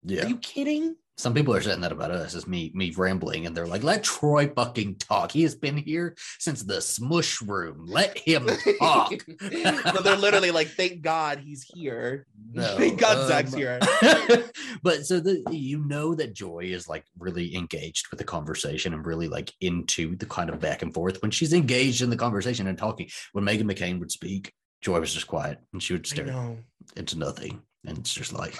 yeah. 0.03 0.25
Are 0.25 0.29
you 0.29 0.37
kidding? 0.37 0.95
Some 1.17 1.33
people 1.33 1.55
are 1.55 1.61
saying 1.61 1.79
that 1.81 1.93
about 1.93 2.11
us 2.11 2.35
as 2.35 2.45
me 2.45 2.71
me 2.73 2.91
rambling, 2.91 3.45
and 3.45 3.55
they're 3.55 3.67
like, 3.67 3.83
"Let 3.83 4.03
Troy 4.03 4.49
fucking 4.49 4.95
talk. 4.95 5.31
He 5.31 5.43
has 5.43 5.55
been 5.55 5.77
here 5.77 6.15
since 6.39 6.61
the 6.61 6.81
smush 6.81 7.41
room. 7.41 7.85
Let 7.87 8.17
him 8.17 8.49
talk." 8.79 9.13
but 9.39 10.03
they're 10.03 10.17
literally 10.17 10.51
like, 10.51 10.67
thank 10.67 11.01
God 11.01 11.39
he's 11.39 11.63
here. 11.73 12.27
no, 12.51 12.63
Thank 12.77 12.99
God 12.99 13.27
Zach's 13.29 13.53
um, 13.53 13.59
here. 13.59 13.79
but 14.83 15.05
so 15.05 15.21
the 15.21 15.41
you 15.51 15.79
know 15.85 16.15
that 16.15 16.33
Joy 16.33 16.65
is 16.65 16.89
like 16.89 17.05
really 17.17 17.55
engaged 17.55 18.09
with 18.09 18.17
the 18.17 18.25
conversation 18.25 18.93
and 18.93 19.05
really 19.05 19.29
like 19.29 19.53
into 19.61 20.17
the 20.17 20.25
kind 20.25 20.49
of 20.49 20.59
back 20.59 20.81
and 20.81 20.93
forth 20.93 21.21
when 21.21 21.31
she's 21.31 21.53
engaged 21.53 22.01
in 22.01 22.09
the 22.09 22.17
conversation 22.17 22.67
and 22.67 22.77
talking. 22.77 23.09
When 23.31 23.45
Meghan 23.45 23.71
McCain 23.71 23.99
would 23.99 24.11
speak, 24.11 24.51
Joy 24.81 24.99
was 24.99 25.13
just 25.13 25.27
quiet 25.27 25.59
and 25.71 25.81
she 25.81 25.93
would 25.93 26.05
stare 26.05 26.57
into 26.97 27.17
nothing, 27.17 27.61
and 27.87 27.97
it's 27.97 28.13
just 28.13 28.33
like 28.33 28.57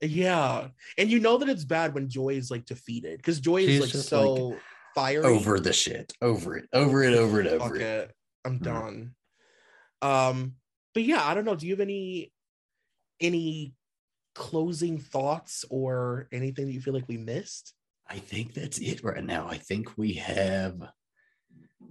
Yeah. 0.00 0.68
And 0.98 1.10
you 1.10 1.20
know 1.20 1.38
that 1.38 1.48
it's 1.48 1.64
bad 1.64 1.94
when 1.94 2.08
Joy 2.08 2.30
is 2.30 2.50
like 2.50 2.66
defeated 2.66 3.18
because 3.18 3.40
Joy 3.40 3.62
is 3.62 3.80
like 3.80 3.90
so 3.90 4.56
fiery. 4.94 5.24
over 5.24 5.58
the 5.58 5.72
shit, 5.72 6.12
over 6.20 6.56
it, 6.56 6.68
over 6.72 7.02
it, 7.02 7.14
over 7.14 7.40
it, 7.40 7.46
over 7.46 7.76
it. 7.76 7.82
it. 7.82 8.12
I'm 8.44 8.58
Mhm. 8.58 8.62
done. 8.62 9.14
Um, 10.02 10.56
but 10.92 11.04
yeah, 11.04 11.24
I 11.24 11.34
don't 11.34 11.44
know. 11.44 11.56
Do 11.56 11.66
you 11.66 11.72
have 11.72 11.80
any 11.80 12.32
any 13.20 13.74
closing 14.34 14.98
thoughts 14.98 15.64
or 15.70 16.28
anything 16.32 16.66
that 16.66 16.72
you 16.72 16.80
feel 16.80 16.94
like 16.94 17.08
we 17.08 17.16
missed? 17.16 17.72
I 18.06 18.18
think 18.18 18.52
that's 18.52 18.78
it 18.78 19.02
right 19.02 19.24
now. 19.24 19.46
I 19.48 19.56
think 19.56 19.96
we 19.96 20.14
have 20.14 20.76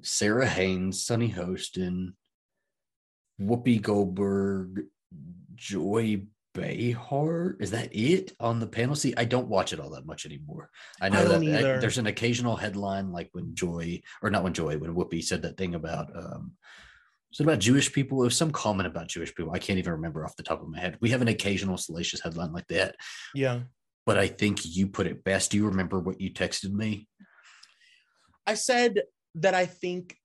Sara 0.02 0.46
Haines, 0.46 1.02
Sunny 1.02 1.32
Hostin, 1.32 2.14
Whoopi 3.42 3.82
Goldberg, 3.82 4.84
Joy 5.56 6.24
Behar. 6.54 7.56
Is 7.60 7.72
that 7.72 7.90
it 7.96 8.34
on 8.40 8.60
the 8.60 8.68
panel? 8.68 8.96
See, 8.96 9.14
I 9.18 9.26
don't 9.26 9.48
watch 9.48 9.74
it 9.74 9.80
all 9.80 9.90
that 9.92 10.06
much 10.06 10.26
anymore. 10.26 10.70
I 11.02 11.10
know 11.10 11.20
I 11.22 11.24
that 11.40 11.66
I- 11.66 11.78
there's 11.80 11.98
an 11.98 12.08
occasional 12.08 12.56
headline 12.56 13.12
like 13.12 13.30
when 13.34 13.56
Joy, 13.56 14.02
or 14.22 14.30
not 14.30 14.44
when 14.44 14.54
Joy, 14.54 14.78
when 14.78 14.96
Whoopi 14.96 15.24
said 15.24 15.42
that 15.44 15.58
thing 15.58 15.76
about 15.76 16.16
um 16.16 16.54
was 17.32 17.40
it 17.40 17.44
about 17.44 17.60
Jewish 17.60 17.92
people? 17.92 18.22
It 18.22 18.26
was 18.26 18.38
some 18.38 18.52
comment 18.52 18.86
about 18.86 19.08
Jewish 19.08 19.34
people. 19.34 19.54
I 19.54 19.58
can't 19.60 19.80
even 19.80 19.94
remember 19.94 20.24
off 20.24 20.36
the 20.36 20.44
top 20.44 20.62
of 20.62 20.70
my 20.70 20.80
head. 20.80 20.98
We 21.02 21.10
have 21.10 21.24
an 21.24 21.28
occasional 21.28 21.78
salacious 21.78 22.22
headline 22.22 22.54
like 22.54 22.68
that, 22.68 22.96
Yeah. 23.34 23.62
but 24.06 24.20
I 24.20 24.28
think 24.28 24.60
you 24.64 24.86
put 24.88 25.08
it 25.08 25.24
best. 25.24 25.50
Do 25.50 25.58
you 25.58 25.66
remember 25.66 26.00
what 26.00 26.22
you 26.22 26.32
texted 26.32 26.72
me? 26.72 27.08
I 28.46 28.54
said 28.54 29.02
that 29.36 29.56
I 29.56 29.66
think 29.66 30.16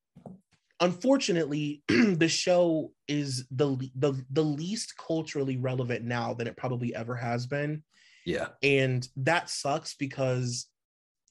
unfortunately 0.80 1.82
the 1.88 2.28
show 2.28 2.92
is 3.08 3.46
the 3.50 3.76
the 3.96 4.24
the 4.30 4.42
least 4.44 4.94
culturally 4.96 5.56
relevant 5.56 6.04
now 6.04 6.34
than 6.34 6.46
it 6.46 6.56
probably 6.56 6.94
ever 6.94 7.14
has 7.14 7.46
been. 7.46 7.82
Yeah. 8.26 8.48
and 8.62 9.08
that 9.16 9.48
sucks 9.48 9.94
because 9.94 10.66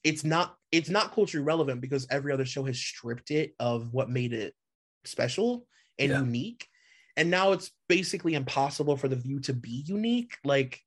it's 0.02 0.24
not 0.24 0.56
it's 0.72 0.90
not 0.90 1.12
culturally 1.12 1.44
relevant 1.44 1.80
because 1.80 2.08
every 2.10 2.32
other 2.32 2.44
show 2.44 2.64
has 2.64 2.76
stripped 2.78 3.30
it 3.30 3.54
of 3.60 3.92
what 3.92 4.10
made 4.10 4.32
it 4.32 4.52
special 5.04 5.66
and 5.98 6.10
Yeah. 6.10 6.20
unique 6.20 6.66
and 7.16 7.30
now 7.30 7.52
it's 7.52 7.70
basically 7.88 8.34
impossible 8.34 8.96
for 8.96 9.06
the 9.06 9.16
view 9.16 9.38
to 9.40 9.52
be 9.52 9.84
unique 9.86 10.36
like 10.44 10.80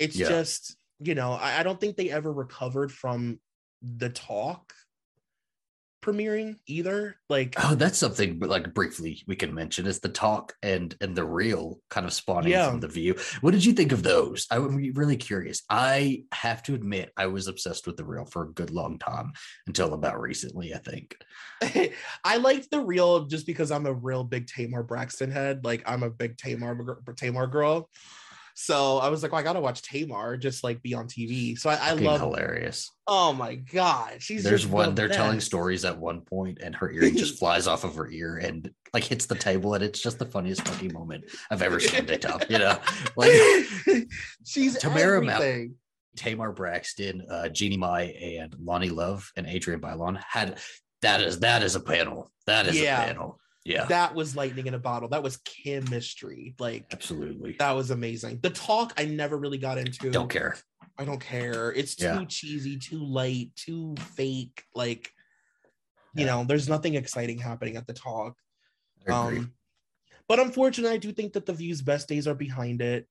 it's 0.00 0.16
Yeah. 0.16 0.28
just 0.28 0.76
you 0.98 1.14
know 1.14 1.32
I, 1.32 1.60
I 1.60 1.62
don't 1.62 1.80
think 1.80 1.96
they 1.96 2.10
ever 2.10 2.32
recovered 2.32 2.90
from 2.90 3.38
the 3.82 4.10
talk 4.10 4.72
premiering 6.00 6.56
either 6.66 7.16
like 7.28 7.54
Oh, 7.62 7.74
that's 7.74 7.98
something 7.98 8.38
like 8.38 8.72
briefly 8.72 9.22
we 9.26 9.34
can 9.34 9.52
mention 9.52 9.86
is 9.86 9.98
the 10.00 10.08
talk 10.08 10.54
and 10.62 10.94
and 11.00 11.16
the 11.16 11.24
real 11.24 11.80
kind 11.90 12.06
of 12.06 12.12
spawning 12.12 12.52
Yeah. 12.52 12.70
from 12.70 12.80
the 12.80 12.88
view. 12.88 13.16
What 13.40 13.50
did 13.50 13.64
you 13.64 13.72
think 13.72 13.92
of 13.92 14.02
those? 14.02 14.46
I'm 14.50 14.76
really 14.94 15.16
curious. 15.16 15.62
I 15.68 16.24
have 16.32 16.62
to 16.64 16.74
admit 16.74 17.12
I 17.16 17.26
was 17.26 17.48
obsessed 17.48 17.86
with 17.86 17.96
the 17.96 18.04
real 18.04 18.24
for 18.24 18.44
a 18.44 18.52
good 18.52 18.70
long 18.70 18.98
time 18.98 19.32
until 19.66 19.92
about 19.94 20.20
recently, 20.20 20.72
I 20.74 20.78
think. 20.78 21.16
I 22.24 22.36
liked 22.36 22.70
the 22.70 22.80
real 22.80 23.24
just 23.26 23.46
because 23.46 23.70
I'm 23.70 23.86
a 23.86 23.92
real 23.92 24.22
big 24.24 24.46
Tamar 24.46 24.82
Braxton 24.84 25.30
head. 25.30 25.64
Like 25.64 25.82
I'm 25.84 26.02
a 26.04 26.10
big 26.10 26.36
Tamar 26.36 27.02
Tamar 27.16 27.46
girl. 27.48 27.90
So 28.60 28.98
I 28.98 29.08
was 29.08 29.22
like, 29.22 29.30
well, 29.30 29.40
I 29.40 29.44
gotta 29.44 29.60
watch 29.60 29.82
Tamar 29.82 30.36
just 30.36 30.64
like 30.64 30.82
be 30.82 30.92
on 30.92 31.06
TV. 31.06 31.56
So 31.56 31.70
I, 31.70 31.76
I 31.80 31.92
love. 31.92 32.18
hilarious. 32.20 32.90
Oh 33.06 33.32
my 33.32 33.54
god, 33.54 34.16
she's 34.20 34.42
There's 34.42 34.66
one 34.66 34.88
the 34.88 34.94
they're 34.96 35.08
telling 35.08 35.38
stories 35.38 35.84
at 35.84 35.96
one 35.96 36.22
point 36.22 36.58
and 36.60 36.74
her 36.74 36.90
earring 36.90 37.16
just 37.16 37.38
flies 37.38 37.68
off 37.68 37.84
of 37.84 37.94
her 37.94 38.10
ear 38.10 38.38
and 38.38 38.68
like 38.92 39.04
hits 39.04 39.26
the 39.26 39.36
table 39.36 39.74
and 39.74 39.84
it's 39.84 40.00
just 40.00 40.18
the 40.18 40.24
funniest 40.26 40.66
fucking 40.66 40.92
moment 40.92 41.26
I've 41.52 41.62
ever 41.62 41.78
seen 41.78 42.00
on 42.00 42.06
TikTok. 42.06 42.50
You 42.50 42.58
know, 42.58 42.78
like 43.14 43.30
she's 44.44 44.76
Tamara 44.76 45.18
everything. 45.18 45.76
Tamar 46.16 46.50
Braxton, 46.50 47.24
uh, 47.30 47.48
Jeannie 47.50 47.76
Mai, 47.76 48.06
and 48.20 48.52
Loni 48.56 48.90
Love 48.92 49.30
and 49.36 49.46
Adrienne 49.46 49.80
Bailon 49.80 50.20
had 50.28 50.58
that 51.02 51.20
is 51.20 51.38
that 51.40 51.62
is 51.62 51.76
a 51.76 51.80
panel. 51.80 52.32
That 52.46 52.66
is 52.66 52.80
Yeah. 52.80 53.04
a 53.04 53.06
panel. 53.06 53.38
Yeah, 53.68 53.84
That 53.84 54.14
was 54.14 54.34
lightning 54.34 54.66
in 54.66 54.72
a 54.72 54.78
bottle. 54.78 55.10
That 55.10 55.22
was 55.22 55.36
chemistry. 55.38 56.54
Like 56.58 56.86
absolutely. 56.90 57.54
that 57.58 57.72
was 57.72 57.90
amazing. 57.90 58.40
The 58.40 58.48
talk 58.48 58.94
I 58.96 59.04
never 59.04 59.36
really 59.36 59.58
got 59.58 59.76
into. 59.76 60.10
Don't 60.10 60.30
care. 60.30 60.56
I 60.96 61.04
don't 61.04 61.20
care. 61.20 61.70
It's 61.72 61.94
too 61.94 62.06
Yeah. 62.06 62.24
cheesy, 62.26 62.78
too 62.78 63.04
light, 63.04 63.50
too 63.56 63.94
fake. 64.16 64.62
Like, 64.74 65.12
you 66.14 66.24
Yeah. 66.24 66.36
know, 66.36 66.44
there's 66.44 66.66
nothing 66.66 66.94
exciting 66.94 67.36
happening 67.36 67.76
at 67.76 67.86
the 67.86 67.92
talk. 67.92 68.36
Um, 69.06 69.52
but 70.28 70.40
unfortunately, 70.40 70.94
I 70.94 70.98
do 70.98 71.12
think 71.12 71.34
that 71.34 71.44
the 71.44 71.52
view's 71.52 71.82
best 71.82 72.08
days 72.08 72.26
are 72.26 72.34
behind 72.34 72.80
it. 72.80 73.06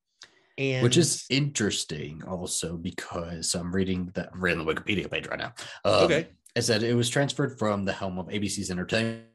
And 0.58 0.82
Which 0.82 0.98
is 0.98 1.24
interesting 1.30 2.24
also 2.24 2.78
because 2.78 3.54
I'm 3.54 3.72
reading 3.72 4.10
that 4.16 4.30
I'm 4.34 4.44
reading 4.44 4.66
the 4.66 4.74
Wikipedia 4.74 5.10
page 5.10 5.28
right 5.28 5.38
now. 5.38 5.54
Um, 5.86 6.06
Okay. 6.06 6.30
It 6.56 6.64
said 6.64 6.82
it 6.82 6.96
was 6.96 7.12
transferred 7.12 7.60
from 7.60 7.86
the 7.86 7.94
helm 7.94 8.18
of 8.18 8.26
ABC's 8.30 8.72
entertainment 8.72 9.28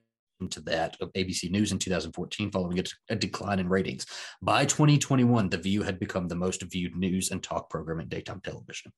to 0.50 0.60
that 0.62 0.96
of 1.00 1.12
ABC 1.14 1.50
News 1.50 1.72
in 1.72 1.78
2014, 1.78 2.50
following 2.50 2.78
a, 2.78 2.84
a 3.10 3.16
decline 3.16 3.58
in 3.58 3.68
ratings. 3.68 4.06
By 4.40 4.64
2021, 4.64 5.48
The 5.48 5.56
View 5.58 5.82
had 5.82 5.98
become 5.98 6.28
the 6.28 6.34
most 6.36 6.62
viewed 6.62 6.96
news 6.96 7.30
and 7.30 7.42
talk 7.42 7.70
program 7.70 8.00
in 8.00 8.08
daytime 8.08 8.40
television. 8.42 8.92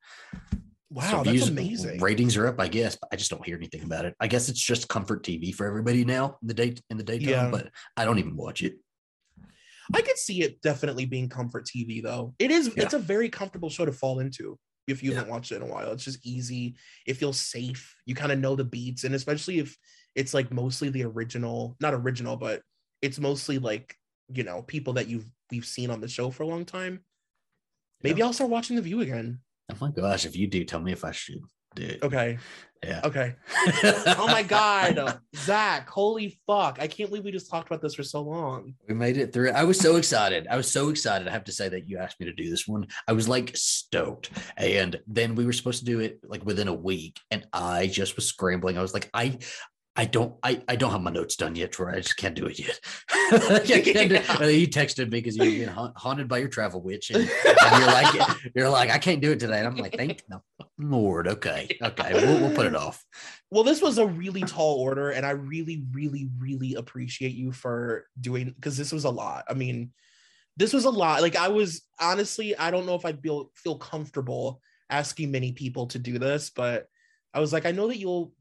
wow, 0.90 1.22
So 1.24 1.30
that's 1.30 1.48
amazing. 1.48 2.00
Ratings 2.00 2.36
are 2.36 2.46
up, 2.46 2.60
I 2.60 2.68
guess, 2.68 2.96
but 2.96 3.08
I 3.12 3.16
just 3.16 3.30
don't 3.30 3.44
hear 3.44 3.56
anything 3.56 3.82
about 3.82 4.04
it. 4.04 4.14
I 4.20 4.26
guess 4.28 4.48
it's 4.48 4.60
just 4.60 4.88
comfort 4.88 5.24
TV 5.24 5.54
for 5.54 5.66
everybody 5.66 6.04
now 6.04 6.38
in 6.42 6.48
the 6.48 6.54
day 6.54 6.74
in 6.90 6.96
the 6.96 7.04
daytime, 7.04 7.28
Yeah. 7.28 7.50
but 7.50 7.70
I 7.96 8.04
don't 8.04 8.18
even 8.18 8.36
watch 8.36 8.62
it. 8.62 8.76
I 9.92 10.00
could 10.00 10.16
see 10.16 10.42
it 10.42 10.62
definitely 10.62 11.04
being 11.04 11.28
comfort 11.28 11.66
TV 11.66 12.02
though. 12.02 12.34
It 12.38 12.50
is. 12.50 12.68
Yeah. 12.68 12.84
It's 12.84 12.94
a 12.94 12.98
very 12.98 13.28
comfortable 13.28 13.68
show 13.68 13.84
to 13.84 13.92
fall 13.92 14.20
into 14.20 14.58
if 14.86 15.02
you 15.02 15.10
Yeah. 15.10 15.16
haven't 15.18 15.30
watched 15.30 15.52
it 15.52 15.56
in 15.56 15.62
a 15.62 15.66
while. 15.66 15.92
It's 15.92 16.04
just 16.04 16.24
easy. 16.26 16.76
It 17.06 17.14
feels 17.18 17.38
safe. 17.38 17.94
You 18.06 18.14
kind 18.14 18.32
of 18.32 18.38
know 18.38 18.56
the 18.56 18.64
beats, 18.64 19.04
and 19.04 19.14
especially 19.14 19.58
if 19.58 19.76
it's 20.14 20.34
like 20.34 20.52
mostly 20.52 20.88
the 20.88 21.04
original, 21.04 21.76
not 21.80 21.94
original, 21.94 22.36
but 22.36 22.62
it's 23.02 23.18
mostly 23.18 23.58
like 23.58 23.96
you 24.32 24.42
know 24.42 24.62
people 24.62 24.94
that 24.94 25.08
you've 25.08 25.26
we've 25.50 25.66
seen 25.66 25.90
on 25.90 26.00
the 26.00 26.08
show 26.08 26.30
for 26.30 26.42
a 26.42 26.46
long 26.46 26.64
time. 26.64 27.00
Maybe 28.02 28.22
I'll 28.22 28.32
start 28.32 28.50
watching 28.50 28.76
The 28.76 28.82
View 28.82 29.00
again. 29.00 29.40
Oh 29.72 29.76
my 29.80 29.90
gosh, 29.90 30.26
if 30.26 30.36
you 30.36 30.46
do, 30.46 30.64
tell 30.64 30.80
me 30.80 30.92
if 30.92 31.04
I 31.04 31.12
should 31.12 31.40
do 31.74 31.84
it. 31.84 32.02
Okay. 32.02 32.38
Yeah. 32.84 33.00
Okay. 33.04 33.34
Oh 34.16 34.26
my 34.26 34.42
God, 34.42 35.20
Zach! 35.36 35.88
Holy 35.88 36.38
fuck! 36.46 36.78
I 36.80 36.86
can't 36.86 37.10
believe 37.10 37.24
we 37.24 37.32
just 37.32 37.50
talked 37.50 37.68
about 37.68 37.82
this 37.82 37.94
for 37.94 38.02
so 38.02 38.22
long. 38.22 38.74
We 38.88 38.94
made 38.94 39.16
it 39.16 39.32
through. 39.32 39.50
I 39.50 39.64
was 39.64 39.78
so 39.78 39.96
excited. 39.96 40.46
I 40.48 40.56
was 40.56 40.70
so 40.70 40.88
excited. 40.88 41.28
I 41.28 41.30
have 41.30 41.44
to 41.44 41.52
say 41.52 41.68
that 41.68 41.88
you 41.88 41.98
asked 41.98 42.20
me 42.20 42.26
to 42.26 42.32
do 42.32 42.48
this 42.48 42.66
one. 42.66 42.86
I 43.06 43.12
was 43.12 43.28
like 43.28 43.52
stoked. 43.54 44.30
And 44.56 44.98
then 45.06 45.34
we 45.34 45.44
were 45.44 45.52
supposed 45.52 45.80
to 45.80 45.84
do 45.84 46.00
it 46.00 46.20
like 46.26 46.44
within 46.44 46.68
a 46.68 46.74
week. 46.74 47.20
And 47.30 47.46
I 47.52 47.86
just 47.86 48.16
was 48.16 48.26
scrambling. 48.26 48.78
I 48.78 48.82
was 48.82 48.94
like, 48.94 49.10
I 49.12 49.38
I 49.96 50.06
don't 50.06 50.34
I, 50.42 50.60
I 50.66 50.74
don't 50.74 50.90
have 50.90 51.02
my 51.02 51.12
notes 51.12 51.36
done 51.36 51.54
yet, 51.54 51.70
Troy. 51.72 51.92
I 51.92 52.00
just 52.00 52.16
can't 52.16 52.34
do 52.34 52.46
it 52.46 52.58
yet. 52.58 52.80
I 53.12 53.62
do- 53.64 53.74
Yeah. 53.90 54.36
And 54.40 54.52
You 54.52 54.66
texted 54.66 55.04
me 55.04 55.20
because 55.20 55.36
you've 55.36 55.58
been 55.66 55.68
ha- 55.68 55.92
haunted 55.94 56.26
by 56.26 56.38
your 56.38 56.48
travel 56.48 56.82
witch. 56.82 57.10
And, 57.10 57.28
and 57.28 57.78
you're 57.78 57.86
like, 57.86 58.36
you're 58.56 58.70
like, 58.70 58.90
I 58.90 58.98
can't 58.98 59.20
do 59.22 59.30
it 59.30 59.38
today. 59.40 59.58
And 59.58 59.68
I'm 59.68 59.76
like, 59.76 59.96
thank 59.96 60.24
the 60.28 60.40
Lord. 60.78 61.28
Okay. 61.28 61.78
Okay. 61.80 62.10
We'll, 62.12 62.40
we'll 62.40 62.54
put 62.56 62.66
it 62.66 62.74
off. 62.74 63.04
Well, 63.52 63.62
this 63.62 63.80
was 63.80 63.98
a 63.98 64.06
really 64.06 64.42
tall 64.42 64.80
order, 64.80 65.10
and 65.10 65.24
I 65.24 65.30
really, 65.30 65.84
really, 65.92 66.28
really 66.38 66.74
appreciate 66.74 67.34
you 67.34 67.52
for 67.52 68.06
doing 68.20 68.46
because 68.56 68.76
this 68.76 68.90
was 68.90 69.04
a 69.04 69.10
lot. 69.10 69.44
I 69.48 69.54
mean, 69.54 69.92
this 70.56 70.72
was 70.72 70.86
a 70.86 70.90
lot. 70.90 71.22
Like 71.22 71.36
I 71.36 71.48
was 71.48 71.82
honestly, 72.00 72.56
I 72.56 72.72
don't 72.72 72.86
know 72.86 72.96
if 72.96 73.04
I'd 73.06 73.22
feel 73.22 73.52
feel 73.54 73.78
comfortable 73.78 74.60
asking 74.90 75.30
many 75.30 75.52
people 75.52 75.86
to 75.88 76.00
do 76.00 76.18
this, 76.18 76.50
but 76.50 76.88
I 77.32 77.38
was 77.38 77.52
like, 77.52 77.64
I 77.64 77.70
know 77.70 77.86
that 77.88 77.98
you'll 77.98 78.32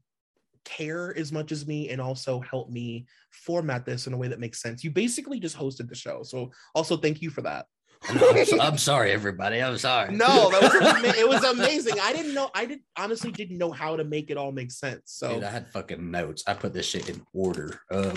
care 0.64 1.16
as 1.16 1.32
much 1.32 1.52
as 1.52 1.66
me 1.66 1.90
and 1.90 2.00
also 2.00 2.40
help 2.40 2.70
me 2.70 3.06
format 3.30 3.84
this 3.84 4.06
in 4.06 4.12
a 4.12 4.16
way 4.16 4.28
that 4.28 4.40
makes 4.40 4.60
sense. 4.62 4.82
You 4.84 4.90
basically 4.90 5.40
just 5.40 5.56
hosted 5.56 5.88
the 5.88 5.94
show. 5.94 6.22
So 6.22 6.50
also 6.74 6.96
thank 6.96 7.22
you 7.22 7.30
for 7.30 7.42
that. 7.42 7.66
I'm, 8.06 8.44
so- 8.44 8.60
I'm 8.60 8.76
sorry, 8.78 9.12
everybody. 9.12 9.62
I'm 9.62 9.78
sorry. 9.78 10.14
No, 10.14 10.50
that 10.50 10.62
was 10.62 10.74
ama- 10.96 11.14
it 11.16 11.26
was 11.28 11.42
amazing. 11.44 11.94
I 12.02 12.12
didn't 12.12 12.34
know 12.34 12.50
I 12.54 12.66
did 12.66 12.80
honestly 12.98 13.30
didn't 13.32 13.56
know 13.56 13.72
how 13.72 13.96
to 13.96 14.04
make 14.04 14.30
it 14.30 14.36
all 14.36 14.52
make 14.52 14.70
sense. 14.72 15.02
So 15.06 15.34
Dude, 15.36 15.44
I 15.44 15.50
had 15.50 15.68
fucking 15.70 16.10
notes. 16.10 16.42
I 16.46 16.52
put 16.54 16.74
this 16.74 16.86
shit 16.86 17.08
in 17.08 17.22
order. 17.32 17.80
Um, 17.90 18.12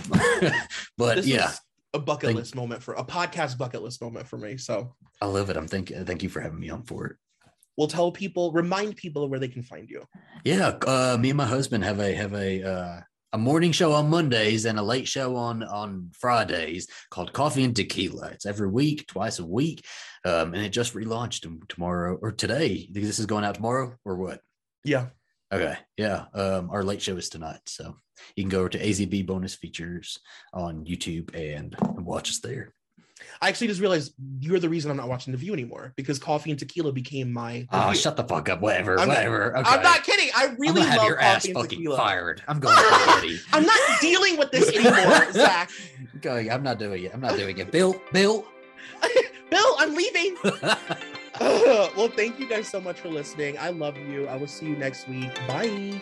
but 0.97 1.15
this 1.17 1.27
yeah, 1.27 1.53
a 1.93 1.99
bucket 1.99 2.27
Thank- 2.27 2.37
list 2.39 2.55
moment 2.55 2.83
for 2.83 2.95
a 2.95 3.03
podcast 3.03 3.57
bucket 3.57 3.81
list 3.81 4.01
moment 4.01 4.27
for 4.27 4.37
me. 4.37 4.57
So 4.57 4.93
I 5.21 5.25
love 5.27 5.49
it. 5.49 5.55
I'm 5.57 5.67
thank 5.67 5.89
thank 5.89 6.21
you 6.21 6.29
for 6.29 6.41
having 6.41 6.59
me 6.59 6.69
on 6.69 6.83
for 6.83 7.05
it. 7.07 7.15
We'll 7.77 7.87
tell 7.87 8.11
people, 8.11 8.51
remind 8.51 8.95
people 8.95 9.29
where 9.29 9.39
they 9.39 9.47
can 9.47 9.63
find 9.63 9.89
you. 9.89 10.03
Yeah, 10.43 10.77
uh, 10.85 11.17
me 11.19 11.29
and 11.29 11.37
my 11.37 11.45
husband 11.45 11.83
have 11.83 11.99
a 11.99 12.13
have 12.13 12.33
a 12.33 12.63
uh, 12.63 13.01
a 13.33 13.37
morning 13.37 13.71
show 13.71 13.93
on 13.93 14.09
Mondays 14.09 14.65
and 14.65 14.79
a 14.79 14.83
late 14.83 15.07
show 15.07 15.35
on 15.35 15.63
on 15.63 16.09
Fridays 16.13 16.87
called 17.09 17.33
Coffee 17.33 17.63
and 17.63 17.75
Tequila. 17.75 18.29
It's 18.29 18.45
every 18.45 18.69
week, 18.69 19.07
twice 19.07 19.39
a 19.39 19.45
week, 19.45 19.85
um, 20.25 20.53
and 20.53 20.65
it 20.65 20.69
just 20.69 20.93
relaunched 20.93 21.45
tomorrow 21.69 22.17
or 22.21 22.31
today. 22.31 22.87
This 22.91 23.19
is 23.19 23.25
going 23.25 23.45
out 23.45 23.55
tomorrow 23.55 23.95
or 24.05 24.15
what? 24.15 24.41
Yeah. 24.83 25.07
Okay, 25.53 25.77
yeah. 25.95 26.25
Um, 26.33 26.69
our 26.71 26.83
late 26.83 27.01
show 27.01 27.15
is 27.15 27.29
tonight, 27.29 27.61
so 27.67 27.97
you 28.35 28.43
can 28.43 28.49
go 28.49 28.59
over 28.59 28.69
to 28.69 28.79
AZB 28.79 29.25
bonus 29.25 29.55
features 29.55 30.19
on 30.53 30.83
YouTube 30.83 31.33
and 31.33 31.75
watch 32.03 32.29
us 32.29 32.39
there. 32.39 32.73
I 33.41 33.49
actually 33.49 33.67
just 33.67 33.79
realized 33.81 34.13
you're 34.39 34.59
the 34.59 34.69
reason 34.69 34.89
I'm 34.89 34.97
not 34.97 35.07
watching 35.09 35.31
The 35.31 35.37
View 35.37 35.53
anymore 35.53 35.93
because 35.95 36.17
coffee 36.19 36.49
and 36.51 36.59
tequila 36.59 36.91
became 36.91 37.31
my. 37.31 37.67
Oh, 37.71 37.93
shut 37.93 38.15
the 38.17 38.23
fuck 38.23 38.49
up. 38.49 38.61
Whatever. 38.61 38.97
I'm- 38.99 39.07
whatever. 39.07 39.57
Okay. 39.57 39.69
I'm 39.69 39.83
not 39.83 40.03
kidding. 40.03 40.29
I 40.35 40.55
really 40.57 40.81
love 40.81 41.03
your 41.07 41.19
ass 41.19 41.45
and 41.45 41.53
fucking 41.53 41.69
tequila. 41.79 41.97
fired. 41.97 42.41
I'm 42.47 42.59
going 42.59 42.75
to 42.75 43.37
I'm 43.53 43.63
not 43.65 43.79
dealing 44.01 44.37
with 44.37 44.51
this 44.51 44.69
anymore, 44.75 45.31
Zach. 45.33 45.69
Going. 46.21 46.51
I'm 46.51 46.63
not 46.63 46.79
doing 46.79 47.03
it. 47.03 47.13
I'm 47.13 47.21
not 47.21 47.35
doing 47.37 47.57
it. 47.57 47.71
Bill. 47.71 48.01
Bill. 48.11 48.45
Bill, 49.49 49.75
I'm 49.79 49.93
leaving. 49.95 50.35
well, 51.39 52.09
thank 52.09 52.39
you 52.39 52.49
guys 52.49 52.67
so 52.67 52.81
much 52.81 52.99
for 52.99 53.09
listening. 53.09 53.57
I 53.59 53.69
love 53.69 53.95
you. 53.97 54.27
I 54.27 54.35
will 54.35 54.47
see 54.47 54.65
you 54.65 54.75
next 54.75 55.07
week. 55.07 55.33
Bye. 55.47 56.01